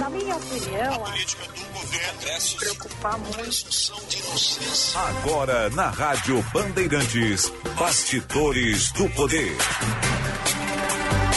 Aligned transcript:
Na 0.00 0.08
minha 0.08 0.34
opinião, 0.34 0.94
a 0.94 1.10
política 1.10 1.44
do 1.44 1.72
governo 1.74 2.40
se 2.40 2.56
preocupar 2.56 3.18
muito. 3.18 3.36
Agora 4.96 5.68
na 5.68 5.90
Rádio 5.90 6.42
Bandeirantes, 6.54 7.52
Bastidores 7.78 8.92
do 8.92 9.10
Poder. 9.10 9.54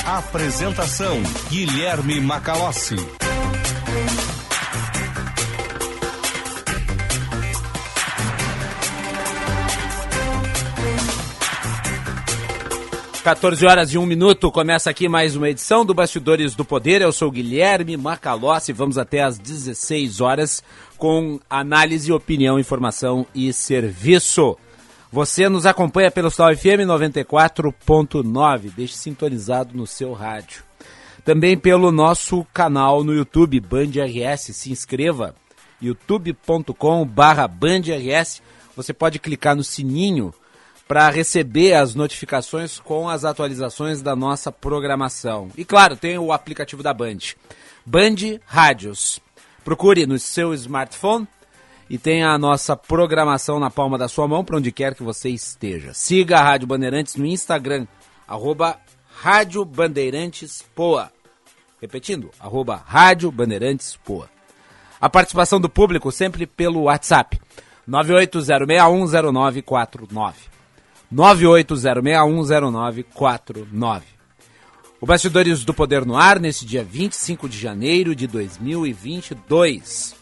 Apresentação 0.05 1.21
Guilherme 1.49 2.21
Macalossi. 2.21 3.22
14 13.23 13.65
horas 13.65 13.93
e 13.93 13.97
1 13.97 14.05
minuto, 14.05 14.51
começa 14.51 14.89
aqui 14.89 15.07
mais 15.07 15.33
uma 15.37 15.49
edição 15.49 15.85
do 15.85 15.93
Bastidores 15.93 16.55
do 16.55 16.65
Poder. 16.65 17.01
Eu 17.01 17.13
sou 17.13 17.31
Guilherme 17.31 17.95
Macalossi, 17.95 18.73
vamos 18.73 18.97
até 18.97 19.23
às 19.23 19.37
16 19.37 20.19
horas 20.19 20.61
com 20.97 21.39
análise, 21.49 22.11
opinião, 22.11 22.59
informação 22.59 23.25
e 23.33 23.53
serviço. 23.53 24.57
Você 25.09 25.47
nos 25.47 25.65
acompanha 25.65 26.11
pelo 26.11 26.27
Stal 26.27 26.53
FM 26.53 26.83
94.9, 26.85 28.73
deixe 28.75 28.95
sintonizado 28.95 29.73
no 29.73 29.87
seu 29.87 30.11
rádio. 30.11 30.61
Também 31.23 31.57
pelo 31.57 31.93
nosso 31.93 32.45
canal 32.53 33.05
no 33.05 33.13
YouTube, 33.13 33.57
Band 33.61 33.91
RS, 34.05 34.53
se 34.53 34.69
inscreva, 34.69 35.33
youtube.com 35.81 37.05
barra. 37.05 37.49
Você 38.75 38.93
pode 38.93 39.17
clicar 39.17 39.55
no 39.55 39.63
sininho 39.63 40.33
para 40.87 41.09
receber 41.09 41.73
as 41.73 41.95
notificações 41.95 42.79
com 42.79 43.09
as 43.09 43.25
atualizações 43.25 44.01
da 44.01 44.15
nossa 44.15 44.51
programação. 44.51 45.49
E 45.57 45.63
claro, 45.63 45.95
tem 45.95 46.17
o 46.17 46.31
aplicativo 46.31 46.83
da 46.83 46.93
Band. 46.93 47.17
Band 47.85 48.39
Rádios. 48.45 49.19
Procure 49.63 50.05
no 50.05 50.19
seu 50.19 50.53
smartphone 50.53 51.27
e 51.89 51.97
tem 51.97 52.23
a 52.23 52.37
nossa 52.37 52.75
programação 52.75 53.59
na 53.59 53.69
palma 53.69 53.97
da 53.97 54.07
sua 54.07 54.27
mão 54.27 54.43
para 54.43 54.57
onde 54.57 54.71
quer 54.71 54.95
que 54.95 55.03
você 55.03 55.29
esteja. 55.29 55.93
Siga 55.93 56.39
a 56.39 56.43
Rádio 56.43 56.67
Bandeirantes 56.67 57.15
no 57.15 57.25
Instagram, 57.25 57.87
arroba 58.27 58.77
Rádio 59.21 59.63
Bandeirantes 59.63 60.63
Poa. 60.75 61.11
Repetindo, 61.81 62.31
arroba 62.39 62.83
Rádio 62.85 63.31
Bandeirantes 63.31 63.97
Poa. 64.03 64.29
A 64.99 65.09
participação 65.09 65.59
do 65.59 65.69
público 65.69 66.11
sempre 66.11 66.45
pelo 66.45 66.83
WhatsApp, 66.83 67.39
980610949. 67.89 70.33
980610949. 71.13 74.01
O 74.99 75.05
Bastidores 75.05 75.63
do 75.65 75.73
Poder 75.73 76.05
no 76.05 76.15
Ar, 76.15 76.39
nesse 76.39 76.65
dia 76.65 76.83
25 76.83 77.49
de 77.49 77.59
janeiro 77.59 78.15
de 78.15 78.25
2022. 78.25 80.15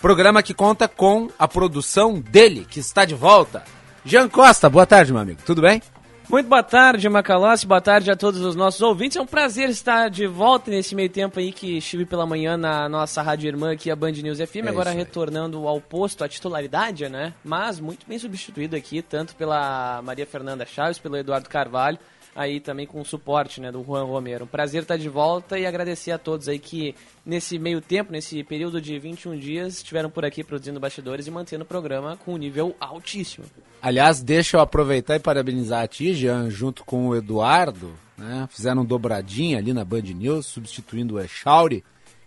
Programa 0.00 0.42
que 0.42 0.52
conta 0.52 0.86
com 0.86 1.30
a 1.38 1.48
produção 1.48 2.20
dele, 2.20 2.66
que 2.68 2.78
está 2.78 3.04
de 3.04 3.14
volta. 3.14 3.64
Jean 4.04 4.28
Costa, 4.28 4.68
boa 4.68 4.86
tarde, 4.86 5.12
meu 5.12 5.22
amigo. 5.22 5.40
Tudo 5.44 5.62
bem? 5.62 5.82
Muito 6.28 6.48
boa 6.48 6.62
tarde, 6.62 7.08
Macalossi. 7.08 7.64
Boa 7.64 7.80
tarde 7.80 8.10
a 8.10 8.16
todos 8.16 8.40
os 8.40 8.56
nossos 8.56 8.80
ouvintes. 8.82 9.16
É 9.16 9.20
um 9.20 9.26
prazer 9.26 9.68
estar 9.70 10.10
de 10.10 10.26
volta 10.26 10.72
nesse 10.72 10.92
meio 10.92 11.08
tempo 11.08 11.38
aí 11.38 11.52
que 11.52 11.78
estive 11.78 12.04
pela 12.04 12.26
manhã 12.26 12.56
na 12.56 12.88
nossa 12.88 13.22
rádio 13.22 13.46
irmã 13.46 13.72
aqui, 13.72 13.92
a 13.92 13.96
Band 13.96 14.10
News 14.10 14.38
FM, 14.40 14.66
é 14.66 14.68
agora 14.68 14.90
retornando 14.90 15.68
ao 15.68 15.80
posto, 15.80 16.24
à 16.24 16.28
titularidade, 16.28 17.08
né? 17.08 17.32
Mas 17.44 17.78
muito 17.78 18.04
bem 18.08 18.18
substituído 18.18 18.74
aqui, 18.74 19.02
tanto 19.02 19.36
pela 19.36 20.02
Maria 20.02 20.26
Fernanda 20.26 20.66
Chaves, 20.66 20.98
pelo 20.98 21.16
Eduardo 21.16 21.48
Carvalho 21.48 21.98
aí 22.36 22.60
também 22.60 22.86
com 22.86 23.00
o 23.00 23.04
suporte 23.04 23.60
né, 23.60 23.72
do 23.72 23.82
Juan 23.82 24.04
Romero. 24.04 24.44
Um 24.44 24.48
prazer 24.48 24.82
estar 24.82 24.98
de 24.98 25.08
volta 25.08 25.58
e 25.58 25.64
agradecer 25.64 26.12
a 26.12 26.18
todos 26.18 26.48
aí 26.48 26.58
que 26.58 26.94
nesse 27.24 27.58
meio 27.58 27.80
tempo, 27.80 28.12
nesse 28.12 28.44
período 28.44 28.80
de 28.80 28.98
21 28.98 29.38
dias, 29.38 29.76
estiveram 29.78 30.10
por 30.10 30.24
aqui 30.24 30.44
produzindo 30.44 30.78
bastidores 30.78 31.26
e 31.26 31.30
mantendo 31.30 31.64
o 31.64 31.66
programa 31.66 32.16
com 32.18 32.34
um 32.34 32.36
nível 32.36 32.76
altíssimo. 32.78 33.46
Aliás, 33.80 34.22
deixa 34.22 34.58
eu 34.58 34.60
aproveitar 34.60 35.16
e 35.16 35.20
parabenizar 35.20 35.82
a 35.82 35.88
ti, 35.88 36.12
Jean, 36.12 36.50
junto 36.50 36.84
com 36.84 37.08
o 37.08 37.16
Eduardo, 37.16 37.94
né? 38.18 38.46
Fizeram 38.50 38.84
dobradinha 38.84 39.58
ali 39.58 39.72
na 39.72 39.84
Band 39.84 40.02
News, 40.02 40.46
substituindo 40.46 41.14
o 41.14 41.20
Echauri 41.20 41.82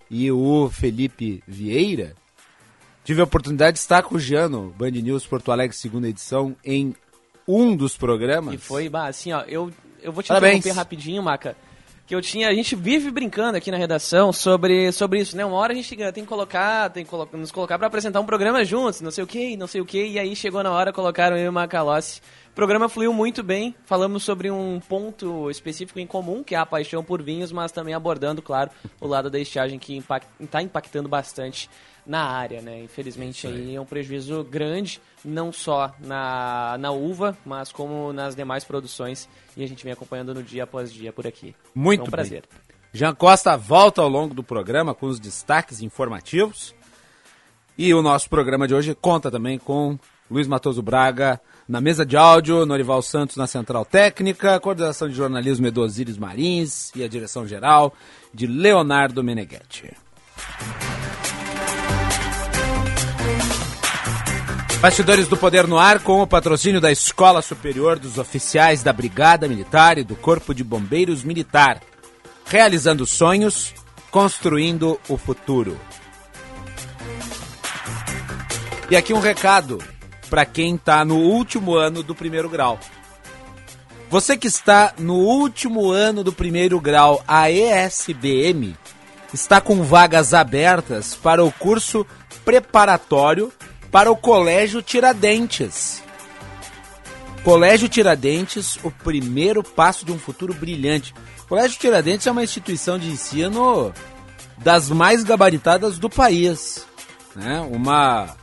e 0.10 0.32
o 0.32 0.70
Felipe 0.70 1.44
Vieira. 1.48 2.16
Tive 3.04 3.22
a 3.22 3.26
oportunidade 3.26 3.76
de 3.76 3.80
estar 3.80 4.04
com 4.04 4.16
o 4.16 4.20
Jean 4.20 4.50
no 4.50 4.70
Band 4.72 4.92
News 4.92 5.26
Porto 5.26 5.52
Alegre, 5.52 5.76
segunda 5.76 6.08
edição, 6.08 6.56
em 6.64 6.96
um 7.48 7.76
dos 7.76 7.98
programas. 7.98 8.54
E 8.54 8.58
foi, 8.58 8.90
assim, 8.94 9.32
ó, 9.32 9.42
eu 9.42 9.72
eu 10.02 10.12
vou 10.12 10.24
te 10.24 10.28
Parabéns. 10.28 10.58
interromper 10.58 10.78
rapidinho, 10.78 11.22
Maca. 11.24 11.56
Que 12.06 12.16
eu 12.16 12.22
tinha. 12.22 12.50
A 12.50 12.54
gente 12.54 12.76
vive 12.76 13.12
brincando 13.12 13.58
aqui 13.58 13.70
na 13.70 13.78
redação 13.78 14.34
sobre, 14.34 14.92
sobre 14.92 15.20
isso, 15.20 15.38
né? 15.38 15.46
Uma 15.46 15.58
hora 15.58 15.74
a 15.74 15.76
gente 15.76 15.96
tem 15.96 16.24
que 16.24 16.30
colocar, 16.30 16.90
tem 16.90 17.04
que 17.04 17.10
colo 17.10 17.30
nos 17.34 17.52
colocar 17.52 17.78
para 17.78 17.88
apresentar 17.88 18.20
um 18.20 18.26
programa 18.26 18.66
juntos, 18.66 19.02
não 19.02 19.12
sei 19.12 19.24
o 19.24 19.28
que, 19.28 19.56
não 19.56 19.68
sei 19.68 19.80
o 19.80 19.86
que, 19.86 20.04
e 20.04 20.18
aí 20.18 20.36
chegou 20.36 20.64
na 20.64 20.72
hora, 20.72 20.92
colocaram 20.92 21.38
eu 21.38 21.46
e 21.46 21.50
o 21.50 21.54
Macalossi. 21.54 22.22
O 22.52 22.56
programa 22.60 22.90
fluiu 22.90 23.14
muito 23.14 23.42
bem, 23.42 23.74
falamos 23.86 24.24
sobre 24.24 24.52
um 24.52 24.80
ponto 24.82 25.50
específico 25.50 26.00
em 26.00 26.06
comum, 26.06 26.44
que 26.44 26.56
é 26.56 26.58
a 26.58 26.66
paixão 26.66 27.04
por 27.04 27.22
vinhos, 27.22 27.52
mas 27.52 27.72
também 27.72 27.94
abordando, 27.94 28.42
claro, 28.42 28.70
o 29.00 29.08
lado 29.08 29.30
da 29.30 29.40
estiagem 29.40 29.80
que 29.80 29.98
está 29.98 30.20
impact, 30.40 30.66
impactando 30.66 31.08
bastante 31.08 31.70
na 32.06 32.24
área, 32.24 32.62
né? 32.62 32.82
Infelizmente 32.82 33.48
aí. 33.48 33.54
aí 33.54 33.76
é 33.76 33.80
um 33.80 33.86
prejuízo 33.86 34.44
grande, 34.44 35.00
não 35.24 35.54
só 35.54 35.94
na, 36.00 36.76
na 36.80 36.92
uva, 36.92 37.38
mas 37.46 37.72
como 37.72 38.12
nas 38.12 38.36
demais 38.36 38.64
produções 38.64 39.30
e 39.56 39.64
a 39.64 39.68
gente 39.68 39.84
vem 39.84 39.94
acompanhando 39.94 40.34
no 40.34 40.42
dia 40.42 40.64
após 40.64 40.92
dia 40.92 41.14
por 41.14 41.28
aqui. 41.28 41.56
Muito 41.74 42.08
um 42.08 42.10
prazer. 42.10 42.42
Bem. 42.42 42.70
Jean 42.92 43.14
Costa 43.14 43.56
volta 43.56 44.02
ao 44.02 44.10
longo 44.10 44.34
do 44.34 44.44
programa 44.44 44.96
com 44.96 45.06
os 45.06 45.20
destaques 45.20 45.82
informativos. 45.82 46.74
E 47.78 47.94
o 47.94 48.02
nosso 48.02 48.30
programa 48.30 48.68
de 48.68 48.74
hoje 48.74 48.96
conta 48.96 49.30
também 49.30 49.60
com 49.60 49.98
Luiz 50.30 50.48
Matoso 50.48 50.82
Braga 50.82 51.40
na 51.70 51.80
mesa 51.80 52.04
de 52.04 52.18
áudio, 52.18 52.66
Norival 52.66 53.00
Santos 53.00 53.38
na 53.38 53.46
central 53.46 53.86
técnica, 53.86 54.60
coordenação 54.60 55.08
de 55.08 55.14
jornalismo 55.14 55.68
Edosíris 55.68 56.18
Marins 56.18 56.92
e 56.96 57.04
a 57.04 57.08
direção 57.08 57.48
geral 57.48 57.94
de 58.34 58.48
Leonardo 58.48 59.24
Meneghetti. 59.24 59.96
Bastidores 64.82 65.28
do 65.28 65.38
Poder 65.38 65.68
no 65.68 65.78
Ar 65.78 66.00
com 66.00 66.24
o 66.24 66.28
patrocínio 66.28 66.82
da 66.82 66.92
Escola 66.92 67.40
Superior 67.40 68.00
dos 68.00 68.18
Oficiais 68.18 68.82
da 68.82 68.92
Brigada 68.92 69.48
Militar 69.48 70.00
e 70.00 70.04
do 70.04 70.16
Corpo 70.16 70.56
de 70.56 70.64
Bombeiros 70.64 71.24
Militar. 71.24 71.82
Realizando 72.46 73.06
sonhos, 73.06 73.76
construindo 74.10 75.00
o 75.08 75.18
futuro. 75.18 75.80
E 78.90 78.96
aqui 78.96 79.14
um 79.14 79.20
recado 79.20 79.78
para 80.30 80.46
quem 80.46 80.76
está 80.76 81.04
no 81.04 81.18
último 81.18 81.76
ano 81.76 82.04
do 82.04 82.14
primeiro 82.14 82.50
grau. 82.50 82.80
Você 84.10 84.36
que 84.36 84.48
está 84.48 84.94
no 84.98 85.16
último 85.16 85.92
ano 85.92 86.24
do 86.24 86.34
primeiro 86.34 86.80
grau, 86.80 87.24
a 87.28 87.50
ESBM 87.52 88.76
está 89.34 89.62
com 89.62 89.84
vagas 89.84 90.34
abertas 90.34 91.14
para 91.14 91.44
o 91.44 91.52
curso 91.52 92.06
preparatório 92.44 93.52
para 93.92 94.12
o 94.12 94.16
Colégio 94.16 94.82
Tiradentes. 94.82 96.02
Colégio 97.44 97.88
Tiradentes, 97.88 98.78
o 98.84 98.92
primeiro 98.92 99.64
passo 99.64 100.06
de 100.06 100.12
um 100.12 100.20
futuro 100.20 100.54
brilhante. 100.54 101.14
Colégio 101.48 101.80
Tiradentes 101.80 102.28
é 102.28 102.32
uma 102.32 102.44
instituição 102.44 102.98
de 102.98 103.10
ensino 103.10 103.94
das 104.58 104.90
mais 104.90 105.24
gabaritadas 105.24 105.98
do 105.98 106.10
país. 106.10 106.86
Né? 107.36 107.60
Uma 107.62 108.36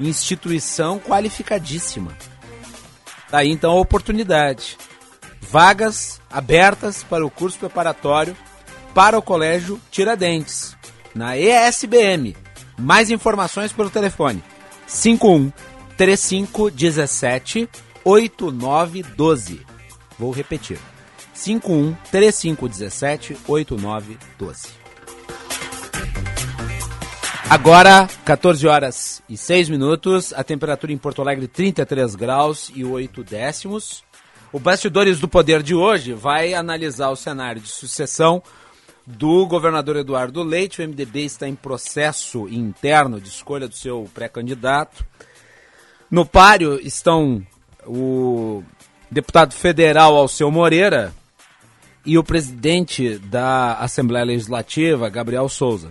instituição 0.00 0.98
qualificadíssima. 0.98 2.16
Daí 3.30 3.48
tá 3.48 3.54
então 3.54 3.72
a 3.72 3.80
oportunidade. 3.80 4.76
Vagas 5.40 6.20
abertas 6.30 7.02
para 7.02 7.24
o 7.24 7.30
curso 7.30 7.58
preparatório 7.58 8.36
para 8.94 9.18
o 9.18 9.22
Colégio 9.22 9.80
Tiradentes, 9.90 10.76
na 11.14 11.36
ESBM. 11.36 12.36
Mais 12.78 13.10
informações 13.10 13.72
pelo 13.72 13.90
telefone 13.90 14.42
51 14.86 15.52
3517 15.96 17.68
8912. 18.04 19.60
Vou 20.18 20.30
repetir. 20.30 20.78
51 21.34 21.94
3517 22.10 23.36
8912. 23.46 24.79
Agora, 27.50 28.08
14 28.24 28.64
horas 28.68 29.22
e 29.28 29.36
6 29.36 29.70
minutos, 29.70 30.32
a 30.32 30.44
temperatura 30.44 30.92
em 30.92 30.96
Porto 30.96 31.20
Alegre 31.20 31.48
33 31.48 32.14
graus 32.14 32.70
e 32.76 32.84
8 32.84 33.24
décimos. 33.24 34.04
O 34.52 34.60
Bastidores 34.60 35.18
do 35.18 35.26
Poder 35.26 35.60
de 35.60 35.74
hoje 35.74 36.12
vai 36.12 36.54
analisar 36.54 37.10
o 37.10 37.16
cenário 37.16 37.60
de 37.60 37.68
sucessão 37.68 38.40
do 39.04 39.48
governador 39.48 39.96
Eduardo 39.96 40.44
Leite. 40.44 40.80
O 40.80 40.88
MDB 40.88 41.24
está 41.24 41.48
em 41.48 41.56
processo 41.56 42.48
interno 42.48 43.20
de 43.20 43.28
escolha 43.28 43.66
do 43.66 43.74
seu 43.74 44.08
pré-candidato. 44.14 45.04
No 46.08 46.24
páreo 46.24 46.78
estão 46.80 47.44
o 47.84 48.62
deputado 49.10 49.54
federal 49.54 50.14
Alceu 50.14 50.52
Moreira 50.52 51.12
e 52.06 52.16
o 52.16 52.22
presidente 52.22 53.18
da 53.18 53.74
Assembleia 53.74 54.24
Legislativa, 54.24 55.08
Gabriel 55.08 55.48
Souza. 55.48 55.90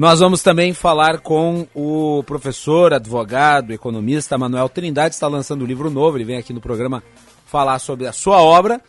Nós 0.00 0.20
vamos 0.20 0.42
também 0.42 0.72
falar 0.72 1.18
com 1.18 1.68
o 1.74 2.24
professor, 2.24 2.94
advogado, 2.94 3.70
economista 3.70 4.38
Manuel 4.38 4.66
Trindade, 4.66 5.14
está 5.14 5.28
lançando 5.28 5.62
um 5.62 5.66
livro 5.66 5.90
novo, 5.90 6.16
ele 6.16 6.24
vem 6.24 6.38
aqui 6.38 6.54
no 6.54 6.60
programa 6.60 7.02
falar 7.44 7.78
sobre 7.78 8.06
a 8.06 8.12
sua 8.14 8.40
obra. 8.40 8.80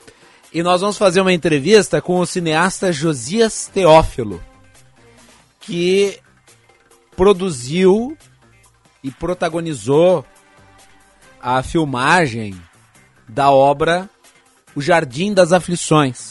E 0.54 0.64
nós 0.64 0.80
vamos 0.80 0.98
fazer 0.98 1.20
uma 1.20 1.34
entrevista 1.34 2.02
com 2.02 2.18
o 2.18 2.26
cineasta 2.26 2.94
Josias 2.94 3.68
Teófilo, 3.68 4.42
que 5.60 6.18
produziu 7.14 8.18
e 9.04 9.12
protagonizou 9.12 10.24
a 11.42 11.62
filmagem 11.62 12.56
da 13.28 13.52
obra 13.52 14.10
O 14.74 14.82
Jardim 14.82 15.34
das 15.34 15.52
Aflições 15.52 16.31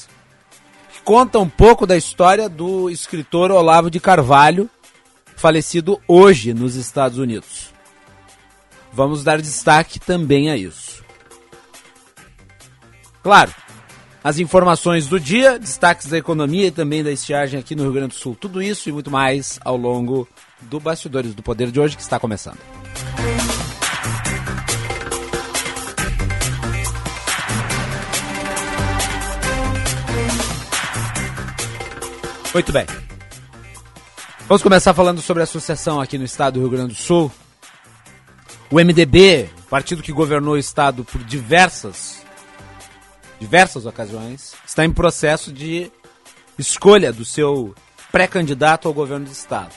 conta 1.05 1.39
um 1.39 1.49
pouco 1.49 1.87
da 1.87 1.97
história 1.97 2.49
do 2.49 2.91
escritor 2.91 3.51
Olavo 3.51 3.91
de 3.91 4.01
Carvalho, 4.01 4.69
falecido 5.37 6.01
hoje 6.07 6.53
nos 6.55 6.77
Estados 6.77 7.19
Unidos. 7.19 7.73
Vamos 8.93 9.23
dar 9.23 9.41
destaque 9.41 9.99
também 9.99 10.51
a 10.51 10.57
isso. 10.57 11.05
Claro, 13.23 13.53
as 14.23 14.39
informações 14.39 15.07
do 15.07 15.19
dia, 15.19 15.59
destaques 15.59 16.07
da 16.07 16.19
economia 16.19 16.67
e 16.67 16.71
também 16.71 17.03
da 17.03 17.11
estiagem 17.11 17.59
aqui 17.59 17.75
no 17.75 17.85
Rio 17.85 17.93
Grande 17.93 18.09
do 18.09 18.15
Sul. 18.15 18.37
Tudo 18.39 18.63
isso 18.63 18.89
e 18.89 18.93
muito 18.93 19.11
mais 19.11 19.59
ao 19.65 19.77
longo 19.77 20.29
do 20.63 20.79
Bastidores 20.79 21.35
do 21.35 21.43
Poder 21.43 21.71
de 21.71 21.81
hoje 21.81 21.97
que 21.97 22.03
está 22.03 22.19
começando. 22.19 22.59
Muito 32.53 32.73
bem. 32.73 32.85
Vamos 34.49 34.61
começar 34.61 34.93
falando 34.93 35.21
sobre 35.21 35.41
a 35.41 35.45
associação 35.45 36.01
aqui 36.01 36.19
no 36.19 36.25
estado 36.25 36.55
do 36.55 36.61
Rio 36.61 36.71
Grande 36.71 36.95
do 36.95 37.01
Sul. 37.01 37.31
O 38.69 38.75
MDB, 38.75 39.49
partido 39.69 40.03
que 40.03 40.11
governou 40.11 40.55
o 40.55 40.59
estado 40.59 41.05
por 41.05 41.23
diversas 41.23 42.21
diversas 43.39 43.87
ocasiões, 43.87 44.55
está 44.67 44.85
em 44.85 44.93
processo 44.93 45.53
de 45.53 45.91
escolha 46.59 47.13
do 47.13 47.25
seu 47.25 47.75
pré-candidato 48.11 48.89
ao 48.89 48.93
governo 48.93 49.27
do 49.27 49.33
estado. 49.33 49.73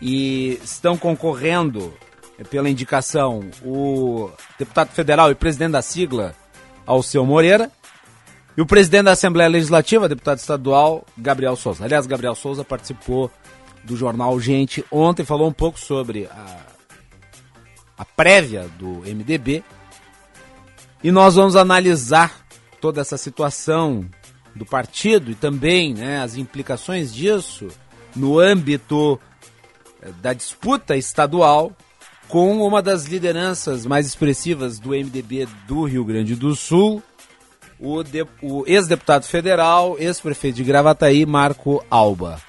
E 0.00 0.58
estão 0.64 0.96
concorrendo 0.96 1.92
eh, 2.38 2.44
pela 2.44 2.70
indicação 2.70 3.48
o 3.62 4.30
deputado 4.58 4.88
federal 4.88 5.30
e 5.30 5.34
presidente 5.34 5.72
da 5.72 5.82
sigla 5.82 6.34
Alceu 6.86 7.26
Moreira 7.26 7.70
e 8.60 8.62
o 8.62 8.66
presidente 8.66 9.04
da 9.04 9.12
Assembleia 9.12 9.48
Legislativa, 9.48 10.06
deputado 10.06 10.36
estadual, 10.36 11.06
Gabriel 11.16 11.56
Souza. 11.56 11.82
Aliás, 11.82 12.06
Gabriel 12.06 12.34
Souza 12.34 12.62
participou 12.62 13.30
do 13.82 13.96
jornal 13.96 14.38
Gente 14.38 14.84
ontem, 14.90 15.24
falou 15.24 15.48
um 15.48 15.52
pouco 15.52 15.80
sobre 15.80 16.26
a, 16.26 16.58
a 17.96 18.04
prévia 18.04 18.68
do 18.78 19.00
MDB. 19.00 19.64
E 21.02 21.10
nós 21.10 21.36
vamos 21.36 21.56
analisar 21.56 22.44
toda 22.82 23.00
essa 23.00 23.16
situação 23.16 24.04
do 24.54 24.66
partido 24.66 25.30
e 25.30 25.34
também 25.34 25.94
né, 25.94 26.20
as 26.20 26.36
implicações 26.36 27.14
disso 27.14 27.68
no 28.14 28.38
âmbito 28.38 29.18
eh, 30.02 30.10
da 30.20 30.34
disputa 30.34 30.98
estadual 30.98 31.72
com 32.28 32.60
uma 32.60 32.82
das 32.82 33.06
lideranças 33.06 33.86
mais 33.86 34.06
expressivas 34.06 34.78
do 34.78 34.90
MDB 34.90 35.48
do 35.66 35.84
Rio 35.84 36.04
Grande 36.04 36.36
do 36.36 36.54
Sul, 36.54 37.02
o, 37.80 38.02
o 38.42 38.64
ex-deputado 38.66 39.24
federal, 39.24 39.96
ex-prefeito 39.98 40.56
de 40.56 40.64
Gravataí, 40.64 41.24
Marco 41.24 41.84
Alba. 41.90 42.40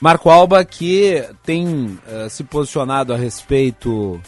Marco 0.00 0.28
Alba 0.28 0.64
que 0.64 1.26
tem 1.42 1.98
uh, 2.06 2.28
se 2.28 2.44
posicionado 2.44 3.14
a 3.14 3.16
respeito 3.16 4.20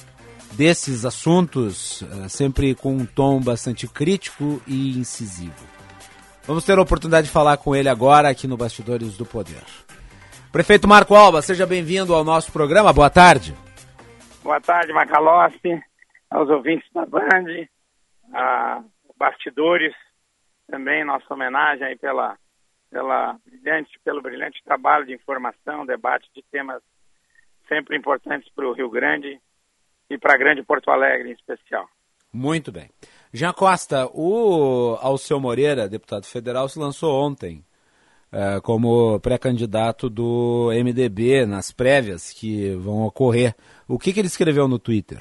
desses 0.53 1.05
assuntos, 1.05 2.01
uh, 2.03 2.29
sempre 2.29 2.75
com 2.75 2.97
um 2.97 3.05
tom 3.05 3.41
bastante 3.41 3.87
crítico 3.87 4.63
e 4.67 4.99
incisivo. 4.99 5.67
Vamos 6.47 6.65
ter 6.65 6.79
a 6.79 6.83
oportunidade 6.83 7.27
de 7.27 7.33
falar 7.33 7.57
com 7.59 7.75
ele 7.77 7.89
agora 7.89 8.31
aqui 8.31 8.47
no 8.47 8.57
Bastidores 8.57 9.17
do 9.17 9.27
Poder. 9.27 9.63
Prefeito 10.51 10.89
Marco 10.89 11.15
Alba, 11.15 11.43
seja 11.43 11.67
bem-vindo 11.67 12.15
ao 12.15 12.25
nosso 12.25 12.51
programa. 12.53 12.93
Boa 12.93 13.11
tarde. 13.11 13.55
Boa 14.43 14.61
tarde, 14.61 14.93
Macalossi, 14.93 15.83
aos 16.31 16.49
ouvintes 16.49 16.89
da 16.95 17.05
Band, 17.05 17.67
a 18.33 18.81
bastidores, 19.17 19.95
também 20.67 21.05
nossa 21.05 21.33
homenagem 21.33 21.87
aí 21.87 21.97
pela, 21.97 22.37
pela 22.91 23.39
brilhante, 23.45 23.99
pelo 24.05 24.23
brilhante 24.23 24.63
trabalho 24.65 25.07
de 25.07 25.15
informação, 25.15 25.87
debate 25.87 26.29
de 26.35 26.43
temas 26.51 26.83
sempre 27.69 27.97
importantes 27.97 28.51
para 28.55 28.67
o 28.67 28.73
Rio 28.73 28.91
Grande 28.91 29.41
e 30.09 30.19
para 30.19 30.35
a 30.35 30.39
grande 30.39 30.63
Porto 30.63 30.91
Alegre 30.91 31.31
em 31.31 31.33
especial. 31.33 31.89
Muito 32.33 32.71
bem. 32.71 32.91
Jean 33.33 33.53
Costa, 33.53 34.09
o 34.13 34.97
Alceu 35.01 35.41
Moreira, 35.41 35.89
deputado 35.89 36.25
federal, 36.27 36.69
se 36.69 36.79
lançou 36.79 37.15
ontem 37.15 37.65
uh, 38.33 38.61
como 38.63 39.19
pré-candidato 39.21 40.09
do 40.09 40.71
MDB 40.73 41.47
nas 41.47 41.73
prévias 41.73 42.33
que 42.33 42.71
vão 42.77 43.03
ocorrer. 43.03 43.55
O 43.89 43.99
que, 43.99 44.13
que 44.13 44.21
ele 44.21 44.29
escreveu 44.29 44.69
no 44.69 44.79
Twitter? 44.79 45.19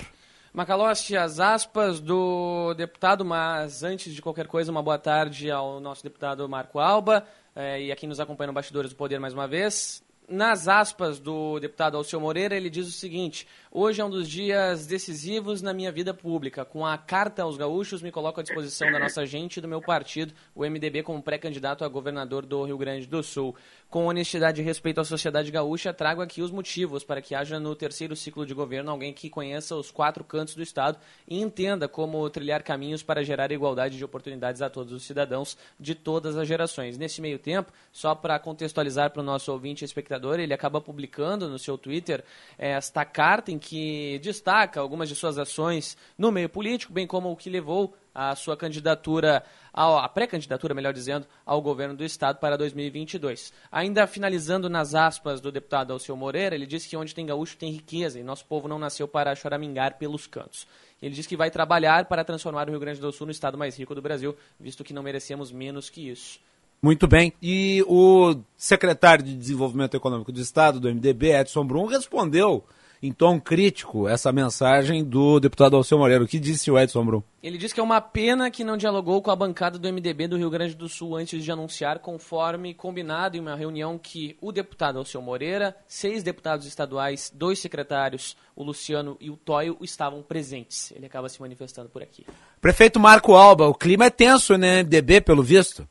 Macalossi, 0.56 1.18
as 1.18 1.42
aspas 1.42 2.00
do 2.00 2.74
deputado, 2.76 3.26
mas 3.26 3.84
antes 3.84 4.16
de 4.16 4.22
qualquer 4.22 4.48
coisa, 4.48 4.72
uma 4.72 4.82
boa 4.82 4.98
tarde 4.98 5.52
ao 5.52 5.82
nosso 5.82 6.02
deputado 6.02 6.48
Marco 6.48 6.80
Alba 6.80 7.28
eh, 7.54 7.82
e 7.82 7.92
a 7.92 7.96
quem 7.98 8.08
nos 8.08 8.22
acompanha 8.22 8.48
no 8.48 8.54
Bastidores 8.54 8.92
do 8.92 8.96
Poder 8.96 9.20
mais 9.20 9.34
uma 9.34 9.50
vez. 9.50 10.02
Nas 10.30 10.70
aspas 10.70 11.20
do 11.20 11.60
deputado 11.60 11.98
Alceu 11.98 12.22
Moreira, 12.22 12.56
ele 12.56 12.70
diz 12.70 12.88
o 12.88 12.92
seguinte: 12.92 13.46
Hoje 13.78 14.00
é 14.00 14.06
um 14.06 14.10
dos 14.10 14.30
dias 14.30 14.88
decisivos 14.88 15.62
na 15.62 15.74
minha 15.74 15.92
vida 15.92 16.14
pública. 16.14 16.64
Com 16.64 16.86
a 16.86 16.98
carta 16.98 17.44
aos 17.44 17.58
gaúchos, 17.58 18.02
me 18.02 18.10
coloco 18.10 18.40
à 18.40 18.44
disposição 18.44 18.90
da 18.90 18.98
nossa 18.98 19.26
gente 19.26 19.58
e 19.58 19.62
do 19.62 19.68
meu 19.68 19.82
partido, 19.82 20.34
o 20.56 20.64
MDB, 20.64 21.04
como 21.04 21.22
pré-candidato 21.22 21.84
a 21.84 21.90
governador 21.90 22.46
do 22.46 22.64
Rio 22.64 22.78
Grande 22.78 23.06
do 23.06 23.22
Sul. 23.22 23.54
Com 23.90 24.06
honestidade 24.06 24.62
e 24.62 24.64
respeito 24.64 25.02
à 25.02 25.04
sociedade 25.04 25.52
gaúcha, 25.52 25.94
trago 25.94 26.22
aqui 26.22 26.42
os 26.42 26.52
motivos 26.52 27.04
para 27.04 27.22
que 27.22 27.36
haja 27.36 27.60
no 27.60 27.76
terceiro 27.76 28.16
ciclo 28.16 28.46
de 28.46 28.54
governo 28.54 28.92
alguém 28.92 29.12
que 29.12 29.30
conheça 29.30 29.76
os 29.76 29.92
quatro 29.92 30.24
cantos 30.24 30.56
do 30.56 30.64
Estado 30.64 30.98
e 31.28 31.42
entenda 31.42 31.86
como 31.86 32.30
trilhar 32.30 32.64
caminhos 32.64 33.04
para 33.04 33.26
gerar 33.26 33.52
igualdade 33.52 33.98
de 33.98 34.06
oportunidades 34.06 34.62
a 34.62 34.70
todos 34.70 34.94
os 34.94 35.04
cidadãos 35.04 35.58
de 35.78 35.94
todas 35.96 36.38
as 36.38 36.48
gerações. 36.48 36.98
Nesse 36.98 37.20
meio 37.20 37.38
tempo, 37.38 37.74
só 37.92 38.16
para 38.16 38.40
contextualizar 38.40 39.12
para 39.12 39.22
o 39.22 39.26
nosso 39.26 39.52
ouvinte 39.52 39.84
e 39.84 39.86
espectador, 39.86 40.40
ele 40.40 40.54
acaba 40.54 40.80
publicando 40.80 41.50
no 41.50 41.60
seu 41.60 41.78
Twitter 41.78 42.24
esta 42.58 43.04
carta 43.04 43.52
em 43.52 43.65
que 43.66 44.20
destaca 44.20 44.80
algumas 44.80 45.10
de 45.10 45.16
suas 45.16 45.40
ações 45.40 45.98
no 46.16 46.32
meio 46.32 46.48
político, 46.48 46.94
bem 46.94 47.08
como 47.08 47.32
o 47.32 47.36
que 47.36 47.50
levou 47.50 47.96
a 48.14 48.36
sua 48.36 48.56
candidatura, 48.56 49.44
a 49.74 50.08
pré-candidatura, 50.08 50.76
melhor 50.76 50.94
dizendo, 50.94 51.26
ao 51.44 51.60
governo 51.62 51.96
do 51.96 52.04
Estado 52.04 52.38
para 52.38 52.58
2022. 52.58 53.52
Ainda 53.72 54.06
finalizando 54.06 54.70
nas 54.70 54.94
aspas 54.94 55.42
do 55.42 55.52
deputado 55.52 55.92
Alceu 55.92 56.16
Moreira, 56.16 56.54
ele 56.54 56.68
disse 56.68 56.88
que 56.88 56.96
onde 56.96 57.16
tem 57.16 57.26
gaúcho 57.26 57.58
tem 57.58 57.72
riqueza 57.72 58.20
e 58.20 58.24
nosso 58.24 58.46
povo 58.46 58.68
não 58.68 58.78
nasceu 58.78 59.08
para 59.08 59.36
choramingar 59.36 59.98
pelos 59.98 60.28
cantos. 60.28 60.68
Ele 61.02 61.16
diz 61.16 61.26
que 61.26 61.36
vai 61.36 61.50
trabalhar 61.50 62.06
para 62.06 62.24
transformar 62.24 62.68
o 62.68 62.72
Rio 62.72 62.80
Grande 62.80 63.02
do 63.02 63.12
Sul 63.12 63.26
no 63.26 63.32
estado 63.32 63.58
mais 63.58 63.78
rico 63.78 63.96
do 63.96 64.02
Brasil, 64.02 64.36
visto 64.60 64.84
que 64.84 64.94
não 64.94 65.04
merecemos 65.04 65.52
menos 65.52 65.90
que 65.90 66.08
isso. 66.10 66.40
Muito 66.82 67.08
bem. 67.08 67.34
E 67.42 67.84
o 67.88 68.36
secretário 68.56 69.26
de 69.26 69.36
Desenvolvimento 69.36 69.98
Econômico 69.98 70.32
do 70.32 70.40
Estado, 70.40 70.80
do 70.80 70.88
MDB, 70.88 71.32
Edson 71.32 71.66
Brum, 71.66 71.88
respondeu 71.88 72.64
em 73.02 73.12
tom 73.12 73.40
crítico 73.40 74.08
essa 74.08 74.32
mensagem 74.32 75.04
do 75.04 75.40
deputado 75.40 75.76
Alceu 75.76 75.98
Moreira. 75.98 76.24
O 76.24 76.28
que 76.28 76.40
disse 76.40 76.72
o 76.72 76.80
Edson 76.80 77.06
Brum? 77.06 77.24
Ele 77.42 77.58
disse 77.58 77.74
que 77.74 77.80
é 77.80 77.84
uma 77.84 78.02
pena 78.02 78.50
que 78.50 78.64
não 78.64 78.76
dialogou 78.76 79.22
com 79.22 79.30
a 79.30 79.36
bancada 79.36 79.78
do 79.78 79.88
MDB 79.88 80.28
do 80.28 80.38
Rio 80.38 80.50
Grande 80.50 80.76
do 80.76 80.90
Sul 80.90 81.16
antes 81.16 81.44
de 81.44 81.52
anunciar, 81.52 82.00
conforme 82.00 82.74
combinado 82.74 83.38
em 83.38 83.40
uma 83.40 83.56
reunião 83.56 84.00
que 84.00 84.36
o 84.42 84.52
deputado 84.52 84.98
Alceu 84.98 85.22
Moreira, 85.22 85.76
seis 85.88 86.24
deputados 86.24 86.66
estaduais, 86.66 87.32
dois 87.34 87.60
secretários, 87.60 88.36
o 88.56 88.64
Luciano 88.64 89.16
e 89.20 89.30
o 89.30 89.38
Toio, 89.38 89.78
estavam 89.82 90.24
presentes. 90.24 90.92
Ele 90.92 91.06
acaba 91.06 91.30
se 91.30 91.40
manifestando 91.40 91.90
por 91.90 92.02
aqui. 92.02 92.26
Prefeito 92.60 93.00
Marco 93.00 93.34
Alba, 93.34 93.68
o 93.68 93.76
clima 93.76 94.06
é 94.06 94.10
tenso 94.10 94.54
no 94.54 94.60
né, 94.60 94.82
MDB, 94.82 95.22
pelo 95.22 95.44
visto? 95.44 95.88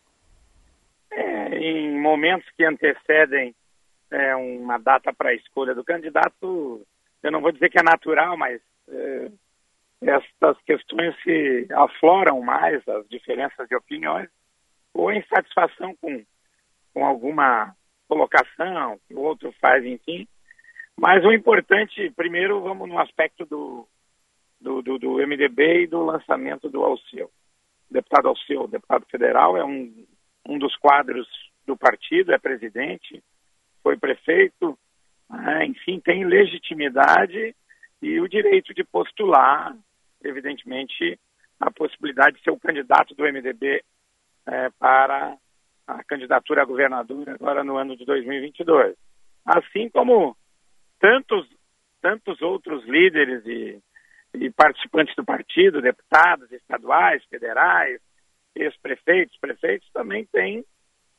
É, 1.12 1.56
em 1.56 2.00
momentos 2.00 2.48
que 2.56 2.64
antecedem 2.64 3.54
é, 4.10 4.34
uma 4.34 4.78
data 4.78 5.12
para 5.12 5.30
a 5.30 5.34
escolha 5.34 5.74
do 5.74 5.84
candidato, 5.84 6.82
eu 7.24 7.32
não 7.32 7.40
vou 7.40 7.50
dizer 7.50 7.70
que 7.70 7.78
é 7.78 7.82
natural, 7.82 8.36
mas 8.36 8.60
é, 8.86 9.30
essas 10.02 10.60
questões 10.62 11.16
se 11.22 11.66
afloram 11.72 12.40
mais, 12.42 12.86
as 12.86 13.08
diferenças 13.08 13.66
de 13.66 13.74
opiniões, 13.74 14.28
ou 14.92 15.10
insatisfação 15.10 15.96
com, 15.96 16.22
com 16.92 17.04
alguma 17.04 17.74
colocação 18.06 19.00
que 19.08 19.14
o 19.14 19.20
outro 19.20 19.52
faz, 19.58 19.82
enfim. 19.84 20.28
Mas 21.00 21.24
o 21.24 21.32
importante, 21.32 22.10
primeiro, 22.10 22.60
vamos 22.60 22.88
no 22.88 22.98
aspecto 22.98 23.46
do, 23.46 23.88
do, 24.60 24.82
do, 24.82 24.98
do 24.98 25.26
MDB 25.26 25.84
e 25.84 25.86
do 25.86 26.04
lançamento 26.04 26.68
do 26.68 26.84
Alceu. 26.84 27.30
O 27.90 27.94
deputado 27.94 28.28
Alceu, 28.28 28.68
deputado 28.68 29.06
federal, 29.06 29.56
é 29.56 29.64
um, 29.64 30.06
um 30.46 30.58
dos 30.58 30.76
quadros 30.76 31.26
do 31.66 31.74
partido, 31.74 32.32
é 32.32 32.38
presidente, 32.38 33.24
foi 33.82 33.96
prefeito, 33.96 34.78
né, 35.30 35.66
enfim, 35.66 36.00
tem 36.00 36.24
legitimidade 36.24 37.54
e 38.02 38.20
o 38.20 38.28
direito 38.28 38.74
de 38.74 38.84
postular, 38.84 39.76
evidentemente, 40.22 41.18
a 41.58 41.70
possibilidade 41.70 42.36
de 42.36 42.42
ser 42.42 42.50
o 42.50 42.58
candidato 42.58 43.14
do 43.14 43.24
MDB 43.24 43.82
é, 44.46 44.70
para 44.78 45.36
a 45.86 46.04
candidatura 46.04 46.62
a 46.62 46.66
governador 46.66 47.28
agora 47.30 47.62
no 47.62 47.76
ano 47.76 47.96
de 47.96 48.04
2022. 48.04 48.96
Assim 49.44 49.88
como 49.88 50.36
tantos, 50.98 51.46
tantos 52.00 52.40
outros 52.42 52.84
líderes 52.84 53.44
e, 53.46 53.82
e 54.34 54.50
participantes 54.50 55.14
do 55.14 55.24
partido, 55.24 55.82
deputados 55.82 56.50
estaduais, 56.52 57.24
federais, 57.26 58.00
ex-prefeitos, 58.54 59.36
prefeitos, 59.38 59.88
também 59.92 60.24
têm 60.26 60.64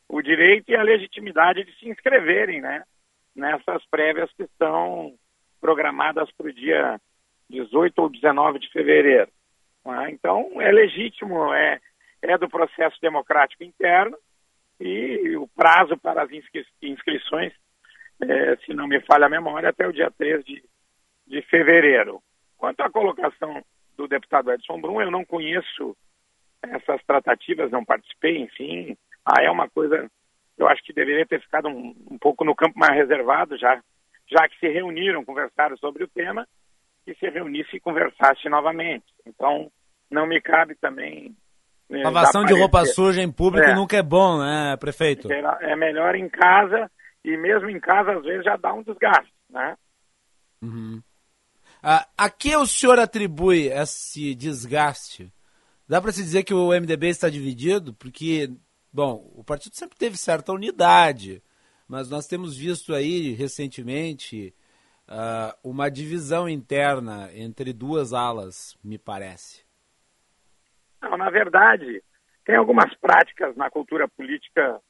o 0.08 0.22
direito 0.22 0.70
e 0.70 0.76
a 0.76 0.84
legitimidade 0.84 1.64
de 1.64 1.76
se 1.78 1.90
inscreverem 1.90 2.62
né, 2.62 2.84
nessas 3.36 3.86
prévias 3.88 4.32
que 4.34 4.44
estão 4.44 5.14
programadas 5.60 6.32
para 6.32 6.48
o 6.48 6.54
dia 6.54 7.00
18 7.50 8.00
ou 8.00 8.10
19 8.10 8.60
de 8.60 8.72
fevereiro. 8.72 9.30
É? 9.86 10.10
Então, 10.10 10.62
é 10.62 10.72
legítimo, 10.72 11.54
é, 11.54 11.80
é 12.22 12.38
do 12.38 12.50
processo 12.50 13.00
democrático 13.02 13.64
interno 13.64 14.18
e 14.80 15.36
o 15.38 15.48
prazo 15.50 15.98
para 15.98 16.24
as 16.24 16.32
inscri 16.32 16.66
inscrições, 16.82 17.54
é, 18.22 18.56
se 18.58 18.74
não 18.74 18.88
me 18.88 19.00
falha 19.02 19.26
a 19.26 19.30
memória, 19.30 19.70
até 19.70 19.88
o 19.88 19.94
dia 19.94 20.12
3 20.18 20.44
de, 20.44 20.64
de 21.28 21.42
fevereiro. 21.44 22.22
Quanto 22.58 22.82
à 22.82 22.90
colocação 22.90 23.64
do 23.96 24.08
deputado 24.08 24.52
Edson 24.52 24.80
Brum, 24.80 25.02
eu 25.02 25.12
não 25.12 25.24
conheço 25.24 25.96
essas 26.62 27.04
tratativas, 27.06 27.72
não 27.72 27.86
participei, 27.86 28.38
enfim. 28.38 28.98
Ah, 29.26 29.44
é 29.44 29.50
uma 29.50 29.70
coisa, 29.70 30.10
eu 30.58 30.68
acho 30.68 30.84
que 30.84 30.94
deveria 30.94 31.26
ter 31.26 31.42
ficado 31.42 31.68
um, 31.68 31.96
um 32.12 32.18
pouco 32.18 32.44
no 32.46 32.56
campo 32.56 32.78
mais 32.78 32.94
reservado, 32.94 33.58
já 33.58 33.82
já 34.28 34.48
que 34.50 34.58
se 34.60 34.68
reuniram, 34.68 35.24
conversaram 35.24 35.78
sobre 35.78 36.04
o 36.04 36.08
tema, 36.08 36.48
que 37.06 37.14
se 37.16 37.30
reunisse 37.30 37.78
e 37.78 37.80
conversasse 37.80 38.50
novamente. 38.50 39.06
Então, 39.26 39.72
não 40.10 40.26
me 40.26 40.42
cabe 40.42 40.76
também. 40.76 41.36
Né, 41.88 42.02
Lavação 42.04 42.44
de 42.44 42.54
roupa 42.54 42.84
suja 42.86 43.22
em 43.22 43.32
público 43.32 43.68
é. 43.68 43.76
nunca 43.76 43.98
é 43.98 44.02
bom, 44.02 44.40
né, 44.40 44.76
prefeito? 44.78 45.32
É 45.32 45.76
melhor 45.76 46.16
em 46.16 46.28
casa, 46.28 46.90
e 47.24 47.38
mesmo 47.38 47.70
em 47.70 47.80
casa, 47.80 48.14
às 48.14 48.24
vezes, 48.24 48.44
já 48.44 48.56
dá 48.56 48.74
um 48.74 48.82
desgaste, 48.82 49.32
né? 49.50 49.76
Uhum. 50.62 51.02
Ah, 51.84 52.08
a 52.18 52.30
que 52.30 52.56
o 52.56 52.66
senhor 52.66 52.98
atribui 52.98 53.68
esse 53.68 54.34
desgaste? 54.34 55.32
Dá 55.88 56.02
para 56.02 56.12
se 56.12 56.24
dizer 56.24 56.44
que 56.44 56.54
o 56.54 56.70
MDB 56.70 57.10
está 57.10 57.30
dividido? 57.30 57.94
Porque, 57.94 58.50
bom, 58.96 59.32
o 59.36 59.44
partido 59.44 59.76
sempre 59.76 59.98
teve 59.98 60.18
certa 60.18 60.52
unidade 60.54 61.44
mas 61.88 62.10
nós 62.10 62.28
temos 62.28 62.58
visto 62.58 62.94
aí 62.94 63.34
recentemente 63.34 64.54
uh, 65.08 65.56
uma 65.64 65.90
divisão 65.90 66.50
interna 66.50 67.30
entre 67.34 67.72
duas 67.72 68.14
alas, 68.14 68.78
me 68.84 68.98
parece. 68.98 69.64
Não, 71.02 71.18
na 71.18 71.30
verdade, 71.30 72.04
tem 72.44 72.56
algumas 72.56 72.94
práticas 72.96 73.56
na 73.56 73.70
cultura 73.70 74.08
política 74.08 74.82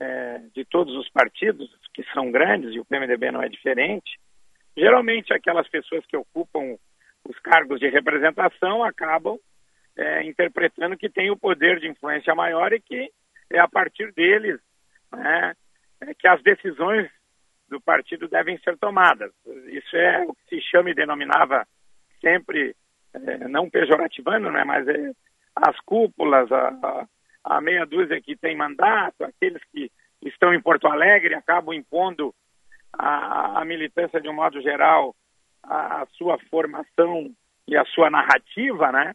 é, 0.00 0.38
de 0.54 0.64
todos 0.64 0.96
os 0.96 1.08
partidos, 1.10 1.70
que 1.94 2.02
são 2.12 2.32
grandes, 2.32 2.74
e 2.74 2.80
o 2.80 2.84
PMDB 2.84 3.30
não 3.30 3.42
é 3.42 3.48
diferente. 3.48 4.18
Geralmente, 4.76 5.32
aquelas 5.32 5.68
pessoas 5.68 6.04
que 6.06 6.16
ocupam 6.16 6.76
os 7.28 7.38
cargos 7.38 7.78
de 7.78 7.88
representação 7.88 8.82
acabam 8.82 9.38
é, 9.96 10.24
interpretando 10.24 10.96
que 10.96 11.08
tem 11.08 11.30
o 11.30 11.36
poder 11.36 11.78
de 11.78 11.88
influência 11.88 12.34
maior 12.34 12.72
e 12.72 12.80
que 12.80 13.12
é 13.52 13.58
a 13.58 13.68
partir 13.68 14.12
deles 14.12 14.60
né, 15.12 15.54
é 16.00 16.14
que 16.14 16.26
as 16.26 16.42
decisões 16.42 17.10
do 17.68 17.80
partido 17.80 18.28
devem 18.28 18.58
ser 18.58 18.76
tomadas. 18.78 19.32
Isso 19.66 19.96
é 19.96 20.24
o 20.26 20.34
que 20.34 20.56
se 20.56 20.60
chama 20.60 20.90
e 20.90 20.94
denominava 20.94 21.66
sempre, 22.20 22.74
é, 23.14 23.48
não 23.48 23.70
pejorativando, 23.70 24.50
né, 24.50 24.64
mas 24.64 24.86
é, 24.88 25.12
as 25.56 25.78
cúpulas, 25.80 26.50
a, 26.50 27.06
a, 27.44 27.60
meia 27.60 27.86
dúzia 27.86 28.20
que 28.20 28.36
tem 28.36 28.56
mandato, 28.56 29.24
aqueles 29.24 29.62
que 29.72 29.90
estão 30.22 30.52
em 30.54 30.60
Porto 30.60 30.86
Alegre 30.86 31.34
acabam 31.34 31.74
impondo 31.74 32.34
a, 32.92 33.60
a 33.60 33.64
militância 33.64 34.20
de 34.20 34.28
um 34.28 34.34
modo 34.34 34.60
geral 34.60 35.14
a, 35.62 36.02
a, 36.02 36.06
sua 36.18 36.38
formação 36.50 37.30
e 37.66 37.76
a 37.76 37.84
sua 37.86 38.10
narrativa, 38.10 38.90
né? 38.92 39.14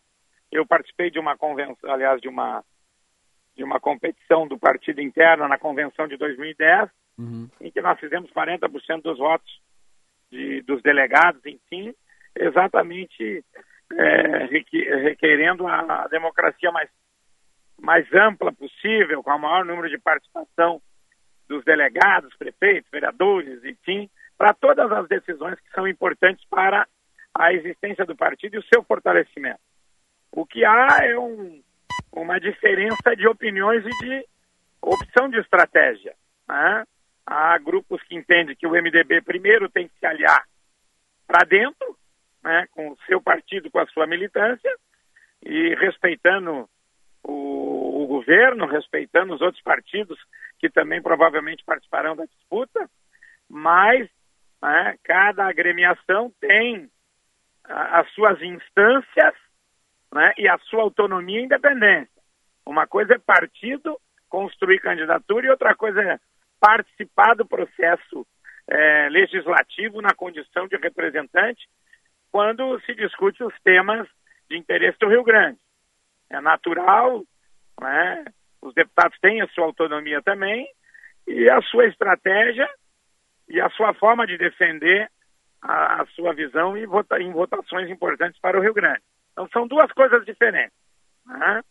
Eu 0.51 0.65
participei 0.65 1.11
de 1.11 1.19
uma 1.19 1.37
convenção, 1.37 1.91
aliás, 1.91 2.21
de 2.21 2.27
uma 2.27 2.63
de 3.57 3.63
uma 3.63 3.79
competição 3.79 4.47
do 4.47 4.57
partido 4.57 5.01
interno 5.01 5.47
na 5.47 5.57
convenção 5.57 6.07
de 6.07 6.15
2010, 6.15 6.89
uhum. 7.17 7.49
em 7.59 7.71
que 7.71 7.81
nós 7.81 7.99
fizemos 7.99 8.31
40% 8.31 9.01
dos 9.01 9.17
votos 9.17 9.51
de, 10.31 10.61
dos 10.61 10.81
delegados, 10.83 11.43
enfim, 11.43 11.93
exatamente 12.35 13.43
é, 13.91 14.45
requerendo 15.01 15.67
a 15.67 16.07
democracia 16.07 16.71
mais, 16.71 16.89
mais 17.81 18.05
ampla 18.13 18.53
possível, 18.53 19.23
com 19.23 19.31
o 19.31 19.39
maior 19.39 19.65
número 19.65 19.89
de 19.89 19.97
participação 19.97 20.79
dos 21.47 21.65
delegados, 21.65 22.35
prefeitos, 22.37 22.91
vereadores, 22.91 23.63
enfim, 23.63 24.07
para 24.37 24.53
todas 24.53 24.91
as 24.91 25.07
decisões 25.07 25.59
que 25.59 25.71
são 25.71 25.87
importantes 25.87 26.45
para 26.47 26.87
a 27.33 27.53
existência 27.53 28.05
do 28.05 28.15
partido 28.15 28.55
e 28.55 28.59
o 28.59 28.65
seu 28.71 28.83
fortalecimento. 28.83 29.59
O 30.31 30.45
que 30.45 30.63
há 30.63 30.99
é 31.03 31.17
um, 31.17 31.61
uma 32.21 32.39
diferença 32.39 33.15
de 33.15 33.27
opiniões 33.27 33.85
e 33.85 34.05
de 34.05 34.25
opção 34.81 35.29
de 35.29 35.39
estratégia. 35.39 36.13
Né? 36.47 36.83
Há 37.25 37.57
grupos 37.57 38.01
que 38.03 38.15
entendem 38.15 38.55
que 38.55 38.65
o 38.65 38.71
MDB 38.71 39.21
primeiro 39.21 39.69
tem 39.69 39.87
que 39.87 39.97
se 39.99 40.05
aliar 40.05 40.43
para 41.25 41.45
dentro, 41.45 41.97
né, 42.41 42.67
com 42.71 42.89
o 42.89 42.97
seu 43.05 43.21
partido, 43.21 43.69
com 43.69 43.79
a 43.79 43.87
sua 43.87 44.07
militância, 44.07 44.73
e 45.43 45.75
respeitando 45.75 46.69
o, 47.21 48.03
o 48.03 48.07
governo, 48.07 48.65
respeitando 48.65 49.33
os 49.33 49.41
outros 49.41 49.61
partidos 49.61 50.17
que 50.57 50.69
também 50.69 51.01
provavelmente 51.01 51.65
participarão 51.65 52.15
da 52.15 52.25
disputa, 52.25 52.89
mas 53.49 54.09
né, 54.61 54.95
cada 55.03 55.45
agremiação 55.45 56.31
tem 56.39 56.89
as 57.65 58.09
suas 58.13 58.41
instâncias 58.41 59.35
né, 60.17 60.33
e 60.37 60.47
a 60.47 60.57
sua 60.57 60.81
autonomia 60.81 61.39
e 61.39 61.43
independência. 61.43 62.09
Uma 62.65 62.87
coisa 62.87 63.13
é 63.13 63.19
partido 63.19 63.97
construir 64.27 64.79
candidatura 64.79 65.45
e 65.45 65.49
outra 65.49 65.75
coisa 65.75 66.01
é 66.01 66.19
participar 66.59 67.35
do 67.35 67.45
processo 67.45 68.25
é, 68.67 69.09
legislativo 69.09 70.01
na 70.01 70.13
condição 70.15 70.67
de 70.67 70.75
representante 70.75 71.69
quando 72.31 72.79
se 72.81 72.95
discute 72.95 73.43
os 73.43 73.53
temas 73.63 74.07
de 74.49 74.57
interesse 74.57 74.97
do 74.99 75.07
Rio 75.07 75.23
Grande. 75.23 75.59
É 76.29 76.41
natural, 76.41 77.23
né, 77.79 78.25
os 78.61 78.73
deputados 78.73 79.17
têm 79.19 79.41
a 79.41 79.47
sua 79.49 79.65
autonomia 79.65 80.21
também 80.23 80.67
e 81.27 81.47
a 81.47 81.61
sua 81.61 81.85
estratégia 81.85 82.67
e 83.47 83.61
a 83.61 83.69
sua 83.69 83.93
forma 83.93 84.25
de 84.25 84.35
defender 84.37 85.09
a, 85.61 86.01
a 86.01 86.05
sua 86.07 86.33
visão 86.33 86.75
em, 86.75 86.87
vota, 86.87 87.21
em 87.21 87.31
votações 87.31 87.87
importantes 87.89 88.41
para 88.41 88.57
o 88.57 88.61
Rio 88.61 88.73
Grande. 88.73 89.03
Então 89.37 89.47
são 89.53 89.67
duas 89.67 89.91
coisas 89.91 90.25
diferentes. 90.25 90.75
Né? 91.23 91.61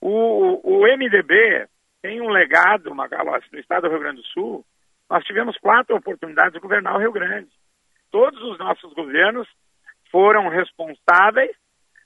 O, 0.00 0.60
o 0.64 0.82
MDB 0.82 1.68
tem 2.02 2.20
um 2.20 2.30
legado, 2.30 2.92
Magalhães, 2.92 3.44
no 3.52 3.60
estado 3.60 3.82
do 3.82 3.90
Rio 3.90 4.00
Grande 4.00 4.20
do 4.20 4.26
Sul. 4.26 4.66
Nós 5.08 5.22
tivemos 5.24 5.56
quatro 5.58 5.94
oportunidades 5.94 6.54
de 6.54 6.58
governar 6.58 6.96
o 6.96 6.98
Rio 6.98 7.12
Grande. 7.12 7.48
Todos 8.10 8.42
os 8.42 8.58
nossos 8.58 8.92
governos 8.92 9.46
foram 10.10 10.48
responsáveis, 10.48 11.54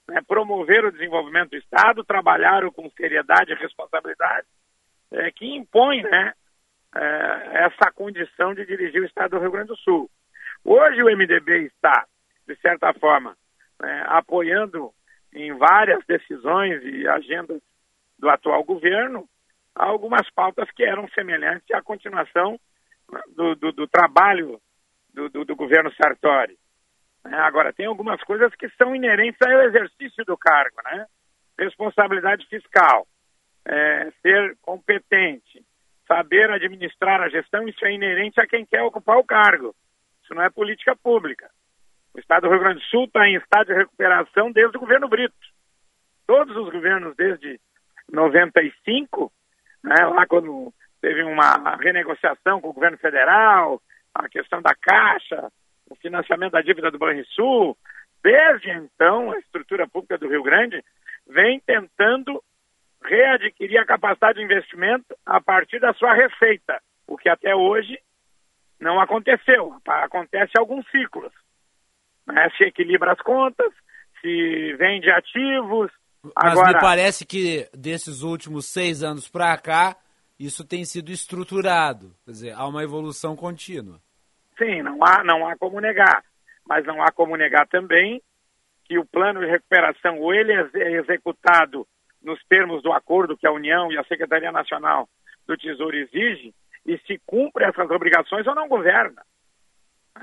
né, 0.06 0.20
promover 0.28 0.84
o 0.84 0.92
desenvolvimento 0.92 1.50
do 1.50 1.56
Estado, 1.56 2.04
trabalharam 2.04 2.70
com 2.70 2.90
seriedade 2.90 3.52
e 3.52 3.56
responsabilidade, 3.56 4.46
é, 5.12 5.30
que 5.30 5.46
impõe 5.46 6.02
né, 6.02 6.34
é, 6.94 7.64
essa 7.64 7.90
condição 7.90 8.52
de 8.52 8.66
dirigir 8.66 9.00
o 9.00 9.06
Estado 9.06 9.30
do 9.30 9.38
Rio 9.38 9.50
Grande 9.50 9.68
do 9.68 9.76
Sul. 9.76 10.10
Hoje 10.62 11.02
o 11.02 11.06
MDB 11.06 11.68
está, 11.68 12.04
de 12.46 12.54
certa 12.56 12.92
forma, 12.92 13.34
né, 13.84 14.04
apoiando 14.08 14.90
em 15.32 15.52
várias 15.56 16.04
decisões 16.06 16.82
e 16.84 17.06
agendas 17.08 17.60
do 18.18 18.28
atual 18.28 18.62
governo 18.64 19.28
algumas 19.74 20.30
pautas 20.30 20.70
que 20.70 20.84
eram 20.84 21.08
semelhantes 21.08 21.68
à 21.72 21.82
continuação 21.82 22.58
do, 23.34 23.54
do, 23.56 23.72
do 23.72 23.88
trabalho 23.88 24.60
do, 25.12 25.28
do, 25.28 25.56
governo 25.56 25.92
Sartori. 25.94 26.56
É, 27.26 27.34
agora, 27.36 27.72
tem 27.72 27.86
algumas 27.86 28.22
coisas 28.22 28.54
que 28.54 28.68
são 28.70 28.94
inerentes 28.94 29.40
ao 29.42 29.62
exercício 29.62 30.24
do 30.24 30.36
cargo, 30.36 30.76
né? 30.84 31.06
Responsabilidade 31.58 32.46
fiscal, 32.46 33.06
é, 33.64 34.12
ser 34.22 34.56
competente, 34.60 35.64
saber 36.06 36.50
administrar 36.50 37.22
a 37.22 37.28
gestão, 37.28 37.66
isso 37.68 37.84
é 37.84 37.92
inerente 37.92 38.40
a 38.40 38.46
quem 38.46 38.66
quer 38.66 38.82
ocupar 38.82 39.16
o 39.16 39.24
cargo. 39.24 39.74
Isso 40.22 40.34
não 40.34 40.42
é 40.42 40.50
política 40.50 40.96
pública. 40.96 41.50
O 42.14 42.21
estado 42.21 42.42
do 42.42 42.50
Rio 42.50 42.61
Grande 42.61 42.80
do 42.80 42.87
Sul 42.87 43.04
está 43.04 43.28
em 43.28 43.37
estado 43.37 43.66
de 43.66 43.75
recuperação 43.75 44.52
desde 44.52 44.76
o 44.76 44.80
governo 44.80 45.09
Brito. 45.09 45.35
Todos 46.26 46.56
os 46.56 46.71
governos 46.71 47.16
desde 47.16 47.61
95, 48.11 49.33
né, 49.83 50.06
lá 50.06 50.25
quando 50.26 50.73
teve 51.00 51.23
uma 51.25 51.76
renegociação 51.76 52.61
com 52.61 52.68
o 52.68 52.73
governo 52.73 52.97
federal, 52.99 53.83
a 54.14 54.28
questão 54.28 54.62
da 54.62 54.75
Caixa, 54.75 55.50
o 55.90 55.97
financiamento 55.97 56.52
da 56.52 56.62
dívida 56.62 56.90
do 56.90 56.99
Banrisul. 56.99 57.76
Desde 58.23 58.71
então, 58.71 59.33
a 59.33 59.38
estrutura 59.38 59.88
pública 59.88 60.16
do 60.16 60.28
Rio 60.28 60.42
Grande 60.42 60.83
vem 61.26 61.61
tentando 61.61 62.42
readquirir 63.02 63.78
a 63.78 63.85
capacidade 63.85 64.38
de 64.38 64.44
investimento 64.44 65.14
a 65.26 65.40
partir 65.40 65.78
da 65.78 65.92
sua 65.94 66.14
receita, 66.14 66.80
o 67.06 67.18
que 67.18 67.28
até 67.28 67.54
hoje 67.54 67.99
não 68.80 69.00
aconteceu. 69.00 69.76
Acontece 69.87 70.52
alguns 70.56 70.88
ciclos. 70.90 71.33
Né? 72.26 72.49
Se 72.57 72.64
equilibra 72.64 73.12
as 73.12 73.21
contas, 73.21 73.73
se 74.21 74.75
vende 74.75 75.11
ativos. 75.11 75.90
Mas 76.23 76.52
Agora... 76.52 76.73
me 76.73 76.81
parece 76.81 77.26
que 77.26 77.69
desses 77.75 78.23
últimos 78.23 78.66
seis 78.66 79.02
anos 79.02 79.28
para 79.28 79.57
cá, 79.59 79.97
isso 80.38 80.66
tem 80.66 80.85
sido 80.85 81.11
estruturado. 81.11 82.14
Quer 82.25 82.31
dizer, 82.31 82.52
há 82.52 82.66
uma 82.66 82.83
evolução 82.83 83.37
contínua. 83.37 84.00
Sim, 84.59 84.83
não 84.83 84.99
há, 85.04 85.23
não 85.25 85.47
há 85.47 85.57
como 85.57 85.81
negar. 85.81 86.25
Mas 86.66 86.85
não 86.87 87.02
há 87.02 87.12
como 87.12 87.37
negar 87.37 87.66
também 87.69 88.23
que 88.85 88.99
o 88.99 89.04
plano 89.04 89.40
de 89.40 89.47
recuperação, 89.47 90.19
ou 90.19 90.35
ele 90.35 90.52
é 90.52 90.93
executado 90.93 91.87
nos 92.23 92.43
termos 92.45 92.83
do 92.83 92.93
acordo 92.93 93.37
que 93.37 93.47
a 93.47 93.52
União 93.52 93.90
e 93.93 93.99
a 93.99 94.04
Secretaria 94.04 94.50
Nacional 94.50 95.09
do 95.47 95.57
Tesouro 95.57 95.97
exigem, 95.97 96.54
e 96.87 96.99
se 97.07 97.21
cumpre 97.26 97.64
essas 97.64 97.90
obrigações 97.90 98.47
ou 98.47 98.54
não 98.54 98.69
governa. 98.69 99.23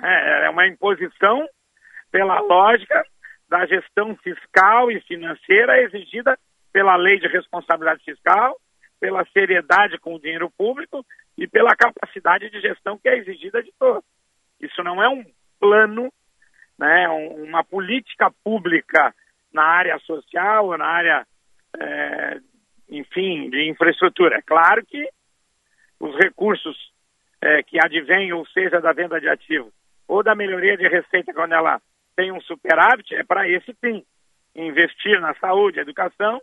É, 0.01 0.45
é 0.45 0.49
uma 0.49 0.67
imposição 0.67 1.47
pela 2.11 2.39
lógica 2.39 3.03
da 3.49 3.65
gestão 3.65 4.15
fiscal 4.17 4.91
e 4.91 4.99
financeira 5.01 5.81
exigida 5.81 6.37
pela 6.71 6.95
lei 6.95 7.19
de 7.19 7.27
responsabilidade 7.27 8.03
fiscal, 8.03 8.55
pela 8.99 9.25
seriedade 9.25 9.97
com 9.99 10.15
o 10.15 10.19
dinheiro 10.19 10.49
público 10.57 11.05
e 11.37 11.47
pela 11.47 11.75
capacidade 11.75 12.49
de 12.49 12.61
gestão 12.61 12.97
que 12.97 13.09
é 13.09 13.17
exigida 13.17 13.61
de 13.63 13.71
todos. 13.79 14.03
Isso 14.59 14.83
não 14.83 15.01
é 15.03 15.09
um 15.09 15.25
plano, 15.59 16.11
né, 16.77 17.07
uma 17.09 17.63
política 17.63 18.31
pública 18.43 19.13
na 19.53 19.63
área 19.63 19.97
social 19.99 20.67
ou 20.67 20.77
na 20.77 20.85
área, 20.85 21.27
é, 21.79 22.39
enfim, 22.89 23.49
de 23.49 23.69
infraestrutura. 23.69 24.37
É 24.37 24.41
claro 24.41 24.85
que 24.85 25.09
os 25.99 26.15
recursos 26.15 26.77
é, 27.41 27.63
que 27.63 27.77
advêm, 27.83 28.31
ou 28.33 28.45
seja, 28.47 28.79
da 28.79 28.93
venda 28.93 29.19
de 29.19 29.27
ativos, 29.27 29.73
ou 30.07 30.23
da 30.23 30.35
melhoria 30.35 30.77
de 30.77 30.87
receita 30.87 31.33
quando 31.33 31.53
ela 31.53 31.81
tem 32.21 32.31
um 32.31 32.41
superávit, 32.41 33.15
é 33.15 33.23
para 33.23 33.49
esse 33.49 33.73
fim. 33.81 34.05
Investir 34.55 35.19
na 35.19 35.33
saúde, 35.35 35.79
educação, 35.79 36.39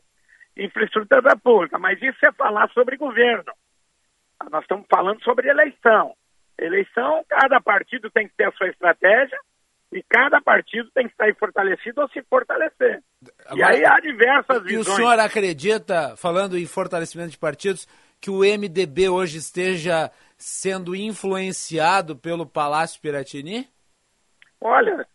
infraestrutura 0.56 1.36
pública. 1.36 1.78
Mas 1.78 2.02
isso 2.02 2.18
é 2.26 2.32
falar 2.32 2.68
sobre 2.70 2.96
governo. 2.96 3.52
Nós 4.50 4.62
estamos 4.62 4.86
falando 4.90 5.22
sobre 5.22 5.48
eleição. 5.48 6.14
Eleição, 6.58 7.24
cada 7.28 7.60
partido 7.60 8.10
tem 8.10 8.26
que 8.26 8.34
ter 8.34 8.48
a 8.48 8.52
sua 8.52 8.68
estratégia 8.68 9.38
e 9.92 10.02
cada 10.02 10.40
partido 10.40 10.90
tem 10.92 11.08
que 11.08 11.14
sair 11.14 11.36
fortalecido 11.36 12.00
ou 12.00 12.08
se 12.08 12.20
fortalecer. 12.22 13.00
Agora, 13.46 13.76
e 13.76 13.78
aí 13.78 13.84
há 13.84 14.00
diversas 14.00 14.62
visões. 14.64 14.88
E 14.88 14.90
o 14.90 14.96
senhor 14.96 15.20
acredita, 15.20 16.16
falando 16.16 16.58
em 16.58 16.66
fortalecimento 16.66 17.30
de 17.30 17.38
partidos, 17.38 17.86
que 18.20 18.30
o 18.30 18.40
MDB 18.40 19.08
hoje 19.08 19.38
esteja 19.38 20.10
sendo 20.36 20.96
influenciado 20.96 22.16
pelo 22.16 22.44
Palácio 22.44 23.00
Piratini? 23.00 23.68
Olha, 24.60 25.06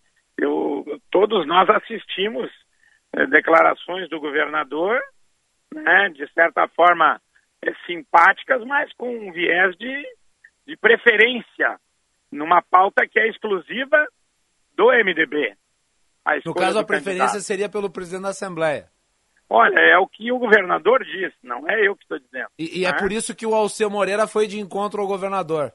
todos 1.13 1.45
nós 1.45 1.69
assistimos 1.69 2.49
eh, 3.15 3.27
declarações 3.27 4.09
do 4.09 4.19
governador, 4.19 4.99
né, 5.71 6.09
de 6.09 6.27
certa 6.33 6.67
forma 6.69 7.21
eh, 7.61 7.71
simpáticas, 7.85 8.65
mas 8.65 8.91
com 8.93 9.15
um 9.15 9.31
viés 9.31 9.77
de 9.77 10.03
de 10.65 10.77
preferência 10.77 11.77
numa 12.31 12.61
pauta 12.61 13.05
que 13.07 13.19
é 13.19 13.27
exclusiva 13.27 14.07
do 14.75 14.87
MDB. 14.91 15.55
No 16.45 16.53
caso, 16.53 16.79
a 16.79 16.85
preferência 16.85 17.25
candidato. 17.25 17.43
seria 17.43 17.69
pelo 17.69 17.91
presidente 17.91 18.23
da 18.23 18.29
Assembleia. 18.29 18.89
Olha, 19.49 19.77
é 19.77 19.97
o 19.97 20.07
que 20.07 20.31
o 20.31 20.39
governador 20.39 21.03
disse, 21.03 21.35
não 21.43 21.69
é 21.69 21.85
eu 21.85 21.95
que 21.95 22.03
estou 22.03 22.17
dizendo. 22.17 22.47
E, 22.57 22.79
e 22.79 22.85
é 22.85 22.91
né? 22.91 22.97
por 22.97 23.11
isso 23.11 23.35
que 23.35 23.45
o 23.45 23.53
Alceu 23.53 23.89
Moreira 23.89 24.25
foi 24.25 24.47
de 24.47 24.57
encontro 24.57 25.01
ao 25.01 25.07
governador. 25.07 25.73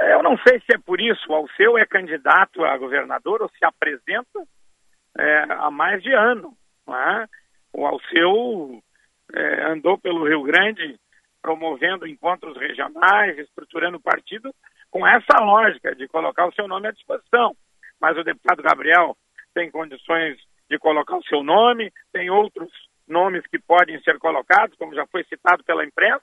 É, 0.00 0.14
eu 0.14 0.22
não 0.22 0.36
sei 0.38 0.58
se 0.60 0.74
é 0.74 0.78
por 0.78 1.00
isso. 1.00 1.20
O 1.28 1.34
Alceu 1.34 1.76
é 1.76 1.84
candidato 1.84 2.64
a 2.64 2.76
governador 2.78 3.42
ou 3.42 3.48
se 3.50 3.64
apresenta 3.64 4.42
é, 5.18 5.46
há 5.50 5.70
mais 5.70 6.02
de 6.02 6.12
ano. 6.12 6.56
É? 6.88 7.26
O 7.72 7.86
Alceu 7.86 8.82
é, 9.34 9.64
andou 9.70 9.98
pelo 9.98 10.26
Rio 10.26 10.42
Grande 10.42 10.98
promovendo 11.42 12.06
encontros 12.06 12.56
regionais, 12.56 13.38
estruturando 13.38 13.98
o 13.98 14.02
partido 14.02 14.52
com 14.90 15.06
essa 15.06 15.40
lógica 15.40 15.94
de 15.94 16.08
colocar 16.08 16.46
o 16.46 16.52
seu 16.52 16.66
nome 16.66 16.88
à 16.88 16.92
disposição. 16.92 17.54
Mas 18.00 18.16
o 18.16 18.24
deputado 18.24 18.62
Gabriel 18.62 19.16
tem 19.54 19.70
condições 19.70 20.38
de 20.68 20.78
colocar 20.78 21.16
o 21.16 21.24
seu 21.24 21.42
nome, 21.42 21.92
tem 22.12 22.30
outros 22.30 22.70
nomes 23.06 23.46
que 23.46 23.58
podem 23.58 24.00
ser 24.02 24.18
colocados, 24.18 24.76
como 24.76 24.94
já 24.94 25.06
foi 25.06 25.24
citado 25.24 25.64
pela 25.64 25.84
imprensa, 25.84 26.22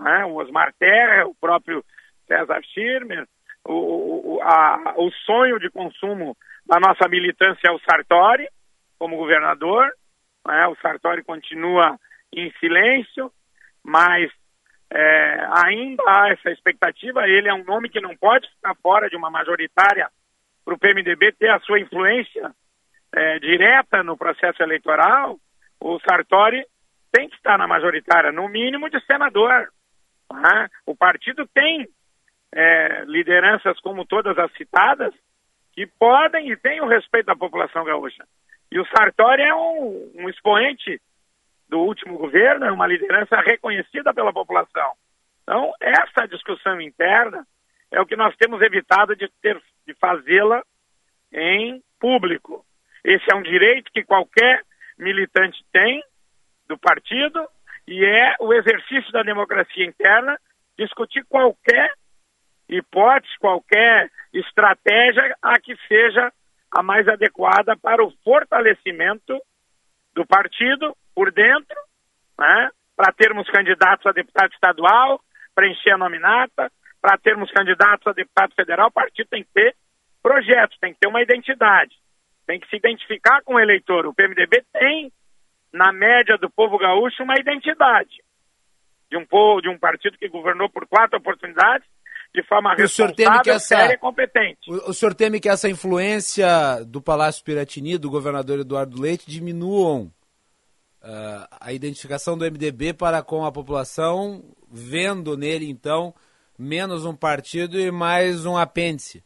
né? 0.00 0.24
o 0.24 0.34
Osmar 0.36 0.72
Terra, 0.78 1.26
o 1.26 1.34
próprio 1.34 1.84
César 2.26 2.60
Schirmer, 2.72 3.26
o, 3.66 4.40
a, 4.42 4.94
o 4.96 5.10
sonho 5.24 5.58
de 5.58 5.70
consumo 5.70 6.36
da 6.66 6.78
nossa 6.78 7.08
militância 7.08 7.68
é 7.68 7.70
o 7.70 7.80
Sartori, 7.80 8.48
como 8.98 9.16
governador, 9.16 9.90
né? 10.46 10.66
o 10.68 10.76
Sartori 10.76 11.22
continua 11.22 11.98
em 12.32 12.52
silêncio, 12.60 13.30
mas 13.82 14.30
é, 14.90 15.46
ainda 15.66 16.02
há 16.06 16.30
essa 16.30 16.50
expectativa. 16.50 17.26
Ele 17.28 17.48
é 17.48 17.54
um 17.54 17.64
nome 17.64 17.88
que 17.88 18.00
não 18.00 18.16
pode 18.16 18.48
ficar 18.48 18.74
fora 18.76 19.08
de 19.08 19.16
uma 19.16 19.30
majoritária 19.30 20.08
para 20.64 20.74
o 20.74 20.78
PMDB 20.78 21.32
ter 21.32 21.50
a 21.50 21.60
sua 21.60 21.80
influência 21.80 22.54
é, 23.14 23.38
direta 23.38 24.02
no 24.02 24.16
processo 24.16 24.62
eleitoral. 24.62 25.38
O 25.80 25.98
Sartori 26.00 26.64
tem 27.12 27.28
que 27.28 27.36
estar 27.36 27.58
na 27.58 27.66
majoritária, 27.66 28.32
no 28.32 28.48
mínimo 28.48 28.88
de 28.88 29.00
senador. 29.04 29.68
Tá? 30.28 30.68
O 30.86 30.96
partido 30.96 31.46
tem 31.52 31.86
é, 32.54 33.04
lideranças 33.06 33.78
como 33.80 34.06
todas 34.06 34.38
as 34.38 34.52
citadas 34.52 35.12
que 35.72 35.86
podem 35.98 36.50
e 36.50 36.56
têm 36.56 36.80
o 36.80 36.86
respeito 36.86 37.26
da 37.26 37.36
população 37.36 37.84
gaúcha. 37.84 38.24
E 38.70 38.78
o 38.78 38.86
Sartori 38.86 39.42
é 39.42 39.54
um, 39.54 40.12
um 40.14 40.28
expoente 40.28 41.00
do 41.68 41.80
último 41.80 42.16
governo, 42.16 42.64
é 42.64 42.70
uma 42.70 42.86
liderança 42.86 43.36
reconhecida 43.40 44.14
pela 44.14 44.32
população. 44.32 44.92
Então, 45.42 45.72
essa 45.80 46.28
discussão 46.28 46.80
interna 46.80 47.44
é 47.90 48.00
o 48.00 48.06
que 48.06 48.16
nós 48.16 48.34
temos 48.36 48.62
evitado 48.62 49.16
de, 49.16 49.28
ter, 49.42 49.60
de 49.86 49.94
fazê-la 49.94 50.62
em 51.32 51.82
público. 51.98 52.64
Esse 53.04 53.24
é 53.32 53.36
um 53.36 53.42
direito 53.42 53.90
que 53.92 54.04
qualquer 54.04 54.62
militante 54.96 55.64
tem 55.72 56.02
do 56.68 56.78
partido 56.78 57.46
e 57.86 58.04
é 58.04 58.36
o 58.38 58.54
exercício 58.54 59.10
da 59.12 59.22
democracia 59.22 59.84
interna 59.84 60.38
discutir 60.78 61.24
qualquer 61.28 61.92
hipótese, 62.68 63.38
qualquer 63.38 64.10
estratégia 64.32 65.36
a 65.42 65.58
que 65.60 65.76
seja 65.88 66.32
a 66.70 66.82
mais 66.82 67.06
adequada 67.06 67.76
para 67.76 68.04
o 68.04 68.12
fortalecimento 68.24 69.40
do 70.14 70.26
partido 70.26 70.96
por 71.14 71.30
dentro, 71.30 71.76
né, 72.38 72.70
para 72.96 73.12
termos 73.12 73.48
candidatos 73.50 74.06
a 74.06 74.12
deputado 74.12 74.52
estadual, 74.52 75.20
preencher 75.54 75.92
a 75.92 75.98
nominata, 75.98 76.70
para 77.00 77.18
termos 77.18 77.50
candidatos 77.50 78.06
a 78.06 78.12
deputado 78.12 78.54
federal, 78.54 78.88
o 78.88 78.92
partido 78.92 79.28
tem 79.28 79.44
que 79.44 79.52
ter 79.52 79.76
projetos, 80.22 80.78
tem 80.78 80.94
que 80.94 81.00
ter 81.00 81.08
uma 81.08 81.22
identidade, 81.22 81.94
tem 82.46 82.58
que 82.58 82.68
se 82.68 82.76
identificar 82.76 83.42
com 83.42 83.54
o 83.54 83.60
eleitor. 83.60 84.06
O 84.06 84.14
PMDB 84.14 84.64
tem, 84.72 85.12
na 85.72 85.92
média 85.92 86.38
do 86.38 86.50
povo 86.50 86.78
gaúcho, 86.78 87.22
uma 87.22 87.38
identidade 87.38 88.22
de 89.10 89.16
um 89.18 89.26
povo, 89.26 89.60
de 89.60 89.68
um 89.68 89.78
partido 89.78 90.18
que 90.18 90.28
governou 90.28 90.68
por 90.70 90.86
quatro 90.86 91.18
oportunidades 91.18 91.86
de 92.34 92.42
forma 92.42 92.74
responsável, 92.74 93.54
essa, 93.54 93.76
séria 93.76 93.94
e 93.94 93.98
competente. 93.98 94.68
O, 94.68 94.90
o 94.90 94.92
senhor 94.92 95.14
teme 95.14 95.38
que 95.38 95.48
essa 95.48 95.68
influência 95.68 96.84
do 96.84 97.00
Palácio 97.00 97.44
Piratini, 97.44 97.96
do 97.96 98.10
governador 98.10 98.58
Eduardo 98.58 99.00
Leite, 99.00 99.30
diminuam 99.30 100.12
uh, 101.00 101.46
a 101.60 101.72
identificação 101.72 102.36
do 102.36 102.44
MDB 102.44 102.92
para 102.92 103.22
com 103.22 103.44
a 103.44 103.52
população, 103.52 104.42
vendo 104.68 105.36
nele, 105.36 105.70
então, 105.70 106.12
menos 106.58 107.04
um 107.04 107.14
partido 107.14 107.78
e 107.78 107.92
mais 107.92 108.44
um 108.44 108.56
apêndice? 108.56 109.22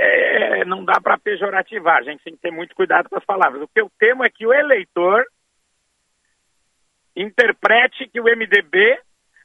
É, 0.00 0.64
não 0.64 0.86
dá 0.86 0.98
para 1.02 1.18
pejorativar, 1.18 1.98
a 1.98 2.02
gente 2.02 2.24
tem 2.24 2.34
que 2.34 2.40
ter 2.40 2.50
muito 2.50 2.74
cuidado 2.74 3.10
com 3.10 3.18
as 3.18 3.24
palavras. 3.26 3.62
O 3.62 3.68
que 3.68 3.80
eu 3.80 3.90
temo 3.98 4.24
é 4.24 4.30
que 4.30 4.46
o 4.46 4.54
eleitor 4.54 5.26
interprete 7.14 8.08
que 8.08 8.18
o 8.18 8.24
MDB 8.24 8.98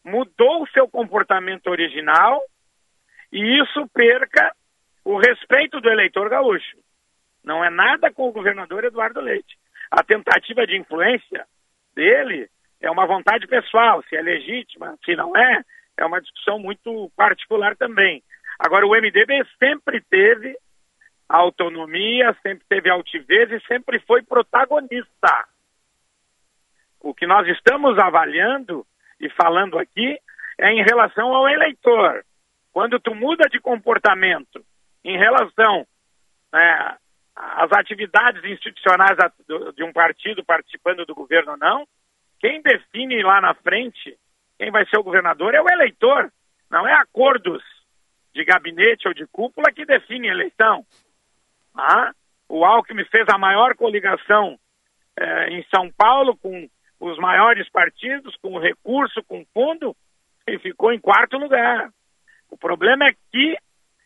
mudou 0.08 0.64
o 0.64 0.68
seu 0.70 0.88
comportamento 0.88 1.68
original 1.68 2.42
e 3.32 3.62
isso 3.62 3.88
perca 3.94 4.52
o 5.04 5.18
respeito 5.18 5.80
do 5.80 5.90
eleitor 5.90 6.30
gaúcho. 6.30 6.78
Não 7.44 7.64
é 7.64 7.70
nada 7.70 8.12
com 8.12 8.28
o 8.28 8.32
governador 8.32 8.84
Eduardo 8.84 9.22
Leite 9.22 9.58
a 9.92 10.04
tentativa 10.04 10.66
de 10.66 10.78
influência 10.78 11.46
dele 11.96 12.50
é 12.82 12.92
uma 12.92 13.08
vontade 13.08 13.48
pessoal, 13.48 14.04
se 14.04 14.16
é 14.16 14.22
legítima, 14.22 14.98
se 15.04 15.16
não 15.16 15.36
é, 15.36 15.62
é 15.98 16.06
uma 16.06 16.22
discussão 16.22 16.60
muito 16.60 17.12
particular 17.16 17.76
também. 17.76 18.22
Agora, 18.60 18.86
o 18.86 18.92
MDB 18.92 19.44
sempre 19.58 20.02
teve 20.02 20.56
autonomia, 21.28 22.36
sempre 22.42 22.66
teve 22.70 22.90
altivez 22.90 23.52
e 23.52 23.60
sempre 23.68 24.00
foi 24.00 24.22
protagonista. 24.22 25.48
O 27.00 27.14
que 27.14 27.26
nós 27.26 27.48
estamos 27.48 27.98
avaliando 27.98 28.86
e 29.20 29.30
falando 29.30 29.78
aqui 29.78 30.18
é 30.58 30.72
em 30.72 30.84
relação 30.84 31.34
ao 31.34 31.48
eleitor. 31.48 32.24
Quando 32.72 33.00
tu 33.00 33.14
muda 33.16 33.50
de 33.50 33.60
comportamento 33.60 34.64
em 35.04 35.18
relação 35.18 35.86
né, 36.52 36.98
às 37.36 37.72
atividades 37.74 38.44
institucionais 38.44 39.18
de 39.76 39.84
um 39.84 39.92
partido 39.92 40.44
participando 40.44 41.06
do 41.06 41.16
governo 41.16 41.52
ou 41.52 41.58
não, 41.58 41.88
quem 42.40 42.62
define 42.62 43.22
lá 43.24 43.42
na 43.42 43.54
frente 43.56 44.18
quem 44.58 44.72
vai 44.72 44.86
ser 44.88 44.98
o 44.98 45.04
governador 45.04 45.54
é 45.54 45.62
o 45.62 45.70
eleitor, 45.70 46.32
não 46.70 46.88
é 46.88 46.94
acordos 46.94 47.64
de 48.34 48.44
gabinete 48.44 49.08
ou 49.08 49.14
de 49.14 49.26
cúpula 49.28 49.72
que 49.72 49.86
define 49.86 50.30
a 50.30 50.34
eleição. 50.34 50.86
Ah, 51.76 52.12
o 52.50 52.66
Alckmin 52.66 53.06
fez 53.06 53.26
a 53.30 53.38
maior 53.38 53.76
coligação 53.76 54.58
eh, 55.16 55.50
em 55.50 55.66
São 55.74 55.92
Paulo 55.92 56.36
com 56.38 56.68
os 57.00 57.18
maiores 57.18 57.70
partidos, 57.70 58.36
com 58.38 58.58
recurso, 58.58 59.24
com 59.24 59.46
fundo, 59.54 59.96
e 60.48 60.58
ficou 60.60 60.92
em 60.92 61.00
quarto 61.00 61.38
lugar. 61.38 61.90
O 62.50 62.58
problema 62.58 63.08
é 63.08 63.14
que 63.32 63.58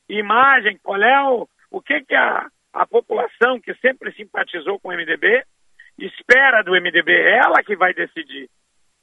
imagem, 0.10 0.78
qual 0.84 1.02
é 1.02 1.24
o, 1.30 1.48
o 1.70 1.82
que, 1.82 2.02
que 2.02 2.16
a, 2.16 2.48
a 2.74 2.88
população 2.88 3.60
que 3.60 3.74
sempre 3.76 4.12
simpatizou 4.14 4.80
com 4.80 4.90
o 4.90 4.94
MDB 4.94 5.44
espera 5.98 6.64
do 6.64 6.72
MDB, 6.72 7.12
é 7.12 7.38
ela 7.38 7.64
que 7.64 7.76
vai 7.76 7.94
decidir. 7.94 8.50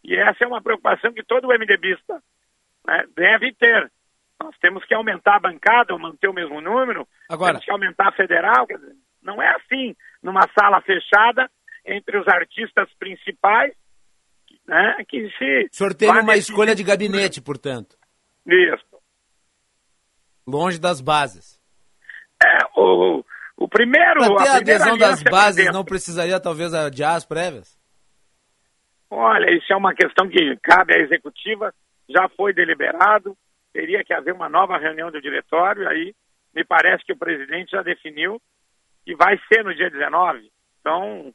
E 0.03 0.17
essa 0.17 0.45
é 0.45 0.47
uma 0.47 0.63
preocupação 0.63 1.13
que 1.13 1.23
todo 1.23 1.49
MDBista 1.49 2.23
né, 2.87 3.05
deve 3.15 3.53
ter. 3.55 3.91
Nós 4.41 4.57
temos 4.59 4.85
que 4.85 4.95
aumentar 4.95 5.37
a 5.37 5.41
bancada 5.41 5.93
ou 5.93 5.99
manter 5.99 6.29
o 6.29 6.33
mesmo 6.33 6.61
número, 6.61 7.07
Agora, 7.29 7.53
temos 7.53 7.65
que 7.65 7.71
aumentar 7.71 8.09
a 8.09 8.13
federal. 8.13 8.67
Dizer, 8.67 8.95
não 9.23 9.43
é 9.43 9.49
assim, 9.57 9.95
numa 10.23 10.49
sala 10.59 10.81
fechada, 10.81 11.51
entre 11.89 12.19
os 12.19 12.29
artistas 12.29 12.89
principais, 12.99 13.73
né, 14.67 15.05
que 15.09 15.31
se... 15.39 15.69
O 15.73 15.75
senhor 15.75 15.95
tem 15.95 16.11
uma 16.11 16.37
escolha 16.37 16.75
de 16.75 16.83
gabinete, 16.83 17.41
portanto. 17.41 17.97
Isso. 18.47 18.85
Longe 20.47 20.79
das 20.79 21.01
bases. 21.01 21.61
É, 22.43 22.59
o, 22.77 23.25
o 23.57 23.69
primeiro... 23.69 24.21
Ter 24.37 24.49
a, 24.49 24.53
a 24.53 24.57
adesão 24.57 24.97
das 24.97 25.23
bases, 25.23 25.57
dentro. 25.57 25.73
não 25.73 25.85
precisaria 25.85 26.39
talvez 26.41 26.73
adiar 26.75 27.17
as 27.17 27.25
prévias? 27.25 27.79
Olha, 29.11 29.51
isso 29.57 29.73
é 29.73 29.77
uma 29.77 29.95
questão 29.95 30.29
que 30.29 30.57
cabe 30.63 30.95
à 30.95 31.01
executiva, 31.01 31.73
já 32.09 32.29
foi 32.37 32.53
deliberado, 32.53 33.37
teria 33.73 34.05
que 34.05 34.13
haver 34.13 34.35
uma 34.35 34.49
nova 34.49 34.77
reunião 34.79 35.11
do 35.11 35.21
diretório, 35.21 35.89
aí 35.89 36.15
me 36.55 36.65
parece 36.65 37.05
que 37.05 37.13
o 37.13 37.19
presidente 37.19 37.71
já 37.71 37.83
definiu 37.83 38.41
que 39.05 39.15
vai 39.17 39.39
ser 39.49 39.65
no 39.65 39.75
dia 39.75 39.91
19. 39.91 40.51
Então, 40.81 41.33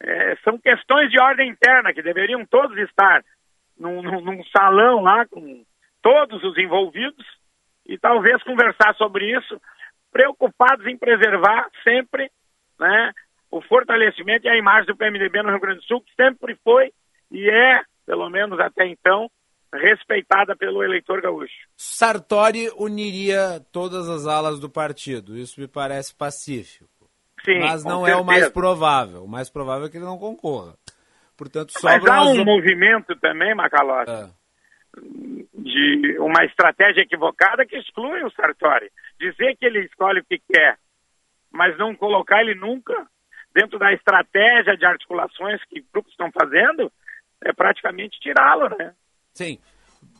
é, 0.00 0.36
são 0.44 0.58
questões 0.58 1.10
de 1.10 1.20
ordem 1.20 1.50
interna 1.50 1.92
que 1.92 2.02
deveriam 2.02 2.44
todos 2.46 2.76
estar 2.78 3.24
num, 3.78 4.02
num, 4.02 4.20
num 4.20 4.44
salão 4.44 5.02
lá 5.02 5.26
com 5.26 5.64
todos 6.02 6.42
os 6.44 6.56
envolvidos 6.58 7.24
e 7.86 7.98
talvez 7.98 8.42
conversar 8.42 8.94
sobre 8.96 9.36
isso, 9.36 9.60
preocupados 10.12 10.86
em 10.86 10.96
preservar 10.96 11.68
sempre 11.82 12.30
né, 12.78 13.12
o 13.50 13.60
fortalecimento 13.60 14.46
e 14.46 14.50
a 14.50 14.56
imagem 14.56 14.86
do 14.86 14.96
PMDB 14.96 15.42
no 15.42 15.50
Rio 15.50 15.60
Grande 15.60 15.80
do 15.80 15.84
Sul, 15.84 16.00
que 16.00 16.14
sempre 16.14 16.56
foi 16.62 16.92
e 17.30 17.48
é, 17.48 17.82
pelo 18.04 18.28
menos 18.30 18.58
até 18.60 18.86
então, 18.86 19.30
respeitada 19.72 20.56
pelo 20.56 20.82
eleitor 20.82 21.20
gaúcho. 21.20 21.52
Sartori 21.76 22.70
uniria 22.76 23.60
todas 23.72 24.08
as 24.08 24.26
alas 24.26 24.58
do 24.60 24.70
partido, 24.70 25.36
isso 25.36 25.60
me 25.60 25.68
parece 25.68 26.14
pacífico. 26.14 26.95
Sim, 27.46 27.60
Mas 27.60 27.82
não 27.84 28.00
com 28.00 28.08
é 28.08 28.14
o 28.16 28.24
mais 28.24 28.40
certeza. 28.40 28.52
provável. 28.52 29.24
O 29.24 29.28
mais 29.28 29.48
provável 29.48 29.86
é 29.86 29.88
que 29.90 29.96
ele 29.96 30.04
não 30.04 30.18
concorra. 30.18 30.74
Portanto, 31.36 31.72
Mas 31.82 31.94
sobram 31.94 32.12
há 32.14 32.24
um 32.26 32.40
op- 32.40 32.44
movimento 32.44 33.14
também, 33.16 33.54
Macalossi, 33.54 34.10
Ah, 34.10 34.30
de 35.54 36.16
uma 36.18 36.44
estratégia 36.44 37.02
equivocada 37.02 37.66
que 37.66 37.76
exclui 37.76 38.22
o 38.24 38.30
Sartori. 38.32 38.90
Dizer 39.20 39.56
que 39.56 39.64
ele 39.66 39.84
escolhe 39.84 40.20
o 40.20 40.24
que 40.24 40.40
quer, 40.52 40.78
mas 41.50 41.76
não 41.78 41.94
colocar 41.94 42.40
ele 42.40 42.54
nunca 42.54 43.06
dentro 43.54 43.78
da 43.78 43.92
estratégia 43.92 44.76
de 44.76 44.84
articulações 44.84 45.62
que 45.68 45.84
grupos 45.92 46.12
estão 46.12 46.30
fazendo, 46.32 46.90
é 47.44 47.52
praticamente 47.52 48.18
tirá-lo, 48.20 48.68
né? 48.76 48.92
Sim. 49.34 49.58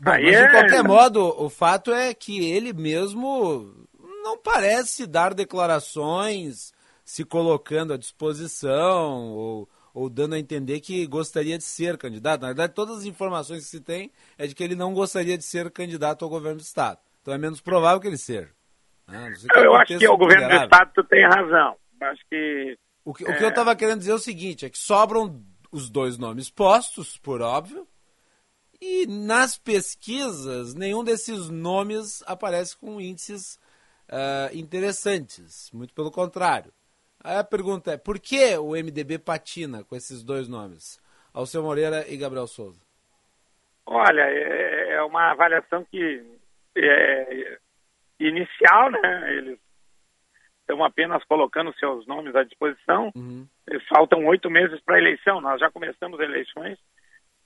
Bom, 0.00 0.10
mas 0.10 0.20
de 0.22 0.32
é- 0.44 0.50
qualquer 0.50 0.82
modo, 0.84 1.20
o 1.42 1.48
fato 1.50 1.92
é 1.92 2.12
que 2.14 2.50
ele 2.50 2.72
mesmo 2.72 3.72
não 4.22 4.38
parece 4.38 5.06
dar 5.06 5.32
declarações 5.34 6.72
se 7.06 7.24
colocando 7.24 7.92
à 7.94 7.96
disposição 7.96 9.28
ou, 9.32 9.68
ou 9.94 10.10
dando 10.10 10.34
a 10.34 10.38
entender 10.40 10.80
que 10.80 11.06
gostaria 11.06 11.56
de 11.56 11.62
ser 11.62 11.96
candidato. 11.96 12.40
Na 12.40 12.48
verdade, 12.48 12.74
todas 12.74 12.98
as 12.98 13.04
informações 13.04 13.62
que 13.62 13.70
se 13.70 13.80
tem 13.80 14.10
é 14.36 14.44
de 14.48 14.56
que 14.56 14.64
ele 14.64 14.74
não 14.74 14.92
gostaria 14.92 15.38
de 15.38 15.44
ser 15.44 15.70
candidato 15.70 16.24
ao 16.24 16.28
governo 16.28 16.58
do 16.58 16.64
Estado. 16.64 16.98
Então 17.22 17.32
é 17.32 17.38
menos 17.38 17.60
provável 17.60 18.00
que 18.00 18.08
ele 18.08 18.18
seja. 18.18 18.50
né? 19.06 19.32
Que 19.32 19.56
Eu 19.56 19.76
acho 19.76 19.96
que 19.96 20.08
o 20.08 20.16
governo 20.16 20.48
do. 20.48 20.64
Estado 20.64 20.90
tu 20.96 21.04
tem 21.04 21.24
razão. 21.24 21.76
Acho 22.00 22.22
que 22.28 22.76
O 23.04 23.14
que, 23.14 23.22
o 23.22 23.36
que 23.38 23.44
eu 23.44 23.48
estava 23.50 23.76
querendo 23.76 24.00
dizer 24.00 24.10
é 24.10 24.14
o 24.14 24.18
seguinte, 24.18 24.66
é 24.66 24.68
que 24.70 24.76
sobram 24.76 25.40
os 25.70 25.88
dois 25.88 26.18
nomes 26.18 26.50
postos, 26.50 27.16
por 27.16 27.40
óbvio, 27.40 27.86
e 28.80 29.06
nas 29.06 29.56
pesquisas 29.56 30.74
nenhum 30.74 31.04
desses 31.04 31.48
nomes 31.48 32.22
aparece 32.26 32.76
com 32.76 33.00
índices 33.00 33.58
ah, 34.08 34.50
interessantes, 34.52 35.70
muito 35.72 35.94
pelo 35.94 36.10
contrário. 36.10 36.72
Aí 37.26 37.38
a 37.38 37.44
pergunta 37.44 37.92
é, 37.92 37.96
por 37.96 38.20
que 38.20 38.56
o 38.56 38.70
MDB 38.70 39.18
patina 39.18 39.82
com 39.82 39.96
esses 39.96 40.22
dois 40.22 40.48
nomes, 40.48 41.00
Alceu 41.34 41.62
Moreira 41.62 42.04
e 42.08 42.16
Gabriel 42.16 42.46
Souza? 42.46 42.80
Olha, 43.84 44.22
é 44.22 44.66
é 44.96 45.02
uma 45.02 45.30
avaliação 45.30 45.84
que 45.84 46.24
é 46.76 47.58
inicial, 48.18 48.90
né? 48.90 49.34
Eles 49.34 49.58
estão 50.60 50.82
apenas 50.82 51.22
colocando 51.24 51.74
seus 51.78 52.06
nomes 52.06 52.34
à 52.34 52.42
disposição. 52.42 53.12
Uhum. 53.14 53.46
Eles 53.68 53.86
Faltam 53.88 54.24
oito 54.26 54.50
meses 54.50 54.80
para 54.80 54.96
a 54.96 54.98
eleição. 54.98 55.40
Nós 55.40 55.60
já 55.60 55.70
começamos 55.70 56.18
eleições 56.18 56.78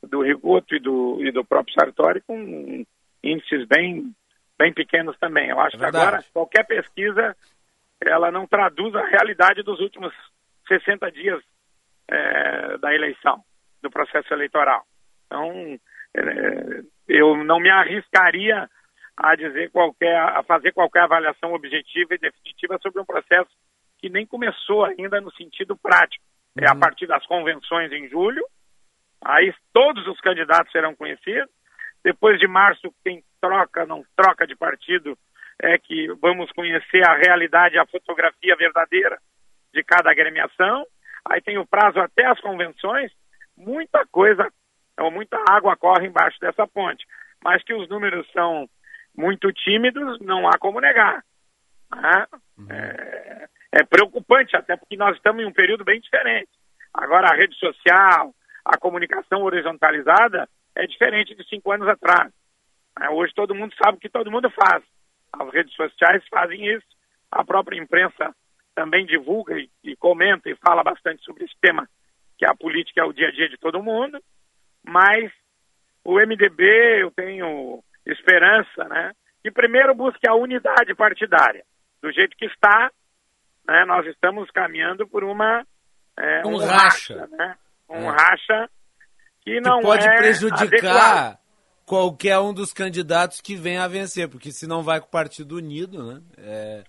do 0.02 0.22
Rigoto 0.22 0.74
e 0.74 0.78
do, 0.78 1.18
e 1.20 1.30
do 1.30 1.44
próprio 1.44 1.74
Sartori 1.74 2.20
com 2.22 2.84
índices 3.22 3.66
bem, 3.66 4.14
bem 4.58 4.72
pequenos 4.72 5.18
também. 5.18 5.50
Eu 5.50 5.60
acho 5.60 5.76
É 5.76 5.78
que 5.78 5.84
agora 5.84 6.24
qualquer 6.32 6.66
pesquisa 6.66 7.36
ela 8.02 8.30
não 8.30 8.46
traduz 8.46 8.94
a 8.94 9.04
realidade 9.06 9.62
dos 9.62 9.80
últimos 9.80 10.12
60 10.66 11.10
dias 11.12 11.42
eh, 12.08 12.78
da 12.78 12.94
eleição, 12.94 13.42
do 13.82 13.90
processo 13.90 14.32
eleitoral. 14.32 14.84
Então, 15.26 15.78
eh, 16.14 16.82
eu 17.08 17.36
não 17.44 17.60
me 17.60 17.70
arriscaria 17.70 18.68
a 19.16 19.34
dizer 19.36 19.70
qualquer, 19.70 20.16
a 20.16 20.42
fazer 20.42 20.72
qualquer 20.72 21.02
avaliação 21.02 21.52
objetiva 21.52 22.14
e 22.14 22.18
definitiva 22.18 22.78
sobre 22.82 23.02
um 23.02 23.04
processo 23.04 23.50
que 23.98 24.08
nem 24.08 24.26
começou 24.26 24.84
ainda 24.84 25.20
no 25.20 25.30
sentido 25.32 25.76
prático. 25.76 26.24
É 26.58 26.68
a 26.68 26.74
partir 26.74 27.06
das 27.06 27.24
convenções 27.26 27.92
em 27.92 28.08
julho, 28.08 28.42
aí 29.22 29.52
todos 29.72 30.06
os 30.06 30.20
candidatos 30.20 30.72
serão 30.72 30.96
conhecidos. 30.96 31.50
Depois 32.02 32.38
de 32.40 32.48
março, 32.48 32.92
quem 33.04 33.22
troca, 33.40 33.84
não 33.84 34.02
troca 34.16 34.46
de 34.46 34.56
partido, 34.56 35.16
é 35.62 35.78
que 35.78 36.08
vamos 36.20 36.50
conhecer 36.52 37.06
a 37.06 37.16
realidade, 37.16 37.78
a 37.78 37.86
fotografia 37.86 38.56
verdadeira 38.56 39.18
de 39.72 39.82
cada 39.84 40.10
agremiação. 40.10 40.86
Aí 41.24 41.40
tem 41.40 41.58
o 41.58 41.66
prazo 41.66 42.00
até 42.00 42.26
as 42.26 42.40
convenções. 42.40 43.12
Muita 43.56 44.06
coisa, 44.06 44.50
ou 44.98 45.10
muita 45.10 45.36
água 45.48 45.76
corre 45.76 46.06
embaixo 46.06 46.38
dessa 46.40 46.66
ponte. 46.66 47.04
Mas 47.44 47.62
que 47.62 47.74
os 47.74 47.88
números 47.88 48.26
são 48.32 48.68
muito 49.16 49.52
tímidos, 49.52 50.18
não 50.20 50.48
há 50.48 50.58
como 50.58 50.80
negar. 50.80 51.22
né? 51.94 52.26
É, 52.70 53.48
é 53.72 53.84
preocupante, 53.84 54.56
até 54.56 54.76
porque 54.76 54.96
nós 54.96 55.16
estamos 55.16 55.42
em 55.42 55.46
um 55.46 55.52
período 55.52 55.84
bem 55.84 56.00
diferente. 56.00 56.50
Agora, 56.92 57.28
a 57.30 57.36
rede 57.36 57.54
social, 57.56 58.34
a 58.64 58.78
comunicação 58.78 59.42
horizontalizada 59.42 60.48
é 60.74 60.86
diferente 60.86 61.34
de 61.34 61.46
cinco 61.48 61.70
anos 61.70 61.86
atrás. 61.88 62.32
né? 62.98 63.10
Hoje 63.10 63.32
todo 63.34 63.54
mundo 63.54 63.74
sabe 63.82 63.98
o 63.98 64.00
que 64.00 64.08
todo 64.08 64.30
mundo 64.30 64.50
faz. 64.50 64.82
As 65.32 65.52
redes 65.52 65.74
sociais 65.74 66.22
fazem 66.28 66.66
isso, 66.74 66.86
a 67.30 67.44
própria 67.44 67.78
imprensa 67.78 68.34
também 68.74 69.04
divulga 69.06 69.58
e, 69.58 69.68
e 69.84 69.96
comenta 69.96 70.48
e 70.48 70.56
fala 70.56 70.82
bastante 70.82 71.22
sobre 71.24 71.44
esse 71.44 71.54
tema, 71.60 71.88
que 72.38 72.46
a 72.46 72.54
política 72.54 73.02
é 73.02 73.04
o 73.04 73.12
dia 73.12 73.28
a 73.28 73.32
dia 73.32 73.48
de 73.48 73.58
todo 73.58 73.82
mundo, 73.82 74.18
mas 74.84 75.30
o 76.04 76.14
MDB, 76.18 77.02
eu 77.02 77.10
tenho 77.10 77.82
esperança, 78.06 78.84
né, 78.84 79.12
que 79.42 79.50
primeiro 79.50 79.94
busque 79.94 80.28
a 80.28 80.34
unidade 80.34 80.94
partidária. 80.94 81.64
Do 82.02 82.10
jeito 82.12 82.36
que 82.36 82.46
está, 82.46 82.90
né, 83.68 83.84
nós 83.86 84.06
estamos 84.06 84.50
caminhando 84.50 85.06
por 85.06 85.22
uma... 85.22 85.64
é, 86.18 86.42
Um 86.46 86.56
racha. 86.56 87.26
né, 87.30 87.56
um 87.88 87.96
É. 87.96 88.08
racha 88.08 88.70
que 89.42 89.60
não 89.60 89.78
que 89.80 89.86
pode 89.86 90.06
é 90.08 90.16
prejudicar 90.16 90.66
adequado. 90.66 91.38
Qualquer 91.90 92.38
um 92.38 92.54
dos 92.54 92.72
candidatos 92.72 93.40
que 93.40 93.56
venha 93.56 93.82
a 93.82 93.88
vencer, 93.88 94.28
porque 94.28 94.52
se 94.52 94.64
não 94.64 94.80
vai 94.80 95.00
com 95.00 95.08
o 95.08 95.10
Partido 95.10 95.56
Unido, 95.56 96.06
né? 96.06 96.22
É, 96.38 96.84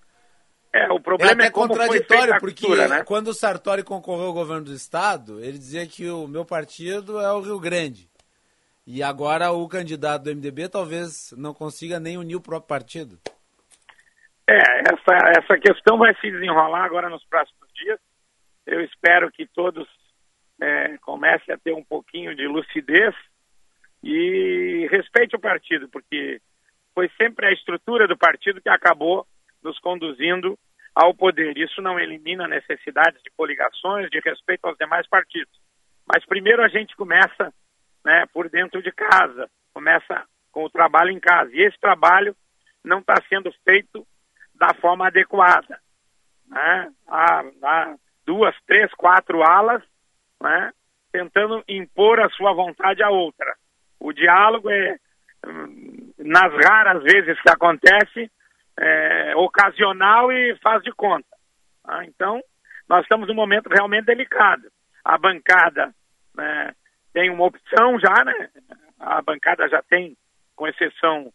É, 0.72 0.92
o 0.92 0.98
é 0.98 1.00
problema 1.00 1.42
é, 1.42 1.50
foi 1.50 1.50
contraditório, 1.50 2.38
porque 2.38 2.64
costura, 2.64 2.86
né? 2.86 3.02
quando 3.04 3.26
o 3.26 3.34
Sartori 3.34 3.82
concorreu 3.82 4.26
ao 4.26 4.32
governo 4.32 4.66
do 4.66 4.72
estado, 4.72 5.40
ele 5.40 5.58
dizia 5.58 5.84
que 5.88 6.08
o 6.08 6.28
meu 6.28 6.44
partido 6.44 7.20
é 7.20 7.32
o 7.32 7.40
Rio 7.40 7.58
Grande. 7.58 8.08
E 8.86 9.02
agora 9.02 9.50
o 9.50 9.68
candidato 9.68 10.22
do 10.22 10.36
MDB 10.36 10.68
talvez 10.68 11.34
não 11.36 11.52
consiga 11.52 11.98
nem 11.98 12.16
unir 12.16 12.36
o 12.36 12.40
próprio 12.40 12.68
partido. 12.68 13.18
É, 14.48 14.54
essa, 14.82 15.30
essa 15.36 15.58
questão 15.58 15.98
vai 15.98 16.14
se 16.20 16.30
desenrolar 16.30 16.84
agora 16.84 17.10
nos 17.10 17.24
próximos 17.24 17.68
dias. 17.74 17.98
Eu 18.64 18.80
espero 18.80 19.32
que 19.32 19.48
todos 19.48 19.88
é, 20.60 20.96
comecem 20.98 21.52
a 21.52 21.58
ter 21.58 21.74
um 21.74 21.82
pouquinho 21.82 22.36
de 22.36 22.46
lucidez 22.46 23.16
e 24.02 24.88
respeite 24.90 25.36
o 25.36 25.40
partido, 25.40 25.88
porque 25.88 26.40
foi 26.94 27.08
sempre 27.16 27.46
a 27.46 27.52
estrutura 27.52 28.06
do 28.06 28.16
partido 28.16 28.60
que 28.60 28.68
acabou 28.68 29.26
nos 29.62 29.78
conduzindo 29.78 30.58
ao 30.94 31.14
poder. 31.14 31.56
Isso 31.56 31.80
não 31.80 31.98
elimina 31.98 32.44
a 32.44 32.48
necessidade 32.48 33.18
de 33.22 33.30
coligações, 33.36 34.10
de 34.10 34.20
respeito 34.20 34.66
aos 34.66 34.76
demais 34.76 35.08
partidos. 35.08 35.52
Mas 36.06 36.24
primeiro 36.26 36.62
a 36.62 36.68
gente 36.68 36.96
começa 36.96 37.52
né, 38.04 38.26
por 38.32 38.50
dentro 38.50 38.82
de 38.82 38.90
casa, 38.92 39.48
começa 39.72 40.24
com 40.50 40.64
o 40.64 40.70
trabalho 40.70 41.10
em 41.10 41.20
casa. 41.20 41.50
E 41.54 41.62
esse 41.62 41.78
trabalho 41.80 42.36
não 42.84 42.98
está 42.98 43.14
sendo 43.28 43.52
feito 43.64 44.06
da 44.54 44.74
forma 44.74 45.06
adequada. 45.06 45.80
Né? 46.48 46.92
Há, 47.06 47.44
há 47.62 47.96
duas, 48.26 48.54
três, 48.66 48.92
quatro 48.94 49.42
alas 49.42 49.82
né, 50.40 50.72
tentando 51.10 51.62
impor 51.68 52.20
a 52.20 52.28
sua 52.30 52.52
vontade 52.52 53.02
a 53.02 53.10
outra. 53.10 53.56
O 54.02 54.12
diálogo 54.12 54.68
é, 54.68 54.96
nas 56.18 56.52
raras 56.64 57.02
vezes 57.04 57.40
que 57.40 57.50
acontece, 57.50 58.30
é, 58.78 59.32
ocasional 59.36 60.32
e 60.32 60.56
faz 60.62 60.82
de 60.82 60.90
conta. 60.92 61.36
tá? 61.84 62.04
Então, 62.04 62.40
nós 62.88 63.02
estamos 63.02 63.28
num 63.28 63.34
momento 63.34 63.68
realmente 63.68 64.06
delicado. 64.06 64.68
A 65.04 65.16
bancada 65.16 65.94
né, 66.34 66.72
tem 67.12 67.30
uma 67.30 67.44
opção 67.44 67.98
já, 68.00 68.24
né? 68.24 68.50
A 68.98 69.22
bancada 69.22 69.68
já 69.68 69.80
tem, 69.82 70.16
com 70.56 70.66
exceção 70.66 71.32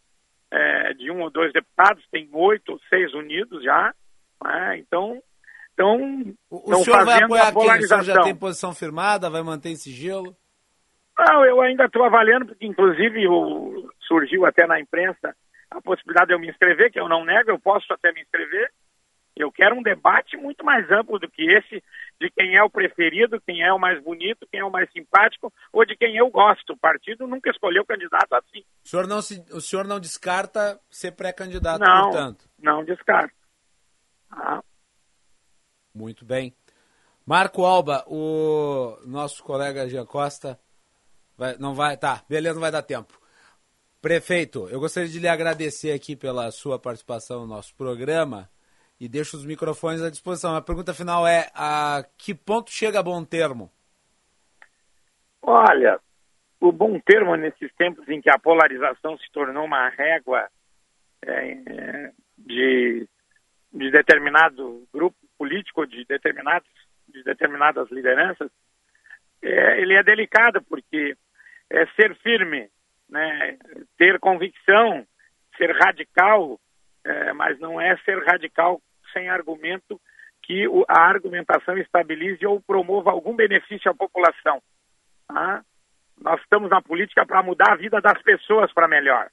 é, 0.50 0.92
de 0.94 1.10
um 1.10 1.22
ou 1.22 1.30
dois 1.30 1.52
deputados, 1.52 2.04
tem 2.10 2.28
oito 2.32 2.72
ou 2.72 2.80
seis 2.90 3.14
unidos 3.14 3.64
já. 3.64 3.94
né? 4.44 4.78
Então, 4.78 5.22
então 5.72 5.96
O, 6.50 6.58
estão 6.58 6.84
senhor 6.84 7.04
vai 7.06 7.22
apoiar 7.22 7.48
a 7.48 7.52
quem? 7.52 7.84
O 7.84 7.88
senhor 7.88 8.02
já 8.04 8.20
tem 8.22 8.34
posição 8.34 8.74
firmada, 8.74 9.30
vai 9.30 9.42
manter 9.42 9.70
em 9.70 9.76
sigilo? 9.76 10.36
Não, 11.18 11.44
eu 11.44 11.60
ainda 11.60 11.86
estou 11.86 12.04
avaliando, 12.04 12.46
porque 12.46 12.66
inclusive 12.66 13.26
o- 13.26 13.90
surgiu 14.06 14.46
até 14.46 14.66
na 14.66 14.80
imprensa 14.80 15.34
a 15.70 15.80
possibilidade 15.82 16.28
de 16.28 16.34
eu 16.34 16.38
me 16.38 16.48
inscrever, 16.48 16.90
que 16.92 17.00
eu 17.00 17.08
não 17.08 17.24
nego, 17.24 17.50
eu 17.50 17.58
posso 17.58 17.92
até 17.92 18.12
me 18.12 18.22
inscrever. 18.22 18.72
Eu 19.36 19.52
quero 19.52 19.76
um 19.76 19.82
debate 19.82 20.36
muito 20.36 20.64
mais 20.64 20.90
amplo 20.90 21.16
do 21.18 21.30
que 21.30 21.42
esse, 21.48 21.82
de 22.20 22.28
quem 22.30 22.56
é 22.56 22.62
o 22.62 22.70
preferido, 22.70 23.40
quem 23.40 23.62
é 23.62 23.72
o 23.72 23.78
mais 23.78 24.02
bonito, 24.02 24.46
quem 24.50 24.58
é 24.60 24.64
o 24.64 24.70
mais 24.70 24.90
simpático, 24.92 25.52
ou 25.72 25.84
de 25.84 25.96
quem 25.96 26.16
eu 26.16 26.28
gosto. 26.28 26.72
O 26.72 26.76
partido 26.78 27.24
nunca 27.26 27.48
escolheu 27.50 27.84
candidato 27.86 28.32
assim. 28.32 28.64
O 28.84 28.88
senhor 28.88 29.06
não, 29.06 29.22
se, 29.22 29.40
o 29.52 29.60
senhor 29.60 29.84
não 29.86 30.00
descarta 30.00 30.80
ser 30.90 31.12
pré-candidato, 31.12 31.78
não, 31.80 32.02
portanto. 32.10 32.48
não 32.58 32.84
descarto. 32.84 33.32
Ah, 34.30 34.60
Muito 35.94 36.24
bem. 36.24 36.52
Marco 37.24 37.64
Alba, 37.64 38.04
o 38.08 38.98
nosso 39.06 39.44
colega 39.44 39.88
Jean 39.88 40.06
Costa, 40.06 40.58
vai- 41.38 41.56
não 41.58 41.74
vai, 41.74 41.96
tá, 41.96 42.22
beleza, 42.28 42.54
não 42.54 42.60
vai 42.60 42.72
dar 42.72 42.82
tempo. 42.82 43.18
Prefeito, 44.02 44.68
eu 44.68 44.78
gostaria 44.78 45.08
de 45.08 45.18
lhe 45.18 45.28
agradecer 45.28 45.92
aqui 45.92 46.14
pela 46.14 46.50
sua 46.50 46.78
participação 46.78 47.40
no 47.40 47.46
nosso 47.46 47.74
programa 47.74 48.48
e 49.00 49.08
deixo 49.08 49.36
os 49.36 49.46
microfones 49.46 50.02
à 50.02 50.10
disposição. 50.10 50.54
A 50.54 50.62
pergunta 50.62 50.92
final 50.92 51.26
é: 51.26 51.50
a 51.54 52.04
que 52.16 52.34
ponto 52.34 52.70
chega 52.70 53.00
a 53.00 53.02
bom 53.02 53.24
termo? 53.24 53.70
Olha, 55.42 55.98
o 56.60 56.70
bom 56.72 56.98
termo 57.00 57.34
nesses 57.36 57.72
tempos 57.74 58.08
em 58.08 58.20
que 58.20 58.30
a 58.30 58.38
polarização 58.38 59.16
se 59.18 59.30
tornou 59.32 59.64
uma 59.64 59.88
régua 59.88 60.48
é, 61.22 62.12
de, 62.36 63.08
de 63.72 63.90
determinado 63.90 64.86
grupo 64.92 65.16
político, 65.36 65.86
de, 65.86 66.04
determinados, 66.04 66.68
de 67.08 67.22
determinadas 67.22 67.90
lideranças, 67.90 68.50
é, 69.42 69.80
ele 69.80 69.94
é 69.94 70.02
delicado, 70.02 70.62
porque 70.62 71.16
é 71.70 71.86
ser 71.88 72.14
firme, 72.16 72.68
né, 73.08 73.58
ter 73.96 74.18
convicção, 74.18 75.06
ser 75.56 75.70
radical, 75.72 76.58
é, 77.04 77.32
mas 77.32 77.58
não 77.58 77.80
é 77.80 77.96
ser 77.98 78.18
radical 78.24 78.80
sem 79.12 79.28
argumento 79.28 80.00
que 80.42 80.64
a 80.88 81.00
argumentação 81.00 81.76
estabilize 81.76 82.46
ou 82.46 82.60
promova 82.60 83.10
algum 83.10 83.34
benefício 83.34 83.90
à 83.90 83.94
população. 83.94 84.62
tá? 85.26 85.62
Nós 86.20 86.40
estamos 86.40 86.70
na 86.70 86.80
política 86.80 87.26
para 87.26 87.42
mudar 87.42 87.72
a 87.72 87.76
vida 87.76 88.00
das 88.00 88.20
pessoas 88.22 88.72
para 88.72 88.88
melhor, 88.88 89.28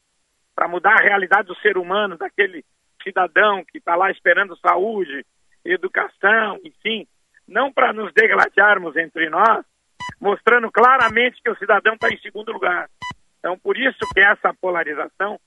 para 0.53 0.67
mudar 0.67 0.99
a 0.99 1.03
realidade 1.03 1.47
do 1.47 1.55
ser 1.55 1.77
humano, 1.77 2.17
daquele 2.17 2.63
cidadão 3.01 3.63
que 3.63 3.77
está 3.77 3.95
lá 3.95 4.11
esperando 4.11 4.57
saúde, 4.57 5.25
educação, 5.63 6.59
enfim, 6.63 7.07
não 7.47 7.71
para 7.71 7.93
nos 7.93 8.11
degladiarmos 8.13 8.95
entre 8.97 9.29
nós, 9.29 9.65
mostrando 10.19 10.71
claramente 10.71 11.41
que 11.41 11.49
o 11.49 11.57
cidadão 11.57 11.93
está 11.93 12.09
em 12.09 12.17
segundo 12.19 12.51
lugar. 12.51 12.89
Então, 13.39 13.57
por 13.59 13.77
isso 13.77 13.99
que 14.13 14.21
essa 14.21 14.53
polarização 14.53 15.39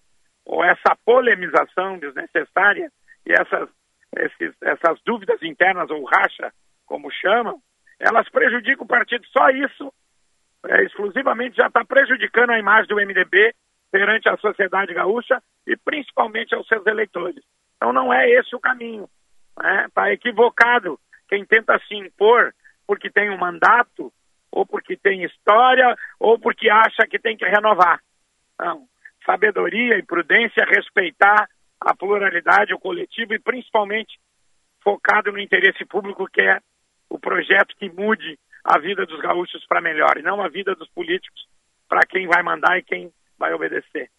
ou 0.45 0.65
essa 0.65 0.97
polemização 1.05 1.99
desnecessária 1.99 2.91
e 3.27 3.33
essas, 3.33 3.69
esses, 4.17 4.55
essas 4.63 5.01
dúvidas 5.05 5.43
internas 5.43 5.91
ou 5.91 6.05
racha, 6.05 6.53
como 6.87 7.11
chamam, 7.11 7.61
elas 7.99 8.29
prejudicam 8.31 8.85
o 8.85 8.89
partido. 8.89 9.27
Só 9.27 9.51
isso, 9.51 9.93
é, 10.67 10.85
exclusivamente, 10.85 11.57
já 11.57 11.67
está 11.67 11.85
prejudicando 11.85 12.51
a 12.51 12.59
imagem 12.59 12.89
do 12.89 12.97
MDB 12.97 13.55
perante 13.91 14.29
a 14.29 14.37
sociedade 14.37 14.95
gaúcha 14.95 15.43
e 15.67 15.77
principalmente 15.77 16.55
aos 16.55 16.67
seus 16.67 16.87
eleitores. 16.87 17.43
Então 17.77 17.93
não 17.93 18.13
é 18.13 18.29
esse 18.31 18.55
o 18.55 18.61
caminho. 18.61 19.09
Está 19.87 20.13
equivocado 20.13 20.99
quem 21.29 21.45
tenta 21.45 21.79
se 21.87 21.95
impor 21.95 22.55
porque 22.87 23.11
tem 23.11 23.31
um 23.31 23.37
mandato, 23.37 24.13
ou 24.51 24.67
porque 24.67 24.97
tem 24.97 25.25
história, 25.25 25.95
ou 26.19 26.39
porque 26.39 26.69
acha 26.71 27.07
que 27.09 27.19
tem 27.19 27.37
que 27.37 27.45
renovar. 27.45 28.01
Não. 28.59 28.87
Sabedoria 29.25 29.99
e 29.99 30.03
prudência, 30.03 30.65
respeitar 30.65 31.49
a 31.81 31.95
pluralidade, 31.95 32.75
o 32.75 32.79
coletivo 32.79 33.35
e 33.35 33.39
principalmente 33.39 34.19
focado 34.83 35.31
no 35.31 35.39
interesse 35.39 35.85
público, 35.85 36.27
que 36.33 36.41
é 36.41 36.61
o 37.11 37.19
projeto 37.19 37.77
que 37.77 37.91
mude 37.91 38.39
a 38.65 38.79
vida 38.79 39.07
dos 39.07 39.21
gaúchos 39.21 39.65
para 39.67 39.81
melhor, 39.81 40.17
e 40.17 40.23
não 40.23 40.43
a 40.43 40.49
vida 40.49 40.75
dos 40.75 40.89
políticos 40.91 41.47
para 41.89 42.01
quem 42.07 42.27
vai 42.27 42.43
mandar 42.43 42.79
e 42.79 42.83
quem 42.83 43.13
vai 43.39 43.53
obedecer. 43.55 44.11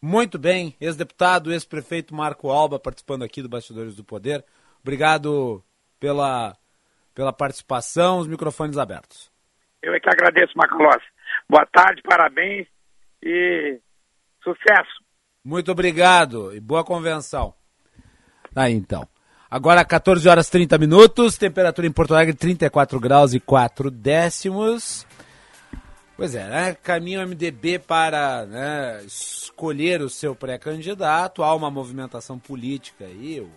Muito 0.00 0.38
bem, 0.38 0.76
ex-deputado, 0.80 1.52
ex-prefeito 1.52 2.14
Marco 2.14 2.50
Alba 2.50 2.78
participando 2.78 3.24
aqui 3.24 3.42
do 3.42 3.48
Bastidores 3.48 3.96
do 3.96 4.04
Poder. 4.04 4.44
Obrigado 4.80 5.62
pela, 5.98 6.56
pela 7.14 7.32
participação, 7.32 8.18
os 8.18 8.28
microfones 8.28 8.78
abertos. 8.78 9.30
Eu 9.82 9.94
é 9.94 10.00
que 10.00 10.08
agradeço, 10.08 10.52
Macalossi. 10.56 11.06
Boa 11.48 11.66
tarde, 11.66 12.02
parabéns 12.02 12.66
e 13.22 13.78
sucesso. 14.42 15.02
Muito 15.44 15.70
obrigado 15.70 16.54
e 16.54 16.60
boa 16.60 16.84
convenção. 16.84 17.54
Aí 18.54 18.72
então. 18.72 19.06
Agora 19.50 19.84
14 19.84 20.28
horas 20.28 20.50
30 20.50 20.76
minutos, 20.76 21.38
temperatura 21.38 21.86
em 21.86 21.92
Porto 21.92 22.14
Alegre 22.14 22.34
34 22.34 23.00
graus 23.00 23.32
e 23.32 23.40
4 23.40 23.90
décimos. 23.90 25.06
Pois 26.16 26.34
é, 26.34 26.46
né? 26.48 26.74
Caminho 26.74 27.26
MDB 27.26 27.78
para 27.78 28.44
né, 28.44 29.02
escolher 29.04 30.02
o 30.02 30.10
seu 30.10 30.34
pré-candidato. 30.34 31.44
Há 31.44 31.54
uma 31.54 31.70
movimentação 31.70 32.38
política 32.38 33.04
aí. 33.04 33.40
O 33.40 33.48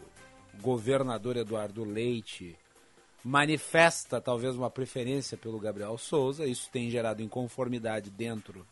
governador 0.62 1.36
Eduardo 1.36 1.84
Leite 1.84 2.56
manifesta 3.24 4.20
talvez 4.20 4.56
uma 4.56 4.70
preferência 4.70 5.38
pelo 5.38 5.60
Gabriel 5.60 5.98
Souza. 5.98 6.46
Isso 6.46 6.70
tem 6.72 6.90
gerado 6.90 7.22
inconformidade 7.22 8.10
dentro 8.10 8.66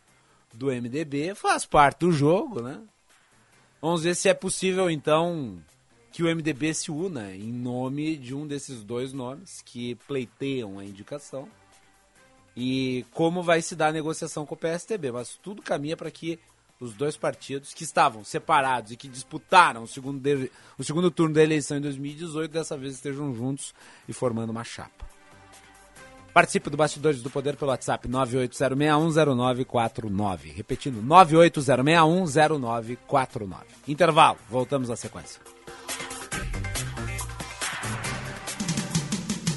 do 0.53 0.67
MDB. 0.67 1.35
Faz 1.35 1.65
parte 1.65 1.99
do 1.99 2.11
jogo, 2.11 2.61
né? 2.61 2.81
Vamos 3.81 4.03
ver 4.03 4.15
se 4.15 4.27
é 4.27 4.33
possível, 4.33 4.89
então, 4.89 5.63
que 6.11 6.23
o 6.23 6.35
MDB 6.35 6.73
se 6.73 6.91
una 6.91 7.33
em 7.33 7.51
nome 7.51 8.17
de 8.17 8.35
um 8.35 8.45
desses 8.45 8.83
dois 8.83 9.13
nomes 9.13 9.61
que 9.61 9.95
pleiteiam 10.07 10.79
a 10.79 10.83
indicação. 10.83 11.47
E 12.57 13.05
como 13.11 13.41
vai 13.41 13.61
se 13.61 13.75
dar 13.75 13.87
a 13.87 13.93
negociação 13.93 14.45
com 14.45 14.53
o 14.53 14.57
PSTB. 14.57 15.11
Mas 15.11 15.39
tudo 15.41 15.61
caminha 15.61 15.95
para 15.95 16.11
que 16.11 16.39
os 16.79 16.93
dois 16.93 17.17
partidos 17.17 17.73
que 17.73 17.83
estavam 17.83 18.23
separados 18.23 18.91
e 18.91 18.95
que 18.95 19.07
disputaram 19.09 19.83
o 19.83 19.87
segundo, 19.87 20.19
de- 20.21 20.49
o 20.77 20.83
segundo 20.83 21.09
turno 21.11 21.33
da 21.35 21.43
eleição 21.43 21.77
em 21.77 21.81
2018 21.81 22.51
dessa 22.51 22.77
vez 22.77 22.93
estejam 22.93 23.33
juntos 23.35 23.73
e 24.07 24.13
formando 24.13 24.51
uma 24.51 24.63
chapa. 24.63 25.09
Participe 26.33 26.69
do 26.69 26.77
Bastidores 26.77 27.21
do 27.21 27.29
Poder 27.29 27.57
pelo 27.57 27.71
WhatsApp 27.71 28.07
980610949. 28.07 30.53
Repetindo, 30.55 31.01
980610949. 31.03 33.57
Intervalo, 33.87 34.37
voltamos 34.49 34.89
à 34.89 34.95
sequência. 34.95 35.41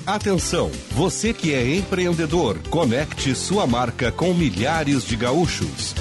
Atenção, 0.05 0.69
você 0.91 1.33
que 1.33 1.55
é 1.55 1.77
empreendedor, 1.77 2.59
conecte 2.69 3.33
sua 3.37 3.69
marca 3.69 4.11
com 4.11 4.35
milhares 4.35 5.05
de 5.05 5.15
gaúchos. 5.15 5.95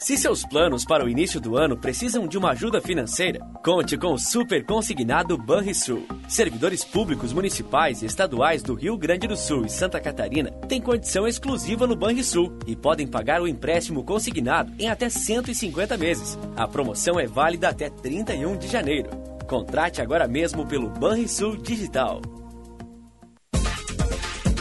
Se 0.00 0.16
seus 0.16 0.46
planos 0.46 0.82
para 0.82 1.04
o 1.04 1.10
início 1.10 1.38
do 1.38 1.58
ano 1.58 1.76
precisam 1.76 2.26
de 2.26 2.38
uma 2.38 2.52
ajuda 2.52 2.80
financeira, 2.80 3.38
conte 3.62 3.98
com 3.98 4.14
o 4.14 4.18
Super 4.18 4.64
Consignado 4.64 5.36
Banrisul. 5.36 6.06
Servidores 6.26 6.82
públicos 6.82 7.34
municipais 7.34 8.00
e 8.00 8.06
estaduais 8.06 8.62
do 8.62 8.72
Rio 8.72 8.96
Grande 8.96 9.28
do 9.28 9.36
Sul 9.36 9.66
e 9.66 9.68
Santa 9.68 10.00
Catarina 10.00 10.50
têm 10.66 10.80
condição 10.80 11.28
exclusiva 11.28 11.86
no 11.86 11.94
Banrisul 11.94 12.58
e 12.66 12.74
podem 12.74 13.06
pagar 13.06 13.42
o 13.42 13.46
empréstimo 13.46 14.02
consignado 14.02 14.72
em 14.78 14.88
até 14.88 15.10
150 15.10 15.98
meses. 15.98 16.38
A 16.56 16.66
promoção 16.66 17.20
é 17.20 17.26
válida 17.26 17.68
até 17.68 17.90
31 17.90 18.56
de 18.56 18.68
janeiro. 18.68 19.10
Contrate 19.46 20.00
agora 20.00 20.26
mesmo 20.26 20.66
pelo 20.66 20.88
Banrisul 20.88 21.58
Digital. 21.58 22.22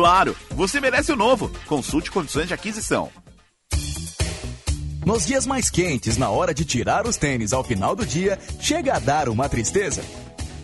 Claro, 0.00 0.34
você 0.52 0.80
merece 0.80 1.12
o 1.12 1.16
novo. 1.16 1.50
Consulte 1.66 2.10
condições 2.10 2.48
de 2.48 2.54
aquisição. 2.54 3.10
Nos 5.04 5.26
dias 5.26 5.44
mais 5.44 5.68
quentes, 5.68 6.16
na 6.16 6.30
hora 6.30 6.54
de 6.54 6.64
tirar 6.64 7.06
os 7.06 7.18
tênis 7.18 7.52
ao 7.52 7.62
final 7.62 7.94
do 7.94 8.06
dia, 8.06 8.38
chega 8.58 8.94
a 8.94 8.98
dar 8.98 9.28
uma 9.28 9.46
tristeza? 9.46 10.02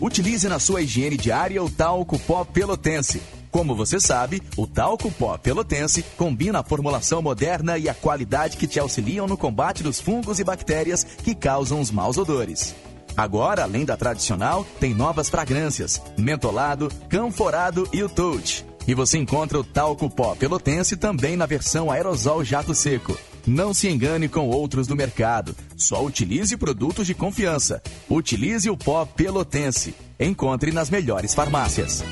Utilize 0.01 0.49
na 0.49 0.57
sua 0.57 0.81
higiene 0.81 1.15
diária 1.15 1.63
o 1.63 1.69
talco 1.69 2.17
pó 2.17 2.43
pelotense. 2.43 3.21
Como 3.51 3.75
você 3.75 3.99
sabe, 3.99 4.41
o 4.57 4.65
talco 4.65 5.11
pó 5.11 5.37
pelotense 5.37 6.01
combina 6.17 6.61
a 6.61 6.63
formulação 6.63 7.21
moderna 7.21 7.77
e 7.77 7.87
a 7.87 7.93
qualidade 7.93 8.57
que 8.57 8.65
te 8.65 8.79
auxiliam 8.79 9.27
no 9.27 9.37
combate 9.37 9.83
dos 9.83 10.01
fungos 10.01 10.39
e 10.39 10.43
bactérias 10.43 11.03
que 11.03 11.35
causam 11.35 11.79
os 11.79 11.91
maus 11.91 12.17
odores. 12.17 12.73
Agora, 13.15 13.61
além 13.61 13.85
da 13.85 13.95
tradicional, 13.95 14.65
tem 14.79 14.95
novas 14.95 15.29
fragrâncias: 15.29 16.01
mentolado, 16.17 16.91
canforado 17.07 17.87
e 17.93 18.01
o 18.01 18.09
touch. 18.09 18.65
E 18.87 18.93
você 18.93 19.17
encontra 19.17 19.59
o 19.59 19.63
talco 19.63 20.09
pó 20.09 20.33
pelotense 20.35 20.95
também 20.95 21.35
na 21.35 21.45
versão 21.45 21.91
aerosol 21.91 22.43
jato 22.43 22.73
seco. 22.73 23.17
Não 23.45 23.73
se 23.73 23.89
engane 23.89 24.27
com 24.29 24.47
outros 24.47 24.87
do 24.87 24.95
mercado. 24.95 25.55
Só 25.75 26.03
utilize 26.03 26.55
produtos 26.55 27.05
de 27.05 27.13
confiança. 27.13 27.81
Utilize 28.09 28.69
o 28.69 28.77
pó 28.77 29.05
pelotense. 29.05 29.93
Encontre 30.19 30.71
nas 30.71 30.89
melhores 30.89 31.33
farmácias. 31.33 32.03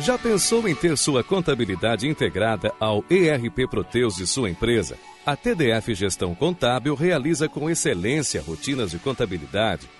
Já 0.00 0.16
pensou 0.16 0.66
em 0.66 0.74
ter 0.74 0.96
sua 0.96 1.22
contabilidade 1.22 2.08
integrada 2.08 2.72
ao 2.80 3.04
ERP 3.10 3.68
Proteus 3.68 4.16
de 4.16 4.26
sua 4.26 4.48
empresa? 4.48 4.96
A 5.26 5.36
TDF 5.36 5.94
Gestão 5.94 6.34
Contábil 6.34 6.94
realiza 6.94 7.48
com 7.48 7.68
excelência 7.68 8.40
rotinas 8.40 8.92
de 8.92 8.98
contabilidade, 8.98 9.86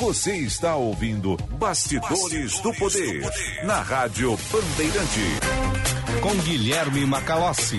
Você 0.00 0.36
está 0.36 0.76
ouvindo 0.76 1.36
Bastidores, 1.58 2.20
Bastidores 2.20 2.60
do, 2.60 2.74
poder, 2.74 3.20
do 3.20 3.30
Poder 3.30 3.64
na 3.64 3.80
Rádio 3.80 4.36
Bandeirante. 4.52 5.40
Com 6.20 6.34
Guilherme 6.42 7.06
Macalossi. 7.06 7.78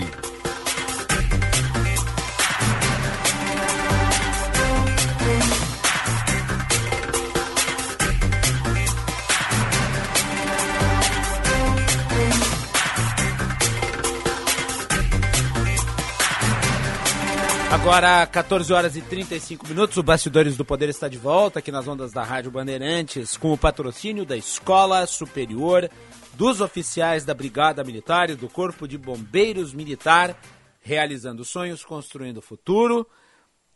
Agora, 17.70 18.26
14 18.26 18.72
horas 18.72 18.96
e 18.96 19.02
35 19.02 19.68
minutos, 19.68 19.98
o 19.98 20.02
Bastidores 20.02 20.56
do 20.56 20.64
Poder 20.64 20.88
está 20.88 21.06
de 21.06 21.18
volta 21.18 21.58
aqui 21.58 21.70
nas 21.70 21.86
ondas 21.86 22.12
da 22.12 22.24
Rádio 22.24 22.50
Bandeirantes, 22.50 23.36
com 23.36 23.52
o 23.52 23.58
patrocínio 23.58 24.24
da 24.24 24.38
Escola 24.38 25.06
Superior, 25.06 25.90
dos 26.32 26.62
oficiais 26.62 27.26
da 27.26 27.34
Brigada 27.34 27.84
Militar 27.84 28.30
e 28.30 28.34
do 28.34 28.48
Corpo 28.48 28.88
de 28.88 28.96
Bombeiros 28.96 29.74
Militar, 29.74 30.34
realizando 30.80 31.44
sonhos, 31.44 31.84
construindo 31.84 32.38
o 32.38 32.42
futuro. 32.42 33.06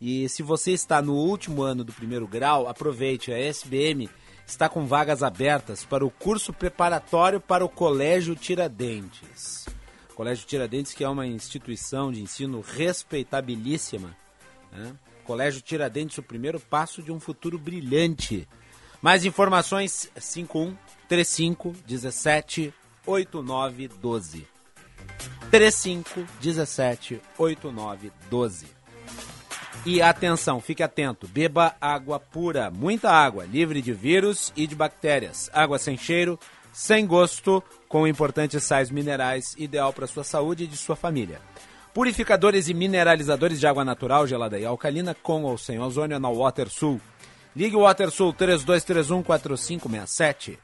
E 0.00 0.26
se 0.30 0.42
você 0.42 0.72
está 0.72 1.02
no 1.02 1.14
último 1.14 1.62
ano 1.62 1.84
do 1.84 1.92
primeiro 1.92 2.26
grau, 2.26 2.66
aproveite, 2.66 3.30
a 3.30 3.38
SBM 3.38 4.08
está 4.46 4.70
com 4.70 4.86
vagas 4.86 5.22
abertas 5.22 5.84
para 5.84 6.04
o 6.04 6.10
curso 6.10 6.50
preparatório 6.50 7.40
para 7.40 7.62
o 7.62 7.68
Colégio 7.68 8.34
Tiradentes. 8.34 9.61
Colégio 10.22 10.46
Tiradentes, 10.46 10.94
que 10.94 11.02
é 11.02 11.08
uma 11.08 11.26
instituição 11.26 12.12
de 12.12 12.22
ensino 12.22 12.60
respeitabilíssima, 12.60 14.16
né? 14.70 14.94
Colégio 15.24 15.60
Tiradentes, 15.60 16.16
o 16.16 16.22
primeiro 16.22 16.60
passo 16.60 17.02
de 17.02 17.10
um 17.10 17.18
futuro 17.18 17.58
brilhante. 17.58 18.46
Mais 19.02 19.24
informações 19.24 20.08
51 20.16 20.76
35 21.08 21.74
17 21.84 22.72
89 23.04 23.88
12. 23.88 24.46
35 25.50 26.24
17 26.40 27.20
89 27.36 28.12
12. 28.30 28.66
E 29.84 30.00
atenção, 30.00 30.60
fique 30.60 30.84
atento, 30.84 31.26
beba 31.26 31.74
água 31.80 32.20
pura, 32.20 32.70
muita 32.70 33.10
água, 33.10 33.44
livre 33.44 33.82
de 33.82 33.92
vírus 33.92 34.52
e 34.54 34.68
de 34.68 34.76
bactérias. 34.76 35.50
Água 35.52 35.80
sem 35.80 35.98
cheiro, 35.98 36.38
sem 36.72 37.06
gosto, 37.06 37.62
com 37.88 38.06
importantes 38.06 38.64
sais 38.64 38.90
minerais, 38.90 39.54
ideal 39.58 39.92
para 39.92 40.06
sua 40.06 40.24
saúde 40.24 40.64
e 40.64 40.66
de 40.66 40.76
sua 40.76 40.96
família. 40.96 41.40
Purificadores 41.92 42.68
e 42.68 42.74
mineralizadores 42.74 43.60
de 43.60 43.66
água 43.66 43.84
natural, 43.84 44.26
gelada 44.26 44.58
e 44.58 44.64
alcalina, 44.64 45.14
com 45.14 45.44
ou 45.44 45.58
sem 45.58 45.78
ozônio 45.78 46.18
na 46.18 46.30
WaterSul. 46.30 46.98
Ligue 47.54 47.76
o 47.76 47.80
WaterSul 47.80 48.32
3231 48.32 49.22
4567. 49.22 50.58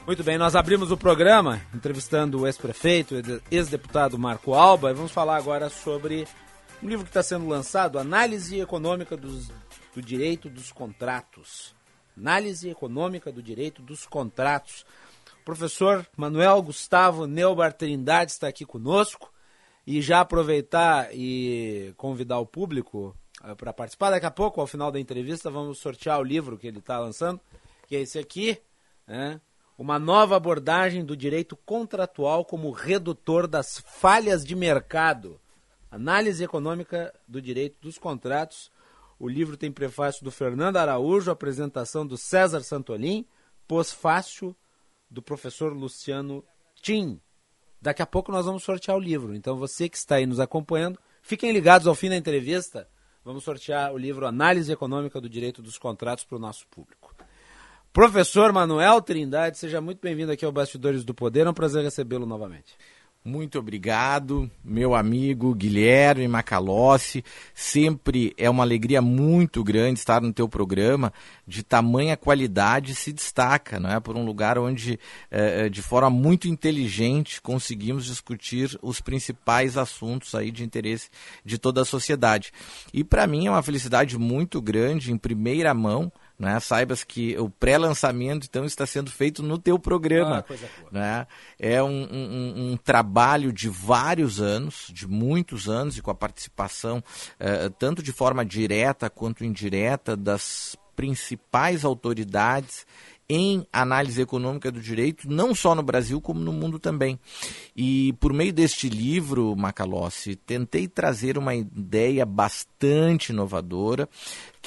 Muito 0.05 0.23
bem, 0.23 0.38
nós 0.38 0.55
abrimos 0.55 0.91
o 0.91 0.97
programa 0.97 1.59
entrevistando 1.73 2.41
o 2.41 2.45
ex-prefeito, 2.45 3.15
ex-deputado 3.49 4.19
Marco 4.19 4.53
Alba, 4.53 4.91
e 4.91 4.93
vamos 4.93 5.11
falar 5.11 5.38
agora 5.38 5.67
sobre 5.67 6.28
um 6.82 6.88
livro 6.88 7.03
que 7.03 7.09
está 7.09 7.23
sendo 7.23 7.47
lançado, 7.47 7.97
Análise 7.97 8.59
Econômica 8.59 9.17
dos, 9.17 9.49
do 9.95 10.01
Direito 10.01 10.47
dos 10.47 10.71
Contratos. 10.71 11.75
Análise 12.15 12.69
Econômica 12.69 13.32
do 13.32 13.41
Direito 13.41 13.82
dos 13.82 14.05
Contratos. 14.05 14.86
O 15.41 15.43
professor 15.43 16.05
Manuel 16.15 16.61
Gustavo 16.61 17.25
Neubar 17.25 17.73
Trindade 17.73 18.32
está 18.32 18.47
aqui 18.47 18.63
conosco 18.63 19.34
e 19.88 20.03
já 20.03 20.19
aproveitar 20.19 21.09
e 21.13 21.95
convidar 21.97 22.38
o 22.38 22.45
público 22.45 23.15
para 23.57 23.73
participar. 23.73 24.11
Daqui 24.11 24.25
a 24.25 24.31
pouco, 24.31 24.59
ao 24.59 24.67
final 24.67 24.91
da 24.91 24.99
entrevista, 24.99 25.49
vamos 25.49 25.79
sortear 25.79 26.19
o 26.19 26.23
livro 26.23 26.57
que 26.57 26.67
ele 26.67 26.79
está 26.79 26.99
lançando, 26.99 27.39
que 27.88 27.95
é 27.95 28.01
esse 28.01 28.17
aqui, 28.17 28.59
né? 29.05 29.39
uma 29.77 29.99
nova 29.99 30.35
abordagem 30.35 31.05
do 31.05 31.15
direito 31.15 31.55
contratual 31.55 32.43
como 32.43 32.71
redutor 32.71 33.47
das 33.47 33.79
falhas 33.79 34.43
de 34.43 34.55
mercado. 34.55 35.39
Análise 35.91 36.43
econômica 36.43 37.13
do 37.27 37.41
direito 37.41 37.77
dos 37.79 37.97
contratos. 37.97 38.71
O 39.19 39.27
livro 39.27 39.55
tem 39.55 39.71
prefácio 39.71 40.23
do 40.23 40.31
Fernando 40.31 40.77
Araújo, 40.77 41.31
apresentação 41.31 42.05
do 42.05 42.17
César 42.17 42.61
Santolin, 42.61 43.25
pós-fácil 43.67 44.55
do 45.09 45.21
professor 45.21 45.73
Luciano 45.73 46.43
Tim. 46.81 47.21
Daqui 47.81 48.01
a 48.01 48.05
pouco 48.05 48.31
nós 48.31 48.45
vamos 48.45 48.63
sortear 48.63 48.97
o 48.97 48.99
livro. 48.99 49.35
Então 49.35 49.57
você 49.57 49.88
que 49.88 49.97
está 49.97 50.15
aí 50.15 50.25
nos 50.25 50.39
acompanhando, 50.39 50.99
fiquem 51.21 51.51
ligados 51.51 51.88
ao 51.88 51.95
fim 51.95 52.09
da 52.09 52.15
entrevista. 52.15 52.88
Vamos 53.28 53.43
sortear 53.43 53.93
o 53.93 53.97
livro 53.97 54.25
Análise 54.25 54.71
Econômica 54.71 55.19
do 55.19 55.28
Direito 55.28 55.61
dos 55.61 55.78
Contratos 55.78 56.23
para 56.23 56.38
o 56.38 56.39
nosso 56.39 56.65
público. 56.67 57.13
Professor 57.91 58.53
Manuel 58.53 59.01
Trindade, 59.01 59.57
seja 59.57 59.82
muito 59.82 59.99
bem-vindo 59.99 60.32
aqui 60.32 60.45
ao 60.45 60.51
Bastidores 60.53 61.03
do 61.03 61.13
Poder. 61.13 61.45
É 61.45 61.49
um 61.49 61.53
prazer 61.53 61.84
recebê-lo 61.84 62.25
novamente. 62.25 62.78
Muito 63.28 63.59
obrigado, 63.59 64.49
meu 64.63 64.95
amigo 64.95 65.53
Guilherme 65.53 66.30
Macalossi. 66.30 67.25
Sempre 67.53 68.34
é 68.38 68.49
uma 68.49 68.63
alegria 68.63 69.01
muito 69.01 69.65
grande 69.65 69.99
estar 69.99 70.21
no 70.21 70.32
teu 70.32 70.47
programa. 70.47 71.11
De 71.45 71.61
tamanha 71.61 72.15
qualidade 72.15 72.95
se 72.95 73.11
destaca, 73.11 73.82
não 73.82 73.91
é? 73.91 73.99
Por 73.99 74.15
um 74.15 74.23
lugar 74.23 74.57
onde, 74.57 74.97
é, 75.30 75.67
de 75.67 75.82
forma 75.82 76.09
muito 76.09 76.47
inteligente, 76.47 77.41
conseguimos 77.41 78.05
discutir 78.05 78.80
os 78.82 79.01
principais 79.01 79.75
assuntos 79.75 80.34
aí 80.34 80.49
de 80.49 80.63
interesse 80.63 81.09
de 81.43 81.57
toda 81.57 81.82
a 81.82 81.86
sociedade. 81.86 82.53
E 82.93 83.03
para 83.03 83.28
mim 83.28 83.47
é 83.47 83.51
uma 83.51 83.61
felicidade 83.61 84.17
muito 84.17 84.61
grande, 84.61 85.11
em 85.11 85.17
primeira 85.17 85.73
mão, 85.73 86.09
né? 86.38 86.59
Saibas 86.59 87.03
que 87.03 87.38
o 87.38 87.49
pré-lançamento 87.49 88.45
então 88.47 88.65
está 88.65 88.85
sendo 88.85 89.11
feito 89.11 89.41
no 89.41 89.57
teu 89.57 89.79
programa. 89.79 90.45
Ah, 90.49 90.55
né? 90.91 91.27
É 91.57 91.81
um, 91.81 92.07
um, 92.11 92.71
um, 92.71 92.77
trabalho 92.77 93.51
de 93.51 93.69
vários 93.69 94.39
anos, 94.39 94.88
de 94.93 95.07
muitos 95.07 95.67
anos, 95.67 95.97
e 95.97 96.01
com 96.01 96.11
a 96.11 96.15
participação 96.15 97.03
eh, 97.39 97.69
tanto 97.79 98.03
de 98.03 98.11
forma 98.11 98.45
direta 98.45 99.09
quanto 99.09 99.43
indireta 99.43 100.15
das 100.15 100.75
principais 100.95 101.85
autoridades 101.85 102.85
em 103.29 103.67
análise 103.73 104.21
econômica 104.21 104.71
do 104.71 104.79
direito, 104.79 105.29
não 105.29 105.53
só 105.53 105.75
no 105.75 105.83
Brasil, 105.83 106.21
como 106.21 106.39
no 106.39 106.53
mundo 106.53 106.79
também. 106.79 107.19
E 107.75 108.13
por 108.19 108.31
meio 108.31 108.53
deste 108.53 108.88
livro, 108.88 109.55
Macalossi, 109.55 110.35
tentei 110.35 110.88
trazer 110.88 111.38
uma 111.38 111.53
ideia 111.53 112.25
bastante 112.25 113.31
inovadora 113.31 114.07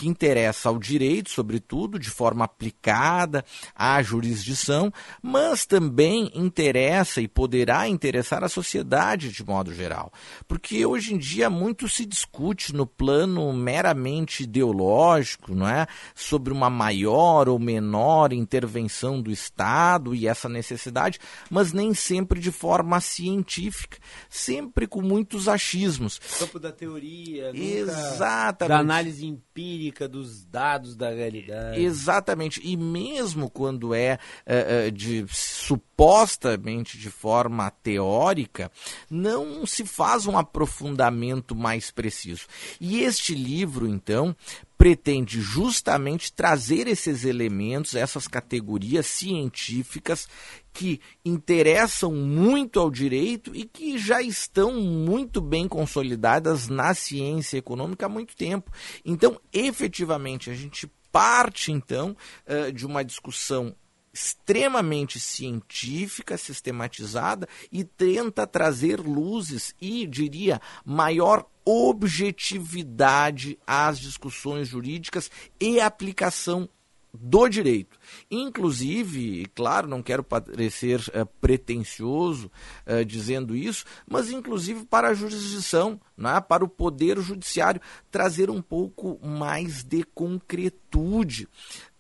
que 0.01 0.09
interessa 0.09 0.71
ao 0.71 0.79
direito, 0.79 1.29
sobretudo, 1.29 1.99
de 1.99 2.09
forma 2.09 2.47
aplicada 2.47 3.45
à 3.77 4.03
jurisdição, 4.03 4.91
mas 5.23 5.67
também 5.67 6.33
interessa 6.35 7.21
e 7.21 7.29
poderá 7.29 7.87
interessar 7.87 8.43
a 8.43 8.49
sociedade 8.49 9.29
de 9.29 9.45
modo 9.45 9.75
geral. 9.75 10.11
Porque 10.49 10.87
hoje 10.87 11.13
em 11.13 11.19
dia 11.19 11.51
muito 11.51 11.87
se 11.87 12.07
discute 12.07 12.75
no 12.75 12.87
plano 12.87 13.53
meramente 13.53 14.45
ideológico, 14.45 15.55
não 15.55 15.69
é? 15.69 15.87
Sobre 16.15 16.51
uma 16.51 16.71
maior 16.71 17.47
ou 17.47 17.59
menor 17.59 18.33
intervenção 18.33 19.21
do 19.21 19.31
Estado 19.31 20.15
e 20.15 20.27
essa 20.27 20.49
necessidade, 20.49 21.19
mas 21.51 21.75
nem 21.75 21.93
sempre 21.93 22.41
de 22.41 22.51
forma 22.51 22.99
científica, 23.03 23.99
sempre 24.31 24.87
com 24.87 25.03
muitos 25.03 25.47
achismos. 25.47 26.19
Campo 26.39 26.59
da 26.59 26.73
teoria, 26.73 27.51
Exatamente. 27.55 28.69
da 28.71 28.79
análise 28.79 29.27
empírica 29.27 29.89
dos 30.09 30.45
dados 30.45 30.97
da 30.97 31.11
realidade. 31.11 31.80
Exatamente. 31.80 32.61
E 32.64 32.76
mesmo 32.76 33.51
quando 33.51 33.95
é, 33.95 34.18
é, 34.47 34.86
é 34.86 34.91
de 34.91 35.24
supostamente 35.28 36.99
de 36.99 37.11
forma 37.11 37.70
teórica, 37.70 38.70
não 39.11 39.66
se 39.66 39.84
faz 39.84 40.26
um 40.26 40.36
aprofundamento 40.36 41.55
mais 41.55 41.91
preciso. 41.91 42.47
E 42.80 43.03
este 43.03 43.34
livro, 43.34 43.86
então, 43.86 44.34
pretende 44.81 45.43
justamente 45.43 46.33
trazer 46.33 46.89
esses 46.89 47.26
elementos, 47.26 47.95
essas 47.95 48.26
categorias 48.26 49.05
científicas 49.05 50.26
que 50.72 51.03
interessam 51.22 52.14
muito 52.14 52.81
ao 52.81 52.91
direito 52.91 53.55
e 53.55 53.64
que 53.64 53.99
já 53.99 54.22
estão 54.22 54.81
muito 54.81 55.39
bem 55.43 55.68
consolidadas 55.68 56.68
na 56.68 56.95
ciência 56.95 57.59
econômica 57.59 58.07
há 58.07 58.09
muito 58.09 58.35
tempo. 58.35 58.72
Então, 59.05 59.39
efetivamente, 59.53 60.49
a 60.49 60.55
gente 60.55 60.91
parte 61.12 61.70
então 61.70 62.16
eh, 62.47 62.70
de 62.70 62.87
uma 62.87 63.05
discussão 63.05 63.76
extremamente 64.13 65.21
científica, 65.21 66.37
sistematizada 66.37 67.49
e 67.71 67.85
tenta 67.85 68.47
trazer 68.47 69.01
luzes 69.01 69.75
e, 69.81 70.07
diria, 70.07 70.61
maior 70.85 71.47
objetividade 71.65 73.59
às 73.67 73.99
discussões 73.99 74.69
jurídicas 74.69 75.31
e 75.61 75.81
aplicação 75.81 76.69
do 77.13 77.49
direito. 77.49 77.99
Inclusive, 78.31 79.47
claro, 79.55 79.89
não 79.89 80.03
quero 80.03 80.23
parecer 80.23 81.01
uh, 81.01 81.27
pretensioso 81.41 82.51
uh, 82.87 83.05
dizendo 83.05 83.57
isso, 83.57 83.85
mas 84.09 84.31
inclusive 84.31 84.85
para 84.87 85.09
a 85.09 85.15
jurisdição, 85.15 86.01
né, 86.17 86.41
para 86.41 86.65
o 86.65 86.69
poder 86.69 87.19
judiciário, 87.21 87.81
trazer 88.11 88.49
um 88.49 88.63
pouco 88.63 89.19
mais 89.27 89.83
de 89.83 90.05
concretude 90.05 91.49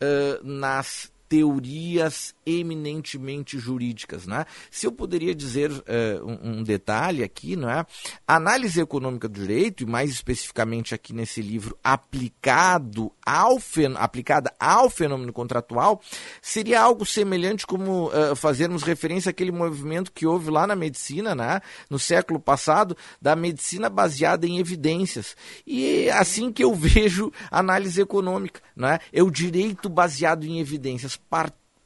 uh, 0.00 0.44
nas 0.44 1.12
teorias 1.30 2.34
eminentemente 2.58 3.58
jurídicas. 3.58 4.26
Né? 4.26 4.44
Se 4.70 4.86
eu 4.86 4.92
poderia 4.92 5.34
dizer 5.34 5.70
uh, 5.70 5.84
um, 6.24 6.58
um, 6.58 6.62
detalhe 6.62 7.22
aqui, 7.22 7.56
não 7.56 7.70
é? 7.70 7.86
a 8.26 8.36
análise 8.36 8.80
econômica 8.80 9.28
do 9.28 9.40
direito, 9.40 9.82
e 9.82 9.86
mais 9.86 10.10
especificamente 10.10 10.94
aqui 10.94 11.12
nesse 11.12 11.40
livro, 11.40 11.78
aplicado 11.82 13.12
ao 13.24 13.58
aplicada 13.96 14.52
ao 14.58 14.90
fenômeno 14.90 15.32
contratual, 15.32 16.00
seria 16.42 16.80
algo 16.80 17.06
semelhante 17.06 17.66
como 17.66 18.08
uh, 18.08 18.34
fazermos 18.34 18.82
referência 18.82 19.30
àquele 19.30 19.52
movimento 19.52 20.12
que 20.12 20.26
houve 20.26 20.50
lá 20.50 20.66
na 20.66 20.74
medicina, 20.74 21.34
né? 21.34 21.60
no 21.88 21.98
século 21.98 22.40
passado, 22.40 22.96
da 23.20 23.36
medicina 23.36 23.88
baseada 23.88 24.46
em 24.46 24.58
evidências. 24.58 25.36
E 25.66 26.06
é 26.08 26.12
assim 26.12 26.50
que 26.52 26.64
eu 26.64 26.74
vejo 26.74 27.32
análise 27.50 28.00
econômica, 28.00 28.60
não 28.74 28.88
é? 28.88 28.98
o 29.22 29.30
direito 29.30 29.88
baseado 29.88 30.44
em 30.44 30.60
evidências 30.60 31.16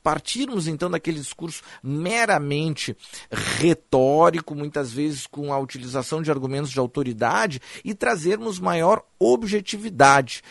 partirmos 0.05 0.69
então 0.69 0.91
daquele 0.91 1.19
discurso 1.19 1.63
meramente 1.83 2.95
retórico, 3.31 4.55
muitas 4.55 4.93
vezes 4.93 5.27
com 5.27 5.53
a 5.53 5.59
utilização 5.59 6.21
de 6.21 6.31
argumentos 6.31 6.71
de 6.71 6.79
autoridade, 6.79 7.61
e 7.83 7.95
trazermos 7.95 8.61
maior 8.61 9.03
objetividade 9.19 10.43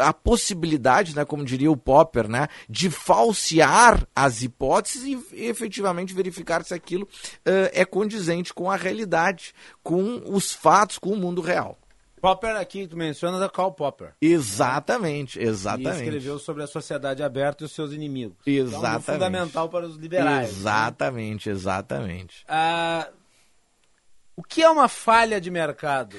a 0.00 0.12
possibilidade, 0.12 1.14
né, 1.14 1.22
como 1.22 1.44
diria 1.44 1.70
o 1.70 1.76
Popper, 1.76 2.28
né, 2.28 2.48
de 2.66 2.88
falsear 2.88 4.06
as 4.16 4.42
hipóteses 4.42 5.04
e 5.04 5.44
efetivamente 5.44 6.14
verificar 6.14 6.64
se 6.64 6.72
aquilo 6.72 7.04
uh, 7.04 7.68
é 7.72 7.84
condizente 7.84 8.54
com 8.54 8.70
a 8.70 8.76
realidade, 8.76 9.54
com 9.82 10.22
os 10.26 10.52
fatos, 10.52 10.98
com 10.98 11.10
o 11.10 11.16
mundo 11.16 11.42
real. 11.42 11.78
Popper 12.20 12.56
aqui, 12.56 12.86
tu 12.86 12.96
mencionas 12.96 13.42
é 13.42 13.48
Karl 13.48 13.72
Popper. 13.72 14.14
Exatamente, 14.20 15.40
exatamente. 15.40 16.02
E 16.02 16.04
escreveu 16.04 16.38
sobre 16.38 16.62
a 16.62 16.66
sociedade 16.66 17.22
aberta 17.22 17.64
e 17.64 17.66
os 17.66 17.72
seus 17.72 17.92
inimigos. 17.92 18.36
Exatamente. 18.46 18.78
Então, 18.78 18.94
é 18.94 19.00
fundamental 19.00 19.68
para 19.68 19.86
os 19.86 19.96
liberais. 19.96 20.50
Exatamente, 20.50 21.48
né? 21.48 21.54
exatamente. 21.54 22.44
Ah, 22.46 23.08
o 24.36 24.42
que 24.42 24.62
é 24.62 24.70
uma 24.70 24.88
falha 24.88 25.40
de 25.40 25.50
mercado? 25.50 26.16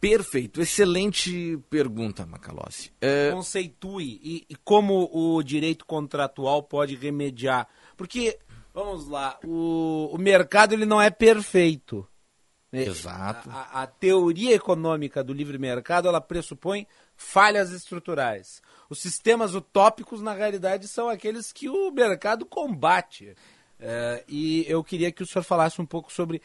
Perfeito, 0.00 0.60
excelente 0.60 1.58
pergunta, 1.70 2.26
Macalossi. 2.26 2.92
É... 3.00 3.30
Conceitue 3.30 4.20
e, 4.22 4.46
e, 4.50 4.54
como 4.56 5.08
o 5.10 5.42
direito 5.42 5.86
contratual 5.86 6.62
pode 6.62 6.94
remediar. 6.94 7.66
Porque, 7.96 8.38
vamos 8.74 9.08
lá, 9.08 9.38
o, 9.42 10.10
o 10.12 10.18
mercado 10.18 10.74
ele 10.74 10.84
não 10.84 11.00
é 11.00 11.08
perfeito. 11.08 12.06
Né? 12.74 12.86
Exato. 12.86 13.48
A, 13.50 13.82
a, 13.82 13.86
teoria 13.86 14.56
econômica 14.56 15.22
do 15.22 15.32
livre 15.32 15.56
mercado 15.58 16.08
ela 16.08 16.20
pressupõe 16.20 16.88
falhas 17.16 17.70
estruturais. 17.70 18.60
Os 18.90 18.98
sistemas 19.00 19.54
utópicos, 19.54 20.20
na 20.20 20.34
realidade, 20.34 20.88
são 20.88 21.08
aqueles 21.08 21.52
que 21.52 21.68
o 21.68 21.92
mercado 21.92 22.44
combate. 22.44 23.36
É, 23.78 24.24
e 24.26 24.64
eu 24.66 24.82
queria 24.82 25.12
que 25.12 25.22
o 25.22 25.26
senhor 25.26 25.44
falasse 25.44 25.80
um 25.80 25.86
pouco 25.86 26.12
sobre 26.12 26.42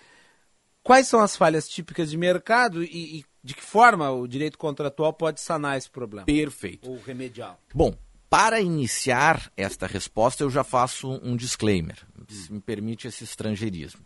quais 0.84 1.08
são 1.08 1.20
as 1.20 1.36
falhas 1.36 1.68
típicas 1.68 2.12
de 2.12 2.18
mercado 2.18 2.84
e, 2.84 3.20
e 3.20 3.26
de 3.44 3.56
que 3.56 3.64
forma 3.64 4.12
o 4.12 4.28
direito 4.28 4.58
contratual 4.58 5.12
pode 5.12 5.42
sanar 5.42 5.80
esse 5.80 5.90
problema. 5.90 6.28
Perfeito. 6.28 6.88
Ou 6.88 7.00
remediar. 7.00 7.58
Bom, 7.74 7.98
para 8.30 8.62
iniciar 8.62 9.52
esta 9.58 9.88
resposta, 9.88 10.44
eu 10.44 10.50
já 10.52 10.64
faço 10.64 11.10
um 11.24 11.36
disclaimer. 11.36 11.98
Se 12.28 12.54
me 12.54 12.60
permite 12.60 13.08
esse 13.08 13.24
estrangeirismo. 13.24 14.06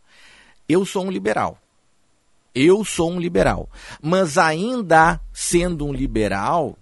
Eu 0.69 0.86
sou 0.86 1.05
um 1.05 1.11
liberal. 1.11 1.59
Eu 2.54 2.86
sou 2.86 3.12
um 3.12 3.20
liberal. 3.20 3.70
Mas 4.01 4.38
ainda 4.38 5.20
sendo 5.32 5.86
um 5.86 5.93
liberal, 5.93 6.78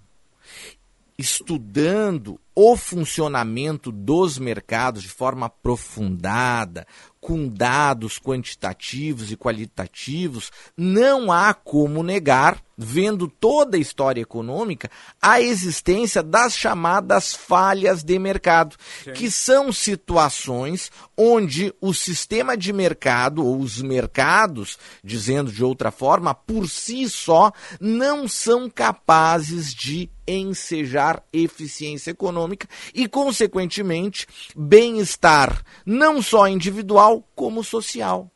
estudando 1.18 2.38
o 2.54 2.76
funcionamento 2.76 3.90
dos 3.90 4.38
mercados 4.38 5.02
de 5.02 5.08
forma 5.08 5.46
aprofundada, 5.46 6.86
com 7.20 7.48
dados 7.48 8.18
quantitativos 8.18 9.30
e 9.30 9.36
qualitativos, 9.36 10.50
não 10.76 11.30
há 11.30 11.54
como 11.54 12.02
negar, 12.02 12.62
vendo 12.76 13.28
toda 13.28 13.76
a 13.76 13.80
história 13.80 14.20
econômica, 14.20 14.90
a 15.20 15.40
existência 15.40 16.22
das 16.22 16.56
chamadas 16.56 17.34
falhas 17.34 18.02
de 18.02 18.18
mercado, 18.18 18.76
Sim. 19.04 19.12
que 19.12 19.30
são 19.30 19.72
situações 19.72 20.90
onde 21.16 21.74
o 21.80 21.92
sistema 21.92 22.56
de 22.56 22.72
mercado, 22.72 23.44
ou 23.44 23.60
os 23.60 23.80
mercados, 23.80 24.78
dizendo 25.04 25.52
de 25.52 25.64
outra 25.64 25.90
forma, 25.90 26.34
por 26.34 26.68
si 26.68 27.08
só, 27.08 27.52
não 27.80 28.26
são 28.26 28.68
capazes 28.68 29.72
de 29.74 30.10
ensejar 30.26 31.22
eficiência 31.32 32.10
econômica 32.10 32.68
e, 32.94 33.08
consequentemente, 33.08 34.26
bem-estar 34.56 35.62
não 35.84 36.22
só 36.22 36.48
individual, 36.48 37.26
como 37.34 37.62
social. 37.62 38.30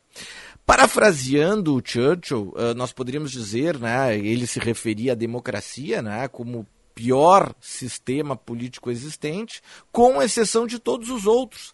Parafraseando 0.67 1.73
o 1.73 1.81
Churchill, 1.81 2.53
uh, 2.53 2.73
nós 2.75 2.91
poderíamos 2.91 3.31
dizer, 3.31 3.79
né, 3.79 4.17
ele 4.17 4.45
se 4.45 4.59
referia 4.59 5.13
à 5.13 5.15
democracia 5.15 6.01
né, 6.01 6.27
como 6.27 6.67
pior 6.93 7.55
sistema 7.61 8.35
político 8.35 8.91
existente, 8.91 9.61
com 9.93 10.21
exceção 10.21 10.67
de 10.67 10.77
todos 10.77 11.09
os 11.09 11.25
outros. 11.25 11.73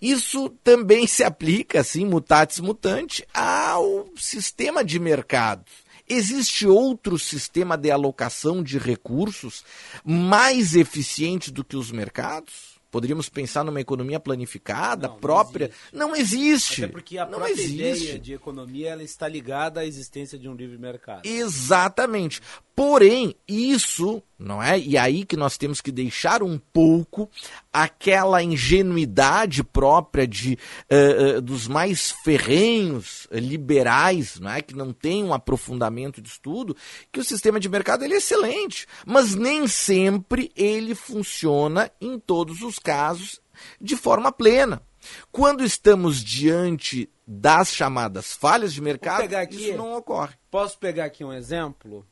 Isso 0.00 0.48
também 0.64 1.06
se 1.06 1.22
aplica, 1.22 1.80
assim, 1.80 2.06
mutatis 2.06 2.58
mutante, 2.60 3.22
ao 3.34 4.08
sistema 4.16 4.82
de 4.82 4.98
mercado. 4.98 5.70
Existe 6.08 6.66
outro 6.66 7.18
sistema 7.18 7.76
de 7.76 7.90
alocação 7.90 8.62
de 8.62 8.78
recursos 8.78 9.62
mais 10.02 10.74
eficiente 10.74 11.50
do 11.50 11.62
que 11.62 11.76
os 11.76 11.90
mercados? 11.90 12.71
Poderíamos 12.92 13.30
pensar 13.30 13.64
numa 13.64 13.80
economia 13.80 14.20
planificada, 14.20 15.08
não, 15.08 15.16
própria. 15.16 15.70
Não 15.90 16.14
existe. 16.14 16.36
Não 16.36 16.44
existe. 16.44 16.84
Até 16.84 16.92
porque 16.92 17.16
a 17.16 17.24
não 17.24 17.38
própria 17.38 17.52
existe. 17.52 17.74
ideia 17.74 18.18
de 18.18 18.34
economia 18.34 18.90
ela 18.90 19.02
está 19.02 19.26
ligada 19.26 19.80
à 19.80 19.86
existência 19.86 20.38
de 20.38 20.46
um 20.46 20.54
livre 20.54 20.76
mercado. 20.76 21.24
Exatamente. 21.24 22.42
Porém, 22.74 23.34
isso, 23.46 24.22
não 24.38 24.62
é? 24.62 24.78
E 24.78 24.96
aí 24.96 25.26
que 25.26 25.36
nós 25.36 25.58
temos 25.58 25.80
que 25.80 25.92
deixar 25.92 26.42
um 26.42 26.58
pouco 26.58 27.30
aquela 27.70 28.42
ingenuidade 28.42 29.62
própria 29.62 30.26
de 30.26 30.58
uh, 30.90 31.38
uh, 31.38 31.42
dos 31.42 31.68
mais 31.68 32.10
ferrenhos 32.24 33.26
uh, 33.26 33.36
liberais, 33.36 34.40
não 34.40 34.50
é? 34.50 34.62
Que 34.62 34.74
não 34.74 34.90
tem 34.90 35.22
um 35.22 35.34
aprofundamento 35.34 36.22
de 36.22 36.30
estudo, 36.30 36.74
que 37.12 37.20
o 37.20 37.24
sistema 37.24 37.60
de 37.60 37.68
mercado 37.68 38.04
ele 38.04 38.14
é 38.14 38.18
excelente, 38.18 38.86
mas 39.06 39.34
nem 39.34 39.66
sempre 39.68 40.50
ele 40.56 40.94
funciona 40.94 41.90
em 42.00 42.18
todos 42.18 42.62
os 42.62 42.78
casos 42.82 43.40
de 43.80 43.96
forma 43.96 44.32
plena. 44.32 44.82
Quando 45.30 45.64
estamos 45.64 46.22
diante 46.22 47.10
das 47.26 47.74
chamadas 47.74 48.34
falhas 48.34 48.72
de 48.72 48.80
mercado, 48.80 49.34
aqui, 49.34 49.68
isso 49.68 49.76
não 49.76 49.94
ocorre. 49.94 50.34
Posso 50.50 50.78
pegar 50.78 51.06
aqui 51.06 51.24
um 51.24 51.32
exemplo? 51.32 52.06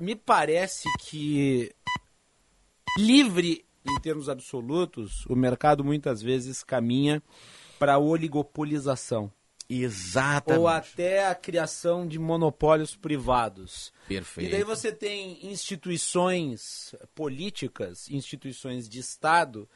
me 0.00 0.16
parece 0.16 0.88
que 0.98 1.72
livre 2.98 3.64
em 3.88 4.00
termos 4.00 4.28
absolutos, 4.28 5.24
o 5.26 5.34
mercado 5.34 5.84
muitas 5.84 6.20
vezes 6.20 6.62
caminha 6.62 7.22
para 7.78 7.94
a 7.94 7.98
oligopolização. 7.98 9.32
Exatamente. 9.72 10.60
Ou 10.60 10.66
até 10.66 11.26
a 11.28 11.34
criação 11.34 12.04
de 12.04 12.18
monopólios 12.18 12.96
privados. 12.96 13.92
Perfeito. 14.08 14.48
E 14.48 14.50
daí 14.50 14.64
você 14.64 14.90
tem 14.90 15.46
instituições 15.46 16.92
políticas, 17.14 18.10
instituições 18.10 18.88
de 18.88 18.98
Estado, 18.98 19.68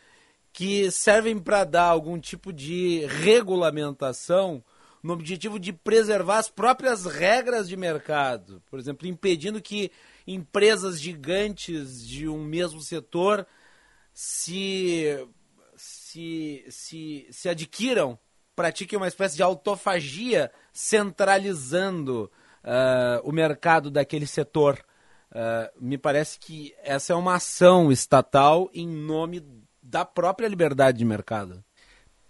que 0.53 0.91
servem 0.91 1.39
para 1.39 1.63
dar 1.63 1.85
algum 1.85 2.19
tipo 2.19 2.53
de 2.53 3.07
regulamentação 3.07 4.65
no 5.01 5.13
objetivo 5.13 5.61
de 5.61 5.73
preservar 5.73 6.39
as 6.39 6.49
próprias 6.49 7.05
regras 7.05 7.69
de 7.69 7.77
mercado. 7.77 8.61
Por 8.69 8.81
exemplo, 8.81 9.07
impedindo 9.07 9.63
que 9.63 9.93
empresas 10.27 11.01
gigantes 11.01 12.05
de 12.05 12.27
um 12.27 12.43
mesmo 12.43 12.81
setor 12.81 13.47
se, 14.13 15.25
se, 15.77 16.65
se, 16.69 17.27
se 17.31 17.49
adquiram, 17.49 18.19
pratiquem 18.55 18.97
uma 18.97 19.09
espécie 19.09 19.37
de 19.37 19.43
autofagia 19.43 20.51
centralizando 20.73 22.31
uh, 22.65 23.29
o 23.29 23.33
mercado 23.33 23.91
daquele 23.91 24.27
setor. 24.27 24.85
Uh, 25.31 25.69
me 25.81 25.99
parece 25.99 26.39
que 26.39 26.75
essa 26.83 27.13
é 27.13 27.17
uma 27.17 27.35
ação 27.35 27.91
estatal 27.91 28.71
em 28.73 28.87
nome 28.87 29.43
da 29.83 30.05
própria 30.05 30.49
liberdade 30.49 30.99
de 30.99 31.05
mercado 31.05 31.65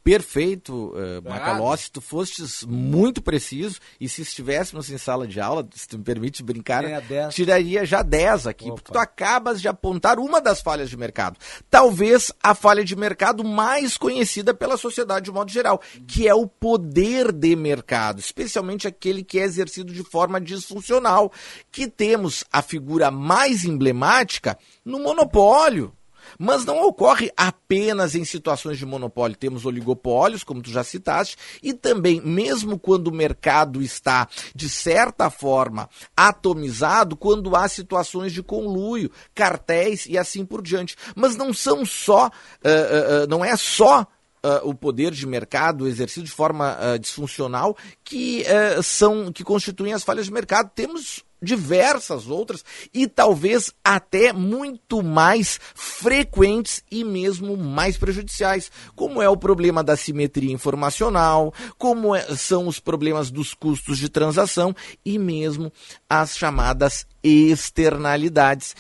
perfeito, 0.05 0.93
uh, 0.93 1.27
Macalossi, 1.27 1.91
tu 1.91 2.03
fostes 2.03 2.63
muito 2.63 3.23
preciso 3.23 3.81
e 3.99 4.07
se 4.07 4.21
estivéssemos 4.21 4.91
em 4.91 4.99
sala 4.99 5.27
de 5.27 5.41
aula, 5.41 5.67
se 5.75 5.89
tu 5.89 5.97
me 5.97 6.05
permite 6.05 6.43
brincar, 6.43 6.85
tiraria 7.31 7.87
já 7.87 8.03
10 8.03 8.47
aqui, 8.47 8.67
Opa. 8.67 8.75
porque 8.75 8.93
tu 8.93 8.99
acabas 8.99 9.63
de 9.63 9.67
apontar 9.67 10.19
uma 10.19 10.43
das 10.43 10.61
falhas 10.61 10.91
de 10.91 10.97
mercado. 10.97 11.39
Talvez 11.71 12.31
a 12.43 12.55
falha 12.55 12.85
de 12.85 12.95
mercado 12.95 13.43
mais 13.43 13.97
conhecida 13.97 14.53
pela 14.53 14.77
sociedade 14.77 15.25
de 15.25 15.33
modo 15.33 15.51
geral, 15.51 15.81
que 16.07 16.29
é 16.29 16.35
o 16.35 16.47
poder 16.47 17.33
de 17.33 17.57
mercado, 17.57 18.21
especialmente 18.21 18.87
aquele 18.87 19.25
que 19.25 19.41
é 19.41 19.45
exercido 19.45 19.91
de 19.91 20.03
forma 20.03 20.39
disfuncional, 20.39 21.33
que 21.73 21.89
temos 21.89 22.45
a 22.53 22.61
figura 22.61 23.11
mais 23.11 23.65
emblemática 23.65 24.59
no 24.85 24.99
monopólio 24.99 25.95
mas 26.39 26.65
não 26.65 26.83
ocorre 26.87 27.31
apenas 27.37 28.15
em 28.15 28.25
situações 28.25 28.79
de 28.79 28.87
monopólio. 28.87 29.37
Temos 29.37 29.65
oligopólios, 29.67 30.45
como 30.45 30.63
tu 30.63 30.71
já 30.71 30.85
citaste, 30.85 31.37
e 31.63 31.73
também, 31.73 32.21
mesmo 32.21 32.79
quando 32.79 33.09
o 33.09 33.15
mercado 33.15 33.83
está, 33.83 34.29
de 34.55 34.69
certa 34.69 35.31
forma, 35.31 35.89
atomizado, 36.17 37.17
quando 37.17 37.55
há 37.57 37.69
situações 37.69 38.33
de 38.33 38.43
conluio, 38.43 39.11
cartéis 39.35 40.07
e 40.07 40.19
assim 40.19 40.45
por 40.45 40.63
diante. 40.63 40.97
Mas 41.15 41.37
não 41.37 41.53
são 41.53 41.85
só, 41.85 42.27
uh, 42.27 43.25
uh, 43.25 43.27
não 43.29 43.45
é 43.45 43.57
só 43.57 44.07
Uh, 44.45 44.61
o 44.69 44.75
poder 44.75 45.11
de 45.11 45.27
mercado 45.27 45.89
exercido 45.89 46.27
de 46.27 46.31
forma 46.31 46.77
uh, 46.77 46.99
disfuncional 46.99 47.75
que 48.05 48.43
uh, 48.43 48.83
são 48.83 49.33
que 49.33 49.43
constituem 49.43 49.95
as 49.95 50.05
falhas 50.05 50.27
de 50.27 50.33
mercado. 50.35 50.71
Temos 50.75 51.25
diversas 51.45 52.27
outras 52.27 52.65
e 52.93 53.07
talvez 53.07 53.73
até 53.85 54.33
muito 54.33 55.03
mais 55.03 55.61
frequentes 55.75 56.83
e 56.91 57.05
mesmo 57.05 57.57
mais 57.57 57.97
prejudiciais, 57.97 58.73
como 58.97 59.23
é 59.23 59.29
o 59.29 59.37
problema 59.37 59.85
da 59.85 59.97
simetria 59.97 60.53
informacional, 60.53 61.53
como 61.79 62.15
é, 62.15 62.23
são 62.35 62.67
os 62.67 62.81
problemas 62.81 63.31
dos 63.31 63.55
custos 63.55 63.99
de 63.99 64.09
transação 64.09 64.75
e 65.05 65.19
mesmo 65.19 65.73
as 66.09 66.37
chamadas 66.37 67.07
externalidades. 67.23 68.75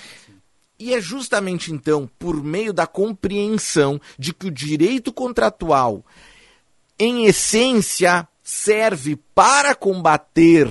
E 0.78 0.92
é 0.92 1.00
justamente 1.00 1.72
então 1.72 2.08
por 2.18 2.42
meio 2.42 2.72
da 2.72 2.86
compreensão 2.86 4.00
de 4.18 4.34
que 4.34 4.46
o 4.46 4.50
direito 4.50 5.12
contratual, 5.12 6.04
em 6.98 7.26
essência, 7.26 8.26
serve 8.42 9.16
para 9.34 9.74
combater 9.74 10.68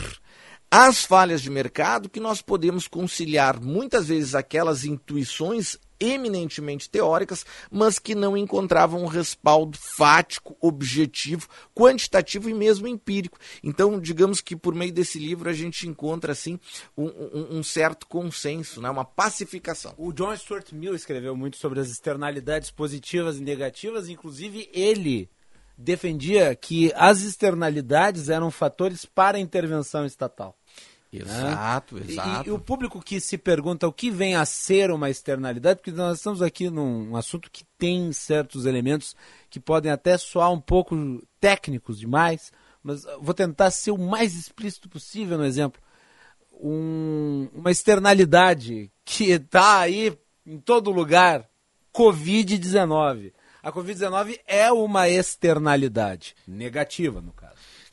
as 0.75 1.05
falhas 1.05 1.39
de 1.39 1.51
mercado 1.51 2.09
que 2.09 2.19
nós 2.19 2.41
podemos 2.41 2.87
conciliar 2.87 3.61
muitas 3.61 4.07
vezes 4.07 4.33
aquelas 4.33 4.83
intuições 4.83 5.77
eminentemente 5.99 6.89
teóricas, 6.89 7.45
mas 7.69 7.99
que 7.99 8.15
não 8.15 8.35
encontravam 8.35 9.03
um 9.03 9.05
respaldo 9.05 9.77
fático, 9.77 10.57
objetivo, 10.59 11.47
quantitativo 11.75 12.49
e 12.49 12.55
mesmo 12.55 12.87
empírico. 12.87 13.37
Então, 13.63 13.99
digamos 13.99 14.41
que 14.41 14.55
por 14.55 14.73
meio 14.73 14.91
desse 14.91 15.19
livro 15.19 15.47
a 15.47 15.53
gente 15.53 15.87
encontra 15.87 16.31
assim 16.31 16.59
um, 16.97 17.05
um, 17.05 17.57
um 17.59 17.63
certo 17.63 18.07
consenso, 18.07 18.81
né? 18.81 18.89
uma 18.89 19.05
pacificação. 19.05 19.93
O 19.95 20.11
John 20.11 20.35
Stuart 20.35 20.71
Mill 20.71 20.95
escreveu 20.95 21.35
muito 21.35 21.57
sobre 21.57 21.81
as 21.81 21.91
externalidades 21.91 22.71
positivas 22.71 23.37
e 23.37 23.43
negativas, 23.43 24.09
inclusive 24.09 24.67
ele 24.73 25.29
defendia 25.77 26.55
que 26.55 26.91
as 26.95 27.21
externalidades 27.21 28.29
eram 28.29 28.51
fatores 28.51 29.05
para 29.05 29.37
a 29.37 29.41
intervenção 29.41 30.05
estatal. 30.05 30.57
Exato, 31.21 31.95
né? 31.95 32.05
exato. 32.07 32.47
E, 32.47 32.49
e, 32.49 32.51
o 32.51 32.59
público 32.59 33.01
que 33.01 33.19
se 33.19 33.37
pergunta 33.37 33.87
o 33.87 33.93
que 33.93 34.09
vem 34.09 34.35
a 34.35 34.45
ser 34.45 34.89
uma 34.91 35.09
externalidade, 35.09 35.79
porque 35.79 35.91
nós 35.91 36.17
estamos 36.17 36.41
aqui 36.41 36.69
num 36.69 37.15
assunto 37.15 37.51
que 37.51 37.63
tem 37.77 38.11
certos 38.11 38.65
elementos 38.65 39.15
que 39.49 39.59
podem 39.59 39.91
até 39.91 40.17
soar 40.17 40.51
um 40.51 40.59
pouco 40.59 40.95
técnicos 41.39 41.99
demais, 41.99 42.51
mas 42.81 43.05
vou 43.21 43.33
tentar 43.33 43.69
ser 43.71 43.91
o 43.91 43.97
mais 43.97 44.35
explícito 44.35 44.89
possível 44.89 45.37
no 45.37 45.45
exemplo. 45.45 45.81
Um, 46.59 47.47
uma 47.53 47.71
externalidade 47.71 48.91
que 49.05 49.31
está 49.31 49.79
aí 49.79 50.17
em 50.45 50.59
todo 50.59 50.91
lugar, 50.91 51.47
Covid-19. 51.93 53.33
A 53.61 53.71
Covid-19 53.71 54.39
é 54.45 54.71
uma 54.71 55.07
externalidade 55.07 56.35
negativa, 56.47 57.21
no 57.21 57.31
caso. 57.31 57.42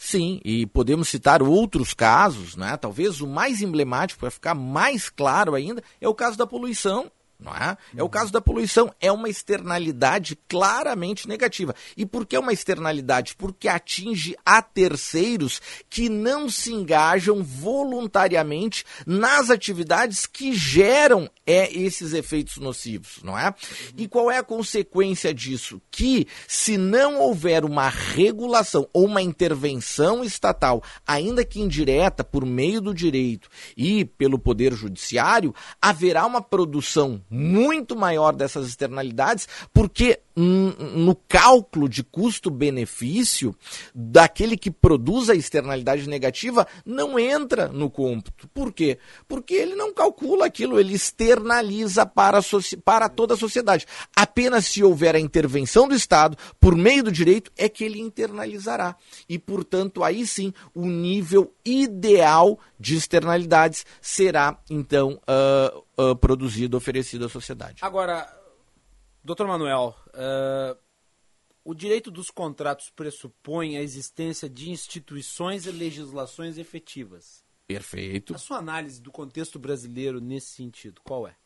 Sim, 0.03 0.40
e 0.42 0.64
podemos 0.64 1.11
citar 1.11 1.42
outros 1.42 1.92
casos, 1.92 2.57
né? 2.57 2.74
Talvez 2.78 3.20
o 3.20 3.26
mais 3.26 3.61
emblemático, 3.61 4.18
para 4.18 4.30
ficar 4.30 4.55
mais 4.55 5.11
claro 5.11 5.55
ainda, 5.55 5.84
é 6.01 6.09
o 6.09 6.14
caso 6.14 6.38
da 6.38 6.46
poluição 6.46 7.12
não 7.41 7.55
é? 7.55 7.76
É 7.97 8.03
o 8.03 8.09
caso 8.09 8.32
da 8.32 8.41
poluição, 8.41 8.93
é 9.01 9.11
uma 9.11 9.28
externalidade 9.28 10.36
claramente 10.49 11.28
negativa. 11.28 11.74
E 11.97 12.05
por 12.05 12.26
que 12.26 12.36
uma 12.36 12.53
externalidade? 12.53 13.34
Porque 13.36 13.68
atinge 13.68 14.36
a 14.45 14.61
terceiros 14.62 15.61
que 15.88 16.09
não 16.09 16.49
se 16.49 16.72
engajam 16.72 17.43
voluntariamente 17.43 18.84
nas 19.07 19.51
atividades 19.51 20.26
que 20.26 20.53
geram 20.53 21.30
é, 21.47 21.72
esses 21.72 22.12
efeitos 22.12 22.59
nocivos, 22.59 23.20
não 23.22 23.38
é? 23.38 23.55
E 23.97 24.07
qual 24.07 24.30
é 24.30 24.38
a 24.38 24.43
consequência 24.43 25.32
disso? 25.34 25.80
Que 25.91 26.26
se 26.47 26.76
não 26.76 27.18
houver 27.18 27.64
uma 27.64 27.88
regulação 27.88 28.88
ou 28.93 29.07
uma 29.07 29.22
intervenção 29.22 30.22
estatal, 30.22 30.82
ainda 31.07 31.45
que 31.45 31.61
indireta, 31.61 32.22
por 32.22 32.45
meio 32.45 32.80
do 32.80 32.95
direito 32.95 33.49
e 33.76 34.05
pelo 34.05 34.38
poder 34.38 34.72
judiciário, 34.74 35.55
haverá 35.80 36.26
uma 36.26 36.43
produção 36.43 37.22
muito 37.30 37.94
maior 37.94 38.32
dessas 38.34 38.66
externalidades, 38.66 39.48
porque 39.72 40.20
no 40.36 41.14
cálculo 41.14 41.88
de 41.88 42.02
custo-benefício 42.02 43.54
daquele 43.94 44.56
que 44.56 44.70
produz 44.70 45.28
a 45.28 45.34
externalidade 45.34 46.08
negativa 46.08 46.66
não 46.84 47.18
entra 47.18 47.68
no 47.68 47.90
cômputo. 47.90 48.48
Por 48.48 48.72
quê? 48.72 48.98
Porque 49.28 49.54
ele 49.54 49.74
não 49.74 49.92
calcula 49.92 50.46
aquilo, 50.46 50.80
ele 50.80 50.94
externaliza 50.94 52.06
para, 52.06 52.40
para 52.84 53.08
toda 53.08 53.34
a 53.34 53.36
sociedade. 53.36 53.86
Apenas 54.16 54.66
se 54.66 54.82
houver 54.82 55.14
a 55.14 55.20
intervenção 55.20 55.86
do 55.86 55.94
Estado, 55.94 56.36
por 56.58 56.74
meio 56.74 57.04
do 57.04 57.12
direito, 57.12 57.52
é 57.56 57.68
que 57.68 57.84
ele 57.84 58.00
internalizará. 58.00 58.96
E, 59.28 59.38
portanto, 59.38 60.02
aí 60.02 60.26
sim, 60.26 60.52
o 60.74 60.86
nível 60.86 61.52
ideal 61.64 62.58
de 62.78 62.96
externalidades 62.96 63.84
será, 64.00 64.58
então, 64.70 65.20
uh, 65.28 65.84
uh, 66.01 66.16
produzido, 66.16 66.76
oferecido 66.76 67.26
à 67.26 67.28
sociedade. 67.28 67.78
Agora, 67.82 68.28
doutor 69.22 69.46
Manuel, 69.46 69.94
uh, 70.09 70.78
o 71.64 71.74
direito 71.74 72.11
dos 72.11 72.30
contratos 72.30 72.90
pressupõe 72.90 73.76
a 73.76 73.82
existência 73.82 74.48
de 74.48 74.70
instituições 74.70 75.66
e 75.66 75.70
legislações 75.70 76.59
efetivas. 76.59 77.44
Perfeito. 77.66 78.34
A 78.34 78.38
sua 78.38 78.59
análise 78.59 79.01
do 79.01 79.12
contexto 79.12 79.59
brasileiro 79.59 80.20
nesse 80.20 80.48
sentido, 80.48 81.01
qual 81.05 81.28
é? 81.28 81.36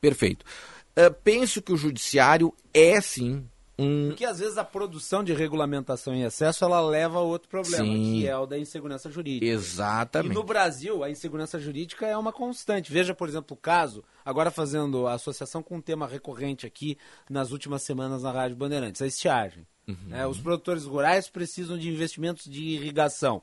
Perfeito. 0.00 0.44
Uh, 0.92 1.12
penso 1.22 1.60
que 1.60 1.72
o 1.72 1.76
judiciário 1.76 2.54
é 2.72 3.00
sim 3.00 3.48
um... 3.80 4.08
Porque 4.08 4.24
às 4.24 4.38
vezes 4.38 4.58
a 4.58 4.64
produção 4.64 5.24
de 5.24 5.32
regulamentação 5.32 6.14
em 6.14 6.22
excesso 6.22 6.64
ela 6.64 6.80
leva 6.80 7.18
a 7.18 7.22
outro 7.22 7.48
problema, 7.48 7.84
Sim. 7.84 8.02
que 8.02 8.26
é 8.26 8.36
o 8.36 8.46
da 8.46 8.58
insegurança 8.58 9.10
jurídica. 9.10 9.46
Exatamente. 9.46 10.32
E 10.32 10.34
no 10.34 10.42
Brasil, 10.42 11.02
a 11.02 11.10
insegurança 11.10 11.58
jurídica 11.58 12.06
é 12.06 12.16
uma 12.16 12.32
constante. 12.32 12.92
Veja, 12.92 13.14
por 13.14 13.28
exemplo, 13.28 13.56
o 13.56 13.60
caso, 13.60 14.04
agora 14.24 14.50
fazendo 14.50 15.06
a 15.06 15.14
associação 15.14 15.62
com 15.62 15.76
um 15.76 15.80
tema 15.80 16.06
recorrente 16.06 16.66
aqui 16.66 16.98
nas 17.28 17.50
últimas 17.50 17.82
semanas 17.82 18.22
na 18.22 18.30
Rádio 18.30 18.56
Bandeirantes, 18.56 19.02
a 19.02 19.06
estiagem. 19.06 19.66
Uhum. 19.88 19.96
É, 20.14 20.26
os 20.26 20.38
produtores 20.38 20.84
rurais 20.84 21.28
precisam 21.28 21.78
de 21.78 21.88
investimentos 21.88 22.44
de 22.44 22.62
irrigação. 22.62 23.42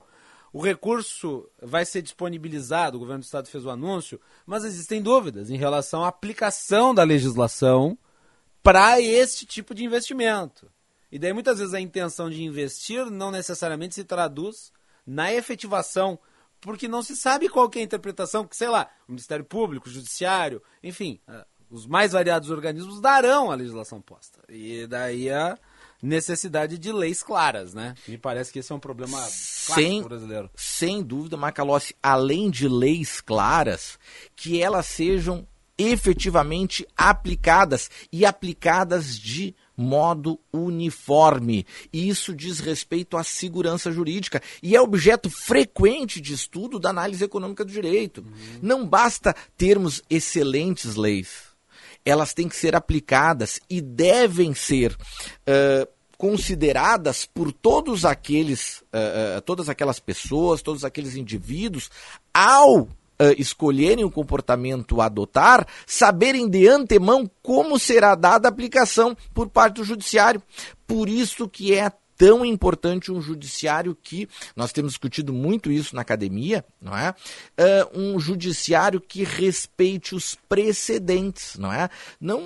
O 0.53 0.61
recurso 0.61 1.47
vai 1.61 1.85
ser 1.85 2.01
disponibilizado, 2.01 2.97
o 2.97 2.99
governo 2.99 3.21
do 3.21 3.25
estado 3.25 3.47
fez 3.47 3.65
o 3.65 3.69
anúncio, 3.69 4.19
mas 4.45 4.63
existem 4.63 5.01
dúvidas 5.01 5.49
em 5.49 5.57
relação 5.57 6.03
à 6.03 6.07
aplicação 6.07 6.95
da 6.95 7.03
legislação 7.03 7.97
para 8.67 8.99
este 8.99 9.45
tipo 9.45 9.73
de 9.73 9.85
investimento. 9.85 10.69
E 11.09 11.17
daí 11.17 11.31
muitas 11.31 11.59
vezes 11.59 11.73
a 11.73 11.79
intenção 11.79 12.29
de 12.29 12.43
investir 12.43 13.09
não 13.09 13.31
necessariamente 13.31 13.95
se 13.95 14.03
traduz 14.03 14.73
na 15.05 15.31
efetivação, 15.31 16.19
porque 16.59 16.85
não 16.85 17.01
se 17.01 17.15
sabe 17.15 17.47
qual 17.47 17.71
é 17.73 17.79
a 17.79 17.83
interpretação 17.83 18.45
que, 18.45 18.57
sei 18.57 18.67
lá, 18.67 18.89
o 19.07 19.13
Ministério 19.13 19.45
Público, 19.45 19.87
o 19.87 19.91
Judiciário, 19.91 20.61
enfim, 20.83 21.17
ah, 21.25 21.47
os 21.69 21.87
mais 21.87 22.11
variados 22.11 22.49
organismos 22.49 22.99
darão 22.99 23.49
a 23.49 23.55
legislação 23.55 24.01
posta. 24.01 24.41
E 24.49 24.85
daí 24.85 25.29
a 25.29 25.57
necessidade 26.03 26.77
de 26.77 26.91
leis 26.91 27.23
claras, 27.23 27.73
né? 27.73 27.95
Me 28.05 28.17
parece 28.17 28.51
que 28.51 28.59
esse 28.59 28.73
é 28.73 28.75
um 28.75 28.81
problema 28.81 29.17
sem, 29.29 30.03
brasileiro. 30.03 30.51
Sem 30.57 31.01
dúvida, 31.01 31.37
Macalossi, 31.37 31.95
além 32.03 32.49
de 32.49 32.67
leis 32.67 33.21
claras, 33.21 33.97
que 34.35 34.61
elas 34.61 34.87
sejam 34.87 35.47
efetivamente 35.77 36.87
aplicadas 36.95 37.89
e 38.11 38.25
aplicadas 38.25 39.17
de 39.17 39.55
modo 39.75 40.39
uniforme. 40.51 41.65
E 41.93 42.09
isso 42.09 42.33
diz 42.33 42.59
respeito 42.59 43.15
à 43.15 43.23
segurança 43.23 43.91
jurídica 43.91 44.41
e 44.61 44.75
é 44.75 44.81
objeto 44.81 45.29
frequente 45.29 46.19
de 46.19 46.33
estudo 46.33 46.79
da 46.79 46.89
análise 46.89 47.23
econômica 47.23 47.63
do 47.63 47.71
direito. 47.71 48.21
Uhum. 48.21 48.59
Não 48.61 48.87
basta 48.87 49.35
termos 49.55 50.01
excelentes 50.09 50.95
leis. 50.95 51.55
Elas 52.03 52.33
têm 52.33 52.47
que 52.47 52.55
ser 52.55 52.75
aplicadas 52.75 53.59
e 53.69 53.81
devem 53.81 54.55
ser 54.55 54.93
uh, 54.93 55.87
consideradas 56.17 57.25
por 57.25 57.51
todos 57.51 58.05
aqueles, 58.05 58.79
uh, 58.93 59.37
uh, 59.37 59.41
todas 59.41 59.69
aquelas 59.69 59.99
pessoas, 59.99 60.61
todos 60.61 60.83
aqueles 60.83 61.15
indivíduos, 61.15 61.91
ao 62.33 62.89
uh, 63.21 63.33
escolherem 63.37 64.05
o 64.05 64.11
comportamento 64.11 65.01
a 65.01 65.05
adotar, 65.05 65.67
saberem 65.85 66.49
de 66.49 66.67
antemão 66.67 67.29
como 67.41 67.79
será 67.79 68.15
dada 68.15 68.47
a 68.47 68.51
aplicação 68.51 69.15
por 69.33 69.49
parte 69.49 69.75
do 69.75 69.83
judiciário. 69.83 70.41
Por 70.85 71.09
isso 71.09 71.47
que 71.47 71.73
é 71.73 71.91
tão 72.17 72.43
importante 72.43 73.11
um 73.11 73.21
judiciário 73.21 73.95
que, 73.95 74.27
nós 74.55 74.73
temos 74.73 74.93
discutido 74.93 75.31
muito 75.31 75.71
isso 75.71 75.95
na 75.95 76.01
academia, 76.01 76.65
não 76.81 76.97
é? 76.97 77.13
Uh, 77.57 77.99
um 77.99 78.19
judiciário 78.19 78.99
que 78.99 79.23
respeite 79.23 80.15
os 80.15 80.35
precedentes, 80.49 81.57
não 81.57 81.71
é? 81.71 81.89
Não, 82.19 82.41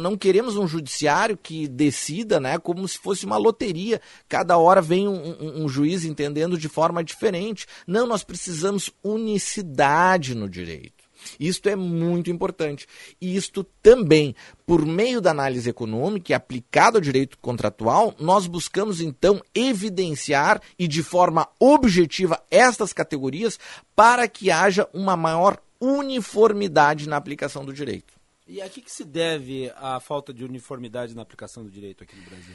não 0.00 0.16
queremos 0.16 0.56
um 0.56 0.66
judiciário 0.66 1.36
que 1.36 1.68
decida, 1.68 2.40
né, 2.40 2.58
como 2.58 2.86
se 2.88 2.98
fosse 2.98 3.24
uma 3.24 3.36
loteria. 3.36 4.00
Cada 4.28 4.58
hora 4.58 4.82
vem 4.82 5.06
um, 5.06 5.14
um, 5.14 5.64
um 5.64 5.68
juiz 5.68 6.04
entendendo 6.04 6.58
de 6.58 6.68
forma 6.68 7.04
diferente. 7.04 7.66
Não, 7.86 8.06
nós 8.06 8.24
precisamos 8.24 8.90
unicidade 9.02 10.34
no 10.34 10.48
direito. 10.48 10.93
Isto 11.38 11.68
é 11.68 11.76
muito 11.76 12.30
importante. 12.30 12.86
E 13.20 13.36
isto 13.36 13.64
também, 13.82 14.34
por 14.66 14.84
meio 14.84 15.20
da 15.20 15.30
análise 15.30 15.68
econômica 15.68 16.32
e 16.32 16.34
aplicado 16.34 16.98
ao 16.98 17.00
direito 17.00 17.38
contratual, 17.38 18.14
nós 18.18 18.46
buscamos 18.46 19.00
então 19.00 19.42
evidenciar 19.54 20.60
e 20.78 20.88
de 20.88 21.02
forma 21.02 21.48
objetiva 21.58 22.42
estas 22.50 22.92
categorias 22.92 23.58
para 23.94 24.26
que 24.28 24.50
haja 24.50 24.88
uma 24.92 25.16
maior 25.16 25.60
uniformidade 25.80 27.08
na 27.08 27.16
aplicação 27.16 27.64
do 27.64 27.72
direito. 27.72 28.14
E 28.46 28.60
a 28.60 28.68
que, 28.68 28.82
que 28.82 28.92
se 28.92 29.04
deve 29.04 29.72
a 29.76 29.98
falta 30.00 30.32
de 30.32 30.44
uniformidade 30.44 31.14
na 31.14 31.22
aplicação 31.22 31.64
do 31.64 31.70
direito 31.70 32.04
aqui 32.04 32.14
no 32.16 32.22
Brasil? 32.24 32.54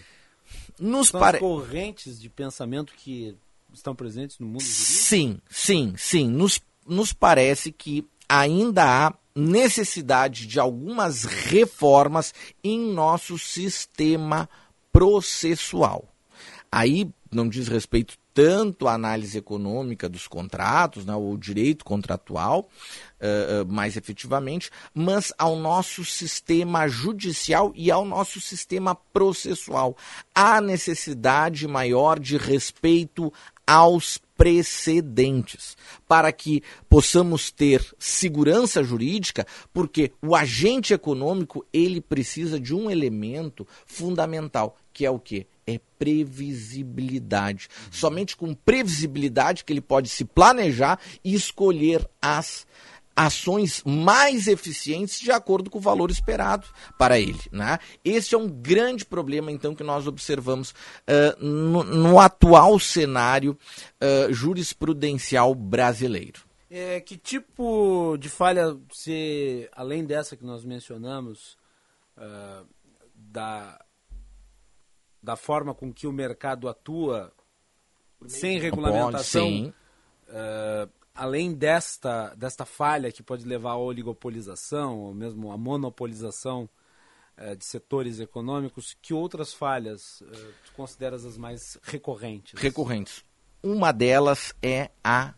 Nos 0.79 1.09
São 1.09 1.19
pare... 1.19 1.39
correntes 1.39 2.19
de 2.19 2.29
pensamento 2.29 2.93
que 2.95 3.35
estão 3.73 3.95
presentes 3.95 4.37
no 4.39 4.47
mundo 4.47 4.61
jurídico? 4.61 4.85
Sim, 4.85 5.39
sim, 5.49 5.93
sim. 5.97 6.27
Nos, 6.27 6.61
nos 6.87 7.13
parece 7.13 7.71
que 7.71 8.07
ainda 8.29 8.85
há 8.85 9.13
necessidade 9.35 10.45
de 10.45 10.59
algumas 10.59 11.23
reformas 11.23 12.33
em 12.63 12.79
nosso 12.93 13.37
sistema 13.39 14.47
processual. 14.91 16.07
Aí 16.71 17.09
não 17.31 17.47
diz 17.49 17.67
respeito 17.67 18.15
tanto 18.33 18.87
à 18.87 18.93
análise 18.93 19.37
econômica 19.37 20.07
dos 20.07 20.27
contratos, 20.27 21.05
né, 21.05 21.13
ou 21.13 21.35
direito 21.37 21.83
contratual, 21.83 22.69
uh, 23.19 23.65
mais 23.67 23.97
efetivamente, 23.97 24.69
mas 24.93 25.33
ao 25.37 25.55
nosso 25.55 26.05
sistema 26.05 26.87
judicial 26.87 27.73
e 27.75 27.91
ao 27.91 28.05
nosso 28.05 28.39
sistema 28.39 28.95
processual. 28.95 29.97
Há 30.33 30.61
necessidade 30.61 31.67
maior 31.67 32.19
de 32.19 32.37
respeito 32.37 33.33
aos 33.67 34.19
precedentes, 34.39 35.75
para 36.07 36.31
que 36.31 36.63
possamos 36.87 37.51
ter 37.51 37.85
segurança 37.99 38.81
jurídica, 38.81 39.45
porque 39.73 40.13
o 40.21 40.33
agente 40.33 40.93
econômico 40.93 41.65
ele 41.73 41.99
precisa 41.99 42.57
de 42.57 42.73
um 42.73 42.89
elemento 42.89 43.67
fundamental, 43.85 44.77
que 44.93 45.05
é 45.05 45.11
o 45.11 45.19
que? 45.19 45.45
É 45.67 45.77
previsibilidade. 45.99 47.67
Uhum. 47.67 47.91
Somente 47.91 48.37
com 48.37 48.53
previsibilidade 48.53 49.65
que 49.65 49.73
ele 49.73 49.81
pode 49.81 50.07
se 50.07 50.23
planejar 50.23 50.97
e 51.21 51.33
escolher 51.33 52.09
as 52.21 52.65
ações 53.19 53.83
mais 53.83 54.47
eficientes 54.47 55.19
de 55.19 55.29
acordo 55.29 55.69
com 55.69 55.77
o 55.77 55.81
valor 55.81 56.09
esperado 56.09 56.65
para 56.97 57.19
ele. 57.19 57.41
Né? 57.51 57.77
Esse 58.03 58.33
é 58.33 58.37
um 58.37 58.47
grande 58.47 59.05
problema, 59.05 59.51
então, 59.51 59.75
que 59.75 59.83
nós 59.83 60.07
observamos 60.07 60.71
uh, 60.71 61.43
no, 61.43 61.83
no, 61.83 62.19
atual 62.19 62.79
cenário 62.79 63.57
uh, 64.01 64.31
jurisprudencial 64.31 65.53
brasileiro. 65.53 66.47
É, 66.71 67.01
que 67.01 67.17
tipo 67.17 68.15
de 68.17 68.29
falha, 68.29 68.77
se, 68.89 69.67
além 69.73 70.05
dessa 70.05 70.37
que 70.37 70.45
nós 70.45 70.63
mencionamos, 70.63 71.57
uh, 72.15 72.65
da, 73.13 73.83
da 75.21 75.35
forma 75.35 75.75
com 75.75 75.91
que 75.91 76.07
o 76.07 76.13
mercado 76.13 76.69
atua 76.69 77.33
sem 78.27 78.59
regulamentação, 78.59 79.73
Pode, 80.27 80.89
além 81.19 81.53
desta, 81.53 82.33
desta 82.35 82.65
falha 82.65 83.11
que 83.11 83.21
pode 83.21 83.43
levar 83.43 83.71
à 83.71 83.77
oligopolização, 83.77 84.99
ou 84.99 85.13
mesmo 85.13 85.51
à 85.51 85.57
monopolização 85.57 86.69
eh, 87.35 87.55
de 87.55 87.65
setores 87.65 88.21
econômicos, 88.21 88.95
que 89.01 89.13
outras 89.13 89.53
falhas 89.53 90.23
eh, 90.23 90.51
tu 90.65 90.71
consideras 90.71 91.25
as 91.25 91.37
mais 91.37 91.77
recorrentes? 91.83 92.53
Recorrentes. 92.57 93.25
Uma 93.61 93.91
delas 93.91 94.55
é 94.63 94.89
a 95.03 95.33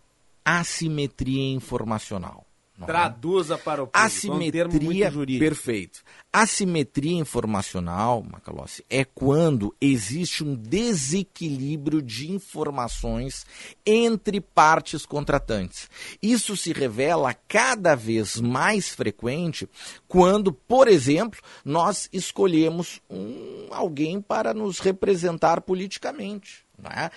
assimetria 0.46 1.52
informacional. 1.52 2.46
Traduza 2.86 3.58
para 3.58 3.84
o 3.84 3.88
público. 3.88 4.06
Assimetria, 4.06 5.08
é 5.08 5.10
um 5.10 5.40
perfeito. 5.40 6.02
Assimetria 6.32 7.18
informacional, 7.18 8.24
Macalossi, 8.24 8.86
é 8.90 9.04
quando 9.04 9.76
existe 9.82 10.44
um 10.44 10.56
desequilíbrio 10.56 12.02
de 12.02 12.32
informações 12.32 13.46
entre 13.86 14.40
partes 14.40 15.06
contratantes. 15.06 15.90
Isso 16.22 16.56
se 16.56 16.72
revela 16.72 17.34
cada 17.34 17.96
vez 17.96 18.40
mais 18.40 18.90
frequente 18.90 19.68
quando, 20.08 20.54
por 20.54 20.88
exemplo, 20.88 21.40
nós 21.66 22.10
escolhemos 22.14 23.02
um, 23.10 23.68
alguém 23.72 24.22
para 24.22 24.54
nos 24.54 24.80
representar 24.80 25.62
politicamente. 25.62 26.66
É? 26.90 27.12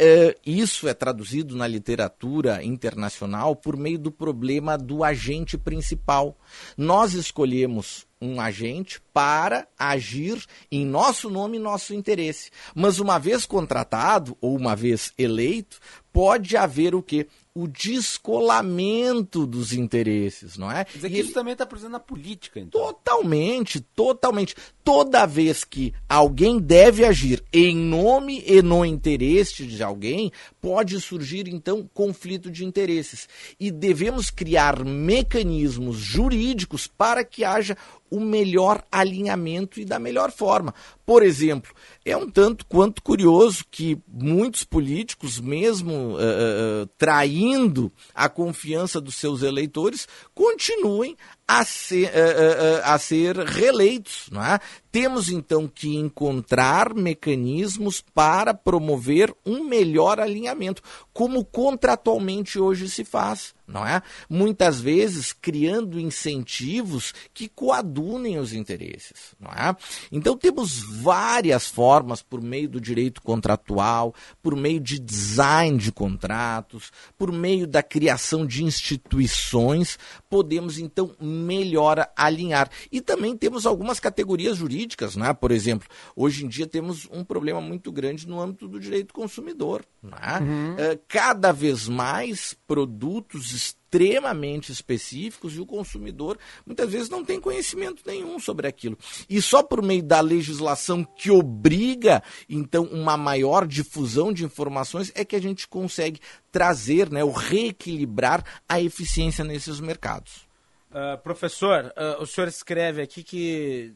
Uh, 0.00 0.38
isso 0.44 0.86
é 0.86 0.92
traduzido 0.92 1.56
na 1.56 1.66
literatura 1.66 2.62
internacional 2.62 3.56
por 3.56 3.78
meio 3.78 3.98
do 3.98 4.12
problema 4.12 4.76
do 4.76 5.02
agente 5.02 5.56
principal. 5.56 6.38
Nós 6.76 7.14
escolhemos 7.14 8.06
um 8.20 8.40
agente 8.40 9.00
para 9.12 9.66
agir 9.78 10.44
em 10.70 10.84
nosso 10.84 11.30
nome 11.30 11.56
e 11.56 11.60
nosso 11.60 11.94
interesse. 11.94 12.50
Mas 12.74 12.98
uma 12.98 13.18
vez 13.18 13.46
contratado 13.46 14.36
ou 14.40 14.56
uma 14.56 14.74
vez 14.74 15.12
eleito, 15.16 15.78
pode 16.12 16.56
haver 16.56 16.94
o 16.94 17.02
que? 17.02 17.26
O 17.54 17.66
descolamento 17.66 19.46
dos 19.46 19.72
interesses, 19.72 20.58
não 20.58 20.70
é? 20.70 20.84
Quer 20.84 20.96
dizer 20.96 21.10
que 21.10 21.20
isso 21.20 21.32
também 21.32 21.52
está 21.52 21.64
presente 21.64 21.92
na 21.92 22.00
política, 22.00 22.60
então. 22.60 22.92
Totalmente, 22.92 23.80
totalmente. 23.80 24.54
Toda 24.86 25.26
vez 25.26 25.64
que 25.64 25.92
alguém 26.08 26.60
deve 26.60 27.04
agir 27.04 27.42
em 27.52 27.74
nome 27.74 28.44
e 28.46 28.62
no 28.62 28.84
interesse 28.84 29.66
de 29.66 29.82
alguém, 29.82 30.30
pode 30.60 31.00
surgir 31.00 31.48
então 31.48 31.90
conflito 31.92 32.48
de 32.52 32.64
interesses. 32.64 33.28
E 33.58 33.72
devemos 33.72 34.30
criar 34.30 34.84
mecanismos 34.84 35.96
jurídicos 35.96 36.86
para 36.86 37.24
que 37.24 37.42
haja 37.42 37.76
o 38.08 38.20
melhor 38.20 38.84
alinhamento 38.90 39.80
e 39.80 39.84
da 39.84 39.98
melhor 39.98 40.30
forma. 40.30 40.72
Por 41.04 41.24
exemplo, 41.24 41.74
é 42.04 42.16
um 42.16 42.30
tanto 42.30 42.64
quanto 42.66 43.02
curioso 43.02 43.64
que 43.68 43.98
muitos 44.06 44.62
políticos, 44.62 45.40
mesmo 45.40 46.14
uh, 46.14 46.86
traindo 46.96 47.92
a 48.14 48.28
confiança 48.28 49.00
dos 49.00 49.16
seus 49.16 49.42
eleitores, 49.42 50.06
continuem 50.32 51.16
a 51.48 51.64
ser, 51.64 52.08
uh, 52.08 52.80
a 52.84 52.98
ser 52.98 53.36
reeleitos. 53.38 54.28
Não 54.30 54.44
é? 54.44 54.58
Temos 54.96 55.28
então 55.28 55.68
que 55.68 55.94
encontrar 55.94 56.94
mecanismos 56.94 58.00
para 58.00 58.54
promover 58.54 59.30
um 59.44 59.62
melhor 59.62 60.18
alinhamento, 60.18 60.80
como 61.12 61.44
contratualmente 61.44 62.58
hoje 62.58 62.88
se 62.88 63.04
faz, 63.04 63.54
não 63.66 63.86
é? 63.86 64.00
Muitas 64.26 64.80
vezes 64.80 65.34
criando 65.34 66.00
incentivos 66.00 67.12
que 67.34 67.46
coadunem 67.46 68.38
os 68.38 68.54
interesses, 68.54 69.34
não 69.38 69.50
é? 69.50 69.76
Então 70.10 70.34
temos 70.34 70.78
várias 70.78 71.66
formas 71.66 72.22
por 72.22 72.40
meio 72.40 72.66
do 72.66 72.80
direito 72.80 73.20
contratual, 73.20 74.14
por 74.42 74.56
meio 74.56 74.80
de 74.80 74.98
design 74.98 75.76
de 75.76 75.92
contratos, 75.92 76.90
por 77.18 77.30
meio 77.30 77.66
da 77.66 77.82
criação 77.82 78.46
de 78.46 78.64
instituições, 78.64 79.98
podemos 80.30 80.78
então 80.78 81.14
melhor 81.20 82.08
alinhar. 82.16 82.70
E 82.90 83.02
também 83.02 83.36
temos 83.36 83.66
algumas 83.66 84.00
categorias 84.00 84.56
jurídicas 84.56 84.85
jurídicas, 84.86 85.16
né? 85.16 85.34
por 85.34 85.50
exemplo, 85.50 85.88
hoje 86.14 86.44
em 86.44 86.48
dia 86.48 86.66
temos 86.66 87.08
um 87.10 87.24
problema 87.24 87.60
muito 87.60 87.90
grande 87.90 88.26
no 88.26 88.40
âmbito 88.40 88.68
do 88.68 88.78
direito 88.78 89.12
consumidor. 89.12 89.84
Né? 90.02 90.38
Uhum. 90.40 90.74
É, 90.78 90.98
cada 91.08 91.52
vez 91.52 91.88
mais 91.88 92.56
produtos 92.66 93.52
extremamente 93.52 94.70
específicos 94.70 95.56
e 95.56 95.60
o 95.60 95.66
consumidor 95.66 96.38
muitas 96.64 96.90
vezes 96.90 97.08
não 97.08 97.24
tem 97.24 97.40
conhecimento 97.40 98.02
nenhum 98.06 98.38
sobre 98.38 98.66
aquilo. 98.66 98.96
E 99.28 99.42
só 99.42 99.62
por 99.62 99.82
meio 99.82 100.02
da 100.02 100.20
legislação 100.20 101.04
que 101.04 101.30
obriga, 101.30 102.22
então, 102.48 102.84
uma 102.84 103.16
maior 103.16 103.66
difusão 103.66 104.32
de 104.32 104.44
informações 104.44 105.12
é 105.14 105.24
que 105.24 105.36
a 105.36 105.40
gente 105.40 105.66
consegue 105.66 106.20
trazer, 106.52 107.10
né, 107.10 107.24
ou 107.24 107.32
reequilibrar 107.32 108.44
a 108.68 108.80
eficiência 108.80 109.44
nesses 109.44 109.80
mercados. 109.80 110.46
Uh, 110.90 111.18
professor, 111.18 111.92
uh, 111.96 112.22
o 112.22 112.26
senhor 112.26 112.48
escreve 112.48 113.02
aqui 113.02 113.22
que 113.22 113.92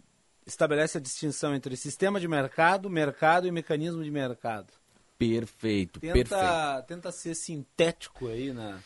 estabelece 0.50 0.98
a 0.98 1.00
distinção 1.00 1.54
entre 1.54 1.76
sistema 1.76 2.20
de 2.20 2.28
mercado, 2.28 2.90
mercado 2.90 3.46
e 3.46 3.52
mecanismo 3.52 4.02
de 4.02 4.10
mercado. 4.10 4.72
Perfeito, 5.18 6.00
tenta, 6.00 6.12
perfeito. 6.14 6.86
Tenta 6.86 7.12
ser 7.12 7.34
sintético 7.34 8.28
aí 8.28 8.52
na, 8.52 8.80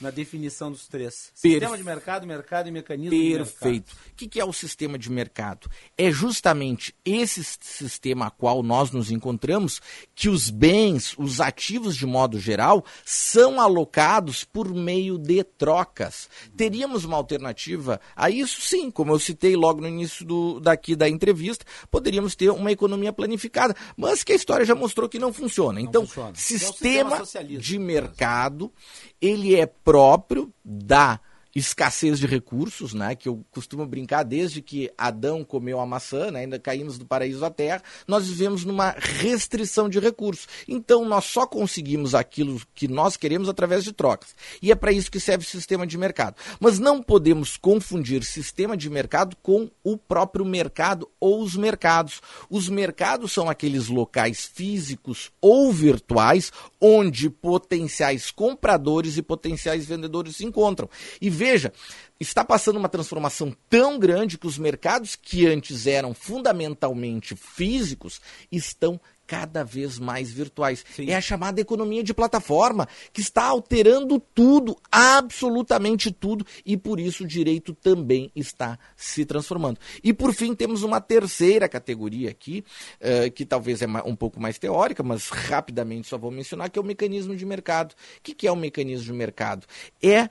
na 0.00 0.10
definição 0.10 0.70
dos 0.70 0.86
três. 0.86 1.30
Sistema 1.34 1.76
de 1.76 1.84
mercado, 1.84 2.26
mercado 2.26 2.68
e 2.68 2.72
mecanismo 2.72 3.10
Perfeito. 3.10 3.92
O 3.92 4.16
que, 4.16 4.28
que 4.28 4.40
é 4.40 4.44
o 4.44 4.52
sistema 4.52 4.98
de 4.98 5.10
mercado? 5.10 5.70
É 5.96 6.10
justamente 6.10 6.94
esse 7.04 7.42
sistema 7.60 8.26
a 8.26 8.30
qual 8.30 8.62
nós 8.62 8.90
nos 8.90 9.10
encontramos 9.10 9.80
que 10.14 10.28
os 10.28 10.50
bens, 10.50 11.14
os 11.18 11.40
ativos 11.40 11.96
de 11.96 12.06
modo 12.06 12.38
geral, 12.38 12.84
são 13.04 13.60
alocados 13.60 14.44
por 14.44 14.72
meio 14.72 15.18
de 15.18 15.42
trocas. 15.42 16.28
Teríamos 16.56 17.04
uma 17.04 17.16
alternativa 17.16 18.00
a 18.14 18.30
isso? 18.30 18.60
Sim, 18.60 18.90
como 18.90 19.12
eu 19.12 19.18
citei 19.18 19.56
logo 19.56 19.80
no 19.80 19.88
início 19.88 20.24
do, 20.24 20.60
daqui 20.60 20.94
da 20.94 21.08
entrevista, 21.08 21.64
poderíamos 21.90 22.34
ter 22.34 22.50
uma 22.50 22.72
economia 22.72 23.12
planificada, 23.12 23.74
mas 23.96 24.22
que 24.22 24.32
a 24.32 24.36
história 24.36 24.64
já 24.64 24.74
mostrou 24.74 25.08
que 25.08 25.18
não 25.18 25.32
funciona. 25.32 25.80
Não 25.80 25.86
então, 25.86 26.06
funciona. 26.06 26.34
sistema, 26.34 27.16
é 27.16 27.24
sistema 27.24 27.60
de 27.60 27.78
mercado, 27.78 28.72
ele 29.20 29.54
é 29.54 29.66
próprio 29.88 30.52
da 30.62 31.18
escassez 31.54 32.18
de 32.18 32.26
recursos, 32.26 32.94
né, 32.94 33.14
que 33.14 33.28
eu 33.28 33.44
costumo 33.50 33.86
brincar 33.86 34.22
desde 34.22 34.62
que 34.62 34.90
Adão 34.96 35.44
comeu 35.44 35.80
a 35.80 35.86
maçã, 35.86 36.30
né, 36.30 36.40
ainda 36.40 36.58
caímos 36.58 36.98
do 36.98 37.06
paraíso 37.06 37.44
à 37.44 37.50
terra, 37.50 37.82
nós 38.06 38.26
vivemos 38.28 38.64
numa 38.64 38.90
restrição 38.98 39.88
de 39.88 39.98
recursos. 39.98 40.46
Então 40.66 41.04
nós 41.04 41.24
só 41.24 41.46
conseguimos 41.46 42.14
aquilo 42.14 42.60
que 42.74 42.86
nós 42.88 43.16
queremos 43.16 43.48
através 43.48 43.84
de 43.84 43.92
trocas. 43.92 44.34
E 44.62 44.70
é 44.70 44.74
para 44.74 44.92
isso 44.92 45.10
que 45.10 45.20
serve 45.20 45.44
o 45.44 45.48
sistema 45.48 45.86
de 45.86 45.98
mercado. 45.98 46.36
Mas 46.60 46.78
não 46.78 47.02
podemos 47.02 47.56
confundir 47.56 48.24
sistema 48.24 48.76
de 48.76 48.88
mercado 48.88 49.36
com 49.42 49.70
o 49.82 49.96
próprio 49.96 50.44
mercado 50.44 51.08
ou 51.18 51.42
os 51.42 51.56
mercados. 51.56 52.20
Os 52.48 52.68
mercados 52.68 53.32
são 53.32 53.48
aqueles 53.48 53.88
locais 53.88 54.44
físicos 54.44 55.30
ou 55.40 55.72
virtuais 55.72 56.52
onde 56.80 57.28
potenciais 57.30 58.30
compradores 58.30 59.16
e 59.16 59.22
potenciais 59.22 59.86
vendedores 59.86 60.36
se 60.36 60.44
encontram. 60.44 60.88
E 61.20 61.28
veja, 61.38 61.72
está 62.18 62.44
passando 62.44 62.76
uma 62.76 62.88
transformação 62.88 63.56
tão 63.70 63.98
grande 63.98 64.36
que 64.36 64.46
os 64.46 64.58
mercados 64.58 65.14
que 65.14 65.46
antes 65.46 65.86
eram 65.86 66.12
fundamentalmente 66.12 67.36
físicos 67.36 68.20
estão 68.50 69.00
cada 69.28 69.62
vez 69.62 69.98
mais 69.98 70.32
virtuais. 70.32 70.84
Sim. 70.96 71.10
É 71.10 71.14
a 71.14 71.20
chamada 71.20 71.60
economia 71.60 72.02
de 72.02 72.14
plataforma, 72.14 72.88
que 73.12 73.20
está 73.20 73.44
alterando 73.44 74.18
tudo, 74.18 74.74
absolutamente 74.90 76.10
tudo, 76.10 76.46
e 76.64 76.78
por 76.78 76.98
isso 76.98 77.24
o 77.24 77.26
direito 77.26 77.74
também 77.74 78.32
está 78.34 78.78
se 78.96 79.26
transformando. 79.26 79.78
E 80.02 80.14
por 80.14 80.34
fim, 80.34 80.54
temos 80.54 80.82
uma 80.82 80.98
terceira 80.98 81.68
categoria 81.68 82.30
aqui, 82.30 82.64
uh, 83.02 83.30
que 83.30 83.44
talvez 83.44 83.82
é 83.82 83.86
um 84.06 84.16
pouco 84.16 84.40
mais 84.40 84.58
teórica, 84.58 85.02
mas 85.02 85.28
rapidamente 85.28 86.08
só 86.08 86.16
vou 86.16 86.30
mencionar, 86.30 86.70
que 86.70 86.78
é 86.78 86.82
o 86.82 86.84
mecanismo 86.84 87.36
de 87.36 87.44
mercado. 87.44 87.92
O 87.92 88.22
que, 88.22 88.34
que 88.34 88.46
é 88.46 88.52
o 88.52 88.56
mecanismo 88.56 89.04
de 89.04 89.12
mercado? 89.12 89.66
É 90.02 90.24
uh, 90.24 90.30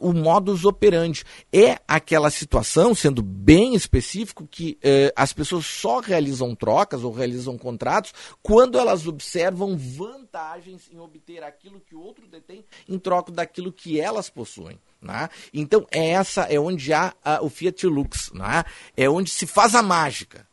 o 0.00 0.12
modus 0.12 0.64
operandi. 0.64 1.24
É 1.52 1.78
aquela 1.88 2.30
situação, 2.30 2.94
sendo 2.94 3.22
bem 3.22 3.74
específico, 3.74 4.46
que 4.48 4.78
uh, 4.84 5.12
as 5.16 5.32
pessoas 5.32 5.66
só 5.66 5.98
realizam 5.98 6.54
trocas 6.54 7.02
ou 7.02 7.10
realizam 7.10 7.58
contratos 7.58 8.12
quando 8.46 8.78
elas 8.78 9.08
observam 9.08 9.76
vantagens 9.76 10.88
em 10.92 11.00
obter 11.00 11.42
aquilo 11.42 11.80
que 11.80 11.96
o 11.96 12.00
outro 12.00 12.28
detém 12.28 12.64
em 12.88 12.96
troca 12.96 13.32
daquilo 13.32 13.72
que 13.72 14.00
elas 14.00 14.30
possuem. 14.30 14.78
Né? 15.02 15.28
Então, 15.52 15.84
é 15.90 16.10
essa 16.10 16.42
é 16.42 16.56
onde 16.56 16.92
há 16.92 17.12
a, 17.24 17.42
o 17.42 17.50
Fiat 17.50 17.84
Lux, 17.88 18.30
né? 18.32 18.62
é 18.96 19.10
onde 19.10 19.30
se 19.30 19.48
faz 19.48 19.74
a 19.74 19.82
mágica. 19.82 20.46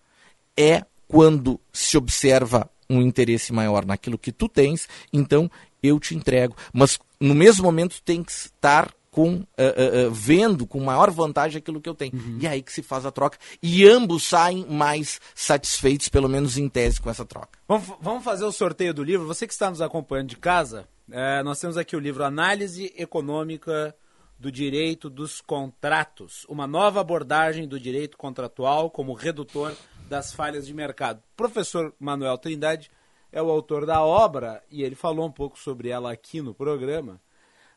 É 0.57 0.83
quando 1.07 1.59
se 1.71 1.95
observa 1.95 2.67
um 2.89 2.99
interesse 2.99 3.53
maior 3.53 3.85
naquilo 3.85 4.17
que 4.17 4.31
tu 4.31 4.49
tens, 4.49 4.89
então 5.13 5.47
eu 5.83 5.99
te 5.99 6.15
entrego. 6.15 6.55
Mas 6.73 6.97
no 7.19 7.35
mesmo 7.35 7.63
momento 7.63 8.01
tem 8.01 8.23
que 8.23 8.31
estar 8.31 8.91
com 9.13 9.35
uh, 9.35 9.37
uh, 9.37 10.11
vendo 10.11 10.65
com 10.65 10.79
maior 10.79 11.11
vantagem 11.11 11.59
aquilo 11.59 11.79
que 11.79 11.87
eu 11.87 11.93
tenho. 11.93 12.13
Uhum. 12.15 12.39
E 12.41 12.47
é 12.47 12.49
aí 12.49 12.63
que 12.63 12.73
se 12.73 12.81
faz 12.81 13.05
a 13.05 13.11
troca. 13.11 13.37
E 13.61 13.87
ambos 13.87 14.23
saem 14.23 14.65
mais 14.67 15.21
satisfeitos, 15.35 16.09
pelo 16.09 16.27
menos 16.27 16.57
em 16.57 16.67
tese, 16.67 16.99
com 16.99 17.11
essa 17.11 17.23
troca. 17.23 17.59
Vamos, 17.67 17.87
vamos 18.01 18.23
fazer 18.23 18.43
o 18.43 18.51
sorteio 18.51 18.91
do 18.91 19.03
livro. 19.03 19.27
Você 19.27 19.45
que 19.45 19.53
está 19.53 19.69
nos 19.69 19.81
acompanhando 19.81 20.29
de 20.29 20.37
casa, 20.37 20.87
é, 21.11 21.43
nós 21.43 21.59
temos 21.59 21.77
aqui 21.77 21.95
o 21.95 21.99
livro 21.99 22.23
Análise 22.25 22.91
Econômica 22.97 23.95
do 24.39 24.51
Direito 24.51 25.11
dos 25.11 25.41
Contratos. 25.41 26.43
Uma 26.49 26.65
nova 26.65 26.99
abordagem 26.99 27.67
do 27.67 27.79
direito 27.79 28.17
contratual 28.17 28.89
como 28.89 29.13
redutor 29.13 29.73
das 30.09 30.33
falhas 30.33 30.65
de 30.65 30.73
mercado. 30.73 31.19
O 31.19 31.37
professor 31.37 31.93
Manuel 31.99 32.37
Trindade 32.39 32.89
é 33.31 33.41
o 33.41 33.51
autor 33.51 33.85
da 33.85 34.01
obra 34.03 34.63
e 34.71 34.81
ele 34.81 34.95
falou 34.95 35.27
um 35.27 35.31
pouco 35.31 35.59
sobre 35.59 35.89
ela 35.89 36.11
aqui 36.11 36.41
no 36.41 36.53
programa. 36.53 37.21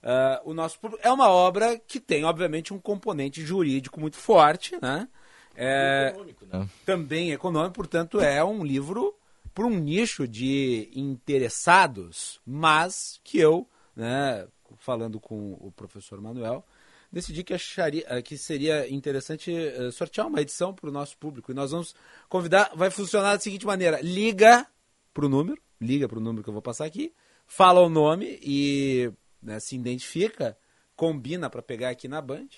Uh, 0.02 0.50
o 0.50 0.54
nosso 0.54 0.78
é 1.02 1.10
uma 1.10 1.28
obra 1.28 1.78
que 1.78 1.98
tem, 1.98 2.24
obviamente, 2.24 2.72
um 2.72 2.78
componente 2.78 3.42
jurídico 3.42 3.98
muito 3.98 4.16
forte, 4.16 4.76
né? 4.80 5.08
É, 5.56 6.08
econômico, 6.10 6.46
né? 6.46 6.68
Também 6.84 7.32
econômico, 7.32 7.74
portanto, 7.74 8.20
é 8.20 8.44
um 8.44 8.64
livro 8.64 9.14
para 9.54 9.64
um 9.64 9.78
nicho 9.78 10.28
de 10.28 10.90
interessados, 10.94 12.38
mas 12.44 13.18
que 13.24 13.38
eu, 13.38 13.66
né, 13.96 14.46
falando 14.76 15.18
com 15.18 15.54
o 15.54 15.72
professor 15.74 16.20
Manuel, 16.20 16.62
decidi 17.10 17.42
que 17.42 17.54
acharia 17.54 18.04
eh, 18.06 18.20
que 18.20 18.36
seria 18.36 18.86
interessante 18.92 19.50
uh, 19.50 19.90
sortear 19.90 20.26
uma 20.26 20.42
edição 20.42 20.74
para 20.74 20.90
o 20.90 20.92
nosso 20.92 21.16
público. 21.16 21.50
E 21.50 21.54
nós 21.54 21.70
vamos 21.70 21.94
convidar, 22.28 22.70
vai 22.74 22.90
funcionar 22.90 23.34
da 23.34 23.40
seguinte 23.40 23.64
maneira: 23.64 23.98
liga 24.02 24.66
para 25.14 25.24
o 25.24 25.28
número, 25.28 25.58
liga 25.80 26.06
para 26.06 26.18
o 26.18 26.20
número 26.22 26.42
que 26.42 26.50
eu 26.50 26.54
vou 26.54 26.62
passar 26.62 26.84
aqui, 26.84 27.14
fala 27.46 27.80
o 27.80 27.88
nome 27.88 28.38
e 28.42 29.10
né, 29.42 29.60
se 29.60 29.76
identifica, 29.76 30.56
combina 30.94 31.48
para 31.50 31.62
pegar 31.62 31.90
aqui 31.90 32.08
na 32.08 32.20
Band, 32.20 32.48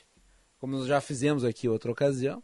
como 0.59 0.77
nós 0.77 0.87
já 0.87 1.01
fizemos 1.01 1.45
aqui 1.45 1.69
outra 1.69 1.91
ocasião. 1.91 2.43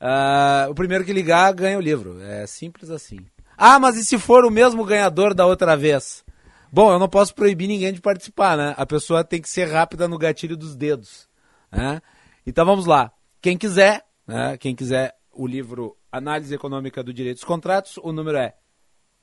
Uh, 0.00 0.70
o 0.70 0.74
primeiro 0.74 1.04
que 1.04 1.12
ligar 1.12 1.52
ganha 1.54 1.78
o 1.78 1.80
livro. 1.80 2.20
É 2.20 2.46
simples 2.46 2.90
assim. 2.90 3.26
Ah, 3.56 3.78
mas 3.78 3.96
e 3.96 4.04
se 4.04 4.18
for 4.18 4.44
o 4.44 4.50
mesmo 4.50 4.84
ganhador 4.84 5.34
da 5.34 5.46
outra 5.46 5.76
vez? 5.76 6.24
Bom, 6.72 6.92
eu 6.92 6.98
não 6.98 7.08
posso 7.08 7.34
proibir 7.34 7.68
ninguém 7.68 7.92
de 7.92 8.00
participar, 8.00 8.56
né? 8.56 8.74
A 8.76 8.84
pessoa 8.84 9.22
tem 9.22 9.40
que 9.40 9.48
ser 9.48 9.66
rápida 9.66 10.08
no 10.08 10.18
gatilho 10.18 10.56
dos 10.56 10.74
dedos. 10.74 11.28
Né? 11.70 12.02
Então 12.44 12.66
vamos 12.66 12.84
lá. 12.84 13.12
Quem 13.40 13.56
quiser, 13.56 14.04
né? 14.26 14.56
quem 14.58 14.74
quiser 14.74 15.16
o 15.32 15.46
livro 15.46 15.96
Análise 16.10 16.54
Econômica 16.54 17.02
do 17.02 17.12
Direito 17.12 17.36
dos 17.36 17.44
Contratos, 17.44 17.96
o 17.98 18.12
número 18.12 18.38
é, 18.38 18.54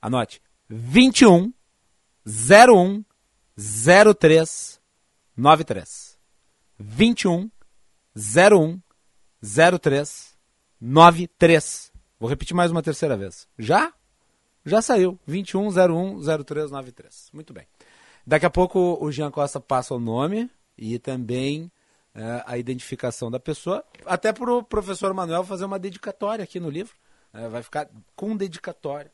anote, 0.00 0.40
21 0.68 1.52
01 2.26 3.04
0393 3.56 6.18
21 6.78 7.50
01 8.16 8.80
03 9.80 10.36
93. 10.80 11.92
Vou 12.18 12.28
repetir 12.28 12.56
mais 12.56 12.70
uma 12.70 12.82
terceira 12.82 13.16
vez. 13.16 13.48
Já? 13.58 13.92
Já 14.64 14.82
saiu. 14.82 15.18
21 15.26 15.68
01 15.68 16.20
0393. 16.44 17.30
Muito 17.32 17.52
bem. 17.52 17.66
Daqui 18.26 18.46
a 18.46 18.50
pouco 18.50 18.98
o 19.00 19.10
Jean 19.10 19.30
Costa 19.30 19.60
passa 19.60 19.94
o 19.94 20.00
nome 20.00 20.50
e 20.76 20.98
também 20.98 21.70
é, 22.14 22.42
a 22.46 22.58
identificação 22.58 23.30
da 23.30 23.40
pessoa, 23.40 23.84
até 24.04 24.32
para 24.32 24.52
o 24.52 24.62
professor 24.62 25.12
Manuel 25.14 25.44
fazer 25.44 25.64
uma 25.64 25.78
dedicatória 25.78 26.44
aqui 26.44 26.60
no 26.60 26.70
livro. 26.70 26.94
É, 27.32 27.48
vai 27.48 27.62
ficar 27.62 27.88
com 28.14 28.36
dedicatória. 28.36 29.10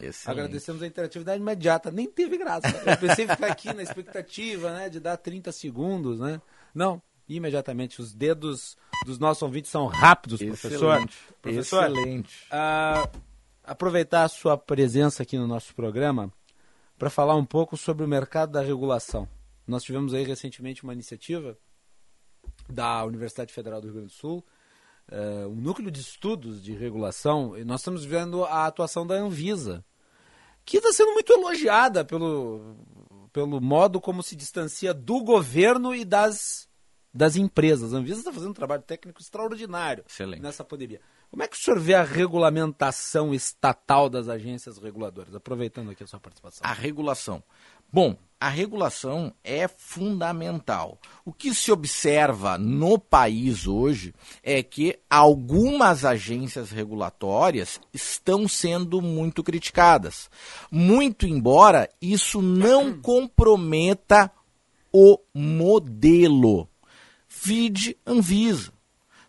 Excelente. 0.00 0.40
Agradecemos 0.40 0.82
a 0.82 0.86
interatividade 0.86 1.40
imediata. 1.40 1.90
Nem 1.90 2.06
teve 2.06 2.36
graça. 2.36 2.68
Eu 2.68 2.96
pensei 2.98 3.24
em 3.24 3.28
ficar 3.28 3.46
aqui 3.46 3.72
na 3.72 3.82
expectativa, 3.82 4.72
né, 4.72 4.88
de 4.88 5.00
dar 5.00 5.16
30 5.16 5.50
segundos, 5.52 6.20
né? 6.20 6.40
Não, 6.74 7.00
imediatamente. 7.28 8.00
Os 8.00 8.12
dedos 8.12 8.76
dos 9.04 9.18
nossos 9.18 9.42
ouvintes 9.42 9.70
são 9.70 9.86
rápidos, 9.86 10.40
professor. 10.42 10.94
Excelente. 10.96 11.18
Professor, 11.40 11.84
Excelente. 11.84 12.46
Uh, 12.46 13.20
aproveitar 13.64 14.24
a 14.24 14.28
sua 14.28 14.56
presença 14.56 15.22
aqui 15.22 15.38
no 15.38 15.46
nosso 15.46 15.74
programa 15.74 16.32
para 16.98 17.10
falar 17.10 17.34
um 17.34 17.44
pouco 17.44 17.76
sobre 17.76 18.04
o 18.04 18.08
mercado 18.08 18.52
da 18.52 18.62
regulação. 18.62 19.28
Nós 19.66 19.82
tivemos 19.82 20.14
aí 20.14 20.24
recentemente 20.24 20.84
uma 20.84 20.92
iniciativa 20.92 21.58
da 22.68 23.04
Universidade 23.04 23.52
Federal 23.52 23.80
do 23.80 23.86
Rio 23.86 23.94
Grande 23.94 24.12
do 24.12 24.14
Sul, 24.14 24.44
uh, 25.10 25.48
um 25.48 25.56
núcleo 25.56 25.90
de 25.90 26.00
estudos 26.00 26.62
de 26.62 26.72
regulação, 26.72 27.56
e 27.56 27.64
nós 27.64 27.80
estamos 27.80 28.04
vendo 28.04 28.44
a 28.44 28.66
atuação 28.66 29.06
da 29.06 29.14
Anvisa, 29.14 29.84
que 30.64 30.78
está 30.78 30.92
sendo 30.92 31.12
muito 31.12 31.32
elogiada 31.32 32.04
pelo, 32.04 32.76
pelo 33.32 33.60
modo 33.60 34.00
como 34.00 34.22
se 34.22 34.34
distancia 34.34 34.92
do 34.92 35.22
governo 35.22 35.94
e 35.94 36.04
das, 36.04 36.68
das 37.16 37.36
empresas. 37.36 37.94
A 37.94 37.96
Anvisa 37.96 38.20
está 38.20 38.32
fazendo 38.32 38.50
um 38.50 38.54
trabalho 38.54 38.82
técnico 38.82 39.20
extraordinário 39.20 40.04
Excelente. 40.08 40.42
nessa 40.42 40.62
pandemia. 40.62 41.00
Como 41.30 41.42
é 41.42 41.48
que 41.48 41.56
o 41.56 41.58
senhor 41.58 41.80
vê 41.80 41.94
a 41.94 42.04
regulamentação 42.04 43.34
estatal 43.34 44.08
das 44.08 44.28
agências 44.28 44.78
reguladoras? 44.78 45.34
Aproveitando 45.34 45.90
aqui 45.90 46.04
a 46.04 46.06
sua 46.06 46.20
participação. 46.20 46.60
A 46.62 46.72
regulação. 46.72 47.42
Bom, 47.92 48.16
a 48.38 48.48
regulação 48.48 49.32
é 49.42 49.66
fundamental. 49.66 50.98
O 51.24 51.32
que 51.32 51.54
se 51.54 51.72
observa 51.72 52.58
no 52.58 52.98
país 52.98 53.66
hoje 53.66 54.14
é 54.42 54.62
que 54.62 54.98
algumas 55.08 56.04
agências 56.04 56.70
regulatórias 56.70 57.80
estão 57.94 58.46
sendo 58.46 59.00
muito 59.00 59.42
criticadas. 59.42 60.28
Muito 60.70 61.26
embora 61.26 61.88
isso 62.00 62.42
não 62.42 62.92
comprometa 63.00 64.30
o 64.92 65.18
modelo. 65.34 66.68
Vide 67.46 67.96
Anvisa. 68.04 68.72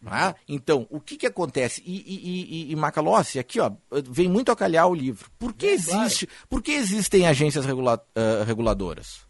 É? 0.06 0.34
Então, 0.48 0.88
o 0.90 1.00
que, 1.00 1.18
que 1.18 1.28
acontece? 1.28 1.84
E, 1.86 1.96
e, 1.96 2.70
e, 2.70 2.72
e 2.72 2.76
Macalossi, 2.76 3.40
aqui 3.40 3.60
ó, 3.60 3.72
vem 4.10 4.30
muito 4.30 4.52
a 4.52 4.56
calhar 4.56 4.88
o 4.88 4.96
livro. 4.96 5.30
Por 5.38 5.54
que, 5.54 5.68
é, 5.68 5.74
existe, 5.74 6.28
por 6.50 6.62
que 6.62 6.72
existem 6.72 7.28
agências 7.28 7.66
regula, 7.66 8.02
uh, 8.16 8.44
reguladoras? 8.44 9.27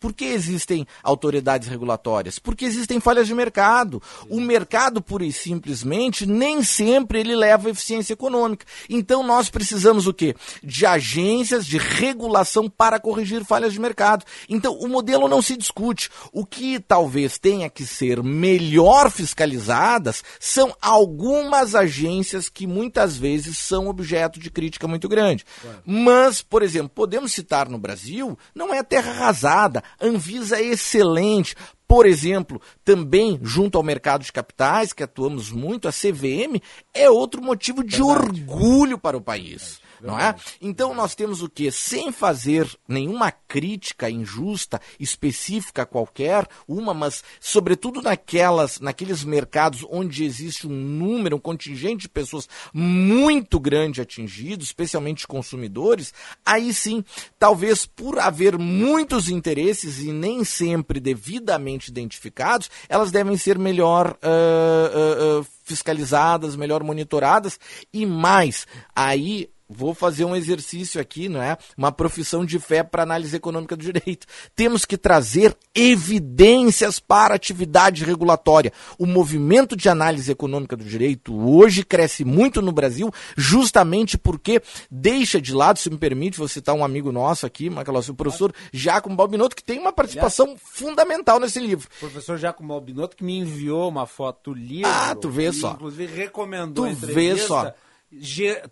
Por 0.00 0.14
que 0.14 0.24
existem 0.24 0.86
autoridades 1.02 1.68
regulatórias? 1.68 2.38
Porque 2.38 2.64
existem 2.64 2.98
falhas 2.98 3.26
de 3.26 3.34
mercado. 3.34 4.02
O 4.30 4.40
mercado, 4.40 5.02
pura 5.02 5.26
e 5.26 5.32
simplesmente, 5.32 6.24
nem 6.24 6.62
sempre 6.62 7.20
ele 7.20 7.36
leva 7.36 7.68
a 7.68 7.70
eficiência 7.70 8.14
econômica. 8.14 8.64
Então 8.88 9.22
nós 9.22 9.50
precisamos 9.50 10.06
o 10.06 10.14
quê? 10.14 10.34
De 10.64 10.86
agências 10.86 11.66
de 11.66 11.76
regulação 11.76 12.68
para 12.68 12.98
corrigir 12.98 13.44
falhas 13.44 13.74
de 13.74 13.78
mercado. 13.78 14.24
Então 14.48 14.72
o 14.74 14.88
modelo 14.88 15.28
não 15.28 15.42
se 15.42 15.54
discute. 15.54 16.08
O 16.32 16.46
que 16.46 16.80
talvez 16.80 17.38
tenha 17.38 17.68
que 17.68 17.84
ser 17.84 18.22
melhor 18.22 19.10
fiscalizadas 19.10 20.24
são 20.38 20.74
algumas 20.80 21.74
agências 21.74 22.48
que 22.48 22.66
muitas 22.66 23.18
vezes 23.18 23.58
são 23.58 23.86
objeto 23.86 24.40
de 24.40 24.50
crítica 24.50 24.88
muito 24.88 25.08
grande. 25.08 25.44
Mas, 25.84 26.40
por 26.40 26.62
exemplo, 26.62 26.88
podemos 26.88 27.32
citar 27.32 27.68
no 27.68 27.78
Brasil, 27.78 28.38
não 28.54 28.72
é 28.72 28.82
terra 28.82 29.10
arrasada. 29.10 29.84
Anvisa 30.00 30.58
é 30.58 30.64
excelente. 30.64 31.56
Por 31.88 32.06
exemplo, 32.06 32.60
também 32.84 33.38
junto 33.42 33.76
ao 33.76 33.82
mercado 33.82 34.22
de 34.22 34.32
capitais, 34.32 34.92
que 34.92 35.02
atuamos 35.02 35.50
muito, 35.50 35.88
a 35.88 35.92
CVM 35.92 36.60
é 36.94 37.10
outro 37.10 37.42
motivo 37.42 37.82
de 37.82 37.96
Verdade. 37.96 38.44
orgulho 38.46 38.98
para 38.98 39.16
o 39.16 39.20
país 39.20 39.79
não 40.02 40.18
é? 40.18 40.34
Então 40.60 40.94
nós 40.94 41.14
temos 41.14 41.42
o 41.42 41.48
que? 41.48 41.70
Sem 41.70 42.12
fazer 42.12 42.68
nenhuma 42.88 43.30
crítica 43.30 44.10
injusta, 44.10 44.80
específica 44.98 45.86
qualquer, 45.86 46.46
uma, 46.66 46.94
mas 46.94 47.22
sobretudo 47.40 48.02
naquelas, 48.02 48.80
naqueles 48.80 49.24
mercados 49.24 49.84
onde 49.90 50.24
existe 50.24 50.66
um 50.66 50.70
número, 50.70 51.36
um 51.36 51.40
contingente 51.40 52.02
de 52.02 52.08
pessoas 52.08 52.48
muito 52.72 53.58
grande 53.58 54.00
atingido, 54.00 54.62
especialmente 54.62 55.26
consumidores, 55.26 56.12
aí 56.44 56.72
sim, 56.72 57.04
talvez 57.38 57.86
por 57.86 58.18
haver 58.18 58.58
muitos 58.58 59.28
interesses 59.28 60.00
e 60.00 60.12
nem 60.12 60.44
sempre 60.44 61.00
devidamente 61.00 61.90
identificados, 61.90 62.70
elas 62.88 63.10
devem 63.10 63.36
ser 63.36 63.58
melhor 63.58 64.16
uh, 64.22 65.38
uh, 65.38 65.40
uh, 65.40 65.46
fiscalizadas, 65.64 66.56
melhor 66.56 66.82
monitoradas 66.82 67.58
e 67.92 68.04
mais, 68.06 68.66
aí 68.94 69.50
vou 69.70 69.94
fazer 69.94 70.24
um 70.24 70.34
exercício 70.34 71.00
aqui, 71.00 71.28
não 71.28 71.40
é? 71.40 71.56
Uma 71.76 71.92
profissão 71.92 72.44
de 72.44 72.58
fé 72.58 72.82
para 72.82 73.04
análise 73.04 73.36
econômica 73.36 73.76
do 73.76 73.82
direito. 73.84 74.26
Temos 74.56 74.84
que 74.84 74.98
trazer 74.98 75.56
evidências 75.74 76.98
para 76.98 77.34
a 77.34 77.36
atividade 77.36 78.04
regulatória. 78.04 78.72
O 78.98 79.06
movimento 79.06 79.76
de 79.76 79.88
análise 79.88 80.32
econômica 80.32 80.76
do 80.76 80.84
direito 80.84 81.34
hoje 81.34 81.84
cresce 81.84 82.24
muito 82.24 82.60
no 82.60 82.72
Brasil, 82.72 83.12
justamente 83.36 84.18
porque 84.18 84.60
deixa 84.90 85.40
de 85.40 85.54
lado, 85.54 85.78
se 85.78 85.88
me 85.88 85.98
permite, 85.98 86.38
vou 86.38 86.48
citar 86.48 86.74
um 86.74 86.84
amigo 86.84 87.12
nosso 87.12 87.46
aqui, 87.46 87.70
Macalossi, 87.70 88.10
o 88.10 88.14
professor 88.14 88.52
Giacomo 88.72 89.14
Balbinotto, 89.14 89.54
que 89.54 89.62
tem 89.62 89.78
uma 89.78 89.92
participação 89.92 90.56
fundamental 90.58 91.38
nesse 91.38 91.60
livro. 91.60 91.88
O 91.96 92.00
professor 92.00 92.36
Giacomo 92.36 92.70
Balbinotto 92.70 93.16
que 93.16 93.24
me 93.24 93.38
enviou 93.38 93.88
uma 93.88 94.06
foto 94.06 94.52
livro. 94.52 94.90
Ah, 94.90 95.14
tu 95.14 95.28
vê 95.30 95.52
só. 95.52 95.72
Inclusive 95.72 96.12
recomendou 96.12 96.88
tu 96.88 97.06
vê 97.06 97.36
só. 97.36 97.72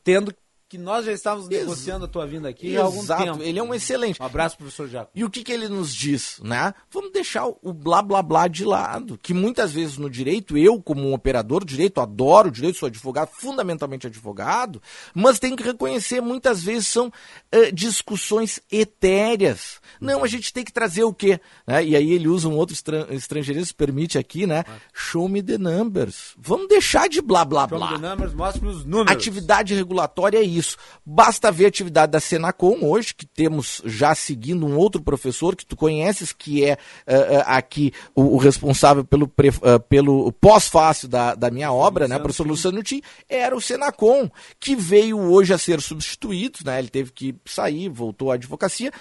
Tendo 0.02 0.34
que 0.68 0.76
nós 0.76 1.06
já 1.06 1.12
estávamos 1.12 1.48
negociando 1.48 2.04
a 2.04 2.08
tua 2.08 2.26
vinda 2.26 2.46
aqui 2.48 2.74
Exato. 2.74 2.82
há 2.82 2.84
algum 2.84 3.06
tempo. 3.06 3.42
Ele 3.42 3.58
é 3.58 3.62
um 3.62 3.72
excelente. 3.72 4.20
Um 4.20 4.26
abraço, 4.26 4.58
professor 4.58 4.86
Jaco. 4.86 5.10
E 5.14 5.24
o 5.24 5.30
que, 5.30 5.42
que 5.42 5.50
ele 5.50 5.66
nos 5.66 5.94
diz, 5.94 6.38
né? 6.42 6.74
Vamos 6.90 7.10
deixar 7.10 7.46
o 7.46 7.72
blá 7.72 8.02
blá 8.02 8.22
blá 8.22 8.46
de 8.46 8.66
lado, 8.66 9.18
que 9.22 9.32
muitas 9.32 9.72
vezes 9.72 9.96
no 9.96 10.10
direito, 10.10 10.58
eu 10.58 10.82
como 10.82 11.08
um 11.08 11.14
operador 11.14 11.64
de 11.64 11.74
direito, 11.74 12.02
adoro 12.02 12.48
o 12.48 12.50
direito, 12.50 12.78
sou 12.78 12.86
advogado, 12.86 13.30
fundamentalmente 13.32 14.06
advogado, 14.06 14.82
mas 15.14 15.38
tem 15.38 15.56
que 15.56 15.62
reconhecer, 15.62 16.20
muitas 16.20 16.62
vezes 16.62 16.86
são 16.88 17.06
uh, 17.06 17.72
discussões 17.72 18.60
etéreas. 18.70 19.80
Não, 19.98 20.22
a 20.22 20.26
gente 20.26 20.52
tem 20.52 20.64
que 20.64 20.72
trazer 20.72 21.04
o 21.04 21.14
quê? 21.14 21.40
Né? 21.66 21.82
E 21.86 21.96
aí 21.96 22.12
ele 22.12 22.28
usa 22.28 22.46
um 22.46 22.56
outro 22.56 22.76
estrangeirismo, 23.10 23.74
permite 23.74 24.18
aqui, 24.18 24.46
né? 24.46 24.64
Show 24.92 25.28
me 25.30 25.42
the 25.42 25.56
numbers. 25.56 26.34
Vamos 26.36 26.68
deixar 26.68 27.08
de 27.08 27.22
blá 27.22 27.42
blá 27.42 27.66
blá. 27.66 27.78
Show 27.78 27.96
me 27.96 28.02
the 28.02 28.08
numbers, 28.08 28.34
mostre 28.34 28.66
os 28.66 28.84
números. 28.84 29.12
Atividade 29.12 29.74
regulatória 29.74 30.38
é 30.38 30.42
isso 30.42 30.57
isso. 30.58 30.76
Basta 31.04 31.50
ver 31.50 31.66
a 31.66 31.68
atividade 31.68 32.12
da 32.12 32.20
Senacom 32.20 32.78
hoje, 32.82 33.14
que 33.14 33.24
temos 33.24 33.80
já 33.84 34.14
seguindo 34.14 34.66
um 34.66 34.76
outro 34.76 35.00
professor 35.00 35.56
que 35.56 35.64
tu 35.64 35.76
conheces, 35.76 36.32
que 36.32 36.64
é 36.64 36.74
uh, 36.74 37.42
aqui 37.46 37.92
o, 38.14 38.34
o, 38.34 38.36
responsável 38.36 39.04
pelo, 39.04 39.24
uh, 39.24 39.80
pelo 39.88 40.32
pós-fácil 40.32 41.08
da, 41.08 41.34
da 41.34 41.50
minha 41.50 41.72
obra, 41.72 42.06
né, 42.06 42.18
professor 42.18 42.46
Luciano 42.46 42.82
Tim, 42.82 43.00
era 43.28 43.56
o 43.56 43.60
Senacom, 43.60 44.30
que 44.60 44.76
veio 44.76 45.18
hoje 45.18 45.54
a 45.54 45.58
ser 45.58 45.80
substituído, 45.80 46.58
né, 46.64 46.78
ele 46.78 46.88
teve 46.88 47.12
que 47.12 47.34
sair, 47.46 47.88
voltou 47.88 48.30
à 48.30 48.34
advocacia, 48.34 48.92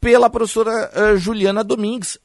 pela 0.00 0.28
professora 0.28 0.90
uh, 0.94 1.16
Juliana 1.16 1.64
Domingues 1.64 2.18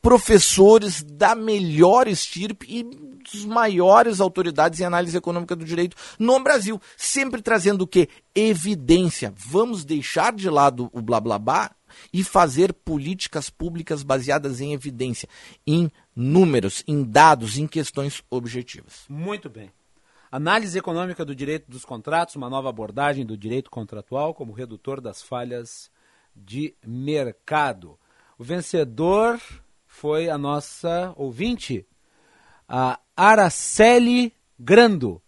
professores 0.00 1.02
da 1.02 1.34
melhor 1.34 2.06
estirpe 2.06 2.66
e 2.68 2.82
dos 2.82 3.44
maiores 3.44 4.20
autoridades 4.20 4.80
em 4.80 4.84
análise 4.84 5.16
econômica 5.16 5.54
do 5.54 5.64
direito 5.64 5.96
no 6.18 6.38
Brasil, 6.40 6.80
sempre 6.96 7.42
trazendo 7.42 7.82
o 7.82 7.86
que? 7.86 8.08
Evidência. 8.34 9.32
Vamos 9.36 9.84
deixar 9.84 10.32
de 10.32 10.48
lado 10.48 10.88
o 10.92 11.02
blá 11.02 11.20
blá 11.20 11.38
blá 11.38 11.70
e 12.12 12.22
fazer 12.22 12.72
políticas 12.72 13.50
públicas 13.50 14.02
baseadas 14.02 14.60
em 14.60 14.72
evidência, 14.72 15.28
em 15.66 15.90
números, 16.14 16.82
em 16.86 17.02
dados, 17.02 17.58
em 17.58 17.66
questões 17.66 18.22
objetivas. 18.30 19.04
Muito 19.08 19.48
bem. 19.48 19.70
Análise 20.30 20.78
econômica 20.78 21.24
do 21.24 21.34
direito 21.34 21.70
dos 21.70 21.84
contratos, 21.84 22.36
uma 22.36 22.50
nova 22.50 22.68
abordagem 22.68 23.24
do 23.24 23.36
direito 23.36 23.70
contratual 23.70 24.34
como 24.34 24.52
redutor 24.52 25.00
das 25.00 25.22
falhas 25.22 25.90
de 26.36 26.74
mercado. 26.86 27.98
O 28.38 28.44
vencedor 28.44 29.40
foi 29.98 30.30
a 30.30 30.38
nossa 30.38 31.12
ouvinte, 31.16 31.84
a 32.68 33.00
Araceli 33.16 34.32
Grando. 34.56 35.20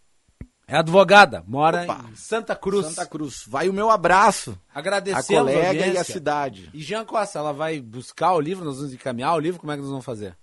É 0.65 0.77
advogada, 0.77 1.43
mora 1.45 1.83
Opa. 1.83 2.05
em 2.09 2.15
Santa 2.15 2.55
Cruz. 2.55 2.87
Santa 2.87 3.05
Cruz. 3.05 3.45
Vai 3.49 3.69
o 3.69 3.73
meu 3.73 3.91
abraço. 3.91 4.57
Agradecer 4.73 5.35
a 5.35 5.41
colega 5.41 5.85
a 5.85 5.89
e 5.89 5.99
a 5.99 6.05
cidade. 6.05 6.71
E 6.73 6.81
Jean 6.81 7.05
Costa, 7.05 7.41
ela 7.41 7.53
vai 7.53 7.81
buscar 7.81 8.33
o 8.35 8.41
livro, 8.41 8.65
nós 8.65 8.77
vamos 8.77 8.95
encaminhar 8.95 9.35
o 9.35 9.41
livro, 9.41 9.59
como 9.59 9.73
é 9.73 9.75
que 9.75 9.81
nós 9.81 9.91
vamos 9.91 10.05
fazer? 10.05 10.37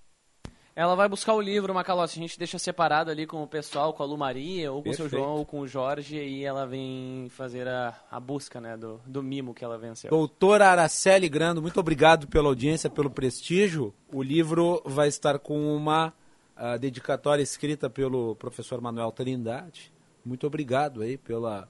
Ela 0.78 0.94
vai 0.94 1.10
buscar 1.10 1.34
o 1.34 1.42
livro, 1.42 1.74
Macalossi. 1.74 2.20
A 2.20 2.22
gente 2.22 2.38
deixa 2.38 2.60
separado 2.60 3.10
ali 3.10 3.26
com 3.26 3.42
o 3.42 3.48
pessoal, 3.48 3.94
com 3.94 4.04
a 4.04 4.06
Lu 4.06 4.16
Maria, 4.16 4.72
ou 4.72 4.78
com 4.78 4.92
Perfeito. 4.92 5.08
o 5.08 5.10
seu 5.10 5.20
João, 5.20 5.38
ou 5.38 5.44
com 5.44 5.62
o 5.62 5.68
Jorge, 5.68 6.18
e 6.18 6.46
ela 6.46 6.68
vem 6.68 7.30
fazer 7.32 7.68
a, 7.68 8.00
a 8.12 8.20
busca 8.20 8.62
né, 8.62 8.78
do, 8.78 9.02
do 9.04 9.24
mimo 9.24 9.56
que 9.56 9.66
ela 9.66 9.76
venceu. 9.76 10.12
Doutora 10.12 10.70
Araceli 10.70 11.28
Grando, 11.28 11.64
muito 11.64 11.80
obrigado 11.80 12.28
pela 12.28 12.50
audiência, 12.50 12.92
pelo 12.92 13.10
prestígio. 13.10 13.92
O 14.14 14.22
livro 14.22 14.80
vai 14.86 15.08
estar 15.08 15.40
com 15.40 15.76
uma 15.76 16.14
uh, 16.56 16.78
dedicatória 16.78 17.42
escrita 17.42 17.90
pelo 17.90 18.36
professor 18.36 18.80
Manuel 18.80 19.12
Trindade. 19.12 19.92
Muito 20.24 20.46
obrigado 20.46 21.02
aí 21.02 21.18
pela, 21.18 21.68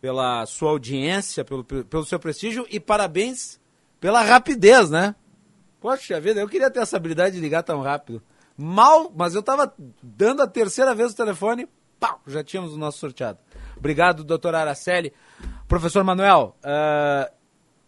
pela 0.00 0.46
sua 0.46 0.70
audiência, 0.70 1.44
pelo, 1.44 1.62
pelo 1.62 2.06
seu 2.06 2.18
prestígio 2.18 2.66
e 2.70 2.80
parabéns 2.80 3.60
pela 4.00 4.22
rapidez, 4.22 4.88
né? 4.88 5.14
Poxa 5.80 6.20
vida, 6.20 6.40
eu 6.40 6.48
queria 6.48 6.70
ter 6.70 6.80
essa 6.80 6.96
habilidade 6.96 7.36
de 7.36 7.40
ligar 7.40 7.62
tão 7.62 7.80
rápido. 7.80 8.22
Mal, 8.56 9.10
mas 9.16 9.34
eu 9.34 9.40
estava 9.40 9.72
dando 10.02 10.42
a 10.42 10.46
terceira 10.46 10.94
vez 10.94 11.12
o 11.12 11.16
telefone, 11.16 11.66
pau, 11.98 12.20
já 12.26 12.44
tínhamos 12.44 12.74
o 12.74 12.78
nosso 12.78 12.98
sorteado. 12.98 13.38
Obrigado, 13.76 14.22
doutor 14.22 14.54
Araceli. 14.54 15.12
Professor 15.66 16.04
Manuel, 16.04 16.54
uh, 16.62 17.32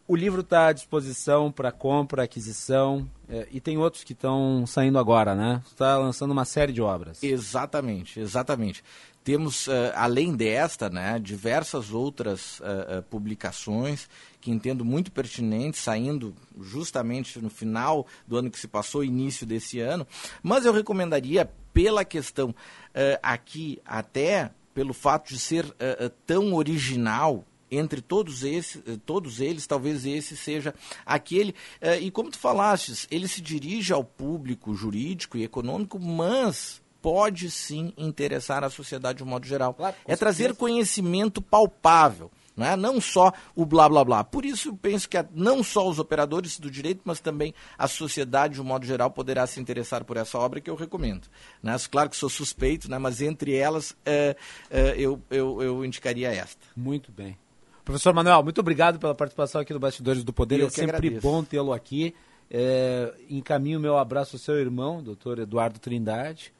o 0.08 0.16
livro 0.16 0.40
está 0.40 0.68
à 0.68 0.72
disposição 0.72 1.52
para 1.52 1.70
compra, 1.70 2.22
aquisição, 2.22 3.08
uh, 3.28 3.46
e 3.50 3.60
tem 3.60 3.76
outros 3.76 4.02
que 4.02 4.14
estão 4.14 4.66
saindo 4.66 4.98
agora, 4.98 5.34
né? 5.34 5.60
Está 5.66 5.98
lançando 5.98 6.30
uma 6.30 6.46
série 6.46 6.72
de 6.72 6.80
obras. 6.80 7.22
Exatamente, 7.22 8.18
exatamente. 8.18 8.82
Temos, 9.22 9.66
uh, 9.66 9.92
além 9.94 10.34
desta, 10.34 10.88
né, 10.88 11.18
diversas 11.18 11.92
outras 11.92 12.60
uh, 12.60 13.02
publicações 13.10 14.08
que 14.42 14.50
entendo 14.50 14.84
muito 14.84 15.10
pertinentes, 15.10 15.80
saindo 15.80 16.34
justamente 16.60 17.40
no 17.40 17.48
final 17.48 18.06
do 18.26 18.36
ano 18.36 18.50
que 18.50 18.58
se 18.58 18.68
passou, 18.68 19.02
início 19.02 19.46
desse 19.46 19.80
ano. 19.80 20.06
Mas 20.42 20.66
eu 20.66 20.72
recomendaria, 20.72 21.50
pela 21.72 22.04
questão 22.04 22.54
aqui, 23.22 23.80
até 23.86 24.50
pelo 24.74 24.92
fato 24.92 25.28
de 25.28 25.38
ser 25.38 25.64
tão 26.26 26.52
original, 26.52 27.46
entre 27.70 28.02
todos 28.02 28.42
esses, 28.42 28.82
todos 29.06 29.40
eles, 29.40 29.66
talvez 29.66 30.04
esse 30.04 30.36
seja 30.36 30.74
aquele. 31.06 31.54
e 32.00 32.10
como 32.10 32.30
tu 32.30 32.38
falastes, 32.38 33.06
ele 33.10 33.28
se 33.28 33.40
dirige 33.40 33.92
ao 33.92 34.04
público 34.04 34.74
jurídico 34.74 35.38
e 35.38 35.44
econômico, 35.44 35.98
mas 35.98 36.82
pode 37.00 37.50
sim 37.50 37.92
interessar 37.96 38.62
a 38.62 38.70
sociedade 38.70 39.18
de 39.18 39.24
um 39.24 39.26
modo 39.26 39.46
geral. 39.46 39.72
Claro, 39.72 39.96
é 40.06 40.14
trazer 40.16 40.54
conhecimento 40.54 41.40
palpável. 41.40 42.30
Não, 42.56 42.66
é? 42.66 42.76
não 42.76 43.00
só 43.00 43.32
o 43.54 43.64
blá 43.64 43.88
blá 43.88 44.04
blá. 44.04 44.24
Por 44.24 44.44
isso 44.44 44.68
eu 44.68 44.76
penso 44.76 45.08
que 45.08 45.16
não 45.34 45.62
só 45.62 45.88
os 45.88 45.98
operadores 45.98 46.58
do 46.58 46.70
direito, 46.70 47.00
mas 47.04 47.20
também 47.20 47.54
a 47.78 47.88
sociedade 47.88 48.54
de 48.54 48.60
um 48.60 48.64
modo 48.64 48.84
geral 48.84 49.10
poderá 49.10 49.46
se 49.46 49.60
interessar 49.60 50.04
por 50.04 50.16
essa 50.16 50.38
obra 50.38 50.60
que 50.60 50.68
eu 50.68 50.74
recomendo. 50.74 51.28
Né? 51.62 51.74
Claro 51.90 52.10
que 52.10 52.16
sou 52.16 52.28
suspeito, 52.28 52.90
né? 52.90 52.98
mas 52.98 53.22
entre 53.22 53.54
elas 53.54 53.96
é, 54.04 54.36
é, 54.70 54.94
eu, 54.98 55.20
eu, 55.30 55.62
eu 55.62 55.84
indicaria 55.84 56.28
esta. 56.30 56.60
Muito 56.76 57.10
bem. 57.10 57.36
Professor 57.84 58.14
Manuel, 58.14 58.42
muito 58.44 58.60
obrigado 58.60 58.98
pela 58.98 59.14
participação 59.14 59.60
aqui 59.60 59.72
no 59.72 59.80
Bastidores 59.80 60.22
do 60.22 60.32
Poder. 60.32 60.60
Eu 60.60 60.68
é 60.68 60.70
sempre 60.70 60.96
agradeço. 60.96 61.22
bom 61.22 61.42
tê-lo 61.42 61.72
aqui. 61.72 62.14
É, 62.50 63.12
encaminho 63.30 63.80
meu 63.80 63.96
abraço 63.96 64.36
ao 64.36 64.40
seu 64.40 64.56
irmão, 64.56 65.02
doutor 65.02 65.38
Eduardo 65.38 65.80
Trindade, 65.80 66.52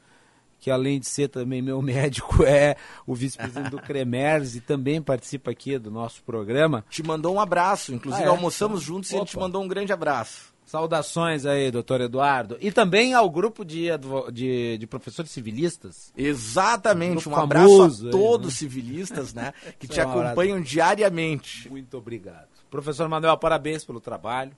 que 0.63 0.71
além 0.71 1.01
de 1.01 1.07
ser 1.09 1.27
também 1.29 1.61
meu 1.61 1.83
médico, 1.83 2.45
é 2.45 2.77
o 3.05 3.15
vice-presidente 3.17 3.69
do 3.71 3.83
Cremers 3.83 4.55
e 4.55 4.61
também 4.61 5.03
participa 5.03 5.51
aqui 5.51 5.77
do 5.77 5.91
nosso 5.91 6.23
programa. 6.23 6.85
Te 6.89 7.03
mandou 7.03 7.35
um 7.35 7.41
abraço, 7.41 7.93
inclusive 7.93 8.23
Ah, 8.23 8.27
é? 8.29 8.31
almoçamos 8.31 8.81
juntos 8.81 9.11
e 9.11 9.17
ele 9.17 9.25
te 9.27 9.37
Opa. 9.37 9.45
mandou 9.45 9.61
um 9.61 9.67
grande 9.67 9.93
abraço. 9.93 10.53
Saudações 10.65 11.45
aí, 11.45 11.69
doutor 11.73 12.01
Eduardo. 12.01 12.57
E 12.61 12.71
também 12.71 13.13
ao 13.13 13.29
grupo 13.29 13.65
de, 13.65 13.89
de, 14.33 14.79
de 14.79 14.87
professores 14.87 15.33
civilistas. 15.33 16.13
Exatamente, 16.17 17.29
um 17.29 17.35
abraço 17.37 17.83
a 17.83 17.87
aí, 18.07 18.11
todos 18.13 18.47
os 18.47 18.53
né? 18.55 18.59
civilistas, 18.61 19.35
né, 19.35 19.53
que 19.81 19.89
te 19.89 19.99
é 20.01 20.07
uma 20.07 20.15
hora- 20.15 20.27
acompanham 20.29 20.61
diariamente. 20.63 21.69
Muito 21.69 21.99
obrigado. 21.99 22.47
Professor 22.71 23.09
Manuel, 23.09 23.37
parabéns 23.37 23.85
pelo 23.85 24.01
trabalho. 24.01 24.53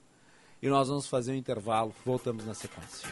E 0.61 0.69
nós 0.69 0.87
vamos 0.87 1.05
fazer 1.07 1.31
um 1.33 1.35
intervalo. 1.35 1.93
Voltamos 2.05 2.45
na 2.45 2.53
sequência. 2.53 3.09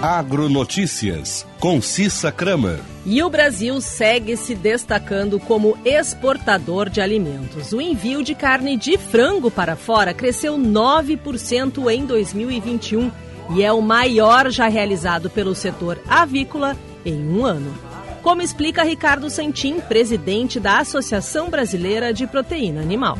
Agronotícias, 0.00 1.44
com 1.58 1.82
Cissa 1.82 2.30
Kramer. 2.30 2.78
E 3.04 3.20
o 3.20 3.28
Brasil 3.28 3.80
segue 3.80 4.36
se 4.36 4.54
destacando 4.54 5.40
como 5.40 5.76
exportador 5.84 6.88
de 6.88 7.00
alimentos. 7.00 7.72
O 7.72 7.80
envio 7.80 8.22
de 8.22 8.32
carne 8.32 8.76
de 8.76 8.96
frango 8.96 9.50
para 9.50 9.74
fora 9.74 10.14
cresceu 10.14 10.56
9% 10.56 11.92
em 11.92 12.06
2021 12.06 13.10
e 13.56 13.64
é 13.64 13.72
o 13.72 13.82
maior 13.82 14.48
já 14.52 14.68
realizado 14.68 15.28
pelo 15.28 15.52
setor 15.52 15.98
avícola 16.06 16.76
em 17.04 17.20
um 17.28 17.44
ano. 17.44 17.74
Como 18.22 18.40
explica 18.40 18.84
Ricardo 18.84 19.28
Santin, 19.28 19.80
presidente 19.80 20.60
da 20.60 20.78
Associação 20.78 21.50
Brasileira 21.50 22.12
de 22.12 22.24
Proteína 22.24 22.80
Animal. 22.80 23.18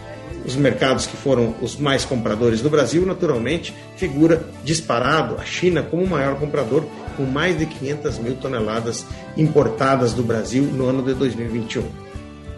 Os 0.48 0.56
mercados 0.56 1.06
que 1.06 1.14
foram 1.14 1.54
os 1.60 1.76
mais 1.76 2.06
compradores 2.06 2.62
do 2.62 2.70
Brasil, 2.70 3.04
naturalmente, 3.04 3.74
figura 3.96 4.48
disparado 4.64 5.36
a 5.38 5.44
China 5.44 5.82
como 5.82 6.02
o 6.02 6.08
maior 6.08 6.36
comprador, 6.36 6.86
com 7.18 7.24
mais 7.24 7.58
de 7.58 7.66
500 7.66 8.18
mil 8.18 8.34
toneladas 8.36 9.04
importadas 9.36 10.14
do 10.14 10.22
Brasil 10.22 10.62
no 10.62 10.86
ano 10.86 11.02
de 11.02 11.12
2021. 11.12 11.84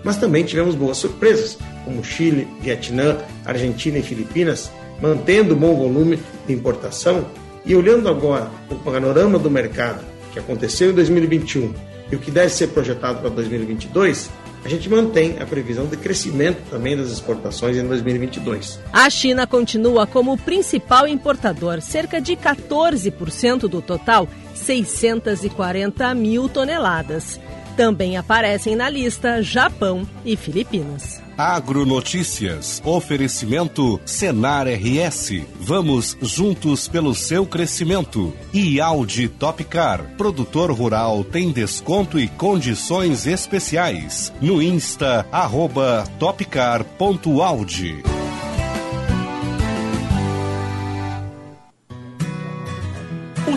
Mas 0.05 0.19
também 0.19 0.45
tivemos 0.45 0.77
boas 0.77 0.99
surpresas, 0.99 1.59
como 1.85 2.05
Chile, 2.05 2.47
Vietnã, 2.61 3.19
Argentina 3.45 3.99
e 3.99 4.05
Filipinas, 4.05 4.71
mantendo 5.03 5.57
bom 5.57 5.75
volume 5.75 6.21
de 6.47 6.53
importação. 6.53 7.27
E 7.67 7.75
olhando 7.75 8.09
agora 8.09 8.49
o 8.71 8.77
panorama 8.77 9.37
do 9.37 9.51
mercado 9.51 10.05
que 10.33 10.39
aconteceu 10.39 10.93
em 10.93 10.95
2021 10.95 11.75
e 12.13 12.15
o 12.15 12.21
que 12.21 12.31
deve 12.31 12.51
ser 12.51 12.69
projetado 12.69 13.19
para 13.19 13.31
2022, 13.31 14.31
a 14.65 14.69
gente 14.69 14.89
mantém 14.89 15.39
a 15.41 15.47
previsão 15.47 15.87
de 15.87 15.97
crescimento 15.97 16.59
também 16.71 16.97
das 16.97 17.11
exportações 17.11 17.77
em 17.77 17.87
2022. 17.87 18.79
A 18.93 19.09
China 19.09 19.47
continua 19.47 20.07
como 20.07 20.33
o 20.33 20.39
principal 20.39 21.07
importador, 21.09 21.81
cerca 21.81 22.21
de 22.21 22.37
14% 22.37 23.61
do 23.69 23.81
total, 23.81 24.29
640 24.55 26.15
mil 26.15 26.49
toneladas. 26.49 27.41
Também 27.81 28.19
aparecem 28.19 28.77
na 28.77 28.91
lista 28.91 29.43
Japão 29.43 30.07
e 30.23 30.37
Filipinas. 30.37 31.19
Agronotícias. 31.39 32.83
Oferecimento 32.85 33.99
Senar 34.05 34.67
RS. 34.69 35.45
Vamos 35.59 36.15
juntos 36.21 36.87
pelo 36.87 37.15
seu 37.15 37.47
crescimento. 37.47 38.35
E 38.53 38.79
Audi 38.83 39.29
Topcar. 39.29 40.03
Produtor 40.19 40.71
rural 40.71 41.25
tem 41.25 41.51
desconto 41.51 42.21
e 42.21 42.29
condições 42.29 43.27
especiais. 43.27 44.31
No 44.43 44.61
Insta, 44.61 45.25
arroba 45.33 46.05
topcar.audi. 46.19 48.03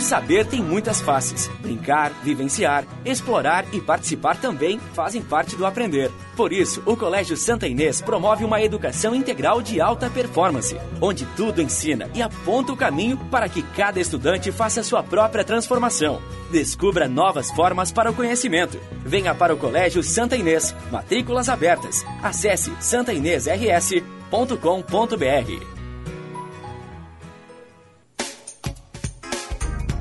saber 0.03 0.45
tem 0.45 0.61
muitas 0.61 1.01
faces. 1.01 1.49
Brincar, 1.59 2.11
vivenciar, 2.23 2.85
explorar 3.05 3.65
e 3.73 3.81
participar 3.81 4.37
também 4.37 4.79
fazem 4.93 5.21
parte 5.21 5.55
do 5.55 5.65
aprender. 5.65 6.11
Por 6.35 6.51
isso, 6.51 6.81
o 6.85 6.97
Colégio 6.97 7.37
Santa 7.37 7.67
Inês 7.67 8.01
promove 8.01 8.43
uma 8.43 8.61
educação 8.61 9.15
integral 9.15 9.61
de 9.61 9.79
alta 9.79 10.09
performance, 10.09 10.75
onde 11.01 11.25
tudo 11.35 11.61
ensina 11.61 12.09
e 12.13 12.21
aponta 12.21 12.73
o 12.73 12.77
caminho 12.77 13.17
para 13.31 13.47
que 13.47 13.61
cada 13.61 13.99
estudante 13.99 14.51
faça 14.51 14.83
sua 14.83 15.03
própria 15.03 15.43
transformação. 15.43 16.21
Descubra 16.51 17.07
novas 17.07 17.49
formas 17.51 17.91
para 17.91 18.11
o 18.11 18.13
conhecimento. 18.13 18.79
Venha 19.05 19.33
para 19.33 19.53
o 19.53 19.57
Colégio 19.57 20.03
Santa 20.03 20.35
Inês. 20.35 20.75
Matrículas 20.91 21.49
abertas. 21.49 22.05
Acesse 22.21 22.73
santainêsrs.com.br. 22.79 25.72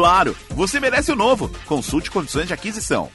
Claro, 0.00 0.34
você 0.48 0.80
merece 0.80 1.12
o 1.12 1.14
novo. 1.14 1.50
Consulte 1.66 2.10
condições 2.10 2.46
de 2.46 2.54
aquisição. 2.54 3.10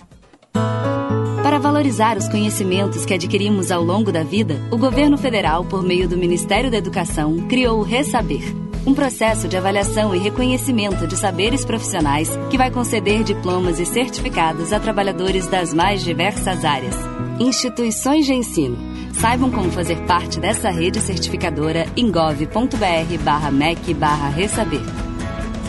Para 1.41 1.57
valorizar 1.57 2.15
os 2.15 2.29
conhecimentos 2.29 3.03
que 3.03 3.13
adquirimos 3.15 3.71
ao 3.71 3.81
longo 3.81 4.11
da 4.11 4.21
vida, 4.21 4.61
o 4.69 4.77
governo 4.77 5.17
federal, 5.17 5.65
por 5.65 5.81
meio 5.81 6.07
do 6.07 6.15
Ministério 6.15 6.69
da 6.69 6.77
Educação, 6.77 7.47
criou 7.47 7.79
o 7.79 7.81
Resaber. 7.81 8.43
Um 8.85 8.93
processo 8.93 9.47
de 9.47 9.57
avaliação 9.57 10.13
e 10.13 10.19
reconhecimento 10.19 11.07
de 11.07 11.17
saberes 11.17 11.65
profissionais 11.65 12.29
que 12.51 12.57
vai 12.57 12.69
conceder 12.69 13.23
diplomas 13.23 13.79
e 13.79 13.85
certificados 13.87 14.71
a 14.71 14.79
trabalhadores 14.79 15.47
das 15.47 15.73
mais 15.73 16.03
diversas 16.03 16.63
áreas. 16.63 16.95
Instituições 17.39 18.27
de 18.27 18.33
ensino. 18.35 18.77
Saibam 19.11 19.49
como 19.49 19.71
fazer 19.71 20.05
parte 20.05 20.39
dessa 20.39 20.69
rede 20.69 21.01
certificadora 21.01 21.87
em 21.97 22.11
gov.br 22.11 22.45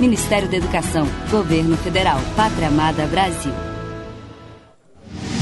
Ministério 0.00 0.48
da 0.48 0.56
Educação, 0.56 1.06
Governo 1.30 1.76
Federal, 1.76 2.18
Pátria 2.36 2.68
Amada 2.68 3.06
Brasil. 3.06 3.52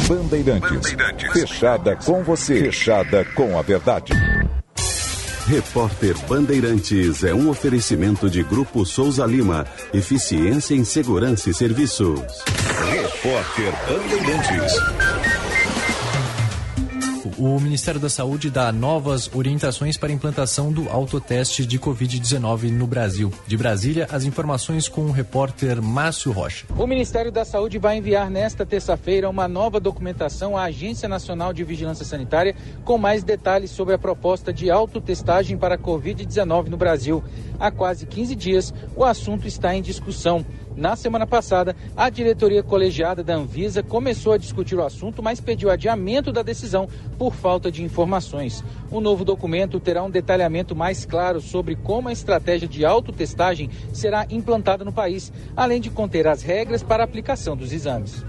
Bandeirantes. 0.07 0.95
Fechada 1.33 1.97
com 1.97 2.23
você. 2.23 2.61
Fechada 2.61 3.25
com 3.35 3.59
a 3.59 3.63
verdade. 3.63 4.13
Repórter 5.47 6.17
Bandeirantes 6.27 7.23
é 7.23 7.35
um 7.35 7.51
oferecimento 7.51 8.31
de 8.31 8.43
Grupo 8.43 8.85
Souza 8.87 9.27
Lima. 9.27 9.67
Eficiência 9.93 10.75
em 10.75 10.85
Segurança 10.85 11.51
e 11.51 11.55
Serviços. 11.55 12.21
Repórter 12.91 13.73
Bandeirantes. 13.89 15.34
O 17.39 17.59
Ministério 17.59 18.01
da 18.01 18.09
Saúde 18.09 18.51
dá 18.51 18.71
novas 18.71 19.31
orientações 19.35 19.97
para 19.97 20.09
a 20.09 20.13
implantação 20.13 20.73
do 20.73 20.89
autoteste 20.89 21.67
de 21.67 21.79
Covid-19 21.79 22.71
no 22.71 22.87
Brasil. 22.87 23.33
De 23.47 23.57
Brasília, 23.57 24.07
as 24.11 24.25
informações 24.25 24.89
com 24.89 25.03
o 25.03 25.11
repórter 25.11 25.83
Márcio 25.83 26.33
Rocha. 26.33 26.67
O 26.79 26.87
Ministério 26.87 27.33
da 27.33 27.45
Saúde 27.45 27.79
vai 27.79 27.99
enviar 27.99 28.31
nesta 28.31 28.65
terça-feira 28.65 29.29
uma 29.29 29.49
nova 29.49 29.81
documentação 29.81 30.57
à 30.57 30.65
Agência 30.65 31.09
Nacional 31.09 31.53
de 31.53 31.65
Vigilância 31.65 32.05
Sanitária 32.05 32.55
com 32.85 32.99
mais 32.99 33.25
detalhes 33.25 33.71
sobre 33.71 33.95
a 33.95 33.99
proposta 33.99 34.53
de 34.53 34.71
autotestagem 34.71 35.57
para 35.57 35.79
Covid-19 35.79 36.69
no 36.69 36.77
Brasil. 36.77 37.23
Há 37.59 37.71
quase 37.71 38.07
15 38.07 38.35
dias, 38.35 38.75
o 38.95 39.05
assunto 39.05 39.47
está 39.47 39.75
em 39.75 39.83
discussão. 39.83 40.45
Na 40.77 40.97
semana 40.97 41.27
passada, 41.27 41.77
a 41.97 42.11
diretoria 42.11 42.63
colegiada 42.63 43.23
da 43.23 43.35
Anvisa 43.35 43.83
começou 43.83 44.33
a 44.33 44.39
discutir 44.39 44.75
o 44.75 44.85
assunto, 44.85 45.23
mas 45.23 45.41
pediu 45.41 45.71
adiamento 45.71 46.33
da 46.33 46.43
decisão 46.43 46.89
por 47.17 47.33
falta 47.35 47.71
de 47.71 47.83
informações. 47.83 48.65
O 48.91 49.01
novo 49.01 49.25
documento 49.25 49.79
terá 49.79 50.03
um 50.03 50.11
detalhamento 50.11 50.75
mais 50.75 51.05
claro 51.05 51.41
sobre 51.41 51.77
como 51.77 52.09
a 52.09 52.13
estratégia 52.13 52.67
de 52.67 52.85
autotestagem 52.85 53.71
será 53.93 54.27
implantada 54.29 54.85
no 54.85 54.93
país, 54.93 55.33
além 55.57 55.81
de 55.81 55.91
conter 55.91 56.27
as 56.27 56.43
regras 56.43 56.83
para 56.83 57.05
a 57.05 57.07
aplicação 57.07 57.57
dos 57.57 57.73
exames. 57.73 58.25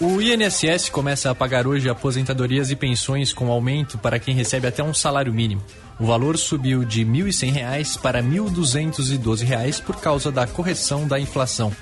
O 0.00 0.20
INSS 0.20 0.88
começa 0.88 1.30
a 1.30 1.34
pagar 1.34 1.64
hoje 1.64 1.88
aposentadorias 1.88 2.72
e 2.72 2.76
pensões 2.76 3.32
com 3.32 3.52
aumento 3.52 3.96
para 3.98 4.18
quem 4.18 4.34
recebe 4.34 4.66
até 4.66 4.82
um 4.82 4.92
salário 4.92 5.32
mínimo. 5.32 5.62
O 6.02 6.04
valor 6.04 6.36
subiu 6.36 6.84
de 6.84 7.04
R$ 7.04 7.10
1.100 7.10 8.00
para 8.00 8.20
R$ 8.20 8.28
1.212 8.28 9.80
por 9.84 10.00
causa 10.00 10.32
da 10.32 10.48
correção 10.48 11.06
da 11.06 11.20
inflação. 11.20 11.72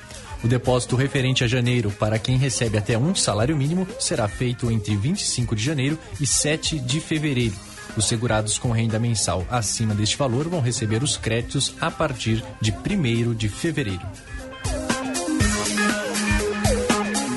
O 0.44 0.46
depósito 0.46 0.94
referente 0.94 1.42
a 1.42 1.46
janeiro 1.46 1.90
para 1.92 2.18
quem 2.18 2.36
recebe 2.36 2.76
até 2.76 2.98
um 2.98 3.14
salário 3.14 3.56
mínimo 3.56 3.88
será 3.98 4.28
feito 4.28 4.70
entre 4.70 4.94
25 4.94 5.56
de 5.56 5.64
janeiro 5.64 5.98
e 6.20 6.26
7 6.26 6.78
de 6.78 7.00
fevereiro. 7.00 7.54
Os 7.96 8.04
segurados 8.04 8.58
com 8.58 8.70
renda 8.70 8.98
mensal 8.98 9.46
acima 9.50 9.94
deste 9.94 10.18
valor 10.18 10.46
vão 10.50 10.60
receber 10.60 11.02
os 11.02 11.16
créditos 11.16 11.74
a 11.80 11.90
partir 11.90 12.44
de 12.60 12.72
1 12.72 13.32
de 13.32 13.48
fevereiro. 13.48 14.06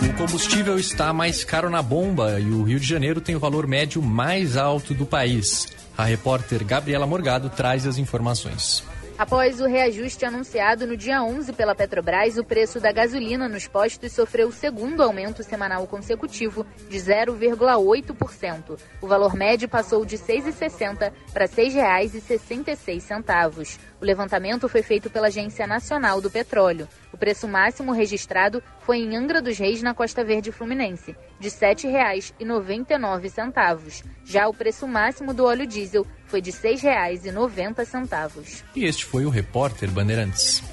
O 0.09 0.17
combustível 0.17 0.77
está 0.77 1.13
mais 1.13 1.45
caro 1.45 1.69
na 1.69 1.81
bomba 1.81 2.41
e 2.41 2.49
o 2.49 2.63
Rio 2.63 2.79
de 2.79 2.85
Janeiro 2.85 3.21
tem 3.21 3.37
o 3.37 3.39
valor 3.39 3.67
médio 3.67 4.01
mais 4.01 4.57
alto 4.57 4.93
do 4.93 5.05
país. 5.05 5.81
A 5.97 6.03
repórter 6.03 6.63
Gabriela 6.63 7.05
Morgado 7.05 7.49
traz 7.49 7.85
as 7.85 7.97
informações. 7.97 8.83
Após 9.15 9.61
o 9.61 9.67
reajuste 9.67 10.25
anunciado 10.25 10.87
no 10.87 10.97
dia 10.97 11.23
11 11.23 11.53
pela 11.53 11.75
Petrobras, 11.75 12.39
o 12.39 12.43
preço 12.43 12.79
da 12.79 12.91
gasolina 12.91 13.47
nos 13.47 13.67
postos 13.67 14.11
sofreu 14.11 14.47
o 14.47 14.51
segundo 14.51 15.03
aumento 15.03 15.43
semanal 15.43 15.85
consecutivo, 15.85 16.65
de 16.89 16.97
0,8%. 16.97 18.79
O 18.99 19.07
valor 19.07 19.35
médio 19.35 19.69
passou 19.69 20.03
de 20.03 20.15
R$ 20.15 20.23
6,60 20.23 21.13
para 21.31 21.45
R$ 21.45 21.51
6,66. 21.51 23.79
O 24.01 24.05
levantamento 24.05 24.67
foi 24.67 24.81
feito 24.81 25.11
pela 25.11 25.27
Agência 25.27 25.67
Nacional 25.67 26.19
do 26.19 26.31
Petróleo. 26.31 26.87
O 27.13 27.17
preço 27.17 27.47
máximo 27.47 27.91
registrado 27.91 28.63
foi 28.79 28.97
em 28.97 29.15
Angra 29.15 29.43
dos 29.43 29.59
Reis, 29.59 29.83
na 29.83 29.93
Costa 29.93 30.23
Verde 30.23 30.51
Fluminense, 30.51 31.15
de 31.39 31.49
R$ 31.49 31.55
7,99. 31.55 34.03
Já 34.25 34.47
o 34.47 34.53
preço 34.53 34.87
máximo 34.87 35.35
do 35.35 35.45
óleo 35.45 35.67
diesel 35.67 36.07
foi 36.33 36.41
de 36.41 36.49
R$ 36.49 36.57
6,90. 36.57 38.63
E 38.75 38.85
este 38.85 39.05
foi 39.05 39.23
o 39.23 39.29
repórter 39.29 39.91
Bandeirantes. 39.91 40.63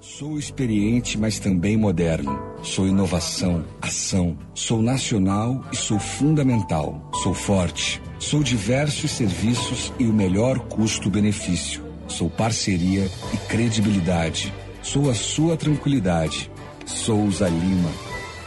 Sou 0.00 0.36
experiente, 0.36 1.16
mas 1.16 1.38
também 1.38 1.76
moderno. 1.76 2.36
Sou 2.60 2.88
inovação, 2.88 3.64
ação. 3.80 4.36
Sou 4.52 4.82
nacional 4.82 5.64
e 5.72 5.76
sou 5.76 6.00
fundamental. 6.00 7.08
Sou 7.22 7.32
forte. 7.32 8.02
Sou 8.18 8.42
diversos 8.42 9.12
serviços 9.12 9.92
e 9.96 10.06
o 10.06 10.12
melhor 10.12 10.58
custo-benefício. 10.58 11.84
Sou 12.08 12.28
parceria 12.28 13.08
e 13.32 13.36
credibilidade. 13.48 14.52
Sou 14.82 15.08
a 15.08 15.14
sua 15.14 15.56
tranquilidade. 15.56 16.50
Souza 16.84 17.48
Lima. 17.48 17.92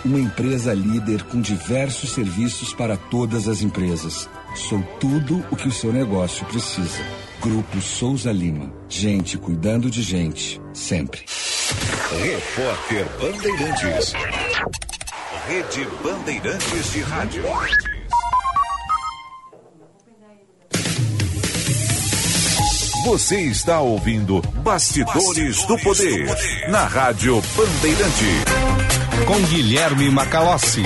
Uma 0.03 0.19
empresa 0.19 0.73
líder 0.73 1.23
com 1.23 1.40
diversos 1.40 2.11
serviços 2.11 2.73
para 2.73 2.98
todas 2.98 3.48
as 3.48 3.61
empresas. 3.61 4.27
Sou 4.55 4.81
tudo 4.99 5.45
o 5.51 5.55
que 5.55 5.67
o 5.67 5.71
seu 5.71 5.93
negócio 5.93 6.45
precisa. 6.45 7.03
Grupo 7.41 7.80
Souza 7.81 8.31
Lima. 8.31 8.73
Gente 8.88 9.38
cuidando 9.38 9.89
de 9.89 10.01
gente. 10.01 10.61
Sempre. 10.73 11.26
Repórter 12.21 13.05
Bandeirantes. 13.19 14.13
Rede 15.47 15.88
Bandeirantes 16.03 16.91
de 16.91 17.01
Rádio. 17.01 17.43
Você 23.05 23.41
está 23.41 23.80
ouvindo 23.80 24.41
Bastidores, 24.63 25.23
Bastidores 25.23 25.65
do, 25.65 25.80
poder, 25.80 26.26
do 26.26 26.27
Poder 26.27 26.69
na 26.69 26.85
Rádio 26.85 27.41
Bandeirante. 27.55 28.43
Com 29.26 29.39
Guilherme 29.47 30.11
Macalossi. 30.11 30.84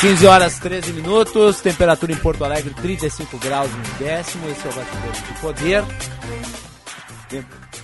15 0.00 0.26
horas 0.28 0.60
13 0.60 0.92
minutos, 0.92 1.60
temperatura 1.60 2.12
em 2.12 2.16
Porto 2.16 2.44
Alegre 2.44 2.72
35 2.72 3.36
graus 3.38 3.68
no 3.68 3.98
décimo, 3.98 4.48
esse 4.48 4.64
é 4.64 4.70
o 4.70 4.72
Bastidor 4.72 5.12
de 5.12 5.40
Poder, 5.40 5.84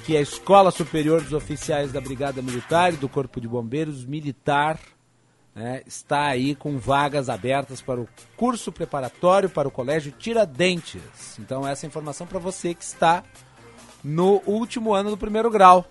que 0.04 0.14
é 0.14 0.18
a 0.20 0.22
Escola 0.22 0.70
Superior 0.70 1.20
dos 1.20 1.32
Oficiais 1.32 1.90
da 1.90 2.00
Brigada 2.00 2.40
Militar 2.40 2.94
e 2.94 2.96
do 2.96 3.08
Corpo 3.08 3.40
de 3.40 3.48
Bombeiros 3.48 4.04
Militar, 4.04 4.78
né, 5.56 5.82
está 5.88 6.26
aí 6.26 6.54
com 6.54 6.78
vagas 6.78 7.28
abertas 7.28 7.82
para 7.82 8.00
o 8.00 8.08
curso 8.36 8.70
preparatório 8.70 9.50
para 9.50 9.66
o 9.66 9.70
Colégio 9.72 10.12
Tiradentes. 10.12 11.02
Então 11.40 11.66
essa 11.66 11.84
é 11.84 11.88
informação 11.88 12.28
para 12.28 12.38
você 12.38 12.74
que 12.74 12.84
está 12.84 13.24
no 14.04 14.40
último 14.46 14.94
ano 14.94 15.10
do 15.10 15.16
primeiro 15.16 15.50
grau. 15.50 15.84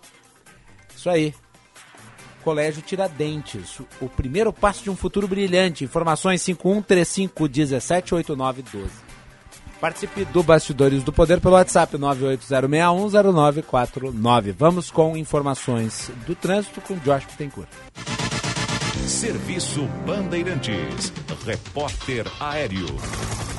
Isso 0.96 1.10
aí. 1.10 1.34
Colégio 2.44 2.82
Tiradentes. 2.82 3.80
O 4.02 4.10
primeiro 4.10 4.52
passo 4.52 4.82
de 4.84 4.90
um 4.90 4.96
futuro 4.96 5.28
brilhante. 5.28 5.84
Informações 5.84 6.42
5135178912. 6.42 8.88
Participe 9.80 10.26
do 10.26 10.42
Bastidores 10.44 11.04
do 11.04 11.12
Poder 11.12 11.42
pelo 11.42 11.56
WhatsApp 11.56 11.98
980610949. 11.98 14.56
Vamos 14.58 14.90
com 14.90 15.18
informações 15.18 16.10
do 16.26 16.34
trânsito 16.36 16.80
com 16.82 16.98
Josh 17.00 17.26
Pittencourt. 17.26 17.68
Serviço 19.08 19.84
Bandeirantes. 20.06 21.12
Repórter 21.46 22.26
Aéreo. 22.40 22.86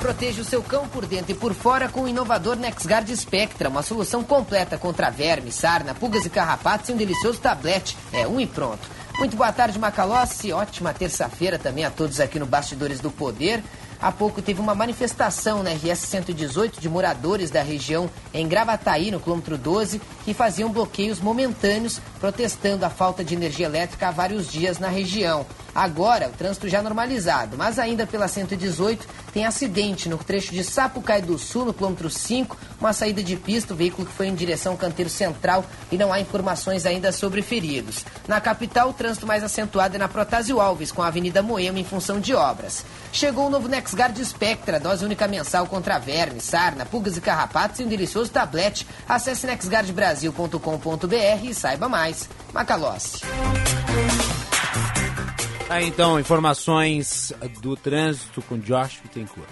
Proteja 0.05 0.43
o 0.43 0.45
seu 0.45 0.63
cão 0.63 0.87
por 0.87 1.07
dentro 1.07 1.33
e 1.33 1.35
por 1.35 1.55
fora 1.55 1.89
com 1.89 2.03
o 2.03 2.09
inovador 2.09 2.57
NexGuard 2.57 3.17
Spectra, 3.17 3.71
uma 3.71 3.83
solução 3.83 4.23
completa 4.23 4.77
contra 4.77 5.09
verme, 5.09 5.51
sarna, 5.51 5.95
pulgas 5.95 6.27
e 6.27 6.29
carrapatos 6.29 6.91
e 6.91 6.93
um 6.93 6.97
delicioso 6.99 7.41
tablete. 7.41 7.97
É 8.13 8.27
um 8.27 8.39
e 8.39 8.47
pronto. 8.47 8.87
Muito 9.19 9.35
boa 9.35 9.51
tarde, 9.51 9.79
Macalossi. 9.79 10.53
Ótima 10.53 10.93
terça-feira 10.93 11.59
também 11.59 11.87
a 11.87 11.91
todos 11.91 12.21
aqui 12.21 12.39
no 12.39 12.45
Bastidores 12.45 13.01
do 13.01 13.11
Poder. 13.11 13.65
Há 13.99 14.13
pouco 14.13 14.43
teve 14.43 14.61
uma 14.61 14.75
manifestação 14.75 15.63
na 15.63 15.71
RS 15.71 16.01
118 16.01 16.79
de 16.79 16.89
moradores 16.91 17.51
da 17.51 17.63
região 17.63 18.11
em 18.35 18.47
Gravataí, 18.47 19.11
no 19.11 19.19
quilômetro 19.19 19.57
12, 19.57 20.03
que 20.23 20.35
faziam 20.35 20.71
bloqueios 20.71 21.19
momentâneos, 21.19 22.03
protestando 22.25 22.87
a 22.87 22.89
falta 22.89 23.23
de 23.23 23.35
energia 23.35 23.67
elétrica 23.67 24.09
há 24.09 24.11
vários 24.11 24.51
dias 24.51 24.79
na 24.79 24.89
região. 24.89 25.45
Agora, 25.75 26.29
o 26.29 26.33
trânsito 26.33 26.71
já 26.71 26.81
normalizado, 26.81 27.59
mas 27.59 27.79
ainda 27.79 28.07
pela 28.07 28.29
118 28.29 29.07
tem 29.35 29.45
acidente 29.45 30.09
no 30.09 30.17
trecho 30.17 30.53
de 30.53 30.63
Sapucaí 30.63 31.21
do 31.21 31.37
Sul, 31.37 31.65
no 31.65 31.75
quilômetro 31.75 32.09
5, 32.09 32.57
uma 32.81 32.93
saída 32.93 33.23
de 33.23 33.37
pista, 33.37 33.75
o 33.75 33.77
veículo 33.77 34.07
que 34.07 34.13
foi 34.13 34.29
em 34.29 34.35
direção 34.35 34.73
ao 34.73 34.79
canteiro 34.79 35.11
central 35.11 35.67
e 35.91 35.99
não 35.99 36.13
há 36.13 36.21
informações 36.21 36.87
ainda 36.87 37.11
sobre 37.11 37.43
feridos. 37.43 38.07
Na 38.29 38.41
capital, 38.41 38.91
o 38.91 38.93
trânsito 38.95 39.27
mais 39.27 39.43
acentuado 39.43 39.97
é 39.97 39.99
na 39.99 40.07
Protásio 40.07 40.61
Alves, 40.61 40.93
com 40.93 41.03
a 41.03 41.09
Avenida 41.09 41.43
Moema 41.43 41.81
em 41.81 41.85
função 41.85 42.21
de 42.21 42.35
obras. 42.35 42.87
Chegou 43.13 43.49
o 43.49 43.51
novo 43.51 43.69
NexGuard 43.69 44.25
Spectra, 44.25 44.79
dose 44.79 45.05
única 45.05 45.27
mensal 45.27 45.67
contra 45.67 45.99
verme, 45.99 46.41
sarna, 46.41 46.87
pulgas 46.87 47.17
e 47.17 47.21
carrapatos 47.21 47.81
e 47.81 47.85
um 47.85 47.89
delicioso 47.89 48.31
tablete. 48.31 48.87
Acesse 49.09 49.45
nexguardbrasil.com.br 49.47 51.45
e 51.45 51.53
saiba 51.53 51.89
mais. 51.89 52.14
Macalossi. 52.53 53.21
Ah, 55.69 55.83
então, 55.83 56.21
informações 56.21 57.33
do 57.61 57.77
trânsito 57.77 58.43
com 58.43 58.59
Josh 58.59 59.01
Bittencourt. 59.03 59.49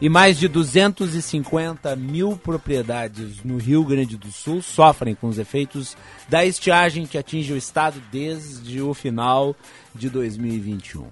E 0.00 0.08
mais 0.08 0.36
de 0.36 0.48
250 0.48 1.94
mil 1.94 2.36
propriedades 2.36 3.44
no 3.44 3.56
Rio 3.56 3.84
Grande 3.84 4.16
do 4.16 4.32
Sul 4.32 4.60
sofrem 4.60 5.14
com 5.14 5.28
os 5.28 5.38
efeitos 5.38 5.96
da 6.28 6.44
estiagem 6.44 7.06
que 7.06 7.16
atinge 7.16 7.52
o 7.52 7.56
estado 7.56 8.02
desde 8.10 8.82
o 8.82 8.92
final 8.92 9.54
de 9.94 10.10
2021. 10.10 11.06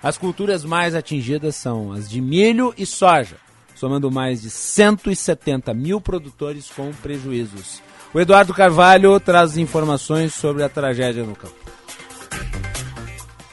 As 0.00 0.16
culturas 0.16 0.64
mais 0.64 0.94
atingidas 0.94 1.56
são 1.56 1.90
as 1.90 2.08
de 2.08 2.20
milho 2.20 2.72
e 2.78 2.86
soja, 2.86 3.36
somando 3.74 4.12
mais 4.12 4.42
de 4.42 4.50
170 4.50 5.74
mil 5.74 6.00
produtores 6.00 6.70
com 6.70 6.92
prejuízos. 6.92 7.82
O 8.16 8.20
Eduardo 8.20 8.54
Carvalho 8.54 9.20
traz 9.20 9.58
informações 9.58 10.32
sobre 10.32 10.62
a 10.62 10.70
tragédia 10.70 11.22
no 11.22 11.36
campo. 11.36 11.54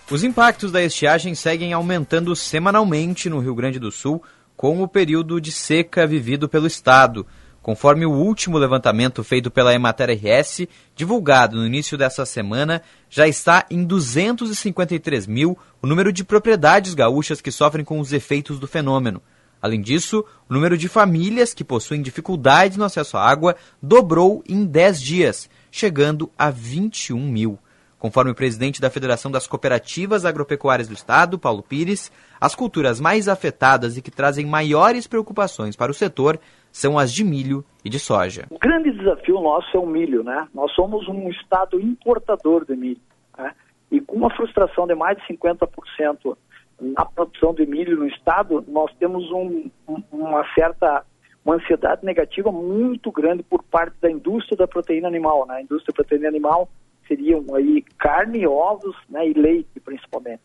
Os 0.09 0.23
impactos 0.23 0.71
da 0.71 0.81
estiagem 0.81 1.35
seguem 1.35 1.73
aumentando 1.73 2.33
semanalmente 2.33 3.29
no 3.29 3.39
Rio 3.39 3.53
Grande 3.55 3.77
do 3.77 3.91
Sul 3.91 4.23
com 4.55 4.81
o 4.81 4.87
período 4.87 5.41
de 5.41 5.51
seca 5.51 6.07
vivido 6.07 6.47
pelo 6.47 6.65
Estado. 6.65 7.27
Conforme 7.61 8.05
o 8.05 8.13
último 8.13 8.57
levantamento 8.57 9.21
feito 9.21 9.51
pela 9.51 9.73
Emater 9.73 10.09
RS, 10.11 10.65
divulgado 10.95 11.57
no 11.57 11.67
início 11.67 11.97
dessa 11.97 12.25
semana, 12.25 12.81
já 13.09 13.27
está 13.27 13.65
em 13.69 13.83
253 13.83 15.27
mil 15.27 15.57
o 15.81 15.87
número 15.87 16.09
de 16.13 16.23
propriedades 16.23 16.93
gaúchas 16.93 17.41
que 17.41 17.51
sofrem 17.51 17.83
com 17.83 17.99
os 17.99 18.13
efeitos 18.13 18.59
do 18.59 18.67
fenômeno. 18.67 19.21
Além 19.63 19.79
disso, 19.79 20.25
o 20.49 20.53
número 20.53 20.77
de 20.77 20.89
famílias 20.89 21.53
que 21.53 21.63
possuem 21.63 22.01
dificuldades 22.01 22.75
no 22.75 22.83
acesso 22.83 23.15
à 23.15 23.25
água 23.25 23.55
dobrou 23.81 24.43
em 24.45 24.65
10 24.65 25.01
dias, 25.01 25.49
chegando 25.71 26.29
a 26.37 26.49
21 26.49 27.17
mil. 27.17 27.57
Conforme 27.97 28.31
o 28.31 28.35
presidente 28.35 28.81
da 28.81 28.89
Federação 28.89 29.31
das 29.31 29.47
Cooperativas 29.47 30.25
Agropecuárias 30.25 30.89
do 30.89 30.93
Estado, 30.93 31.39
Paulo 31.39 31.63
Pires, 31.63 32.11
as 32.41 32.53
culturas 32.53 32.99
mais 32.99 33.29
afetadas 33.29 33.95
e 33.95 34.01
que 34.01 34.11
trazem 34.11 34.45
maiores 34.45 35.07
preocupações 35.07 35.77
para 35.77 35.89
o 35.89 35.95
setor 35.95 36.37
são 36.69 36.99
as 36.99 37.13
de 37.13 37.23
milho 37.23 37.63
e 37.85 37.89
de 37.89 37.99
soja. 37.99 38.47
O 38.49 38.59
grande 38.59 38.91
desafio 38.91 39.39
nosso 39.39 39.77
é 39.77 39.79
o 39.79 39.87
milho, 39.87 40.25
né? 40.25 40.45
Nós 40.53 40.73
somos 40.73 41.07
um 41.07 41.29
estado 41.29 41.79
importador 41.79 42.65
de 42.65 42.75
milho, 42.75 42.99
né? 43.37 43.53
E 43.89 44.01
com 44.01 44.17
uma 44.17 44.29
frustração 44.35 44.85
de 44.85 44.93
mais 44.93 45.17
de 45.19 45.23
50% 45.33 46.35
na 46.79 47.05
produção 47.05 47.53
de 47.53 47.65
milho 47.65 47.97
no 47.97 48.07
estado, 48.07 48.63
nós 48.67 48.91
temos 48.99 49.29
um, 49.31 49.69
uma 50.11 50.45
certa 50.53 51.05
uma 51.45 51.55
ansiedade 51.55 52.05
negativa 52.05 52.51
muito 52.51 53.11
grande 53.11 53.43
por 53.43 53.61
parte 53.63 53.95
da 54.01 54.09
indústria 54.09 54.57
da 54.57 54.67
proteína 54.67 55.09
animal, 55.09 55.45
né? 55.45 55.55
A 55.55 55.61
indústria 55.61 55.91
da 55.91 55.95
proteína 55.95 56.29
animal 56.29 56.69
seriam 57.07 57.43
aí 57.53 57.83
carne, 57.99 58.47
ovos 58.47 58.95
né, 59.09 59.27
e 59.27 59.33
leite, 59.33 59.79
principalmente. 59.83 60.41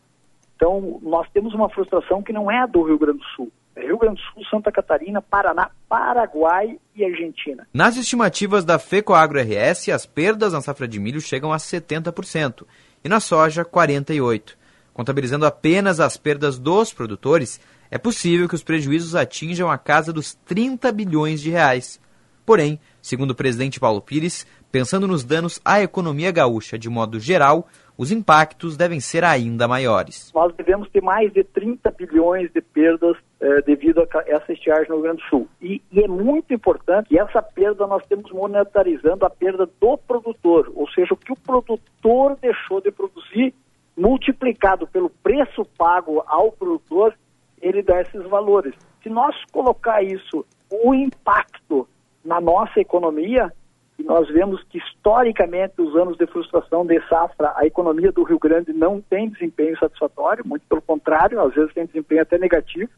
Então, 0.55 0.99
nós 1.01 1.25
temos 1.31 1.53
uma 1.53 1.69
frustração 1.69 2.21
que 2.21 2.33
não 2.33 2.51
é 2.51 2.67
do 2.67 2.83
Rio 2.83 2.99
Grande 2.99 3.19
do 3.19 3.25
Sul. 3.35 3.51
É 3.77 3.85
Rio 3.85 3.97
Grande 3.97 4.21
do 4.21 4.33
Sul, 4.33 4.43
Santa 4.51 4.69
Catarina, 4.71 5.21
Paraná, 5.21 5.71
Paraguai 5.87 6.77
e 6.93 7.05
Argentina. 7.05 7.65
Nas 7.73 7.95
estimativas 7.95 8.65
da 8.65 8.77
FECOAGRO 8.77 9.39
RS, 9.39 9.87
as 9.89 10.05
perdas 10.05 10.51
na 10.51 10.59
safra 10.59 10.85
de 10.85 10.99
milho 10.99 11.21
chegam 11.21 11.53
a 11.53 11.57
70% 11.57 12.65
e 13.03 13.07
na 13.07 13.21
soja, 13.21 13.63
48%. 13.63 14.58
Contabilizando 14.99 15.45
apenas 15.45 16.01
as 16.01 16.17
perdas 16.17 16.59
dos 16.59 16.91
produtores, 16.91 17.57
é 17.89 17.97
possível 17.97 18.49
que 18.49 18.55
os 18.55 18.65
prejuízos 18.65 19.15
atinjam 19.15 19.71
a 19.71 19.77
casa 19.77 20.11
dos 20.11 20.33
30 20.33 20.91
bilhões 20.91 21.39
de 21.39 21.49
reais. 21.49 22.01
Porém, 22.45 22.77
segundo 23.01 23.31
o 23.31 23.35
presidente 23.35 23.79
Paulo 23.79 24.01
Pires, 24.01 24.45
pensando 24.69 25.07
nos 25.07 25.23
danos 25.23 25.57
à 25.63 25.81
economia 25.81 26.33
gaúcha 26.33 26.77
de 26.77 26.89
modo 26.89 27.17
geral, 27.17 27.65
os 27.97 28.11
impactos 28.11 28.75
devem 28.75 28.99
ser 28.99 29.23
ainda 29.23 29.69
maiores. 29.69 30.33
Nós 30.35 30.53
devemos 30.53 30.89
ter 30.89 31.01
mais 31.01 31.31
de 31.31 31.45
30 31.45 31.91
bilhões 31.91 32.51
de 32.51 32.59
perdas 32.59 33.15
eh, 33.39 33.61
devido 33.61 34.01
a 34.01 34.07
essa 34.27 34.51
estiagem 34.51 34.89
no 34.89 34.95
Rio 34.95 35.03
Grande 35.03 35.21
do 35.21 35.29
Sul. 35.29 35.47
E, 35.61 35.81
e, 35.93 36.03
é 36.03 36.09
muito 36.09 36.53
importante 36.53 37.07
que 37.07 37.17
essa 37.17 37.41
perda 37.41 37.87
nós 37.87 38.05
temos 38.05 38.29
monetarizando 38.33 39.25
a 39.25 39.29
perda 39.29 39.65
do 39.65 39.97
produtor, 39.97 40.69
ou 40.75 40.89
seja, 40.89 41.13
o 41.13 41.17
que 41.17 41.31
o 41.31 41.37
produtor 41.37 42.37
deixou 42.41 42.81
de 42.81 42.91
produzir 42.91 43.53
multiplicado 43.99 44.87
pelo 44.87 45.09
preço 45.09 45.65
pago 45.77 46.23
ao 46.25 46.51
produtor, 46.51 47.13
ele 47.61 47.83
dá 47.83 48.01
esses 48.01 48.23
valores. 48.23 48.73
Se 49.03 49.09
nós 49.09 49.35
colocar 49.51 50.01
isso, 50.01 50.45
o 50.71 50.93
impacto 50.93 51.87
na 52.23 52.39
nossa 52.39 52.79
economia, 52.79 53.51
e 53.97 54.03
nós 54.03 54.29
vemos 54.29 54.63
que 54.63 54.77
historicamente 54.77 55.81
os 55.81 55.93
anos 55.95 56.17
de 56.17 56.25
frustração 56.27 56.85
de 56.85 56.99
safra, 57.09 57.51
a 57.55 57.65
economia 57.65 58.11
do 58.11 58.23
Rio 58.23 58.39
Grande 58.39 58.71
não 58.71 59.01
tem 59.01 59.29
desempenho 59.29 59.77
satisfatório, 59.77 60.47
muito 60.47 60.65
pelo 60.69 60.81
contrário, 60.81 61.41
às 61.41 61.53
vezes 61.53 61.73
tem 61.73 61.85
desempenho 61.85 62.21
até 62.21 62.37
negativo, 62.37 62.89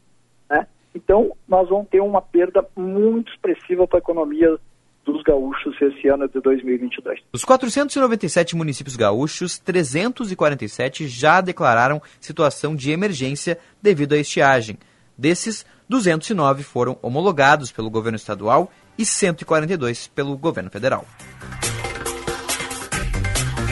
né? 0.48 0.66
Então, 0.94 1.32
nós 1.48 1.68
vamos 1.68 1.88
ter 1.88 2.00
uma 2.00 2.22
perda 2.22 2.64
muito 2.76 3.32
expressiva 3.32 3.88
para 3.88 3.98
a 3.98 4.04
economia 4.04 4.56
dos 5.22 5.24
gaúchos 5.24 5.80
esse 5.80 6.08
ano 6.08 6.28
de 6.28 6.40
2022. 6.40 7.20
Dos 7.32 7.44
497 7.44 8.56
municípios 8.56 8.96
gaúchos, 8.96 9.58
347 9.58 11.06
já 11.06 11.40
declararam 11.40 12.02
situação 12.20 12.74
de 12.74 12.90
emergência 12.90 13.58
devido 13.80 14.14
à 14.14 14.18
estiagem. 14.18 14.78
Desses, 15.16 15.64
209 15.88 16.62
foram 16.62 16.98
homologados 17.00 17.70
pelo 17.70 17.90
governo 17.90 18.16
estadual 18.16 18.70
e 18.98 19.04
142 19.04 20.08
pelo 20.08 20.36
governo 20.36 20.70
federal. 20.70 21.06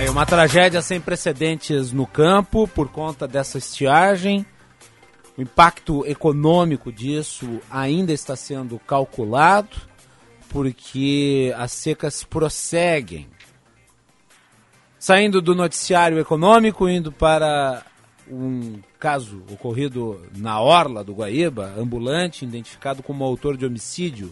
É 0.02 0.08
uma 0.08 0.24
tragédia 0.24 0.80
sem 0.80 1.00
precedentes 1.00 1.92
no 1.92 2.06
campo 2.06 2.66
por 2.68 2.88
conta 2.88 3.28
dessa 3.28 3.58
estiagem. 3.58 4.46
O 5.36 5.42
impacto 5.42 6.06
econômico 6.06 6.90
disso 6.90 7.60
ainda 7.70 8.12
está 8.12 8.34
sendo 8.34 8.78
calculado, 8.78 9.89
porque 10.50 11.54
as 11.56 11.72
secas 11.72 12.22
prosseguem. 12.24 13.28
Saindo 14.98 15.40
do 15.40 15.54
noticiário 15.54 16.18
econômico, 16.18 16.86
indo 16.88 17.10
para 17.10 17.82
um 18.28 18.80
caso 18.98 19.42
ocorrido 19.50 20.20
na 20.36 20.60
orla 20.60 21.02
do 21.02 21.14
Guaíba, 21.14 21.72
ambulante 21.78 22.44
identificado 22.44 23.02
como 23.02 23.24
autor 23.24 23.56
de 23.56 23.64
homicídio 23.64 24.30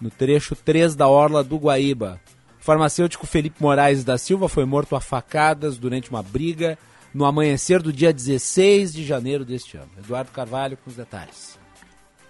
no 0.00 0.10
trecho 0.10 0.56
3 0.56 0.96
da 0.96 1.06
Orla 1.06 1.44
do 1.44 1.56
Guaíba. 1.56 2.20
O 2.60 2.64
farmacêutico 2.64 3.26
Felipe 3.26 3.62
Moraes 3.62 4.02
da 4.02 4.18
Silva 4.18 4.48
foi 4.48 4.64
morto 4.64 4.96
a 4.96 5.00
facadas 5.00 5.78
durante 5.78 6.10
uma 6.10 6.22
briga 6.22 6.76
no 7.14 7.24
amanhecer 7.24 7.80
do 7.80 7.92
dia 7.92 8.12
16 8.12 8.92
de 8.92 9.04
janeiro 9.04 9.44
deste 9.44 9.76
ano. 9.76 9.90
Eduardo 9.98 10.32
Carvalho 10.32 10.76
com 10.76 10.90
os 10.90 10.96
detalhes. 10.96 11.61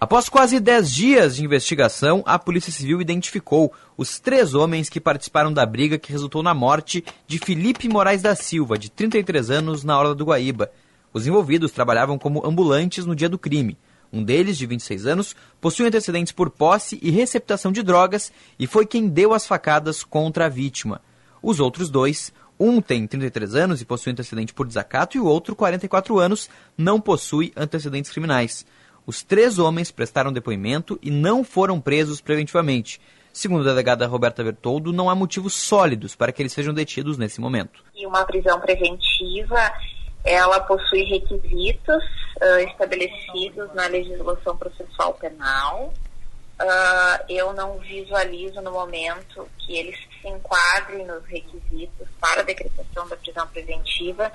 Após 0.03 0.29
quase 0.29 0.59
10 0.59 0.91
dias 0.91 1.37
de 1.37 1.45
investigação, 1.45 2.25
a 2.27 2.37
Polícia 2.37 2.73
Civil 2.73 3.01
identificou 3.01 3.73
os 3.97 4.19
três 4.19 4.53
homens 4.53 4.89
que 4.89 5.01
participaram 5.01 5.53
da 5.53 5.65
briga 5.65 5.97
que 5.97 6.11
resultou 6.11 6.43
na 6.43 6.53
morte 6.53 7.05
de 7.25 7.39
Felipe 7.39 7.89
Moraes 7.89 8.21
da 8.21 8.35
Silva, 8.35 8.77
de 8.77 8.91
33 8.91 9.49
anos, 9.49 9.85
na 9.85 9.97
Orla 9.97 10.13
do 10.13 10.25
Guaíba. 10.25 10.73
Os 11.13 11.25
envolvidos 11.29 11.71
trabalhavam 11.71 12.19
como 12.19 12.45
ambulantes 12.45 13.07
no 13.07 13.15
dia 13.15 13.29
do 13.29 13.39
crime. 13.39 13.79
Um 14.13 14.25
deles, 14.25 14.59
de 14.59 14.67
26 14.67 15.07
anos, 15.07 15.37
possui 15.61 15.87
antecedentes 15.87 16.33
por 16.33 16.51
posse 16.51 16.99
e 17.01 17.09
receptação 17.09 17.71
de 17.71 17.85
drogas 17.85 18.33
e 18.59 18.67
foi 18.67 18.85
quem 18.85 19.07
deu 19.07 19.33
as 19.33 19.47
facadas 19.47 20.03
contra 20.03 20.47
a 20.47 20.49
vítima. 20.49 21.01
Os 21.41 21.61
outros 21.61 21.89
dois, 21.89 22.33
um 22.59 22.81
tem 22.81 23.07
33 23.07 23.55
anos 23.55 23.81
e 23.81 23.85
possui 23.85 24.11
antecedente 24.11 24.53
por 24.53 24.67
desacato 24.67 25.17
e 25.17 25.21
o 25.21 25.27
outro, 25.27 25.55
44 25.55 26.19
anos, 26.19 26.51
não 26.77 27.01
possui 27.01 27.53
antecedentes 27.57 28.11
criminais. 28.11 28.67
Os 29.07 29.23
três 29.23 29.59
homens 29.59 29.91
prestaram 29.91 30.33
depoimento 30.33 30.99
e 31.03 31.11
não 31.11 31.43
foram 31.43 31.81
presos 31.81 32.21
preventivamente. 32.21 33.01
Segundo 33.33 33.63
a 33.63 33.71
delegada 33.71 34.07
Roberta 34.07 34.45
Bertoldo, 34.45 34.93
não 34.93 35.09
há 35.09 35.15
motivos 35.15 35.55
sólidos 35.55 36.15
para 36.15 36.31
que 36.33 36.43
eles 36.43 36.53
sejam 36.53 36.75
detidos 36.75 37.17
nesse 37.17 37.41
momento. 37.41 37.83
E 37.95 38.07
uma 38.07 38.25
prisão 38.25 38.61
preventiva 38.61 39.73
ela 40.25 40.61
possui 40.61 41.03
requisitos 41.05 42.05
uh, 42.41 42.59
estabelecidos 42.69 43.73
na 43.75 43.87
legislação 43.87 44.57
processual 44.57 45.15
penal. 45.15 45.93
Uh, 46.61 47.25
eu 47.29 47.53
não 47.53 47.79
visualizo 47.79 48.61
no 48.61 48.71
momento 48.71 49.49
que 49.59 49.77
eles 49.77 49.99
se 50.21 50.29
enquadrem 50.29 51.05
nos 51.05 51.25
requisitos 51.25 52.07
para 52.21 52.43
a 52.43 52.45
decretação 52.45 53.09
da 53.09 53.17
prisão 53.17 53.47
preventiva, 53.49 54.31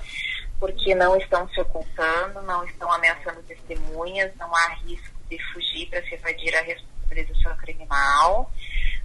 porque 0.58 0.94
não 0.94 1.16
estão 1.16 1.48
se 1.48 1.60
ocultando, 1.60 2.42
não 2.42 2.64
estão 2.64 2.90
ameaçando 2.92 3.42
testemunhas, 3.42 4.32
não 4.38 4.54
há 4.54 4.68
risco 4.84 5.16
de 5.30 5.38
fugir 5.52 5.88
para 5.88 6.02
se 6.02 6.14
evadir 6.14 6.54
a 6.56 6.62
responsabilização 6.62 7.56
criminal 7.56 8.50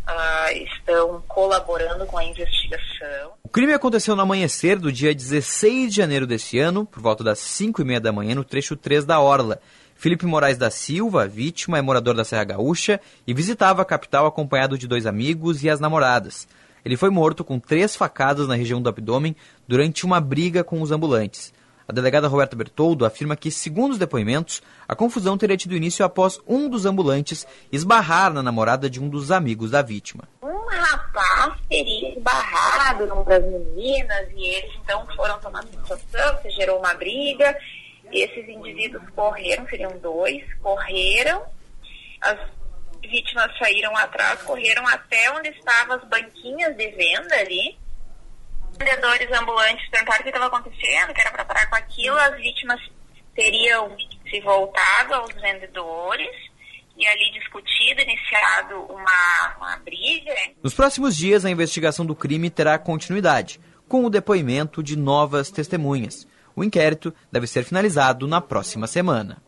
uh, 0.08 0.52
estão 0.52 1.22
colaborando 1.28 2.06
com 2.06 2.18
a 2.18 2.24
investigação. 2.24 3.34
O 3.44 3.50
crime 3.50 3.74
aconteceu 3.74 4.16
no 4.16 4.22
amanhecer 4.22 4.78
do 4.80 4.92
dia 4.92 5.14
16 5.14 5.92
de 5.92 5.98
janeiro 5.98 6.28
deste 6.28 6.60
ano, 6.60 6.86
por 6.86 7.02
volta 7.02 7.24
das 7.24 7.40
5 7.40 7.82
e 7.82 7.86
meia 7.86 8.02
da 8.02 8.12
manhã, 8.12 8.36
no 8.36 8.44
trecho 8.44 8.76
3 8.76 9.06
da 9.06 9.20
Orla. 9.20 9.60
Felipe 9.96 10.26
Moraes 10.26 10.58
da 10.58 10.70
Silva, 10.70 11.28
vítima, 11.28 11.78
é 11.78 11.82
morador 11.82 12.16
da 12.16 12.26
Serra 12.26 12.44
Gaúcha 12.44 13.00
e 13.26 13.34
visitava 13.34 13.82
a 13.82 13.86
capital 13.86 14.26
acompanhado 14.26 14.78
de 14.78 14.88
dois 14.88 15.06
amigos 15.06 15.64
e 15.64 15.70
as 15.70 15.80
namoradas. 15.80 16.48
Ele 16.86 16.98
foi 16.98 17.10
morto 17.10 17.44
com 17.44 17.60
três 17.60 17.96
facadas 17.96 18.48
na 18.48 18.56
região 18.56 18.82
do 18.82 18.90
abdômen 18.90 19.36
durante 19.68 20.06
uma 20.06 20.20
briga 20.20 20.64
com 20.64 20.82
os 20.82 20.92
ambulantes. 20.92 21.54
A 21.88 21.92
delegada 21.92 22.28
Roberta 22.28 22.56
Bertoldo 22.56 23.06
afirma 23.06 23.36
que, 23.36 23.52
segundo 23.52 23.92
os 23.92 23.98
depoimentos, 23.98 24.62
a 24.88 24.96
confusão 24.96 25.38
teria 25.38 25.58
tido 25.58 25.76
início 25.76 26.06
após 26.06 26.40
um 26.48 26.70
dos 26.70 26.86
ambulantes 26.86 27.46
esbarrar 27.72 28.34
na 28.34 28.42
namorada 28.42 28.90
de 28.90 29.02
um 29.02 29.10
dos 29.10 29.32
amigos 29.32 29.72
da 29.72 29.82
vítima. 29.82 30.24
Um 30.42 30.66
rapaz 30.70 31.60
teria 31.70 32.16
esbarrado 32.16 33.06
numa 33.06 33.24
das 33.26 33.44
meninas 33.44 34.30
e 34.36 34.48
eles 34.48 34.72
então 34.82 35.06
foram 35.16 35.38
situação, 35.72 36.42
se 36.42 36.50
gerou 36.52 36.80
uma 36.80 36.94
briga. 36.94 37.58
Esses 38.12 38.48
indivíduos 38.48 39.04
correram, 39.16 39.68
seriam 39.68 39.98
dois, 39.98 40.44
correram, 40.62 41.42
as 42.22 42.40
vítimas 43.08 43.58
saíram 43.58 43.96
atrás, 43.96 44.42
correram 44.44 44.88
até 44.88 45.32
onde 45.32 45.50
estavam 45.50 45.96
as 45.96 46.04
banquinhas 46.08 46.76
de 46.76 46.88
venda 46.92 47.36
ali 47.36 47.78
vendedores 48.78 49.32
ambulantes 49.32 49.88
perguntaram 49.90 50.20
o 50.20 50.24
que 50.24 50.30
estava 50.30 50.48
acontecendo, 50.48 51.14
que 51.14 51.22
era 51.22 51.32
para 51.32 51.46
parar 51.46 51.70
com 51.70 51.76
aquilo, 51.76 52.18
as 52.18 52.36
vítimas 52.38 52.80
teriam 53.36 53.96
se 54.30 54.40
voltado 54.42 55.14
aos 55.14 55.34
vendedores 55.34 56.30
e 56.98 57.08
ali 57.08 57.32
discutido, 57.32 58.02
iniciado 58.02 58.76
uma, 58.90 59.56
uma 59.58 59.78
briga. 59.78 60.34
Nos 60.62 60.74
próximos 60.74 61.16
dias, 61.16 61.44
a 61.44 61.50
investigação 61.50 62.06
do 62.06 62.16
crime 62.16 62.50
terá 62.50 62.78
continuidade, 62.78 63.60
com 63.88 64.06
o 64.06 64.10
depoimento 64.10 64.84
de 64.84 64.96
novas 64.96 65.50
testemunhas. 65.50 66.28
O 66.56 66.64
inquérito 66.64 67.14
deve 67.32 67.48
ser 67.48 67.64
finalizado 67.64 68.28
na 68.28 68.40
próxima 68.40 68.86
semana. 68.86 69.42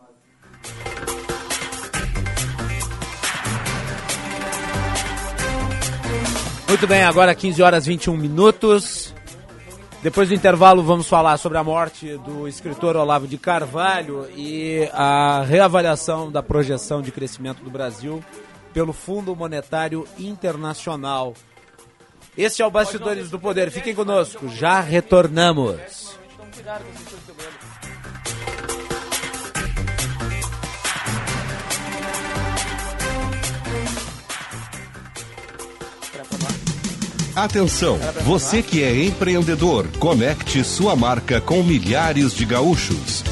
Muito 6.68 6.86
bem, 6.86 7.04
agora 7.04 7.34
15 7.34 7.62
horas 7.62 7.86
21 7.86 8.16
minutos. 8.16 9.14
Depois 10.02 10.28
do 10.28 10.34
intervalo, 10.34 10.82
vamos 10.82 11.08
falar 11.08 11.38
sobre 11.38 11.58
a 11.58 11.64
morte 11.64 12.16
do 12.18 12.46
escritor 12.46 12.96
Olavo 12.96 13.26
de 13.26 13.38
Carvalho 13.38 14.28
e 14.36 14.88
a 14.92 15.42
reavaliação 15.46 16.30
da 16.30 16.42
projeção 16.42 17.00
de 17.00 17.12
crescimento 17.12 17.62
do 17.62 17.70
Brasil 17.70 18.22
pelo 18.74 18.92
Fundo 18.92 19.34
Monetário 19.34 20.06
Internacional. 20.18 21.34
Este 22.36 22.62
é 22.62 22.66
o 22.66 22.70
Bastidores 22.70 23.30
do 23.30 23.38
Poder. 23.38 23.70
Fiquem 23.70 23.94
conosco, 23.94 24.48
já 24.48 24.80
retornamos. 24.80 26.18
Atenção, 37.36 37.98
você 38.24 38.62
que 38.62 38.82
é 38.82 39.04
empreendedor, 39.04 39.86
conecte 39.98 40.64
sua 40.64 40.96
marca 40.96 41.38
com 41.38 41.62
milhares 41.62 42.32
de 42.32 42.46
gaúchos. 42.46 43.22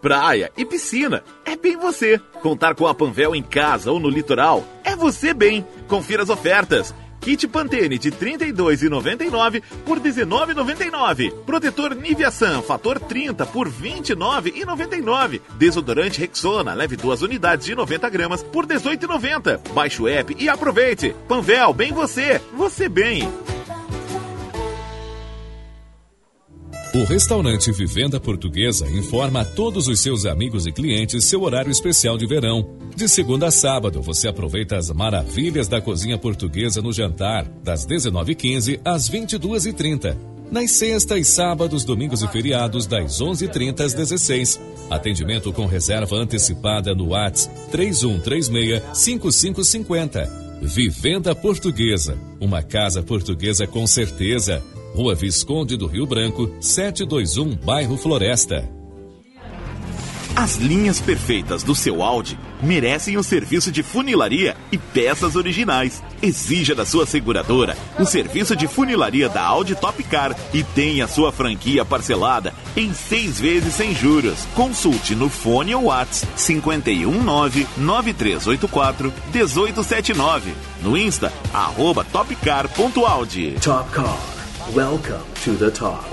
praia 0.00 0.50
e 0.56 0.64
piscina. 0.64 1.22
É 1.44 1.56
bem 1.56 1.76
você. 1.76 2.20
Contar 2.42 2.74
com 2.74 2.86
a 2.86 2.94
Panvel 2.94 3.34
em 3.34 3.42
casa 3.42 3.90
ou 3.92 4.00
no 4.00 4.08
litoral 4.08 4.64
é 4.84 4.96
você 4.96 5.32
bem. 5.34 5.66
Confira 5.88 6.22
as 6.22 6.30
ofertas. 6.30 6.94
Kit 7.20 7.46
Pantene 7.46 7.98
de 7.98 8.08
R$ 8.08 8.16
32,99 8.16 9.62
por 9.84 9.98
R$ 9.98 10.10
19,99. 10.10 11.30
Protetor 11.44 11.94
Nivea 11.94 12.30
Sun 12.30 12.62
fator 12.62 12.98
30 12.98 13.44
por 13.46 13.68
R$ 13.68 14.00
29,99. 14.00 15.40
Desodorante 15.56 16.18
Rexona 16.18 16.74
leve 16.74 16.96
duas 16.96 17.22
unidades 17.22 17.66
de 17.66 17.74
90 17.74 18.08
gramas 18.08 18.42
por 18.42 18.64
R$ 18.64 18.74
18,90. 18.76 19.60
Baixe 19.72 20.02
o 20.02 20.08
app 20.08 20.34
e 20.38 20.48
aproveite. 20.48 21.14
Panvel, 21.28 21.72
bem 21.74 21.92
você. 21.92 22.40
Você 22.54 22.88
bem. 22.88 23.28
O 26.92 27.04
restaurante 27.04 27.70
Vivenda 27.70 28.18
Portuguesa 28.18 28.90
informa 28.90 29.42
a 29.42 29.44
todos 29.44 29.86
os 29.86 30.00
seus 30.00 30.26
amigos 30.26 30.66
e 30.66 30.72
clientes 30.72 31.24
seu 31.24 31.42
horário 31.42 31.70
especial 31.70 32.18
de 32.18 32.26
verão. 32.26 32.76
De 32.96 33.08
segunda 33.08 33.46
a 33.46 33.50
sábado, 33.52 34.02
você 34.02 34.26
aproveita 34.26 34.76
as 34.76 34.90
maravilhas 34.90 35.68
da 35.68 35.80
cozinha 35.80 36.18
portuguesa 36.18 36.82
no 36.82 36.92
jantar, 36.92 37.46
das 37.62 37.86
19h15 37.86 38.80
às 38.84 39.08
22h30. 39.08 40.16
Nas 40.50 40.72
sextas, 40.72 41.28
sábados, 41.28 41.84
domingos 41.84 42.22
e 42.22 42.28
feriados, 42.28 42.88
das 42.88 43.20
11h30 43.20 43.84
às 43.84 43.94
16 43.94 44.60
Atendimento 44.90 45.52
com 45.52 45.66
reserva 45.66 46.16
antecipada 46.16 46.92
no 46.92 47.10
WhatsApp 47.10 47.54
3136-5550. 47.72 50.28
Vivenda 50.60 51.36
Portuguesa. 51.36 52.18
Uma 52.40 52.64
casa 52.64 53.00
portuguesa 53.00 53.68
com 53.68 53.86
certeza. 53.86 54.60
Rua 54.94 55.14
Visconde 55.14 55.76
do 55.76 55.86
Rio 55.86 56.04
Branco, 56.04 56.50
721, 56.60 57.56
Bairro 57.56 57.96
Floresta. 57.96 58.68
As 60.34 60.56
linhas 60.56 61.00
perfeitas 61.00 61.62
do 61.62 61.74
seu 61.74 62.02
Audi 62.02 62.38
merecem 62.62 63.16
o 63.16 63.22
serviço 63.22 63.70
de 63.70 63.82
funilaria 63.82 64.56
e 64.72 64.78
peças 64.78 65.36
originais. 65.36 66.02
Exija 66.22 66.74
da 66.74 66.86
sua 66.86 67.04
seguradora 67.04 67.76
o 67.98 68.06
serviço 68.06 68.56
de 68.56 68.66
funilaria 68.66 69.28
da 69.28 69.42
Audi 69.42 69.74
Top 69.74 70.02
Car 70.04 70.34
e 70.54 70.62
tenha 70.62 71.06
sua 71.06 71.30
franquia 71.30 71.84
parcelada 71.84 72.54
em 72.76 72.94
seis 72.94 73.38
vezes 73.38 73.74
sem 73.74 73.94
juros. 73.94 74.46
Consulte 74.54 75.14
no 75.14 75.28
fone 75.28 75.74
ou 75.74 75.84
WhatsApp 75.84 76.32
519-9384 76.36 79.12
1879. 79.32 80.54
No 80.82 80.96
Insta, 80.96 81.30
arroba 81.52 82.02
topcar.audi. 82.04 83.56
Top 83.60 83.90
Car. 83.90 84.39
Welcome 84.74 85.24
to 85.42 85.56
the 85.56 85.70
top. 85.72 86.04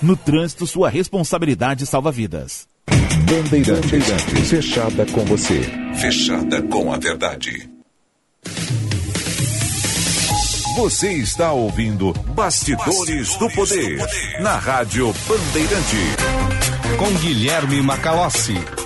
No 0.00 0.16
trânsito, 0.16 0.68
sua 0.68 0.88
responsabilidade 0.88 1.84
salva 1.84 2.12
vidas. 2.12 2.68
Bandeirantes, 2.86 4.48
fechada 4.48 5.04
com 5.06 5.24
você. 5.24 5.62
Fechada 5.96 6.62
com 6.62 6.92
a 6.92 6.96
verdade. 6.96 7.68
Você 10.76 11.12
está 11.14 11.52
ouvindo 11.52 12.12
Bastidores, 12.12 12.98
Bastidores 12.98 13.36
do, 13.36 13.50
poder, 13.50 13.96
do 13.96 14.04
Poder 14.04 14.40
na 14.40 14.56
Rádio 14.56 15.12
Bandeirante. 15.26 16.96
Com 16.98 17.10
Guilherme 17.18 17.82
Macalossi. 17.82 18.83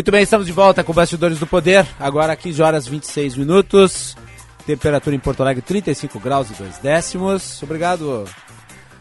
Muito 0.00 0.10
bem, 0.10 0.22
estamos 0.22 0.46
de 0.46 0.52
volta 0.52 0.82
com 0.82 0.94
Bastidores 0.94 1.38
do 1.38 1.46
Poder. 1.46 1.86
Agora 1.98 2.34
15 2.34 2.62
horas 2.62 2.88
26 2.88 3.36
minutos. 3.36 4.16
Temperatura 4.64 5.14
em 5.14 5.18
Porto 5.18 5.42
Alegre 5.42 5.60
35 5.60 6.18
graus 6.18 6.48
e 6.50 6.54
2 6.54 6.78
décimos. 6.78 7.62
Obrigado 7.62 8.24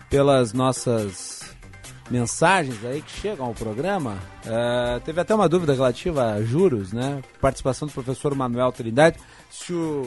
pelas 0.10 0.52
nossas 0.52 1.56
mensagens 2.12 2.84
aí 2.84 3.02
que 3.02 3.14
chegam 3.14 3.46
ao 3.46 3.54
programa. 3.54 4.18
Uh, 4.46 5.00
teve 5.00 5.22
até 5.22 5.34
uma 5.34 5.48
dúvida 5.48 5.74
relativa 5.74 6.34
a 6.34 6.44
juros, 6.44 6.92
né? 6.92 7.22
Participação 7.40 7.88
do 7.88 7.94
professor 7.94 8.36
Manuel 8.36 8.74
Trindade. 8.74 9.18
Se 9.50 9.72
o, 9.72 10.06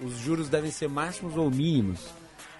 os 0.00 0.16
juros 0.16 0.48
devem 0.48 0.70
ser 0.70 0.88
máximos 0.88 1.36
ou 1.36 1.50
mínimos. 1.50 2.00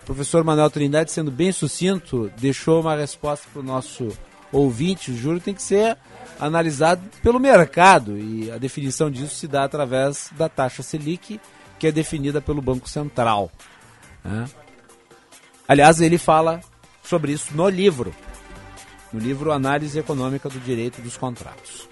O 0.02 0.04
professor 0.04 0.44
Manuel 0.44 0.68
Trindade, 0.68 1.10
sendo 1.10 1.30
bem 1.30 1.50
sucinto, 1.52 2.30
deixou 2.36 2.82
uma 2.82 2.94
resposta 2.94 3.48
para 3.50 3.60
o 3.60 3.64
nosso 3.64 4.08
ouvinte. 4.52 5.10
O 5.10 5.16
juro 5.16 5.40
tem 5.40 5.54
que 5.54 5.62
ser 5.62 5.96
analisado 6.42 7.02
pelo 7.22 7.38
mercado 7.38 8.18
e 8.18 8.50
a 8.50 8.58
definição 8.58 9.08
disso 9.08 9.36
se 9.36 9.46
dá 9.46 9.62
através 9.62 10.28
da 10.36 10.48
taxa 10.48 10.82
Selic, 10.82 11.40
que 11.78 11.86
é 11.86 11.92
definida 11.92 12.40
pelo 12.40 12.60
Banco 12.60 12.88
Central. 12.88 13.50
Né? 14.24 14.46
Aliás, 15.68 16.00
ele 16.00 16.18
fala 16.18 16.60
sobre 17.04 17.32
isso 17.32 17.54
no 17.54 17.68
livro, 17.68 18.12
no 19.12 19.20
livro 19.20 19.52
Análise 19.52 19.98
Econômica 19.98 20.48
do 20.48 20.58
Direito 20.58 21.00
dos 21.00 21.16
Contratos. 21.16 21.88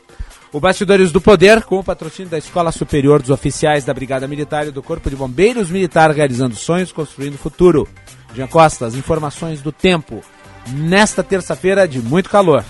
O 0.52 0.58
Bastidores 0.58 1.12
do 1.12 1.20
Poder, 1.20 1.62
com 1.62 1.78
o 1.78 1.84
patrocínio 1.84 2.28
da 2.28 2.38
Escola 2.38 2.72
Superior 2.72 3.20
dos 3.20 3.30
Oficiais 3.30 3.84
da 3.84 3.94
Brigada 3.94 4.26
Militar 4.26 4.66
e 4.66 4.72
do 4.72 4.82
Corpo 4.82 5.08
de 5.08 5.14
Bombeiros 5.14 5.70
Militar, 5.70 6.10
realizando 6.10 6.56
sonhos, 6.56 6.90
construindo 6.90 7.38
futuro. 7.38 7.88
Jean 8.34 8.48
Costa, 8.48 8.86
as 8.86 8.94
informações 8.94 9.62
do 9.62 9.70
tempo. 9.70 10.24
Nesta 10.68 11.22
terça-feira 11.22 11.86
de 11.86 12.00
muito 12.00 12.28
calor. 12.28 12.64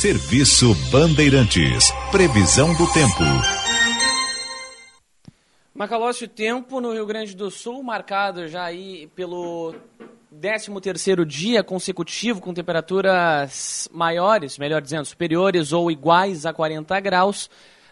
Serviço 0.00 0.76
Bandeirantes. 0.92 1.90
Previsão 2.12 2.72
do 2.74 2.86
tempo. 2.92 3.24
Macalossi, 5.74 6.28
tempo 6.28 6.80
no 6.80 6.92
Rio 6.92 7.04
Grande 7.04 7.34
do 7.34 7.50
Sul 7.50 7.82
marcado 7.82 8.46
já 8.46 8.62
aí 8.62 9.08
pelo 9.16 9.74
13º 10.32 11.24
dia 11.24 11.64
consecutivo 11.64 12.40
com 12.40 12.54
temperaturas 12.54 13.88
maiores, 13.92 14.56
melhor 14.56 14.80
dizendo, 14.80 15.04
superiores 15.04 15.72
ou 15.72 15.90
iguais 15.90 16.46
a 16.46 16.52
40 16.52 17.00
graus. 17.00 17.50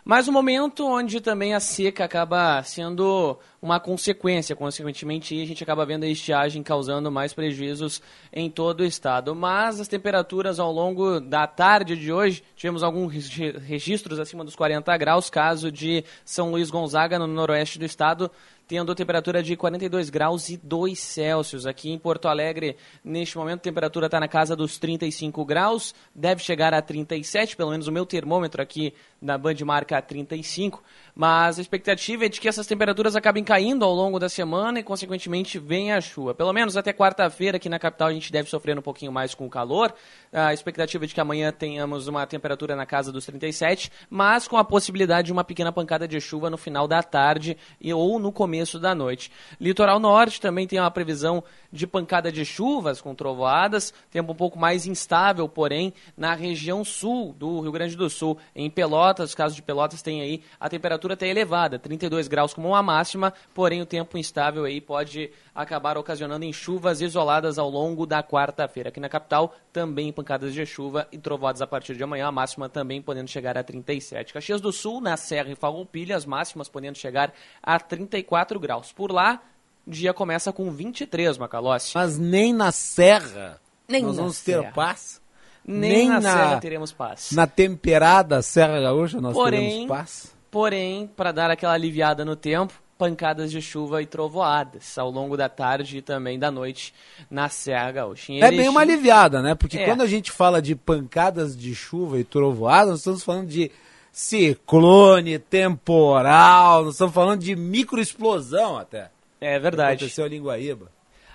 Mas 0.09 0.29
um 0.29 0.33
momento 0.33 0.87
onde 0.87 1.21
também 1.21 1.53
a 1.53 1.59
seca 1.59 2.05
acaba 2.05 2.63
sendo 2.63 3.37
uma 3.61 3.81
consequência. 3.81 4.55
Consequentemente, 4.55 5.43
a 5.43 5.45
gente 5.45 5.65
acaba 5.65 5.85
vendo 5.85 6.05
a 6.05 6.09
estiagem 6.09 6.63
causando 6.63 7.11
mais 7.11 7.35
prejuízos 7.35 8.01
em 8.33 8.49
todo 8.49 8.83
o 8.83 8.85
estado. 8.85 9.35
Mas 9.35 9.81
as 9.81 9.89
temperaturas 9.89 10.61
ao 10.61 10.71
longo 10.71 11.19
da 11.19 11.49
tarde 11.49 11.97
de 11.97 12.13
hoje, 12.13 12.45
tivemos 12.55 12.85
alguns 12.85 13.27
registros 13.67 14.21
acima 14.21 14.45
dos 14.45 14.55
40 14.55 14.97
graus, 14.97 15.29
caso 15.29 15.73
de 15.73 16.05
São 16.25 16.53
Luís 16.53 16.71
Gonzaga, 16.71 17.19
no 17.19 17.27
noroeste 17.27 17.77
do 17.77 17.85
estado, 17.85 18.31
tendo 18.69 18.95
temperatura 18.95 19.43
de 19.43 19.57
42 19.57 20.11
graus 20.11 20.49
e 20.49 20.57
2 20.57 20.99
Celsius. 20.99 21.67
Aqui 21.67 21.91
em 21.91 21.99
Porto 21.99 22.29
Alegre, 22.29 22.77
neste 23.05 23.37
momento, 23.37 23.59
a 23.59 23.63
temperatura 23.63 24.07
está 24.07 24.21
na 24.21 24.29
casa 24.29 24.57
dos 24.57 24.79
35 24.79 25.45
graus, 25.45 25.95
deve 26.15 26.43
chegar 26.43 26.75
a 26.75 26.83
37, 26.83 27.57
pelo 27.57 27.71
menos 27.71 27.87
o 27.87 27.93
meu 27.93 28.07
termômetro 28.07 28.63
aqui 28.63 28.93
na 29.21 29.39
Band 29.39 29.57
marca 29.65 30.01
35, 30.01 30.83
mas 31.15 31.59
a 31.59 31.63
expectativa 31.63 32.27
é 32.27 32.29
de 32.29 32.41
que 32.41 32.49
essas 32.49 32.67
temperaturas 32.67 33.17
acabem 33.17 33.43
caindo 33.43 33.85
ao 33.85 33.95
longo 33.95 34.19
da 34.19 34.29
semana 34.29 34.79
e, 34.79 34.83
consequentemente, 34.83 35.59
venha 35.59 35.97
a 35.97 36.01
chuva. 36.01 36.35
Pelo 36.35 36.53
menos 36.53 36.77
até 36.77 36.93
quarta-feira 36.93 37.57
aqui 37.57 37.69
na 37.69 37.79
capital 37.79 38.09
a 38.09 38.13
gente 38.13 38.31
deve 38.31 38.49
sofrer 38.49 38.79
um 38.79 38.83
pouquinho 38.83 39.11
mais 39.11 39.35
com 39.35 39.47
o 39.47 39.51
calor. 39.51 39.95
A 40.33 40.53
expectativa 40.53 41.05
é 41.05 41.09
de 41.09 41.15
que 41.15 41.21
amanhã 41.21 41.51
tenhamos 41.51 42.07
uma 42.07 42.27
temperatura 42.27 42.77
na 42.77 42.85
casa 42.85 43.11
dos 43.11 43.25
37, 43.25 43.91
mas 44.11 44.47
com 44.47 44.59
a 44.59 44.65
possibilidade 44.65 45.27
de 45.27 45.33
uma 45.33 45.45
pequena 45.45 45.73
pancada 45.73 46.07
de 46.07 46.21
chuva 46.21 46.51
no 46.51 46.59
final 46.59 46.87
da 46.87 47.03
tarde 47.03 47.57
e, 47.81 47.93
ou 47.93 48.19
no 48.19 48.31
começo 48.31 48.79
da 48.79 48.95
noite. 48.95 49.31
Litoral 49.59 49.99
Norte 49.99 50.41
também 50.41 50.67
tem 50.67 50.79
uma 50.79 50.91
previsão 50.91 51.43
de 51.77 51.87
pancada 51.87 52.33
de 52.33 52.45
chuvas 52.45 53.01
com 53.01 53.15
trovoadas, 53.15 53.93
tempo 54.11 54.33
um 54.33 54.35
pouco 54.35 54.59
mais 54.59 54.87
instável, 54.87 55.49
porém, 55.49 55.93
na 56.17 56.35
região 56.35 56.85
sul 56.85 57.33
do 57.33 57.61
Rio 57.61 57.73
Grande 57.73 57.97
do 57.97 58.11
Sul, 58.11 58.39
em 58.55 58.69
Pelotas, 58.69 59.35
caso 59.35 59.55
de 59.55 59.63
Pelotas 59.63 60.03
tem 60.03 60.21
aí 60.21 60.43
a 60.59 60.69
temperatura 60.69 61.15
até 61.15 61.29
elevada, 61.29 61.79
32 61.79 62.27
graus 62.27 62.53
como 62.55 62.69
uma 62.69 62.83
máxima, 62.83 63.33
porém 63.55 63.81
o 63.81 63.87
tempo 63.87 64.19
instável 64.19 64.65
aí 64.65 64.81
pode 64.81 65.31
acabar 65.55 65.97
ocasionando 65.97 66.45
em 66.45 66.53
chuvas 66.53 67.01
isoladas 67.01 67.59
ao 67.59 67.71
longo 67.71 68.07
da 68.07 68.23
quarta-feira. 68.23 68.89
Aqui 68.89 69.01
na 69.01 69.09
capital, 69.09 69.55
também 69.73 70.13
pancadas 70.13 70.53
de 70.53 70.65
chuva 70.67 71.07
e 71.13 71.19
trovoadas 71.19 71.63
a 71.63 71.67
partir 71.67 71.97
de 71.97 72.03
amanhã, 72.03 72.27
a 72.27 72.33
máxima 72.33 72.69
também 72.69 73.01
podendo 73.03 73.29
chegar 73.29 73.57
a 73.57 73.63
37. 73.63 74.33
Caxias 74.33 74.61
do 74.61 74.73
Sul, 74.73 75.01
na 75.01 75.17
Serra 75.17 75.51
e 75.51 75.55
Farroupilha, 75.55 76.17
as 76.17 76.27
máximas 76.27 76.69
podendo 76.69 76.99
chegar 76.99 77.33
a 77.63 77.79
34 77.79 78.59
graus. 78.59 78.93
Por 78.93 79.13
lá, 79.13 79.43
o 79.87 79.91
dia 79.91 80.13
começa 80.13 80.53
com 80.53 80.71
23, 80.71 81.39
Macalossi. 81.39 81.93
Mas 81.95 82.19
nem 82.19 82.53
na 82.53 82.73
Serra 82.73 83.61
nem 83.89 84.03
nós 84.03 84.17
na 84.17 84.23
vamos 84.23 84.37
serra. 84.37 84.63
ter 84.65 84.73
paz. 84.73 85.21
Nem 85.65 86.09
na 86.09 86.21
Serra 86.21 86.61
teremos 86.61 86.93
paz. 86.93 87.31
Na 87.33 87.47
temperada 87.47 88.41
Serra 88.43 88.81
Gaúcha 88.81 89.21
nós 89.21 89.33
Porém, 89.35 89.69
teremos 89.71 89.89
paz. 89.89 90.35
Porém, 90.51 91.07
para 91.17 91.33
dar 91.33 91.51
aquela 91.51 91.73
aliviada 91.73 92.25
no 92.25 92.37
tempo, 92.37 92.73
pancadas 92.97 93.51
de 93.51 93.61
chuva 93.61 94.01
e 94.01 94.07
trovoadas 94.07 94.97
ao 94.97 95.11
longo 95.11 95.37
da 95.37 95.49
tarde 95.49 95.99
e 95.99 96.03
também 96.03 96.39
da 96.39 96.51
noite 96.51 96.95
na 97.31 97.49
Serra 97.49 97.93
Gaúcha. 97.93 98.33
Em 98.33 98.43
É 98.43 98.51
bem 98.51 98.69
uma 98.69 98.81
aliviada, 98.81 99.43
né? 99.43 99.55
Porque 99.55 99.79
É. 99.79 99.85
quando 99.85 100.03
a 100.03 100.07
gente 100.07 100.31
fala 100.33 100.63
de 100.63 100.75
pancadas 100.75 101.57
de 101.57 101.75
chuva 101.75 102.19
e 102.19 102.25
trovoadas, 102.25 102.91
nós 102.91 102.99
estamos 103.01 103.23
falando 103.25 103.49
de 103.49 103.71
ciclone, 104.13 105.39
temporal, 105.39 106.85
nós 106.85 106.95
estamos 106.95 107.13
falando 107.15 107.41
de 107.41 107.55
microexplosão 107.55 108.79
até. 108.79 109.11
É 109.47 109.61
verdade. 109.61 110.05
Aconteceu 110.05 110.27
em 110.27 110.31
Linguaíba. 110.31 110.91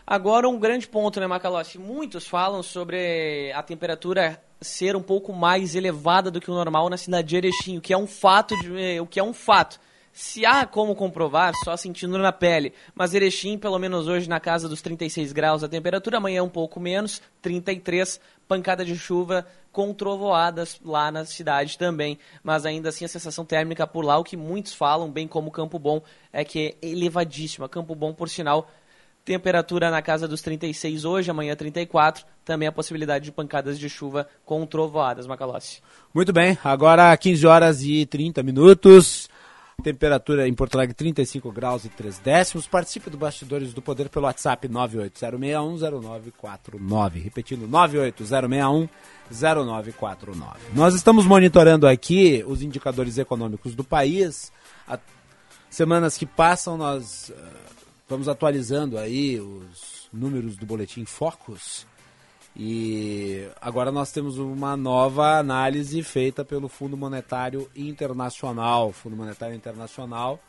Agora, 0.06 0.50
um 0.50 0.60
grande 0.60 0.86
ponto, 0.86 1.18
né, 1.18 1.28
Macalossi? 1.28 1.80
Muitos 1.80 2.28
falam 2.28 2.62
sobre 2.62 3.50
a 3.54 3.64
temperatura 3.64 4.44
ser 4.60 4.98
um 4.98 5.02
pouco 5.02 5.32
mais 5.32 5.76
elevada 5.76 6.30
do 6.30 6.42
que 6.42 6.52
o 6.52 6.54
normal 6.54 6.90
na 6.90 6.98
cidade 6.98 7.30
de 7.30 7.38
Erechim, 7.38 7.78
o 7.78 7.82
que 7.82 7.94
é 7.94 7.98
um 7.98 8.06
fato, 8.06 8.54
de, 8.60 9.00
o 9.00 9.08
que 9.08 9.18
é 9.18 9.24
um 9.24 9.34
fato. 9.34 9.80
Se 10.12 10.46
há 10.46 10.66
como 10.66 10.94
comprovar, 10.94 11.54
só 11.64 11.78
sentindo 11.78 12.18
na 12.18 12.34
pele. 12.34 12.74
Mas 12.94 13.14
Erechim, 13.14 13.58
pelo 13.58 13.80
menos 13.80 14.10
hoje, 14.10 14.28
na 14.28 14.42
casa 14.42 14.68
dos 14.68 14.82
36 14.82 15.32
graus 15.32 15.64
a 15.64 15.70
temperatura, 15.70 16.18
amanhã 16.18 16.40
é 16.40 16.44
um 16.44 16.50
pouco 16.50 16.82
menos, 16.82 17.22
33, 17.42 18.20
pancada 18.46 18.84
de 18.84 18.98
chuva 18.98 19.48
com 19.72 19.94
trovoadas 19.94 20.80
lá 20.84 21.12
na 21.12 21.26
cidade 21.26 21.78
também. 21.78 22.18
Mas 22.44 22.66
ainda 22.66 22.90
assim 22.90 23.06
a 23.06 23.08
sensação 23.08 23.46
térmica 23.46 23.88
por 23.88 24.04
lá, 24.04 24.18
o 24.18 24.24
que 24.24 24.38
muitos 24.38 24.74
falam, 24.74 25.12
bem 25.12 25.28
como 25.28 25.52
Campo 25.52 25.80
Bom, 25.80 26.02
é 26.32 26.44
que 26.44 26.78
é 26.82 26.88
elevadíssima. 26.88 27.70
Campo 27.70 27.96
Bom, 27.96 28.14
por 28.14 28.30
sinal, 28.30 28.68
Temperatura 29.24 29.92
na 29.92 30.02
casa 30.02 30.28
dos 30.28 30.42
36 30.42 31.06
hoje, 31.06 31.30
amanhã 31.30 31.56
34. 31.56 32.26
Também 32.44 32.68
a 32.68 32.72
possibilidade 32.72 33.26
de 33.26 33.32
pancadas 33.32 33.78
de 33.78 33.88
chuva 33.88 34.28
com 34.44 34.66
trovoadas, 34.66 35.28
Macalossi. 35.28 35.80
Muito 36.12 36.34
bem, 36.34 36.58
agora 36.64 37.16
15 37.16 37.46
horas 37.46 37.84
e 37.84 38.08
30 38.08 38.42
minutos. 38.42 39.30
Temperatura 39.84 40.48
em 40.48 40.54
Porto 40.54 40.76
Alegre 40.76 40.94
35 40.94 41.52
graus 41.52 41.86
e 41.86 41.90
3 41.90 42.20
décimos. 42.20 42.68
Participe 42.68 43.10
do 43.10 43.18
Bastidores 43.18 43.74
do 43.74 43.82
Poder 43.82 44.10
pelo 44.10 44.26
WhatsApp 44.26 44.68
980610949. 44.68 47.24
Repetindo, 47.24 47.68
980610949. 47.68 48.90
Nós 50.74 50.94
estamos 50.94 51.26
monitorando 51.26 51.88
aqui 51.88 52.44
os 52.46 52.62
indicadores 52.62 53.18
econômicos 53.18 53.74
do 53.74 53.84
país. 53.84 54.52
Semanas 55.72 56.18
que 56.18 56.26
passam, 56.26 56.78
nós 56.78 57.30
uh, 57.30 57.34
vamos 58.08 58.28
atualizando 58.28 58.98
aí 58.98 59.40
os 59.40 60.10
números 60.12 60.58
do 60.58 60.66
boletim 60.66 61.06
Focus. 61.06 61.88
E 62.56 63.48
agora 63.62 63.92
nós 63.92 64.12
temos 64.12 64.38
uma 64.38 64.76
nova 64.76 65.38
análise 65.38 66.04
feita 66.04 66.44
pelo 66.44 66.68
Fundo 66.68 66.98
Monetário 66.98 67.70
Internacional. 67.76 68.90
O 68.90 68.94
Fundo 68.94 69.16
Monetário 69.16 69.56
Internacional 69.56 70.40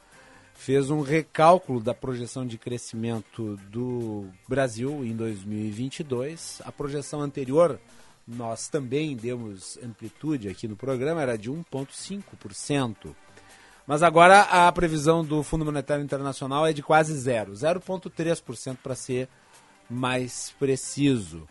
fez 0.54 0.90
um 0.90 1.00
recálculo 1.00 1.80
da 1.80 1.94
projeção 1.94 2.46
de 2.46 2.58
crescimento 2.58 3.56
do 3.70 4.26
Brasil 4.48 5.04
em 5.04 5.14
2022. 5.14 6.60
A 6.64 6.72
projeção 6.72 7.20
anterior, 7.20 7.80
nós 8.26 8.68
também 8.68 9.16
demos 9.16 9.78
amplitude 9.82 10.48
aqui 10.48 10.66
no 10.66 10.76
programa, 10.76 11.22
era 11.22 11.38
de 11.38 11.50
1,5%. 11.50 13.14
Mas 13.86 14.02
agora 14.02 14.42
a 14.42 14.70
previsão 14.70 15.24
do 15.24 15.42
Fundo 15.42 15.64
Monetário 15.64 16.04
Internacional 16.04 16.66
é 16.66 16.72
de 16.72 16.82
quase 16.82 17.14
zero, 17.14 17.52
0,3% 17.52 18.76
para 18.82 18.94
ser 18.94 19.28
mais 19.90 20.54
preciso. 20.58 21.48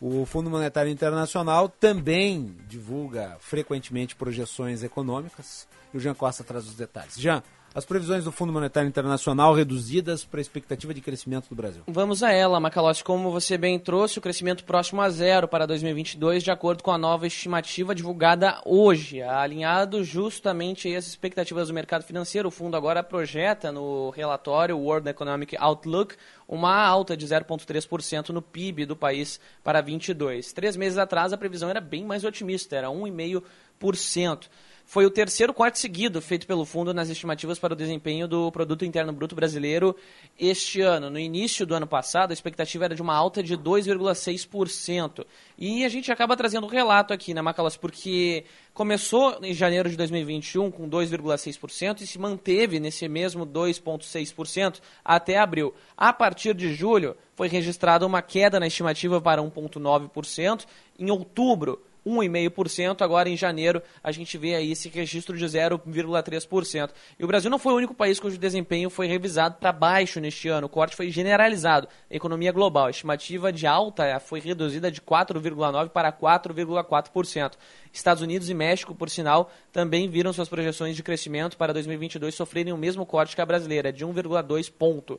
O 0.00 0.24
Fundo 0.24 0.48
Monetário 0.48 0.90
Internacional 0.90 1.68
também 1.68 2.56
divulga 2.66 3.36
frequentemente 3.38 4.16
projeções 4.16 4.82
econômicas. 4.82 5.68
E 5.92 5.96
o 5.98 6.00
Jean 6.00 6.14
Costa 6.14 6.42
traz 6.42 6.66
os 6.66 6.74
detalhes. 6.74 7.20
Jean, 7.20 7.42
as 7.74 7.84
previsões 7.84 8.24
do 8.24 8.32
Fundo 8.32 8.52
Monetário 8.52 8.88
Internacional 8.88 9.54
reduzidas 9.54 10.24
para 10.24 10.40
a 10.40 10.42
expectativa 10.42 10.92
de 10.92 11.00
crescimento 11.00 11.48
do 11.48 11.54
Brasil. 11.54 11.82
Vamos 11.86 12.22
a 12.22 12.32
ela, 12.32 12.58
Macalossi. 12.58 13.04
Como 13.04 13.30
você 13.30 13.56
bem 13.56 13.78
trouxe, 13.78 14.18
o 14.18 14.22
crescimento 14.22 14.64
próximo 14.64 15.00
a 15.00 15.08
zero 15.08 15.46
para 15.46 15.66
2022, 15.66 16.42
de 16.42 16.50
acordo 16.50 16.82
com 16.82 16.90
a 16.90 16.98
nova 16.98 17.26
estimativa 17.26 17.94
divulgada 17.94 18.60
hoje. 18.64 19.22
Alinhado 19.22 20.02
justamente 20.02 20.94
às 20.94 21.06
expectativas 21.06 21.68
do 21.68 21.74
mercado 21.74 22.02
financeiro, 22.02 22.48
o 22.48 22.50
fundo 22.50 22.76
agora 22.76 23.02
projeta 23.02 23.70
no 23.70 24.10
relatório 24.10 24.76
World 24.76 25.08
Economic 25.08 25.56
Outlook 25.58 26.16
uma 26.48 26.74
alta 26.84 27.16
de 27.16 27.24
0,3% 27.24 28.30
no 28.30 28.42
PIB 28.42 28.84
do 28.84 28.96
país 28.96 29.38
para 29.62 29.80
22. 29.80 30.52
Três 30.52 30.76
meses 30.76 30.98
atrás, 30.98 31.32
a 31.32 31.38
previsão 31.38 31.70
era 31.70 31.80
bem 31.80 32.04
mais 32.04 32.24
otimista, 32.24 32.74
era 32.74 32.88
1,5% 32.88 34.48
foi 34.90 35.06
o 35.06 35.10
terceiro 35.10 35.54
corte 35.54 35.78
seguido 35.78 36.20
feito 36.20 36.48
pelo 36.48 36.64
fundo 36.64 36.92
nas 36.92 37.08
estimativas 37.08 37.60
para 37.60 37.74
o 37.74 37.76
desempenho 37.76 38.26
do 38.26 38.50
Produto 38.50 38.84
Interno 38.84 39.12
Bruto 39.12 39.36
Brasileiro 39.36 39.94
este 40.36 40.80
ano. 40.80 41.08
No 41.08 41.16
início 41.16 41.64
do 41.64 41.76
ano 41.76 41.86
passado, 41.86 42.32
a 42.32 42.34
expectativa 42.34 42.86
era 42.86 42.94
de 42.96 43.00
uma 43.00 43.14
alta 43.14 43.40
de 43.40 43.56
2,6%. 43.56 45.24
E 45.56 45.84
a 45.84 45.88
gente 45.88 46.10
acaba 46.10 46.36
trazendo 46.36 46.66
um 46.66 46.68
relato 46.68 47.14
aqui, 47.14 47.32
né, 47.32 47.40
Macalas, 47.40 47.76
porque 47.76 48.42
começou 48.74 49.38
em 49.44 49.54
janeiro 49.54 49.88
de 49.88 49.96
2021 49.96 50.72
com 50.72 50.90
2,6% 50.90 52.00
e 52.00 52.06
se 52.08 52.18
manteve 52.18 52.80
nesse 52.80 53.06
mesmo 53.08 53.46
2,6% 53.46 54.80
até 55.04 55.38
abril. 55.38 55.72
A 55.96 56.12
partir 56.12 56.52
de 56.52 56.74
julho, 56.74 57.16
foi 57.36 57.46
registrada 57.46 58.04
uma 58.04 58.22
queda 58.22 58.58
na 58.58 58.66
estimativa 58.66 59.20
para 59.20 59.40
1,9%. 59.40 60.66
Em 60.98 61.12
outubro, 61.12 61.80
1,5%. 62.06 63.02
Agora, 63.02 63.28
em 63.28 63.36
janeiro, 63.36 63.82
a 64.02 64.12
gente 64.12 64.36
vê 64.38 64.54
aí 64.54 64.72
esse 64.72 64.88
registro 64.88 65.36
de 65.36 65.44
0,3%. 65.44 66.90
E 67.18 67.24
o 67.24 67.26
Brasil 67.26 67.50
não 67.50 67.58
foi 67.58 67.72
o 67.72 67.76
único 67.76 67.94
país 67.94 68.18
cujo 68.18 68.38
desempenho 68.38 68.90
foi 68.90 69.06
revisado 69.06 69.56
para 69.60 69.72
baixo 69.72 70.20
neste 70.20 70.48
ano. 70.48 70.66
O 70.66 70.70
corte 70.70 70.96
foi 70.96 71.10
generalizado. 71.10 71.88
Economia 72.10 72.52
global, 72.52 72.86
a 72.86 72.90
estimativa 72.90 73.52
de 73.52 73.66
alta 73.66 74.18
foi 74.20 74.40
reduzida 74.40 74.90
de 74.90 75.00
4,9% 75.00 75.88
para 75.90 76.12
4,4%. 76.12 77.52
Estados 77.92 78.22
Unidos 78.22 78.48
e 78.48 78.54
México, 78.54 78.94
por 78.94 79.10
sinal, 79.10 79.50
também 79.72 80.08
viram 80.08 80.32
suas 80.32 80.48
projeções 80.48 80.94
de 80.94 81.02
crescimento 81.02 81.56
para 81.56 81.72
2022 81.72 82.34
sofrerem 82.34 82.72
o 82.72 82.76
mesmo 82.76 83.04
corte 83.04 83.34
que 83.34 83.42
a 83.42 83.46
brasileira, 83.46 83.92
de 83.92 84.06
1,2 84.06 84.70
ponto. 84.70 85.18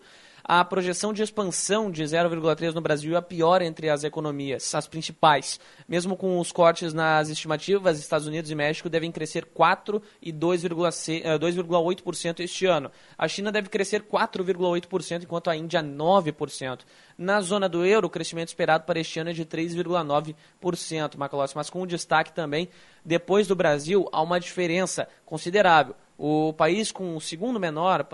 A 0.54 0.66
projeção 0.66 1.14
de 1.14 1.24
expansão 1.24 1.90
de 1.90 2.04
0,3 2.04 2.74
no 2.74 2.82
Brasil 2.82 3.16
é 3.16 3.18
a 3.18 3.22
pior 3.22 3.62
entre 3.62 3.90
as 3.90 4.04
economias, 4.04 4.76
as 4.76 4.86
principais. 4.86 5.58
Mesmo 5.88 6.18
com 6.18 6.38
os 6.38 6.52
cortes 6.52 6.94
nas 6.94 7.30
estimativas, 7.30 7.98
Estados 7.98 8.28
Unidos 8.28 8.52
e 8.52 8.56
México 8.56 8.90
devem 8.90 9.14
crescer 9.14 9.46
4 9.46 10.04
e 10.22 10.34
2,8% 10.34 12.42
eh, 12.42 12.44
este 12.44 12.66
ano. 12.66 12.92
A 13.18 13.30
China 13.30 13.50
deve 13.50 13.70
crescer 13.70 14.02
4,8%, 14.02 15.24
enquanto 15.24 15.50
a 15.50 15.56
Índia 15.56 15.82
9%. 15.82 16.82
Na 17.18 17.40
zona 17.40 17.70
do 17.70 17.86
euro, 17.86 18.08
o 18.08 18.10
crescimento 18.10 18.50
esperado 18.50 18.84
para 18.84 19.00
este 19.00 19.22
ano 19.22 19.30
é 19.30 19.34
de 19.34 19.46
3,9%, 19.46 21.16
Macalossi, 21.16 21.56
mas 21.56 21.70
com 21.70 21.84
um 21.84 21.88
destaque 21.88 22.34
também, 22.34 22.68
depois 23.06 23.48
do 23.48 23.56
Brasil, 23.56 24.10
há 24.12 24.22
uma 24.22 24.38
diferença 24.38 25.08
considerável. 25.26 25.96
O 26.24 26.54
país 26.54 26.92
com 26.92 27.16
o 27.16 27.20
segundo 27.20 27.60
menor, 27.60 28.08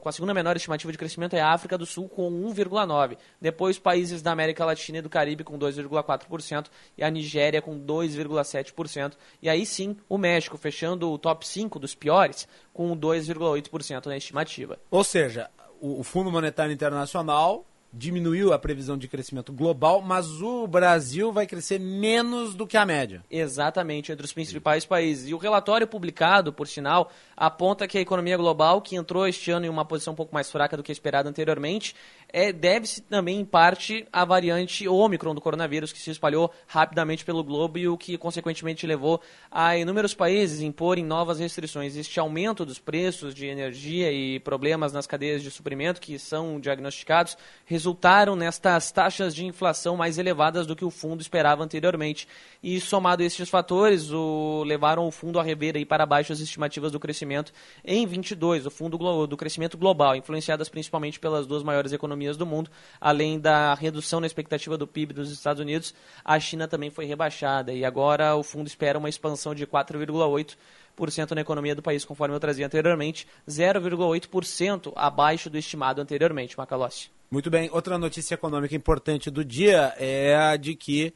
com 0.00 0.08
a 0.08 0.12
segunda 0.12 0.32
menor 0.32 0.56
estimativa 0.56 0.90
de 0.90 0.96
crescimento 0.96 1.34
é 1.36 1.40
a 1.42 1.52
África 1.52 1.76
do 1.76 1.84
Sul 1.84 2.08
com 2.08 2.30
1,9. 2.30 3.18
Depois 3.38 3.78
países 3.78 4.22
da 4.22 4.32
América 4.32 4.64
Latina 4.64 4.96
e 4.96 5.02
do 5.02 5.10
Caribe 5.10 5.44
com 5.44 5.58
2,4% 5.58 6.68
e 6.96 7.04
a 7.04 7.10
Nigéria 7.10 7.60
com 7.60 7.78
2,7%. 7.78 9.18
E 9.42 9.50
aí 9.50 9.66
sim, 9.66 9.94
o 10.08 10.16
México 10.16 10.56
fechando 10.56 11.12
o 11.12 11.18
top 11.18 11.46
5 11.46 11.78
dos 11.78 11.94
piores 11.94 12.48
com 12.72 12.96
2,8% 12.96 14.06
na 14.06 14.16
estimativa. 14.16 14.78
Ou 14.90 15.04
seja, 15.04 15.50
o 15.78 16.02
Fundo 16.02 16.32
Monetário 16.32 16.72
Internacional 16.72 17.66
diminuiu 17.92 18.52
a 18.52 18.58
previsão 18.58 18.96
de 18.96 19.06
crescimento 19.06 19.52
global, 19.52 20.00
mas 20.00 20.40
o 20.40 20.66
Brasil 20.66 21.30
vai 21.30 21.46
crescer 21.46 21.78
menos 21.78 22.54
do 22.54 22.66
que 22.66 22.76
a 22.76 22.86
média. 22.86 23.22
Exatamente, 23.30 24.10
entre 24.10 24.24
os 24.24 24.32
principais 24.32 24.86
países. 24.86 25.28
E 25.28 25.34
o 25.34 25.38
relatório 25.38 25.86
publicado, 25.86 26.52
por 26.52 26.66
sinal, 26.66 27.10
aponta 27.36 27.86
que 27.86 27.98
a 27.98 28.00
economia 28.00 28.36
global, 28.36 28.80
que 28.80 28.96
entrou 28.96 29.26
este 29.26 29.50
ano 29.50 29.66
em 29.66 29.68
uma 29.68 29.84
posição 29.84 30.14
um 30.14 30.16
pouco 30.16 30.32
mais 30.32 30.50
fraca 30.50 30.76
do 30.76 30.82
que 30.82 30.90
esperado 30.90 31.28
anteriormente, 31.28 31.94
é, 32.32 32.50
deve-se 32.50 33.02
também, 33.02 33.40
em 33.40 33.44
parte, 33.44 34.06
à 34.10 34.24
variante 34.24 34.88
Ômicron 34.88 35.34
do 35.34 35.40
coronavírus, 35.40 35.92
que 35.92 35.98
se 35.98 36.10
espalhou 36.10 36.50
rapidamente 36.66 37.26
pelo 37.26 37.44
globo 37.44 37.76
e 37.78 37.86
o 37.86 37.98
que, 37.98 38.16
consequentemente, 38.16 38.86
levou 38.86 39.20
a 39.50 39.76
inúmeros 39.76 40.14
países 40.14 40.62
imporem 40.62 41.04
novas 41.04 41.38
restrições. 41.38 41.94
Este 41.94 42.18
aumento 42.18 42.64
dos 42.64 42.78
preços 42.78 43.34
de 43.34 43.46
energia 43.46 44.10
e 44.10 44.40
problemas 44.40 44.94
nas 44.94 45.06
cadeias 45.06 45.42
de 45.42 45.50
suprimento 45.50 46.00
que 46.00 46.18
são 46.18 46.58
diagnosticados 46.58 47.36
resultaram 47.66 48.34
nestas 48.34 48.90
taxas 48.90 49.34
de 49.34 49.44
inflação 49.44 49.94
mais 49.94 50.16
elevadas 50.16 50.66
do 50.66 50.74
que 50.74 50.86
o 50.86 50.90
fundo 50.90 51.20
esperava 51.20 51.62
anteriormente. 51.62 52.26
E 52.62 52.80
somado 52.80 53.22
a 53.22 53.26
estes 53.26 53.50
fatores, 53.50 54.10
o, 54.10 54.64
levaram 54.64 55.06
o 55.06 55.10
fundo 55.10 55.38
a 55.38 55.42
rever 55.42 55.76
aí 55.76 55.84
para 55.84 56.06
baixo 56.06 56.32
as 56.32 56.40
estimativas 56.40 56.92
do 56.92 57.00
crescimento 57.00 57.52
em 57.84 58.06
22, 58.06 58.64
o 58.64 58.70
fundo 58.70 58.96
do 59.26 59.36
crescimento 59.36 59.76
global, 59.76 60.16
influenciadas 60.16 60.70
principalmente 60.70 61.20
pelas 61.20 61.46
duas 61.46 61.62
maiores 61.62 61.92
economias 61.92 62.21
do 62.36 62.46
mundo, 62.46 62.70
além 63.00 63.38
da 63.38 63.74
redução 63.74 64.20
na 64.20 64.26
expectativa 64.26 64.78
do 64.78 64.86
PIB 64.86 65.12
dos 65.14 65.30
Estados 65.30 65.60
Unidos, 65.60 65.94
a 66.24 66.38
China 66.38 66.68
também 66.68 66.90
foi 66.90 67.04
rebaixada 67.04 67.72
e 67.72 67.84
agora 67.84 68.34
o 68.36 68.42
fundo 68.42 68.66
espera 68.66 68.98
uma 68.98 69.08
expansão 69.08 69.54
de 69.54 69.66
4,8% 69.66 71.30
na 71.32 71.40
economia 71.40 71.74
do 71.74 71.82
país, 71.82 72.04
conforme 72.04 72.34
eu 72.34 72.40
trazia 72.40 72.66
anteriormente, 72.66 73.26
0,8% 73.48 74.92
abaixo 74.94 75.50
do 75.50 75.58
estimado 75.58 76.00
anteriormente, 76.00 76.56
Macalossi. 76.56 77.10
Muito 77.30 77.50
bem. 77.50 77.70
Outra 77.72 77.96
notícia 77.96 78.34
econômica 78.34 78.76
importante 78.76 79.30
do 79.30 79.44
dia 79.44 79.94
é 79.98 80.36
a 80.36 80.56
de 80.56 80.74
que 80.74 81.14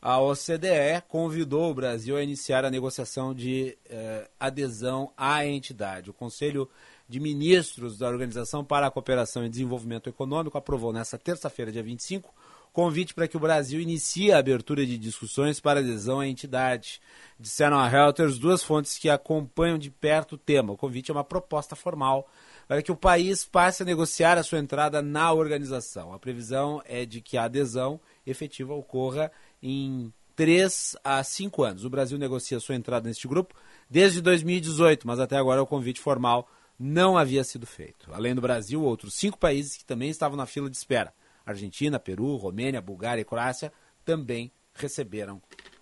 a 0.00 0.20
OCDE 0.20 1.02
convidou 1.08 1.70
o 1.70 1.74
Brasil 1.74 2.16
a 2.16 2.22
iniciar 2.22 2.64
a 2.64 2.70
negociação 2.70 3.34
de 3.34 3.76
eh, 3.90 4.28
adesão 4.38 5.10
à 5.16 5.44
entidade. 5.44 6.10
O 6.10 6.12
Conselho 6.12 6.68
de 7.08 7.20
Ministros 7.20 7.98
da 7.98 8.08
Organização 8.08 8.64
para 8.64 8.86
a 8.86 8.90
Cooperação 8.90 9.44
e 9.44 9.48
Desenvolvimento 9.48 10.08
Econômico 10.08 10.58
aprovou 10.58 10.92
nesta 10.92 11.16
terça-feira, 11.16 11.70
dia 11.70 11.82
25, 11.82 12.34
convite 12.72 13.14
para 13.14 13.26
que 13.26 13.36
o 13.36 13.40
Brasil 13.40 13.80
inicie 13.80 14.32
a 14.32 14.38
abertura 14.38 14.84
de 14.84 14.98
discussões 14.98 15.60
para 15.60 15.80
adesão 15.80 16.20
à 16.20 16.26
entidade. 16.26 17.00
Disseram 17.38 17.78
a 17.78 17.88
Reuters 17.88 18.38
duas 18.38 18.62
fontes 18.62 18.98
que 18.98 19.08
acompanham 19.08 19.78
de 19.78 19.90
perto 19.90 20.34
o 20.34 20.38
tema. 20.38 20.72
O 20.72 20.76
convite 20.76 21.10
é 21.10 21.14
uma 21.14 21.24
proposta 21.24 21.74
formal 21.74 22.28
para 22.68 22.82
que 22.82 22.92
o 22.92 22.96
país 22.96 23.44
passe 23.44 23.82
a 23.82 23.86
negociar 23.86 24.36
a 24.36 24.42
sua 24.42 24.58
entrada 24.58 25.00
na 25.00 25.32
organização. 25.32 26.12
A 26.12 26.18
previsão 26.18 26.82
é 26.84 27.06
de 27.06 27.20
que 27.20 27.38
a 27.38 27.44
adesão 27.44 28.00
efetiva 28.26 28.74
ocorra 28.74 29.30
em 29.62 30.12
3 30.34 30.96
a 31.02 31.24
5 31.24 31.62
anos. 31.62 31.84
O 31.84 31.90
Brasil 31.90 32.18
negocia 32.18 32.60
sua 32.60 32.74
entrada 32.74 33.08
neste 33.08 33.26
grupo 33.26 33.54
desde 33.88 34.20
2018, 34.20 35.06
mas 35.06 35.18
até 35.18 35.36
agora 35.36 35.62
o 35.62 35.66
convite 35.66 36.00
formal 36.00 36.46
não 36.78 37.16
havia 37.16 37.44
sido 37.44 37.66
feito. 37.66 38.12
Além 38.12 38.34
do 38.34 38.40
Brasil, 38.40 38.82
outros 38.82 39.14
cinco 39.14 39.38
países 39.38 39.76
que 39.76 39.84
também 39.84 40.10
estavam 40.10 40.36
na 40.36 40.46
fila 40.46 40.70
de 40.70 40.76
espera: 40.76 41.12
Argentina, 41.44 41.98
Peru, 41.98 42.36
Romênia, 42.36 42.80
Bulgária 42.80 43.20
e 43.20 43.24
Croácia 43.24 43.72
também 44.04 44.50
receberam 44.74 45.40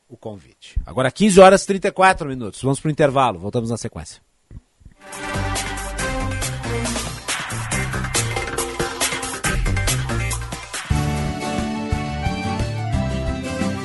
o 0.08 0.16
convite. 0.16 0.78
Agora 0.86 1.10
15 1.10 1.40
horas 1.40 1.62
e 1.62 1.66
34 1.66 2.28
minutos. 2.28 2.62
Vamos 2.62 2.80
para 2.80 2.88
o 2.88 2.92
intervalo. 2.92 3.38
Voltamos 3.38 3.70
na 3.70 3.76
sequência. 3.76 4.22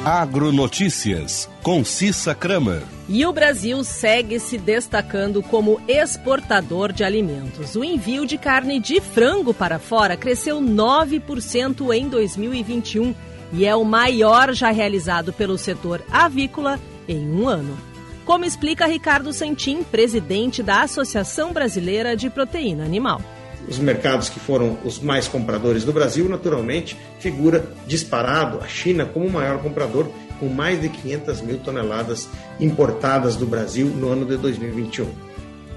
Agronotícias, 0.06 1.50
com 1.62 1.84
Cissa 1.84 2.34
Kramer. 2.34 2.84
E 3.10 3.26
o 3.26 3.34
Brasil 3.34 3.84
segue 3.84 4.40
se 4.40 4.58
destacando 4.58 5.44
como 5.44 5.82
exportador 5.90 6.94
de 6.94 7.04
alimentos. 7.04 7.76
O 7.76 7.84
envio 7.84 8.26
de 8.26 8.38
carne 8.38 8.80
de 8.80 9.02
frango 9.02 9.54
para 9.54 9.78
fora 9.78 10.16
cresceu 10.16 10.62
9% 10.62 11.94
em 11.94 12.08
2021 12.08 13.14
e 13.52 13.66
é 13.66 13.76
o 13.76 13.84
maior 13.84 14.54
já 14.54 14.72
realizado 14.72 15.34
pelo 15.34 15.58
setor 15.58 16.02
avícola 16.10 16.80
em 17.06 17.30
um 17.30 17.46
ano. 17.46 17.78
Como 18.24 18.46
explica 18.46 18.86
Ricardo 18.86 19.34
Santin, 19.34 19.84
presidente 19.84 20.64
da 20.64 20.84
Associação 20.84 21.52
Brasileira 21.52 22.16
de 22.16 22.30
Proteína 22.30 22.86
Animal 22.86 23.22
os 23.70 23.78
mercados 23.78 24.30
que 24.30 24.40
foram 24.40 24.78
os 24.84 25.00
mais 25.00 25.28
compradores 25.28 25.84
do 25.84 25.94
Brasil, 25.94 26.28
naturalmente, 26.28 26.98
figura 27.20 27.72
disparado 27.86 28.60
a 28.64 28.68
China 28.68 29.06
como 29.06 29.28
o 29.28 29.32
maior 29.32 29.60
comprador, 29.60 30.08
com 30.40 30.48
mais 30.48 30.82
de 30.82 30.90
500 30.90 31.42
mil 31.42 31.60
toneladas 31.60 32.28
importadas 32.60 33.36
do 33.36 33.46
Brasil 33.46 33.86
no 33.88 34.10
ano 34.10 34.26
de 34.26 34.38
2021. 34.38 35.08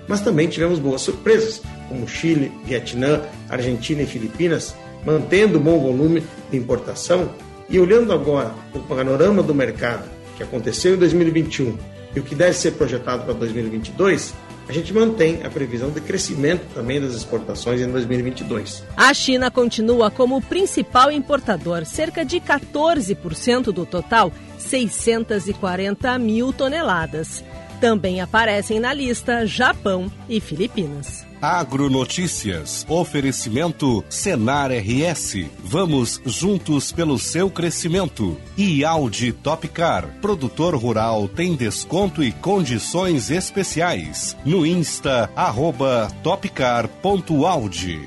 Mas 0.09 0.21
também 0.21 0.49
tivemos 0.49 0.79
boas 0.79 1.03
surpresas, 1.03 1.61
como 1.89 2.09
Chile, 2.09 2.51
Vietnã, 2.65 3.21
Argentina 3.49 4.03
e 4.03 4.07
Filipinas, 4.07 4.75
mantendo 5.05 5.61
bom 5.61 5.79
volume 5.79 6.23
de 6.51 6.57
importação. 6.57 7.31
E 7.69 7.79
olhando 7.79 8.13
agora 8.13 8.53
o 8.75 8.81
panorama 8.81 9.43
do 9.43 9.55
mercado 9.55 10.09
que 10.37 10.43
aconteceu 10.43 10.95
em 10.95 10.99
2021 10.99 11.77
e 12.15 12.21
o 12.21 12.23
que 12.23 12.35
deve 12.35 12.55
ser 12.55 12.73
projetado 12.73 13.25
para 13.25 13.35
2022, 13.35 14.35
a 14.73 14.75
gente 14.75 14.95
mantém 14.95 15.45
a 15.45 15.51
previsão 15.51 15.91
de 15.91 16.01
crescimento 16.01 16.63
também 16.73 16.99
das 16.99 17.13
exportações 17.13 17.83
em 17.83 17.91
2022. 17.91 18.83
A 18.97 19.13
China 19.13 19.51
continua 19.51 20.11
como 20.11 20.39
o 20.39 20.43
principal 20.43 21.13
importador, 21.13 21.85
cerca 21.85 22.25
de 22.25 22.41
14% 22.41 23.65
do 23.65 23.85
total, 23.85 24.33
640 24.57 26.19
mil 26.19 26.55
toneladas. 26.55 27.45
Também 27.83 28.23
aparecem 28.23 28.81
na 28.81 28.95
lista 28.95 29.45
Japão 29.45 30.11
e 30.27 30.41
Filipinas. 30.41 31.32
Agronotícias. 31.43 32.87
Oferecimento 32.89 34.05
Senar 34.09 34.71
RS. 34.71 35.47
Vamos 35.59 36.21
juntos 36.25 36.93
pelo 36.93 37.19
seu 37.19 37.51
crescimento. 37.51 38.39
E 38.57 38.85
Audi 38.85 39.33
Topcar. 39.33 40.07
Produtor 40.21 40.77
rural 40.77 41.27
tem 41.27 41.57
desconto 41.57 42.23
e 42.23 42.31
condições 42.31 43.29
especiais. 43.29 44.37
No 44.45 44.65
Insta, 44.65 45.29
arroba 45.35 46.09
topcar.audi. 46.23 48.07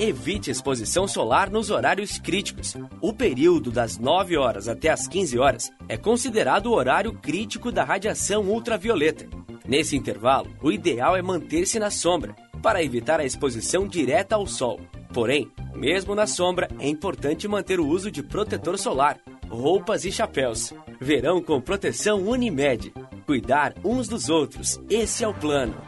Evite 0.00 0.48
exposição 0.48 1.08
solar 1.08 1.50
nos 1.50 1.70
horários 1.70 2.20
críticos. 2.20 2.76
O 3.00 3.12
período 3.12 3.72
das 3.72 3.98
9 3.98 4.36
horas 4.36 4.68
até 4.68 4.90
as 4.90 5.08
15 5.08 5.36
horas 5.40 5.72
é 5.88 5.96
considerado 5.96 6.66
o 6.66 6.72
horário 6.72 7.12
crítico 7.14 7.72
da 7.72 7.82
radiação 7.82 8.44
ultravioleta. 8.44 9.26
Nesse 9.66 9.96
intervalo, 9.96 10.54
o 10.62 10.70
ideal 10.70 11.16
é 11.16 11.20
manter-se 11.20 11.80
na 11.80 11.90
sombra, 11.90 12.36
para 12.62 12.82
evitar 12.82 13.18
a 13.18 13.24
exposição 13.24 13.88
direta 13.88 14.36
ao 14.36 14.46
sol. 14.46 14.78
Porém, 15.12 15.50
mesmo 15.74 16.14
na 16.14 16.28
sombra, 16.28 16.68
é 16.78 16.88
importante 16.88 17.48
manter 17.48 17.80
o 17.80 17.86
uso 17.88 18.08
de 18.08 18.22
protetor 18.22 18.78
solar, 18.78 19.18
roupas 19.48 20.04
e 20.04 20.12
chapéus. 20.12 20.72
Verão 21.00 21.42
com 21.42 21.60
proteção 21.60 22.22
Unimed. 22.22 22.92
Cuidar 23.26 23.74
uns 23.84 24.06
dos 24.06 24.28
outros. 24.28 24.80
Esse 24.88 25.24
é 25.24 25.28
o 25.28 25.34
plano. 25.34 25.87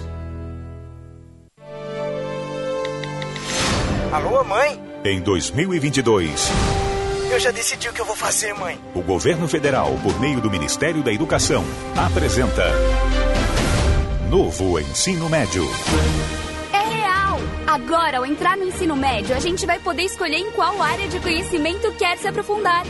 Alô, 4.11 4.43
mãe? 4.43 4.77
Em 5.05 5.21
2022. 5.21 6.49
Eu 7.31 7.39
já 7.39 7.49
decidi 7.49 7.87
o 7.87 7.93
que 7.93 8.01
eu 8.01 8.05
vou 8.05 8.15
fazer, 8.15 8.53
mãe. 8.53 8.77
O 8.93 9.01
governo 9.01 9.47
federal, 9.47 9.97
por 10.03 10.19
meio 10.19 10.41
do 10.41 10.51
Ministério 10.51 11.01
da 11.01 11.13
Educação, 11.13 11.63
apresenta. 11.95 12.65
Novo 14.29 14.77
Ensino 14.81 15.29
Médio. 15.29 15.63
É 16.73 16.93
real! 16.93 17.39
Agora, 17.65 18.17
ao 18.17 18.25
entrar 18.25 18.57
no 18.57 18.65
ensino 18.65 18.97
médio, 18.97 19.33
a 19.33 19.39
gente 19.39 19.65
vai 19.65 19.79
poder 19.79 20.03
escolher 20.03 20.39
em 20.39 20.51
qual 20.51 20.81
área 20.81 21.07
de 21.07 21.17
conhecimento 21.21 21.89
quer 21.93 22.17
se 22.17 22.27
aprofundar. 22.27 22.83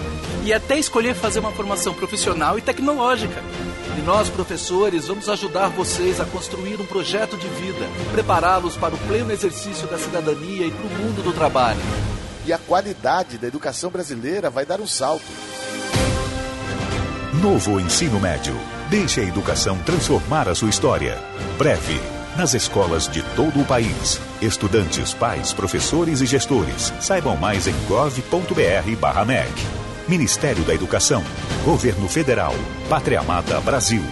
E 0.43 0.51
até 0.51 0.79
escolher 0.79 1.13
fazer 1.13 1.39
uma 1.39 1.51
formação 1.51 1.93
profissional 1.93 2.57
e 2.57 2.63
tecnológica. 2.63 3.43
E 3.97 4.01
nós, 4.01 4.29
professores, 4.29 5.07
vamos 5.07 5.27
ajudar 5.27 5.69
vocês 5.69 6.19
a 6.19 6.25
construir 6.25 6.79
um 6.79 6.85
projeto 6.85 7.37
de 7.37 7.47
vida, 7.47 7.87
prepará-los 8.11 8.77
para 8.77 8.95
o 8.95 8.97
pleno 8.99 9.31
exercício 9.31 9.87
da 9.87 9.97
cidadania 9.97 10.65
e 10.65 10.71
para 10.71 10.87
o 10.87 10.89
mundo 10.89 11.21
do 11.21 11.33
trabalho. 11.33 11.79
E 12.45 12.53
a 12.53 12.57
qualidade 12.57 13.37
da 13.37 13.47
educação 13.47 13.91
brasileira 13.91 14.49
vai 14.49 14.65
dar 14.65 14.79
um 14.79 14.87
salto. 14.87 15.25
Novo 17.41 17.79
ensino 17.79 18.19
médio. 18.19 18.55
Deixe 18.89 19.19
a 19.19 19.23
educação 19.23 19.77
transformar 19.79 20.47
a 20.47 20.55
sua 20.55 20.69
história. 20.69 21.17
Breve. 21.57 21.99
Nas 22.37 22.53
escolas 22.53 23.09
de 23.09 23.21
todo 23.35 23.59
o 23.59 23.65
país. 23.65 24.19
Estudantes, 24.41 25.13
pais, 25.13 25.53
professores 25.53 26.21
e 26.21 26.25
gestores. 26.25 26.93
Saibam 26.99 27.35
mais 27.35 27.67
em 27.67 27.73
gov.br/mec. 27.87 29.51
Ministério 30.07 30.63
da 30.63 30.73
Educação, 30.73 31.23
Governo 31.63 32.07
Federal, 32.07 32.53
Pátria 32.89 33.19
Amada 33.19 33.59
Brasil. 33.61 34.03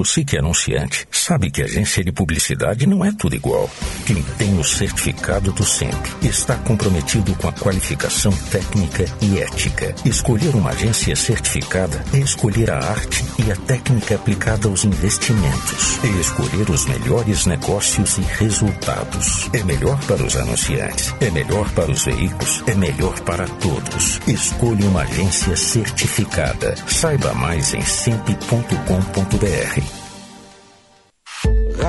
Você 0.00 0.24
que 0.24 0.34
é 0.34 0.38
anunciante, 0.38 1.06
sabe 1.10 1.50
que 1.50 1.62
agência 1.62 2.02
de 2.02 2.10
publicidade 2.10 2.86
não 2.86 3.04
é 3.04 3.12
tudo 3.12 3.36
igual. 3.36 3.68
Quem 4.06 4.22
tem 4.38 4.58
o 4.58 4.64
certificado 4.64 5.52
do 5.52 5.62
centro 5.62 6.16
está 6.22 6.56
comprometido 6.56 7.34
com 7.34 7.46
a 7.46 7.52
qualificação 7.52 8.32
técnica 8.50 9.04
e 9.20 9.40
ética. 9.40 9.94
Escolher 10.02 10.56
uma 10.56 10.70
agência 10.70 11.14
certificada 11.14 12.02
é 12.14 12.16
escolher 12.16 12.70
a 12.70 12.78
arte 12.78 13.22
e 13.44 13.52
a 13.52 13.56
técnica 13.56 14.14
aplicada 14.14 14.68
aos 14.68 14.86
investimentos. 14.86 16.02
É 16.02 16.08
escolher 16.18 16.70
os 16.70 16.86
melhores 16.86 17.44
negócios 17.44 18.16
e 18.16 18.22
resultados. 18.22 19.50
É 19.52 19.62
melhor 19.64 20.00
para 20.06 20.24
os 20.24 20.34
anunciantes, 20.34 21.14
é 21.20 21.30
melhor 21.30 21.70
para 21.72 21.90
os 21.90 22.06
veículos, 22.06 22.64
é 22.66 22.74
melhor 22.74 23.20
para 23.20 23.46
todos. 23.46 24.18
Escolha 24.26 24.86
uma 24.86 25.02
agência 25.02 25.54
certificada. 25.54 26.74
Saiba 26.88 27.34
mais 27.34 27.74
em 27.74 27.82
sempre.com.br. 27.82 29.89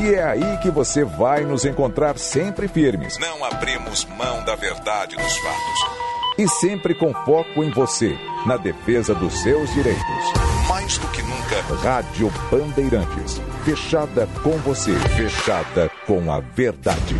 E 0.00 0.14
é 0.14 0.22
aí 0.22 0.56
que 0.62 0.70
você 0.70 1.04
vai 1.04 1.44
nos 1.44 1.66
encontrar 1.66 2.18
sempre 2.18 2.66
firmes. 2.66 3.18
Não 3.18 3.44
abrimos 3.44 4.06
mão 4.16 4.42
da 4.46 4.56
verdade 4.56 5.14
dos 5.14 5.36
fatos. 5.36 5.86
E 6.38 6.48
sempre 6.48 6.94
com 6.94 7.12
foco 7.12 7.62
em 7.62 7.70
você, 7.70 8.18
na 8.46 8.56
defesa 8.56 9.14
dos 9.14 9.42
seus 9.42 9.70
direitos. 9.74 10.00
Mais 10.66 10.96
do 10.96 11.06
que 11.08 11.20
nunca, 11.20 11.60
Rádio 11.82 12.32
Bandeirantes. 12.50 13.42
Fechada 13.62 14.26
com 14.42 14.56
você, 14.60 14.94
fechada 15.18 15.90
com 16.06 16.32
a 16.32 16.40
verdade. 16.40 17.16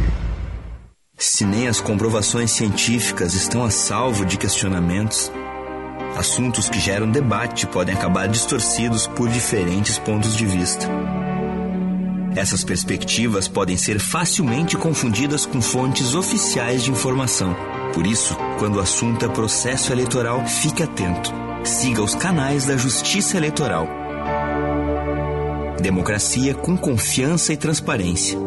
Se 1.18 1.44
nem 1.44 1.68
as 1.68 1.82
comprovações 1.82 2.50
científicas 2.50 3.34
estão 3.34 3.62
a 3.62 3.70
salvo 3.70 4.24
de 4.24 4.38
questionamentos, 4.38 5.30
assuntos 6.16 6.70
que 6.70 6.80
geram 6.80 7.10
debate 7.10 7.66
podem 7.66 7.94
acabar 7.94 8.26
distorcidos 8.26 9.06
por 9.06 9.28
diferentes 9.28 9.98
pontos 9.98 10.34
de 10.34 10.46
vista. 10.46 10.88
Essas 12.36 12.62
perspectivas 12.62 13.48
podem 13.48 13.76
ser 13.76 13.98
facilmente 13.98 14.76
confundidas 14.76 15.44
com 15.44 15.60
fontes 15.60 16.14
oficiais 16.14 16.84
de 16.84 16.90
informação. 16.90 17.56
Por 17.92 18.06
isso, 18.06 18.36
quando 18.58 18.76
o 18.76 18.80
assunto 18.80 19.24
é 19.24 19.28
processo 19.28 19.92
eleitoral, 19.92 20.46
fique 20.46 20.82
atento. 20.82 21.32
Siga 21.64 22.02
os 22.02 22.14
canais 22.14 22.66
da 22.66 22.76
Justiça 22.76 23.36
Eleitoral. 23.36 23.88
Democracia 25.82 26.54
com 26.54 26.76
confiança 26.76 27.52
e 27.52 27.56
transparência. 27.56 28.38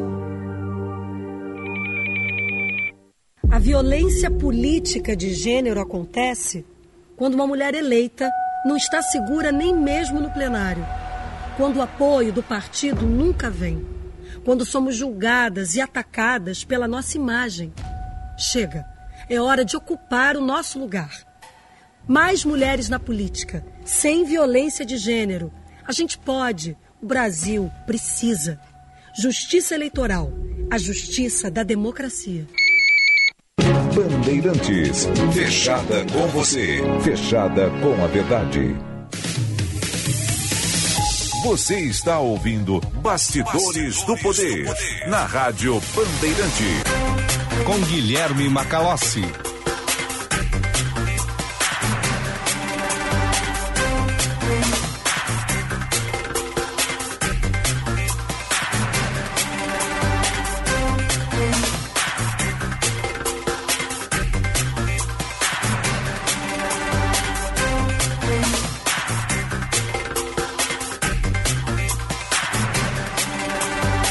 A 3.51 3.59
violência 3.59 4.31
política 4.31 5.15
de 5.15 5.33
gênero 5.33 5.79
acontece 5.81 6.65
quando 7.17 7.35
uma 7.35 7.45
mulher 7.45 7.75
eleita 7.75 8.29
não 8.65 8.77
está 8.77 9.01
segura 9.01 9.51
nem 9.51 9.75
mesmo 9.75 10.21
no 10.21 10.31
plenário 10.31 10.85
quando 11.57 11.77
o 11.77 11.81
apoio 11.81 12.33
do 12.33 12.41
partido 12.41 13.05
nunca 13.05 13.49
vem, 13.49 13.85
quando 14.43 14.65
somos 14.65 14.95
julgadas 14.95 15.75
e 15.75 15.81
atacadas 15.81 16.63
pela 16.63 16.87
nossa 16.87 17.17
imagem. 17.17 17.73
Chega, 18.37 18.85
é 19.29 19.39
hora 19.39 19.63
de 19.63 19.77
ocupar 19.77 20.35
o 20.35 20.41
nosso 20.41 20.79
lugar. 20.79 21.11
Mais 22.07 22.43
mulheres 22.43 22.89
na 22.89 22.99
política, 22.99 23.63
sem 23.85 24.25
violência 24.25 24.85
de 24.85 24.97
gênero. 24.97 25.51
A 25.87 25.91
gente 25.91 26.17
pode, 26.17 26.77
o 27.01 27.05
Brasil 27.05 27.71
precisa. 27.85 28.59
Justiça 29.15 29.75
eleitoral, 29.75 30.33
a 30.71 30.77
justiça 30.77 31.49
da 31.49 31.63
democracia. 31.63 32.47
Bandeirantes, 33.93 35.07
fechada 35.31 36.03
com 36.11 36.27
você, 36.29 36.81
fechada 37.03 37.69
com 37.81 38.03
a 38.03 38.07
verdade. 38.07 38.75
Você 41.43 41.77
está 41.77 42.19
ouvindo 42.19 42.79
Bastidores, 43.01 43.51
Bastidores 43.65 44.03
do, 44.03 44.17
poder, 44.17 44.63
do 44.63 44.67
Poder 44.69 45.09
na 45.09 45.25
Rádio 45.25 45.81
Bandeirante. 45.93 46.63
Com 47.65 47.77
Guilherme 47.81 48.47
Macalossi. 48.47 49.23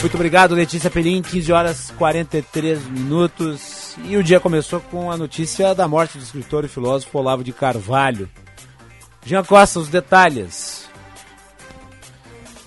Muito 0.00 0.14
obrigado, 0.14 0.54
Letícia 0.54 0.88
Pelim. 0.88 1.20
15 1.20 1.52
horas 1.52 1.90
43 1.98 2.84
minutos. 2.90 3.96
E 4.04 4.16
o 4.16 4.22
dia 4.22 4.38
começou 4.38 4.80
com 4.80 5.10
a 5.10 5.16
notícia 5.16 5.74
da 5.74 5.88
morte 5.88 6.16
do 6.16 6.22
escritor 6.22 6.64
e 6.64 6.68
filósofo 6.68 7.18
Olavo 7.18 7.42
de 7.42 7.52
Carvalho. 7.52 8.30
Jean 9.24 9.42
Costa, 9.42 9.80
os 9.80 9.88
detalhes. 9.88 10.88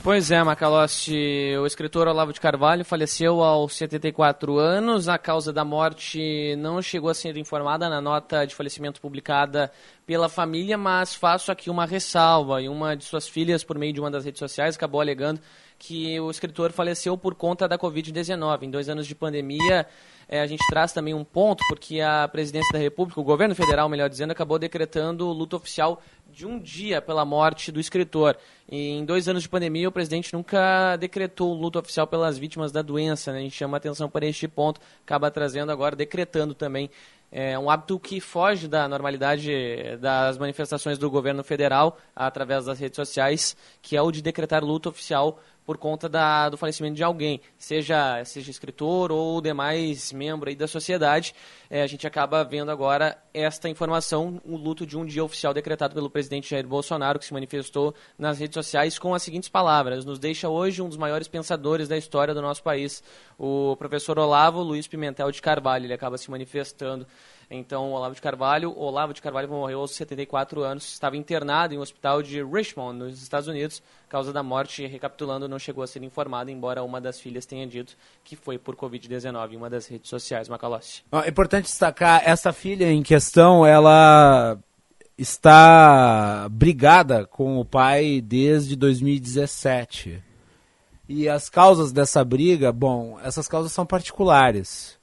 Pois 0.01 0.31
é, 0.31 0.41
Macalossi, 0.43 1.55
o 1.61 1.65
escritor 1.65 2.07
Olavo 2.07 2.33
de 2.33 2.39
Carvalho 2.39 2.83
faleceu 2.83 3.43
aos 3.43 3.75
74 3.75 4.57
anos. 4.57 5.07
A 5.07 5.17
causa 5.17 5.53
da 5.53 5.63
morte 5.63 6.55
não 6.57 6.81
chegou 6.81 7.09
a 7.09 7.13
ser 7.13 7.37
informada 7.37 7.87
na 7.89 8.01
nota 8.01 8.45
de 8.45 8.55
falecimento 8.55 8.99
publicada 8.99 9.71
pela 10.05 10.27
família, 10.27 10.77
mas 10.77 11.13
faço 11.13 11.51
aqui 11.51 11.69
uma 11.69 11.85
ressalva. 11.85 12.61
E 12.61 12.67
uma 12.69 12.95
de 12.95 13.03
suas 13.03 13.27
filhas, 13.27 13.63
por 13.63 13.77
meio 13.77 13.93
de 13.93 13.99
uma 13.99 14.09
das 14.09 14.25
redes 14.25 14.39
sociais, 14.39 14.75
acabou 14.75 14.99
alegando 14.99 15.39
que 15.79 16.19
o 16.19 16.29
escritor 16.29 16.73
faleceu 16.73 17.17
por 17.17 17.33
conta 17.33 17.67
da 17.67 17.79
Covid-19. 17.79 18.63
Em 18.63 18.69
dois 18.69 18.89
anos 18.89 19.07
de 19.07 19.15
pandemia, 19.15 19.87
é, 20.27 20.41
a 20.41 20.45
gente 20.45 20.63
traz 20.69 20.91
também 20.91 21.13
um 21.13 21.23
ponto, 21.23 21.63
porque 21.69 22.01
a 22.01 22.27
presidência 22.27 22.71
da 22.73 22.77
República, 22.77 23.19
o 23.19 23.23
governo 23.23 23.55
federal, 23.55 23.87
melhor 23.87 24.09
dizendo, 24.09 24.31
acabou 24.31 24.59
decretando 24.59 25.25
luto 25.29 25.55
oficial 25.55 26.01
de 26.27 26.45
um 26.45 26.59
dia 26.59 27.01
pela 27.01 27.23
morte 27.23 27.71
do 27.71 27.79
escritor. 27.79 28.37
E 28.69 28.89
em 28.89 29.05
dois 29.05 29.27
anos 29.29 29.41
de 29.41 29.49
pandemia, 29.49 29.87
o 29.87 29.91
presidente 29.91 30.33
nunca 30.33 30.97
decretou 30.97 31.53
luto 31.53 31.79
oficial 31.79 32.05
pelas 32.05 32.37
vítimas 32.37 32.71
da 32.73 32.81
doença. 32.81 33.31
Né? 33.31 33.39
A 33.39 33.41
gente 33.41 33.55
chama 33.55 33.77
atenção 33.77 34.09
para 34.09 34.25
este 34.25 34.47
ponto, 34.47 34.81
acaba 35.03 35.31
trazendo 35.31 35.71
agora, 35.71 35.95
decretando 35.95 36.53
também 36.53 36.91
é 37.31 37.57
um 37.59 37.69
hábito 37.69 37.99
que 37.99 38.19
foge 38.19 38.67
da 38.67 38.87
normalidade 38.87 39.51
das 40.01 40.37
manifestações 40.37 40.97
do 40.97 41.11
governo 41.11 41.43
federal 41.43 41.97
através 42.15 42.65
das 42.65 42.79
redes 42.79 42.95
sociais, 42.95 43.55
que 43.83 43.95
é 43.95 44.01
o 44.01 44.11
de 44.11 44.21
decretar 44.21 44.63
luto 44.63 44.89
oficial 44.89 45.39
por 45.69 45.77
conta 45.77 46.09
da, 46.09 46.49
do 46.49 46.57
falecimento 46.57 46.95
de 46.95 47.03
alguém, 47.03 47.41
seja, 47.55 48.25
seja 48.25 48.49
escritor 48.49 49.11
ou 49.11 49.39
demais 49.39 50.11
membro 50.11 50.49
aí 50.49 50.55
da 50.55 50.67
sociedade. 50.67 51.35
É, 51.69 51.83
a 51.83 51.85
gente 51.85 52.07
acaba 52.07 52.43
vendo 52.43 52.71
agora 52.71 53.15
esta 53.31 53.69
informação, 53.69 54.41
o 54.43 54.57
luto 54.57 54.83
de 54.83 54.97
um 54.97 55.05
dia 55.05 55.23
oficial 55.23 55.53
decretado 55.53 55.93
pelo 55.93 56.09
presidente 56.09 56.49
Jair 56.49 56.65
Bolsonaro, 56.67 57.19
que 57.19 57.25
se 57.25 57.33
manifestou 57.33 57.93
nas 58.17 58.39
redes 58.39 58.55
sociais 58.55 58.97
com 58.97 59.13
as 59.13 59.21
seguintes 59.21 59.47
palavras: 59.47 60.03
nos 60.05 60.17
deixa 60.17 60.49
hoje 60.49 60.81
um 60.81 60.87
dos 60.87 60.97
maiores 60.97 61.27
pensadores 61.27 61.87
da 61.87 61.95
história 61.95 62.33
do 62.33 62.41
nosso 62.41 62.63
país, 62.63 63.03
o 63.37 63.75
professor 63.77 64.17
Olavo 64.17 64.63
Luiz 64.63 64.87
Pimentel 64.87 65.31
de 65.31 65.39
Carvalho. 65.39 65.85
Ele 65.85 65.93
acaba 65.93 66.17
se 66.17 66.31
manifestando 66.31 67.05
então, 67.51 67.91
Olavo 67.91 68.13
de 68.13 68.21
Carvalho, 68.21 68.77
Olavo 68.77 69.11
de 69.11 69.23
Carvalho 69.23 69.49
morreu 69.49 69.79
aos 69.79 69.95
74 69.95 70.61
anos, 70.61 70.93
estava 70.93 71.17
internado 71.17 71.73
em 71.73 71.79
um 71.79 71.81
hospital 71.81 72.21
de 72.21 72.43
Richmond, 72.43 72.99
nos 72.99 73.23
Estados 73.23 73.47
Unidos. 73.47 73.81
Causa 74.07 74.31
da 74.31 74.43
morte, 74.43 74.85
recapitulando, 74.85 75.49
não 75.49 75.57
chegou 75.57 75.83
a 75.83 75.87
ser 75.87 76.03
informado, 76.03 76.51
embora 76.51 76.83
uma 76.83 77.01
das 77.01 77.19
filhas 77.19 77.47
tenha 77.47 77.65
dito 77.65 77.95
que 78.23 78.35
foi 78.35 78.59
por 78.59 78.75
Covid-19 78.75 79.53
em 79.53 79.57
uma 79.57 79.69
das 79.69 79.87
redes 79.87 80.09
sociais, 80.09 80.47
Macalossi. 80.47 81.01
É 81.11 81.29
importante 81.29 81.65
destacar, 81.65 82.21
essa 82.23 82.53
filha 82.53 82.91
em 82.91 83.01
questão, 83.01 83.65
ela 83.65 84.55
está 85.17 86.47
brigada 86.51 87.25
com 87.25 87.57
o 87.57 87.65
pai 87.65 88.21
desde 88.21 88.75
2017. 88.75 90.23
E 91.07 91.27
as 91.27 91.49
causas 91.49 91.91
dessa 91.91 92.23
briga, 92.23 92.71
bom, 92.71 93.19
essas 93.23 93.47
causas 93.47 93.71
são 93.71 93.87
particulares 93.87 94.98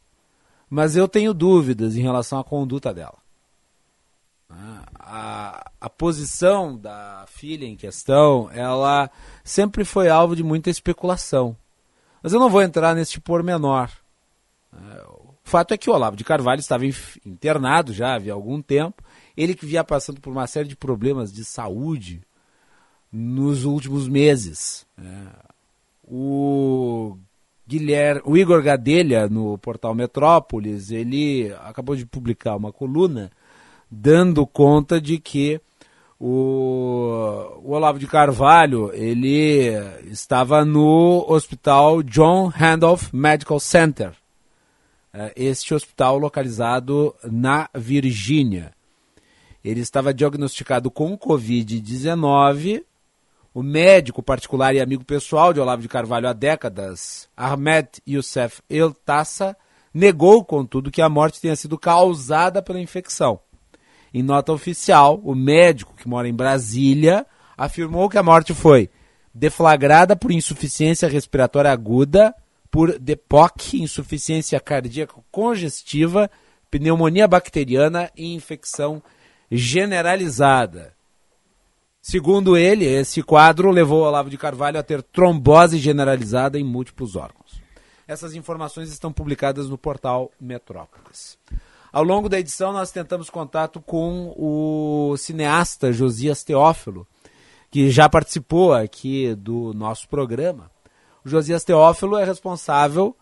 mas 0.68 0.96
eu 0.96 1.06
tenho 1.06 1.32
dúvidas 1.32 1.96
em 1.96 2.02
relação 2.02 2.38
à 2.38 2.44
conduta 2.44 2.92
dela. 2.92 3.18
A, 4.98 5.70
a 5.80 5.90
posição 5.90 6.76
da 6.76 7.24
filha 7.28 7.66
em 7.66 7.76
questão, 7.76 8.50
ela 8.52 9.10
sempre 9.44 9.84
foi 9.84 10.08
alvo 10.08 10.36
de 10.36 10.42
muita 10.42 10.70
especulação. 10.70 11.56
Mas 12.22 12.32
eu 12.32 12.40
não 12.40 12.50
vou 12.50 12.62
entrar 12.62 12.94
neste 12.94 13.20
pormenor. 13.20 13.90
O 14.72 15.48
fato 15.48 15.72
é 15.72 15.78
que 15.78 15.88
o 15.88 15.92
Olavo 15.92 16.16
de 16.16 16.24
Carvalho 16.24 16.60
estava 16.60 16.84
internado 17.24 17.92
já 17.92 18.14
havia 18.14 18.32
algum 18.32 18.60
tempo. 18.60 19.02
Ele 19.36 19.54
que 19.54 19.66
vinha 19.66 19.84
passando 19.84 20.20
por 20.20 20.30
uma 20.30 20.46
série 20.46 20.68
de 20.68 20.76
problemas 20.76 21.32
de 21.32 21.44
saúde 21.44 22.22
nos 23.12 23.64
últimos 23.64 24.08
meses. 24.08 24.86
O 26.02 27.16
Guilherme, 27.66 28.22
o 28.24 28.36
Igor 28.36 28.62
Gadelha, 28.62 29.28
no 29.28 29.58
portal 29.58 29.94
Metrópolis, 29.94 30.90
ele 30.90 31.52
acabou 31.64 31.96
de 31.96 32.06
publicar 32.06 32.54
uma 32.54 32.72
coluna 32.72 33.30
dando 33.90 34.46
conta 34.46 35.00
de 35.00 35.18
que 35.18 35.60
o, 36.18 37.60
o 37.62 37.72
Olavo 37.72 37.98
de 37.98 38.06
Carvalho 38.06 38.90
ele 38.94 39.70
estava 40.10 40.64
no 40.64 41.24
hospital 41.28 42.02
John 42.02 42.46
Randolph 42.46 43.12
Medical 43.12 43.60
Center, 43.60 44.12
é, 45.12 45.32
este 45.36 45.74
hospital 45.74 46.18
localizado 46.18 47.14
na 47.24 47.68
Virgínia. 47.74 48.72
Ele 49.64 49.80
estava 49.80 50.14
diagnosticado 50.14 50.90
com 50.90 51.18
Covid-19 51.18 52.84
o 53.56 53.62
médico 53.62 54.22
particular 54.22 54.74
e 54.74 54.80
amigo 54.82 55.02
pessoal 55.02 55.50
de 55.50 55.58
Olavo 55.58 55.80
de 55.80 55.88
Carvalho 55.88 56.28
há 56.28 56.34
décadas, 56.34 57.26
Ahmed 57.34 57.88
Youssef 58.06 58.60
El 58.68 58.92
Tassa, 58.92 59.56
negou, 59.94 60.44
contudo, 60.44 60.90
que 60.90 61.00
a 61.00 61.08
morte 61.08 61.40
tenha 61.40 61.56
sido 61.56 61.78
causada 61.78 62.60
pela 62.60 62.78
infecção. 62.78 63.40
Em 64.12 64.22
nota 64.22 64.52
oficial, 64.52 65.18
o 65.24 65.34
médico, 65.34 65.94
que 65.96 66.06
mora 66.06 66.28
em 66.28 66.34
Brasília, 66.34 67.24
afirmou 67.56 68.10
que 68.10 68.18
a 68.18 68.22
morte 68.22 68.52
foi 68.52 68.90
deflagrada 69.34 70.14
por 70.14 70.30
insuficiência 70.30 71.08
respiratória 71.08 71.72
aguda, 71.72 72.34
por 72.70 72.98
DEPOC, 72.98 73.80
insuficiência 73.80 74.60
cardíaca 74.60 75.14
congestiva, 75.30 76.30
pneumonia 76.70 77.26
bacteriana 77.26 78.10
e 78.14 78.34
infecção 78.34 79.02
generalizada. 79.50 80.95
Segundo 82.08 82.56
ele, 82.56 82.84
esse 82.84 83.20
quadro 83.20 83.68
levou 83.68 84.04
Olavo 84.04 84.30
de 84.30 84.38
Carvalho 84.38 84.78
a 84.78 84.82
ter 84.84 85.02
trombose 85.02 85.76
generalizada 85.76 86.56
em 86.56 86.62
múltiplos 86.62 87.16
órgãos. 87.16 87.60
Essas 88.06 88.32
informações 88.36 88.92
estão 88.92 89.12
publicadas 89.12 89.68
no 89.68 89.76
portal 89.76 90.30
Metrópolis. 90.40 91.36
Ao 91.92 92.04
longo 92.04 92.28
da 92.28 92.38
edição, 92.38 92.72
nós 92.72 92.92
tentamos 92.92 93.28
contato 93.28 93.80
com 93.80 94.32
o 94.36 95.16
cineasta 95.16 95.92
Josias 95.92 96.44
Teófilo, 96.44 97.08
que 97.72 97.90
já 97.90 98.08
participou 98.08 98.72
aqui 98.72 99.34
do 99.34 99.74
nosso 99.74 100.08
programa. 100.08 100.70
O 101.24 101.28
Josias 101.28 101.64
Teófilo 101.64 102.16
é 102.16 102.24
responsável 102.24 103.16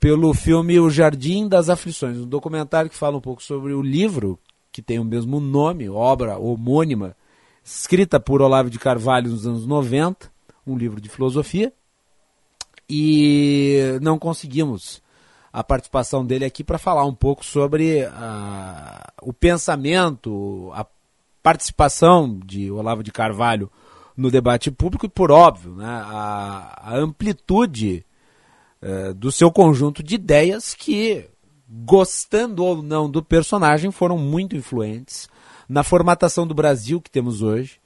pelo 0.00 0.34
filme 0.34 0.80
O 0.80 0.90
Jardim 0.90 1.48
das 1.48 1.70
Aflições, 1.70 2.16
um 2.18 2.26
documentário 2.26 2.90
que 2.90 2.96
fala 2.96 3.16
um 3.16 3.20
pouco 3.20 3.44
sobre 3.44 3.72
o 3.74 3.80
livro 3.80 4.36
que 4.72 4.82
tem 4.82 4.98
o 4.98 5.04
mesmo 5.04 5.38
nome, 5.38 5.88
obra 5.88 6.36
homônima 6.36 7.14
escrita 7.68 8.18
por 8.18 8.40
Olavo 8.40 8.70
de 8.70 8.78
Carvalho 8.78 9.30
nos 9.30 9.46
anos 9.46 9.66
90, 9.66 10.30
um 10.66 10.76
livro 10.76 11.00
de 11.00 11.08
filosofia, 11.08 11.70
e 12.88 13.98
não 14.00 14.18
conseguimos 14.18 15.02
a 15.52 15.62
participação 15.62 16.24
dele 16.24 16.46
aqui 16.46 16.64
para 16.64 16.78
falar 16.78 17.04
um 17.04 17.14
pouco 17.14 17.44
sobre 17.44 18.04
uh, 18.04 18.08
o 19.22 19.34
pensamento, 19.34 20.70
a 20.74 20.86
participação 21.42 22.40
de 22.42 22.70
Olavo 22.70 23.02
de 23.02 23.12
Carvalho 23.12 23.70
no 24.16 24.30
debate 24.30 24.70
público 24.70 25.04
e, 25.04 25.08
por 25.10 25.30
óbvio, 25.30 25.74
né, 25.74 25.86
a, 25.86 26.92
a 26.92 26.96
amplitude 26.96 28.04
uh, 28.82 29.12
do 29.12 29.30
seu 29.30 29.52
conjunto 29.52 30.02
de 30.02 30.14
ideias 30.14 30.72
que, 30.72 31.28
gostando 31.68 32.64
ou 32.64 32.82
não 32.82 33.10
do 33.10 33.22
personagem, 33.22 33.90
foram 33.90 34.16
muito 34.16 34.56
influentes 34.56 35.28
na 35.68 35.82
formatação 35.82 36.46
do 36.46 36.54
Brasil 36.54 37.00
que 37.00 37.10
temos 37.10 37.42
hoje, 37.42 37.78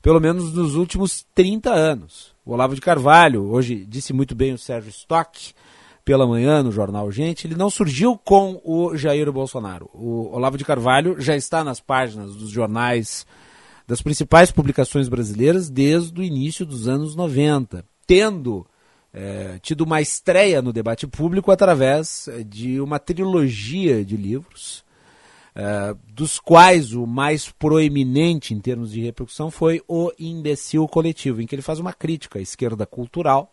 pelo 0.00 0.20
menos 0.20 0.52
nos 0.52 0.76
últimos 0.76 1.26
30 1.34 1.70
anos. 1.70 2.32
O 2.46 2.52
Olavo 2.52 2.74
de 2.74 2.80
Carvalho, 2.80 3.50
hoje 3.50 3.84
disse 3.84 4.12
muito 4.12 4.34
bem 4.34 4.52
o 4.52 4.58
Sérgio 4.58 4.90
Stock, 4.90 5.52
pela 6.04 6.26
manhã 6.26 6.62
no 6.62 6.72
jornal 6.72 7.12
Gente, 7.12 7.46
ele 7.46 7.54
não 7.54 7.68
surgiu 7.68 8.16
com 8.16 8.62
o 8.64 8.96
Jair 8.96 9.30
Bolsonaro. 9.30 9.90
O 9.92 10.34
Olavo 10.34 10.56
de 10.56 10.64
Carvalho 10.64 11.20
já 11.20 11.36
está 11.36 11.62
nas 11.62 11.80
páginas 11.80 12.34
dos 12.34 12.48
jornais 12.48 13.26
das 13.86 14.00
principais 14.00 14.50
publicações 14.50 15.08
brasileiras 15.08 15.68
desde 15.68 16.18
o 16.18 16.22
início 16.22 16.64
dos 16.64 16.88
anos 16.88 17.14
90, 17.14 17.84
tendo 18.06 18.66
é, 19.12 19.58
tido 19.60 19.82
uma 19.82 20.00
estreia 20.00 20.62
no 20.62 20.72
debate 20.72 21.06
público 21.06 21.50
através 21.50 22.28
de 22.46 22.80
uma 22.80 22.98
trilogia 22.98 24.02
de 24.02 24.16
livros 24.16 24.84
Uh, 25.58 25.98
dos 26.06 26.38
quais 26.38 26.92
o 26.92 27.04
mais 27.04 27.50
proeminente 27.50 28.54
em 28.54 28.60
termos 28.60 28.92
de 28.92 29.00
repercussão 29.00 29.50
foi 29.50 29.82
o 29.88 30.12
Imbecil 30.16 30.86
Coletivo, 30.86 31.42
em 31.42 31.48
que 31.48 31.54
ele 31.54 31.62
faz 31.62 31.80
uma 31.80 31.92
crítica 31.92 32.38
à 32.38 32.42
esquerda 32.42 32.86
cultural, 32.86 33.52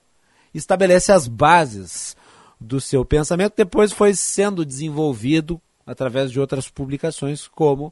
estabelece 0.53 1.11
as 1.11 1.27
bases 1.27 2.15
do 2.61 2.80
seu 2.80 3.03
pensamento, 3.03 3.56
depois 3.57 3.91
foi 3.91 4.14
sendo 4.14 4.64
desenvolvido 4.64 5.60
através 5.84 6.32
de 6.32 6.40
outras 6.40 6.69
publicações, 6.69 7.48
como 7.48 7.91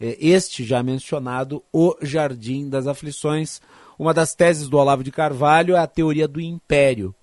eh, 0.00 0.16
este 0.20 0.62
já 0.62 0.82
mencionado, 0.82 1.62
O 1.72 1.96
Jardim 2.02 2.68
das 2.68 2.86
Aflições. 2.86 3.62
Uma 3.98 4.12
das 4.12 4.34
teses 4.34 4.68
do 4.68 4.76
Olavo 4.76 5.04
de 5.04 5.10
Carvalho 5.10 5.74
é 5.74 5.78
a 5.78 5.86
teoria 5.86 6.26
do 6.26 6.40
império. 6.40 7.14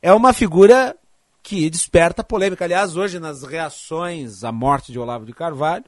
É 0.00 0.12
uma 0.12 0.32
figura 0.32 0.96
que 1.46 1.70
desperta 1.70 2.24
polêmica. 2.24 2.64
Aliás, 2.64 2.96
hoje, 2.96 3.20
nas 3.20 3.44
reações 3.44 4.42
à 4.42 4.50
morte 4.50 4.90
de 4.90 4.98
Olavo 4.98 5.24
de 5.24 5.32
Carvalho, 5.32 5.84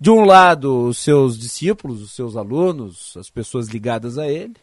de 0.00 0.10
um 0.10 0.24
lado, 0.24 0.86
os 0.86 0.96
seus 0.96 1.38
discípulos, 1.38 2.00
os 2.00 2.12
seus 2.12 2.38
alunos, 2.38 3.14
as 3.18 3.28
pessoas 3.28 3.68
ligadas 3.68 4.16
a 4.16 4.26
ele, 4.26 4.56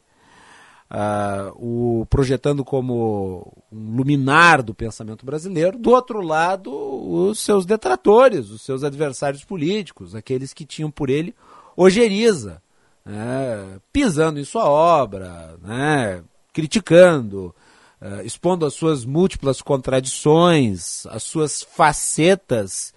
uh, 0.89 1.53
o 2.01 2.07
projetando 2.07 2.65
como 2.65 3.53
um 3.71 3.95
luminar 3.95 4.63
do 4.63 4.73
pensamento 4.73 5.23
brasileiro, 5.23 5.77
do 5.77 5.91
outro 5.91 6.21
lado, 6.21 6.71
os 6.73 7.37
seus 7.37 7.63
detratores, 7.63 8.49
os 8.49 8.63
seus 8.63 8.83
adversários 8.83 9.43
políticos, 9.43 10.15
aqueles 10.15 10.55
que 10.55 10.65
tinham 10.65 10.89
por 10.89 11.11
ele 11.11 11.35
ojeriza, 11.77 12.63
né, 13.05 13.79
pisando 13.93 14.39
em 14.39 14.43
sua 14.43 14.67
obra, 14.67 15.55
né, 15.61 16.23
criticando, 16.51 17.53
uh, 18.01 18.21
expondo 18.25 18.65
as 18.65 18.73
suas 18.73 19.05
múltiplas 19.05 19.61
contradições, 19.61 21.05
as 21.07 21.23
suas 21.23 21.61
facetas, 21.61 22.93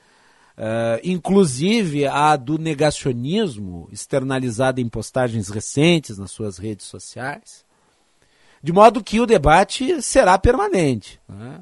uh, 0.56 1.01
inclusive 1.05 2.06
a 2.06 2.35
do 2.36 2.59
negacionismo, 2.59 3.89
externalizada 3.93 4.81
em 4.81 4.89
postagens 4.89 5.48
recentes 5.48 6.18
nas 6.18 6.31
suas 6.31 6.59
redes 6.59 6.86
sociais, 6.86 7.64
de 8.62 8.72
modo 8.72 9.05
que 9.05 9.20
o 9.20 9.26
debate 9.26 10.01
será 10.01 10.39
permanente. 10.39 11.20
Né? 11.28 11.60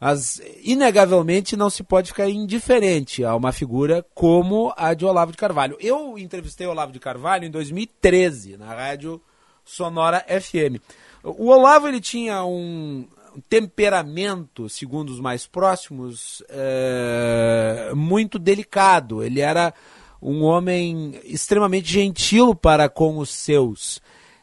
Mas, 0.00 0.40
inegavelmente, 0.62 1.56
não 1.56 1.70
se 1.70 1.82
pode 1.82 2.08
ficar 2.08 2.28
indiferente 2.28 3.24
a 3.24 3.34
uma 3.34 3.52
figura 3.52 4.04
como 4.14 4.72
a 4.76 4.92
de 4.92 5.04
Olavo 5.04 5.32
de 5.32 5.38
Carvalho. 5.38 5.78
Eu 5.80 6.18
entrevistei 6.18 6.66
Olavo 6.66 6.92
de 6.92 7.00
Carvalho 7.00 7.46
em 7.46 7.50
2013, 7.50 8.56
na 8.58 8.74
rádio 8.74 9.20
Sonora 9.64 10.24
FM. 10.28 10.76
O 11.24 11.48
Olavo 11.48 11.88
ele 11.88 12.00
tinha 12.00 12.44
um 12.44 13.06
temperamento, 13.48 14.68
segundo 14.68 15.10
os 15.10 15.18
mais 15.18 15.46
próximos, 15.46 16.42
é, 16.50 17.90
muito 17.94 18.38
delicado. 18.38 19.22
Ele 19.22 19.40
era 19.40 19.72
um 20.20 20.42
homem 20.42 21.18
extremamente 21.24 21.90
gentil 21.90 22.54
para 22.54 22.88
com 22.88 23.18
os 23.18 23.30
seus. 23.30 24.00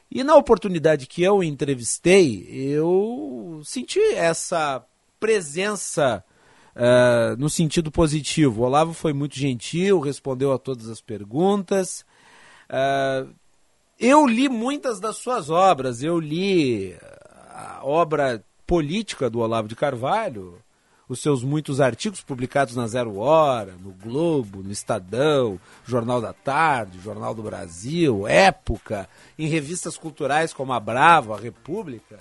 E 0.10 0.24
na 0.24 0.36
oportunidade 0.36 1.08
que 1.08 1.24
eu 1.24 1.44
entrevistei, 1.44 2.46
eu 2.52 3.62
senti 3.64 4.00
essa 4.14 4.84
presença 5.20 6.24
uh, 6.76 7.38
no 7.38 7.50
sentido 7.50 7.92
positivo. 7.92 8.62
O 8.62 8.66
Olavo 8.66 8.94
foi 8.94 9.14
muito 9.14 9.38
gentil, 9.38 10.00
respondeu 10.00 10.52
a 10.52 10.58
todas 10.58 10.90
as 10.90 11.00
perguntas. 11.00 12.04
Uh, 12.70 13.34
eu 14.02 14.26
li 14.26 14.50
muitas 14.50 15.00
das 15.00 15.18
suas 15.18 15.52
obras. 15.52 16.02
Eu 16.02 16.20
li 16.20 16.96
a 17.52 17.82
obra 17.84 18.44
política 18.66 19.30
do 19.30 19.40
Olavo 19.40 19.68
de 19.68 19.76
Carvalho, 19.76 20.58
os 21.08 21.20
seus 21.20 21.44
muitos 21.44 21.80
artigos 21.80 22.22
publicados 22.22 22.76
na 22.76 22.88
Zero 22.88 23.18
Hora, 23.18 23.76
no 23.80 23.92
Globo, 23.92 24.64
no 24.64 24.72
Estadão, 24.72 25.60
Jornal 25.86 26.20
da 26.20 26.34
Tarde, 26.34 27.00
Jornal 27.00 27.36
do 27.36 27.44
Brasil, 27.44 28.28
Época, 28.28 29.08
em 29.38 29.48
revistas 29.48 29.98
culturais 29.98 30.52
como 30.52 30.74
a 30.74 30.80
Bravo, 30.80 31.34
a 31.34 31.38
República. 31.38 32.18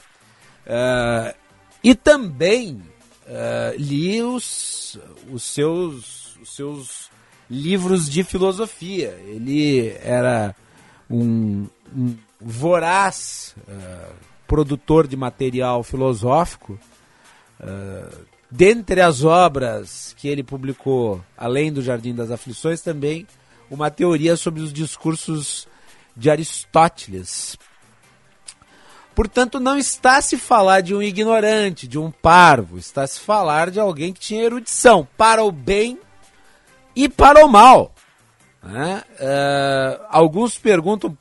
Uh, 0.66 1.35
e 1.82 1.94
também 1.94 2.82
uh, 3.27 3.74
li 3.78 4.23
os, 4.23 4.98
os, 5.32 5.43
seus, 5.44 6.36
os 6.36 6.55
seus 6.55 7.11
livros 7.48 8.11
de 8.11 8.23
filosofia. 8.23 9.19
Ele 9.24 9.97
era 10.02 10.55
um, 11.10 11.66
um 11.94 12.16
voraz 12.40 13.54
uh, 13.68 14.14
produtor 14.46 15.06
de 15.06 15.16
material 15.16 15.82
filosófico. 15.82 16.78
Uh, 17.60 18.24
dentre 18.50 19.00
as 19.00 19.24
obras 19.24 20.14
que 20.16 20.28
ele 20.28 20.42
publicou, 20.42 21.22
além 21.36 21.72
do 21.72 21.82
Jardim 21.82 22.14
das 22.14 22.30
Aflições, 22.30 22.80
também 22.80 23.26
uma 23.70 23.90
teoria 23.90 24.36
sobre 24.36 24.62
os 24.62 24.72
discursos 24.72 25.68
de 26.16 26.30
Aristóteles, 26.30 27.58
Portanto, 29.14 29.60
não 29.60 29.76
está 29.76 30.22
se 30.22 30.38
falar 30.38 30.80
de 30.80 30.94
um 30.94 31.02
ignorante, 31.02 31.86
de 31.86 31.98
um 31.98 32.10
parvo, 32.10 32.78
está 32.78 33.06
se 33.06 33.20
falar 33.20 33.70
de 33.70 33.78
alguém 33.78 34.14
que 34.14 34.20
tinha 34.20 34.44
erudição 34.44 35.06
para 35.16 35.44
o 35.44 35.52
bem 35.52 35.98
e 36.94 37.08
para 37.08 37.44
o 37.44 37.48
mal. 37.48 37.94
Né? 38.62 39.02
Uh, 39.18 40.04
alguns 40.08 40.58
perguntam 40.58 41.16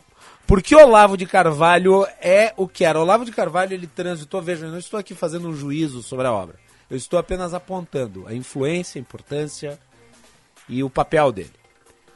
por 0.46 0.62
que 0.62 0.76
Olavo 0.76 1.16
de 1.16 1.26
Carvalho 1.26 2.06
é 2.22 2.54
o 2.58 2.68
que 2.68 2.84
era. 2.84 3.00
Olavo 3.00 3.24
de 3.24 3.32
Carvalho 3.32 3.74
ele 3.74 3.88
transitou, 3.88 4.42
veja, 4.42 4.66
eu 4.66 4.72
não 4.72 4.80
estou 4.80 5.00
aqui 5.00 5.14
fazendo 5.14 5.48
um 5.48 5.56
juízo 5.56 6.02
sobre 6.02 6.28
a 6.28 6.34
obra, 6.34 6.56
eu 6.90 6.98
estou 6.98 7.20
apenas 7.20 7.54
apontando 7.54 8.28
a 8.28 8.34
influência, 8.34 9.00
a 9.00 9.02
importância 9.02 9.80
e 10.68 10.84
o 10.84 10.90
papel 10.90 11.32
dele. 11.32 11.54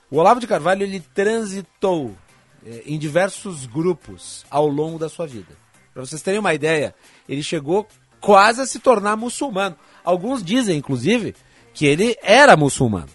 O 0.09 0.17
Olavo 0.17 0.39
de 0.39 0.47
Carvalho 0.47 0.83
ele 0.83 0.99
transitou 0.99 2.15
eh, 2.65 2.83
em 2.85 2.99
diversos 2.99 3.65
grupos 3.65 4.45
ao 4.49 4.67
longo 4.67 4.99
da 4.99 5.09
sua 5.09 5.25
vida. 5.25 5.55
Para 5.93 6.05
vocês 6.05 6.21
terem 6.21 6.39
uma 6.39 6.53
ideia, 6.53 6.93
ele 7.27 7.43
chegou 7.43 7.87
quase 8.19 8.61
a 8.61 8.65
se 8.65 8.79
tornar 8.79 9.15
muçulmano. 9.15 9.75
Alguns 10.03 10.43
dizem, 10.43 10.77
inclusive, 10.77 11.35
que 11.73 11.85
ele 11.85 12.17
era 12.21 12.55
muçulmano. 12.55 13.09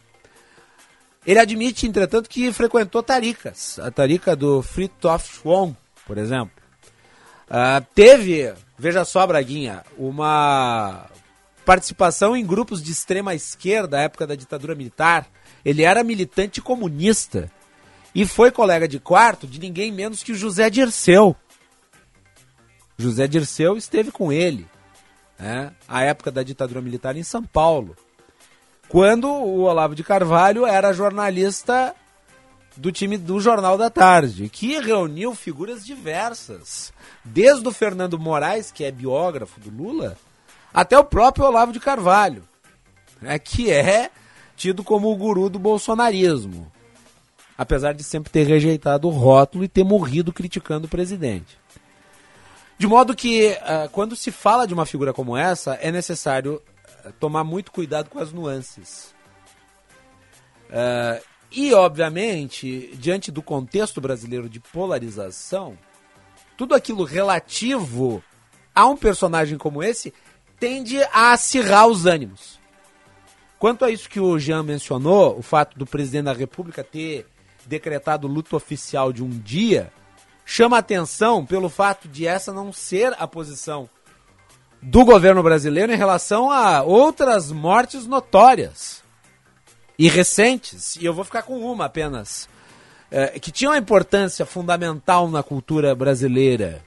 Ele 1.28 1.38
admite, 1.38 1.86
entretanto, 1.86 2.26
que 2.26 2.50
frequentou 2.54 3.02
taricas. 3.02 3.78
A 3.80 3.90
tarica 3.90 4.34
do 4.34 4.62
Fritof 4.62 5.30
Schwon, 5.30 5.76
por 6.06 6.16
exemplo. 6.16 6.52
Uh, 7.48 7.84
teve, 7.94 8.54
veja 8.78 9.04
só, 9.04 9.26
Braguinha, 9.26 9.84
uma 9.98 11.04
participação 11.66 12.34
em 12.34 12.46
grupos 12.46 12.82
de 12.82 12.92
extrema 12.92 13.34
esquerda 13.34 14.00
época 14.00 14.26
da 14.26 14.34
ditadura 14.34 14.74
militar. 14.74 15.28
Ele 15.62 15.82
era 15.82 16.02
militante 16.02 16.62
comunista 16.62 17.52
e 18.14 18.24
foi 18.24 18.50
colega 18.50 18.88
de 18.88 18.98
quarto 18.98 19.46
de 19.46 19.60
ninguém 19.60 19.92
menos 19.92 20.22
que 20.22 20.32
José 20.32 20.70
Dirceu. 20.70 21.36
José 22.96 23.28
Dirceu 23.28 23.76
esteve 23.76 24.10
com 24.10 24.32
ele, 24.32 24.66
né, 25.38 25.74
à 25.86 26.02
época 26.04 26.30
da 26.30 26.42
ditadura 26.42 26.80
militar 26.80 27.16
em 27.16 27.22
São 27.22 27.44
Paulo, 27.44 27.94
quando 28.88 29.28
o 29.28 29.62
Olavo 29.62 29.94
de 29.94 30.02
Carvalho 30.02 30.66
era 30.66 30.92
jornalista 30.92 31.94
do 32.76 32.90
time 32.92 33.18
do 33.18 33.40
Jornal 33.40 33.76
da 33.76 33.90
Tarde, 33.90 34.48
que 34.48 34.78
reuniu 34.78 35.34
figuras 35.34 35.84
diversas, 35.84 36.92
desde 37.24 37.66
o 37.68 37.72
Fernando 37.72 38.18
Moraes, 38.18 38.70
que 38.70 38.84
é 38.84 38.90
biógrafo 38.90 39.60
do 39.60 39.70
Lula, 39.70 40.16
até 40.72 40.98
o 40.98 41.04
próprio 41.04 41.44
Olavo 41.44 41.72
de 41.72 41.80
Carvalho, 41.80 42.44
né, 43.20 43.38
que 43.38 43.70
é 43.70 44.10
tido 44.56 44.84
como 44.84 45.10
o 45.10 45.16
guru 45.16 45.50
do 45.50 45.58
bolsonarismo, 45.58 46.70
apesar 47.56 47.92
de 47.92 48.04
sempre 48.04 48.30
ter 48.30 48.46
rejeitado 48.46 49.08
o 49.08 49.10
rótulo 49.10 49.64
e 49.64 49.68
ter 49.68 49.84
morrido 49.84 50.32
criticando 50.32 50.86
o 50.86 50.90
presidente. 50.90 51.58
De 52.78 52.86
modo 52.86 53.14
que, 53.14 53.50
uh, 53.50 53.88
quando 53.90 54.14
se 54.14 54.30
fala 54.30 54.66
de 54.66 54.72
uma 54.72 54.86
figura 54.86 55.12
como 55.12 55.36
essa, 55.36 55.74
é 55.74 55.90
necessário 55.90 56.62
tomar 57.12 57.44
muito 57.44 57.72
cuidado 57.72 58.10
com 58.10 58.18
as 58.18 58.32
nuances. 58.32 59.14
Uh, 60.68 61.22
e, 61.50 61.72
obviamente, 61.72 62.94
diante 62.96 63.30
do 63.30 63.42
contexto 63.42 64.00
brasileiro 64.00 64.48
de 64.48 64.60
polarização, 64.60 65.78
tudo 66.56 66.74
aquilo 66.74 67.04
relativo 67.04 68.22
a 68.74 68.86
um 68.86 68.96
personagem 68.96 69.56
como 69.56 69.82
esse 69.82 70.12
tende 70.60 71.02
a 71.12 71.32
acirrar 71.32 71.86
os 71.86 72.04
ânimos. 72.04 72.58
Quanto 73.58 73.84
a 73.84 73.90
isso 73.90 74.08
que 74.08 74.20
o 74.20 74.38
Jean 74.38 74.62
mencionou, 74.62 75.38
o 75.38 75.42
fato 75.42 75.78
do 75.78 75.86
presidente 75.86 76.26
da 76.26 76.32
República 76.32 76.84
ter 76.84 77.26
decretado 77.66 78.28
luto 78.28 78.56
oficial 78.56 79.12
de 79.12 79.22
um 79.22 79.30
dia, 79.30 79.92
chama 80.44 80.78
atenção 80.78 81.44
pelo 81.44 81.68
fato 81.68 82.08
de 82.08 82.26
essa 82.26 82.52
não 82.52 82.72
ser 82.72 83.14
a 83.18 83.26
posição 83.26 83.88
do 84.80 85.04
governo 85.04 85.42
brasileiro 85.42 85.92
em 85.92 85.96
relação 85.96 86.50
a 86.50 86.82
outras 86.82 87.50
mortes 87.50 88.06
notórias 88.06 89.02
e 89.98 90.08
recentes, 90.08 90.96
e 90.96 91.04
eu 91.04 91.12
vou 91.12 91.24
ficar 91.24 91.42
com 91.42 91.58
uma 91.58 91.86
apenas, 91.86 92.48
é, 93.10 93.38
que 93.38 93.50
tinha 93.50 93.70
uma 93.70 93.78
importância 93.78 94.46
fundamental 94.46 95.28
na 95.28 95.42
cultura 95.42 95.94
brasileira. 95.94 96.82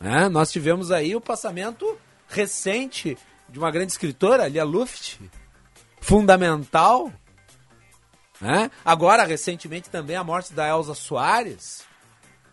É, 0.00 0.28
nós 0.28 0.50
tivemos 0.50 0.90
aí 0.90 1.14
o 1.14 1.20
passamento 1.20 1.96
recente 2.28 3.16
de 3.48 3.58
uma 3.58 3.70
grande 3.70 3.92
escritora, 3.92 4.48
Lia 4.48 4.64
Luft, 4.64 5.18
fundamental. 6.00 7.12
É? 8.42 8.70
Agora, 8.84 9.24
recentemente, 9.24 9.88
também 9.88 10.16
a 10.16 10.24
morte 10.24 10.52
da 10.52 10.68
Elza 10.68 10.94
Soares 10.94 11.86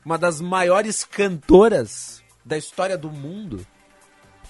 uma 0.06 0.18
das 0.18 0.42
maiores 0.42 1.04
cantoras 1.04 2.22
da 2.44 2.58
história 2.58 2.98
do 2.98 3.10
mundo. 3.10 3.66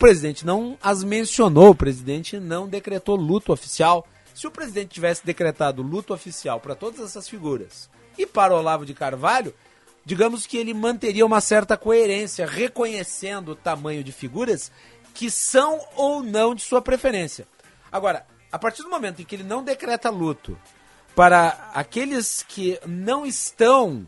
Presidente 0.04 0.46
não 0.46 0.78
as 0.84 1.02
mencionou, 1.02 1.70
o 1.70 1.76
presidente 1.76 2.38
não 2.38 2.68
decretou 2.68 3.16
luto 3.16 3.54
oficial. 3.54 4.06
Se 4.36 4.46
o 4.46 4.52
presidente 4.52 4.90
tivesse 4.90 5.26
decretado 5.26 5.82
luto 5.82 6.14
oficial 6.14 6.60
para 6.60 6.76
todas 6.76 7.00
essas 7.00 7.30
figuras 7.30 7.90
e 8.18 8.26
para 8.26 8.54
Olavo 8.54 8.86
de 8.86 8.94
Carvalho, 8.94 9.56
digamos 10.04 10.46
que 10.46 10.58
ele 10.58 10.74
manteria 10.74 11.26
uma 11.26 11.40
certa 11.40 11.78
coerência, 11.78 12.46
reconhecendo 12.46 13.54
o 13.54 13.56
tamanho 13.56 14.04
de 14.04 14.12
figuras 14.12 14.74
que 15.14 15.32
são 15.32 15.80
ou 15.96 16.22
não 16.22 16.54
de 16.54 16.64
sua 16.64 16.82
preferência. 16.82 17.48
Agora, 17.90 18.26
a 18.52 18.60
partir 18.60 18.84
do 18.84 18.90
momento 18.90 19.22
em 19.22 19.26
que 19.26 19.38
ele 19.38 19.44
não 19.44 19.64
decreta 19.64 20.10
luto 20.10 20.60
para 21.16 21.72
aqueles 21.74 22.44
que 22.46 22.78
não 22.86 23.26
estão 23.26 24.06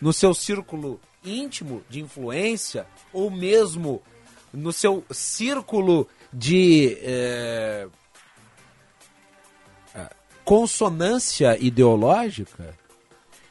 no 0.00 0.10
seu 0.10 0.32
círculo 0.32 0.98
íntimo 1.22 1.84
de 1.90 2.00
influência 2.00 2.86
ou 3.12 3.30
mesmo 3.30 4.02
no 4.54 4.72
seu 4.72 5.04
círculo 5.10 6.08
de 6.32 6.96
é, 7.02 7.86
consonância 10.44 11.56
ideológica 11.58 12.76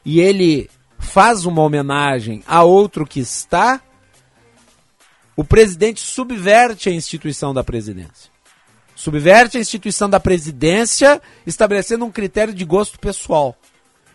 e 0.04 0.20
ele 0.20 0.70
faz 0.98 1.44
uma 1.44 1.62
homenagem 1.62 2.42
a 2.46 2.62
outro 2.62 3.06
que 3.06 3.20
está, 3.20 3.80
o 5.36 5.44
presidente 5.44 6.00
subverte 6.00 6.88
a 6.88 6.92
instituição 6.92 7.52
da 7.52 7.64
presidência. 7.64 8.32
Subverte 8.94 9.56
a 9.56 9.60
instituição 9.60 10.08
da 10.08 10.20
presidência, 10.20 11.20
estabelecendo 11.46 12.04
um 12.04 12.12
critério 12.12 12.54
de 12.54 12.64
gosto 12.64 12.98
pessoal. 12.98 13.56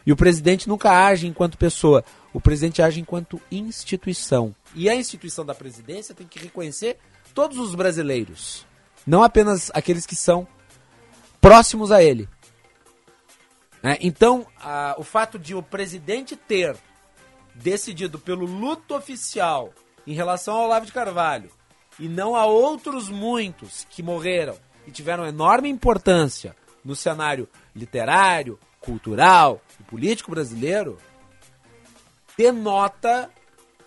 E 0.06 0.12
o 0.12 0.16
presidente 0.16 0.70
nunca 0.70 1.06
age 1.06 1.28
enquanto 1.28 1.58
pessoa, 1.58 2.04
o 2.34 2.40
presidente 2.40 2.82
age 2.82 3.00
enquanto 3.00 3.42
instituição. 3.52 4.56
E 4.76 4.90
a 4.90 4.96
instituição 4.96 5.46
da 5.46 5.56
presidência 5.56 6.16
tem 6.16 6.28
que 6.28 6.40
reconhecer 6.40 6.98
todos 7.34 7.58
os 7.58 7.76
brasileiros, 7.76 8.66
não 9.06 9.24
apenas 9.24 9.72
aqueles 9.74 10.06
que 10.06 10.16
são 10.16 10.48
próximos 11.40 11.92
a 11.92 12.04
ele. 12.04 12.28
É, 13.82 13.98
então, 14.02 14.46
a, 14.60 14.96
o 14.98 15.04
fato 15.04 15.40
de 15.40 15.56
o 15.56 15.64
presidente 15.64 16.36
ter 16.36 16.76
decidido 17.56 18.20
pelo 18.20 18.46
luto 18.46 18.96
oficial 18.96 19.74
em 20.06 20.14
relação 20.14 20.56
ao 20.56 20.66
Olavo 20.66 20.86
de 20.86 20.92
Carvalho 20.92 21.50
e 21.98 22.08
não 22.08 22.36
a 22.36 22.46
outros 22.46 23.10
muitos 23.10 23.86
que 23.90 24.04
morreram 24.04 24.58
e 24.88 24.92
tiveram 24.92 25.26
enorme 25.26 25.70
importância 25.70 26.56
no 26.84 26.96
cenário 26.96 27.48
literário, 27.76 28.60
cultural 28.80 29.62
e 29.80 29.84
político 29.84 30.32
brasileiro, 30.32 30.98
denota 32.40 33.30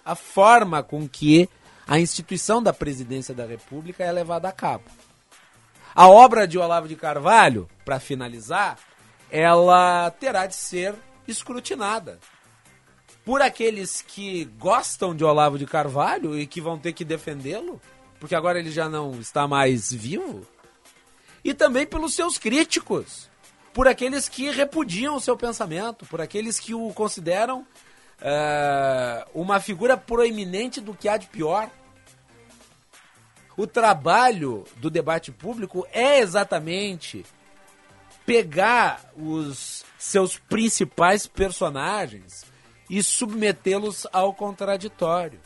a 0.05 0.15
forma 0.15 0.83
com 0.83 1.09
que 1.09 1.49
a 1.89 1.99
instituição 1.99 2.63
da 2.63 2.71
presidência 2.71 3.35
da 3.35 3.47
República 3.47 4.05
é 4.05 4.13
levada 4.13 4.47
a 4.47 4.53
cabo. 4.53 4.85
A 5.95 6.07
obra 6.07 6.47
de 6.47 6.59
Olavo 6.59 6.87
de 6.87 6.95
Carvalho, 6.95 7.67
para 7.83 7.99
finalizar, 7.99 8.79
ela 9.31 10.11
terá 10.11 10.47
de 10.47 10.55
ser 10.55 10.95
escrutinada 11.27 12.21
por 13.25 13.41
aqueles 13.41 14.03
que 14.03 14.45
gostam 14.59 15.17
de 15.17 15.25
Olavo 15.25 15.59
de 15.59 15.65
Carvalho 15.65 16.39
e 16.39 16.47
que 16.47 16.61
vão 16.61 16.79
ter 16.79 16.93
que 16.93 17.07
defendê-lo, 17.07 17.81
porque 18.21 18.35
agora 18.35 18.59
ele 18.59 18.71
já 18.71 18.87
não 18.87 19.13
está 19.19 19.49
mais 19.49 19.91
vivo, 19.91 20.47
e 21.43 21.55
também 21.55 21.87
pelos 21.87 22.15
seus 22.15 22.37
críticos, 22.37 23.31
por 23.73 23.89
aqueles 23.89 24.29
que 24.29 24.51
repudiam 24.51 25.17
o 25.17 25.21
seu 25.21 25.39
pensamento, 25.39 26.05
por 26.05 26.21
aqueles 26.21 26.61
que 26.61 26.75
o 26.75 26.93
consideram 26.93 27.67
uh, 28.23 29.29
uma 29.35 29.61
figura 29.61 29.97
proeminente 29.97 30.81
do 30.81 30.95
que 30.95 31.09
há 31.09 31.17
de 31.17 31.27
pior. 31.27 31.69
O 33.57 33.67
trabalho 33.67 34.65
do 34.77 34.89
debate 34.89 35.31
público 35.31 35.87
é 35.93 36.21
exatamente 36.21 37.25
pegar 38.25 39.13
os 39.17 39.85
seus 39.99 40.39
principais 40.39 41.27
personagens 41.27 42.45
e 42.89 43.03
submetê-los 43.03 44.07
ao 44.13 44.33
contraditório. 44.33 45.41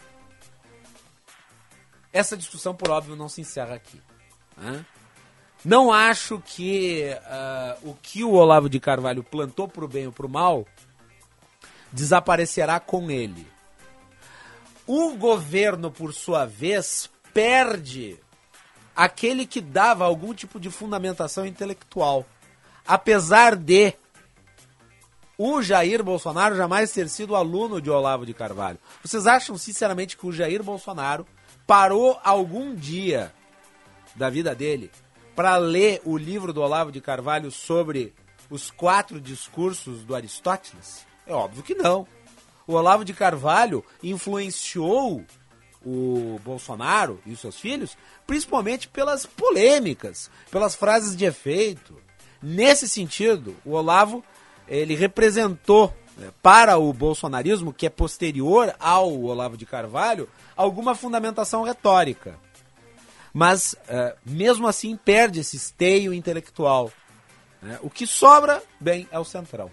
Essa 2.12 2.36
discussão, 2.36 2.74
por 2.74 2.90
óbvio, 2.90 3.16
não 3.16 3.28
se 3.28 3.40
encerra 3.40 3.74
aqui. 3.74 4.00
Né? 4.56 4.84
Não 5.64 5.92
acho 5.92 6.40
que 6.40 7.10
uh, 7.12 7.90
o 7.90 7.94
que 8.00 8.22
o 8.22 8.32
Olavo 8.32 8.68
de 8.68 8.78
Carvalho 8.78 9.22
plantou 9.22 9.66
para 9.66 9.84
o 9.84 9.88
bem 9.88 10.06
ou 10.06 10.12
para 10.12 10.26
o 10.26 10.30
mal 10.30 10.66
desaparecerá 11.92 12.80
com 12.80 13.10
ele. 13.10 13.46
O 14.86 15.16
governo, 15.16 15.90
por 15.90 16.12
sua 16.14 16.44
vez, 16.44 17.10
perde 17.34 18.18
aquele 18.94 19.46
que 19.46 19.60
dava 19.60 20.04
algum 20.04 20.32
tipo 20.32 20.58
de 20.60 20.70
fundamentação 20.70 21.44
intelectual. 21.44 22.24
Apesar 22.86 23.56
de 23.56 23.94
o 25.38 25.60
Jair 25.60 26.02
Bolsonaro 26.02 26.56
jamais 26.56 26.90
ter 26.92 27.08
sido 27.08 27.36
aluno 27.36 27.80
de 27.80 27.90
Olavo 27.90 28.24
de 28.24 28.32
Carvalho. 28.32 28.78
Vocês 29.04 29.26
acham 29.26 29.58
sinceramente 29.58 30.16
que 30.16 30.26
o 30.26 30.32
Jair 30.32 30.62
Bolsonaro 30.62 31.26
parou 31.66 32.18
algum 32.24 32.74
dia 32.74 33.32
da 34.14 34.30
vida 34.30 34.54
dele 34.54 34.90
para 35.34 35.56
ler 35.58 36.00
o 36.04 36.16
livro 36.16 36.52
do 36.52 36.62
Olavo 36.62 36.90
de 36.90 37.02
Carvalho 37.02 37.50
sobre 37.50 38.14
os 38.48 38.70
quatro 38.70 39.20
discursos 39.20 40.02
do 40.04 40.14
Aristóteles? 40.14 41.06
É 41.26 41.32
óbvio 41.32 41.62
que 41.62 41.74
não. 41.74 42.06
O 42.66 42.74
Olavo 42.74 43.04
de 43.04 43.12
Carvalho 43.12 43.84
influenciou 44.02 45.24
o 45.84 46.40
Bolsonaro 46.44 47.20
e 47.24 47.32
os 47.32 47.40
seus 47.40 47.58
filhos, 47.58 47.96
principalmente 48.26 48.88
pelas 48.88 49.24
polêmicas, 49.24 50.30
pelas 50.50 50.74
frases 50.74 51.16
de 51.16 51.24
efeito. 51.24 51.96
Nesse 52.42 52.88
sentido, 52.88 53.56
o 53.64 53.72
Olavo 53.72 54.24
ele 54.66 54.96
representou 54.96 55.94
né, 56.16 56.30
para 56.42 56.76
o 56.76 56.92
bolsonarismo, 56.92 57.72
que 57.72 57.86
é 57.86 57.90
posterior 57.90 58.74
ao 58.80 59.22
Olavo 59.22 59.56
de 59.56 59.64
Carvalho, 59.64 60.28
alguma 60.56 60.94
fundamentação 60.94 61.62
retórica. 61.62 62.36
Mas, 63.32 63.74
uh, 63.74 64.16
mesmo 64.24 64.66
assim, 64.66 64.96
perde 64.96 65.40
esse 65.40 65.56
esteio 65.56 66.12
intelectual. 66.12 66.90
Né? 67.62 67.78
O 67.82 67.90
que 67.90 68.06
sobra, 68.06 68.62
bem, 68.80 69.06
é 69.10 69.18
o 69.18 69.24
centrão. 69.24 69.70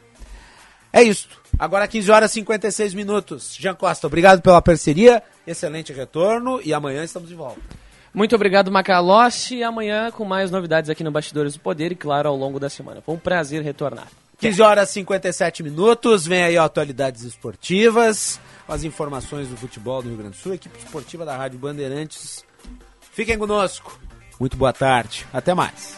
É 0.91 1.01
isso. 1.01 1.43
Agora 1.57 1.88
15 1.88 2.11
horas 2.11 2.31
e 2.31 2.34
56 2.35 2.93
minutos. 2.93 3.55
Jean 3.59 3.75
Costa, 3.75 4.07
obrigado 4.07 4.41
pela 4.41 4.61
parceria, 4.61 5.21
excelente 5.45 5.93
retorno 5.93 6.59
e 6.63 6.73
amanhã 6.73 7.03
estamos 7.03 7.30
de 7.30 7.35
volta. 7.35 7.61
Muito 8.13 8.35
obrigado, 8.35 8.71
Macalossi. 8.71 9.55
E 9.57 9.63
amanhã 9.63 10.11
com 10.11 10.23
mais 10.23 10.51
novidades 10.51 10.89
aqui 10.89 11.03
no 11.03 11.11
Bastidores 11.11 11.53
do 11.53 11.59
Poder 11.59 11.91
e, 11.91 11.95
claro, 11.95 12.30
ao 12.30 12.35
longo 12.35 12.59
da 12.59 12.69
semana. 12.69 13.01
Foi 13.01 13.15
um 13.15 13.19
prazer 13.19 13.63
retornar. 13.63 14.07
15 14.38 14.61
horas 14.61 14.89
e 14.89 14.93
57 14.93 15.63
minutos, 15.63 16.27
vem 16.27 16.43
aí 16.43 16.57
atualidades 16.57 17.23
esportivas, 17.23 18.39
as 18.67 18.84
informações 18.84 19.47
do 19.47 19.55
futebol 19.55 20.01
do 20.01 20.09
Rio 20.09 20.17
Grande 20.17 20.35
do 20.35 20.41
Sul, 20.41 20.53
equipe 20.53 20.77
esportiva 20.77 21.23
da 21.23 21.38
Rádio 21.38 21.57
Bandeirantes. 21.57 22.43
Fiquem 23.13 23.38
conosco. 23.38 23.97
Muito 24.39 24.57
boa 24.57 24.73
tarde. 24.73 25.25
Até 25.31 25.53
mais. 25.53 25.97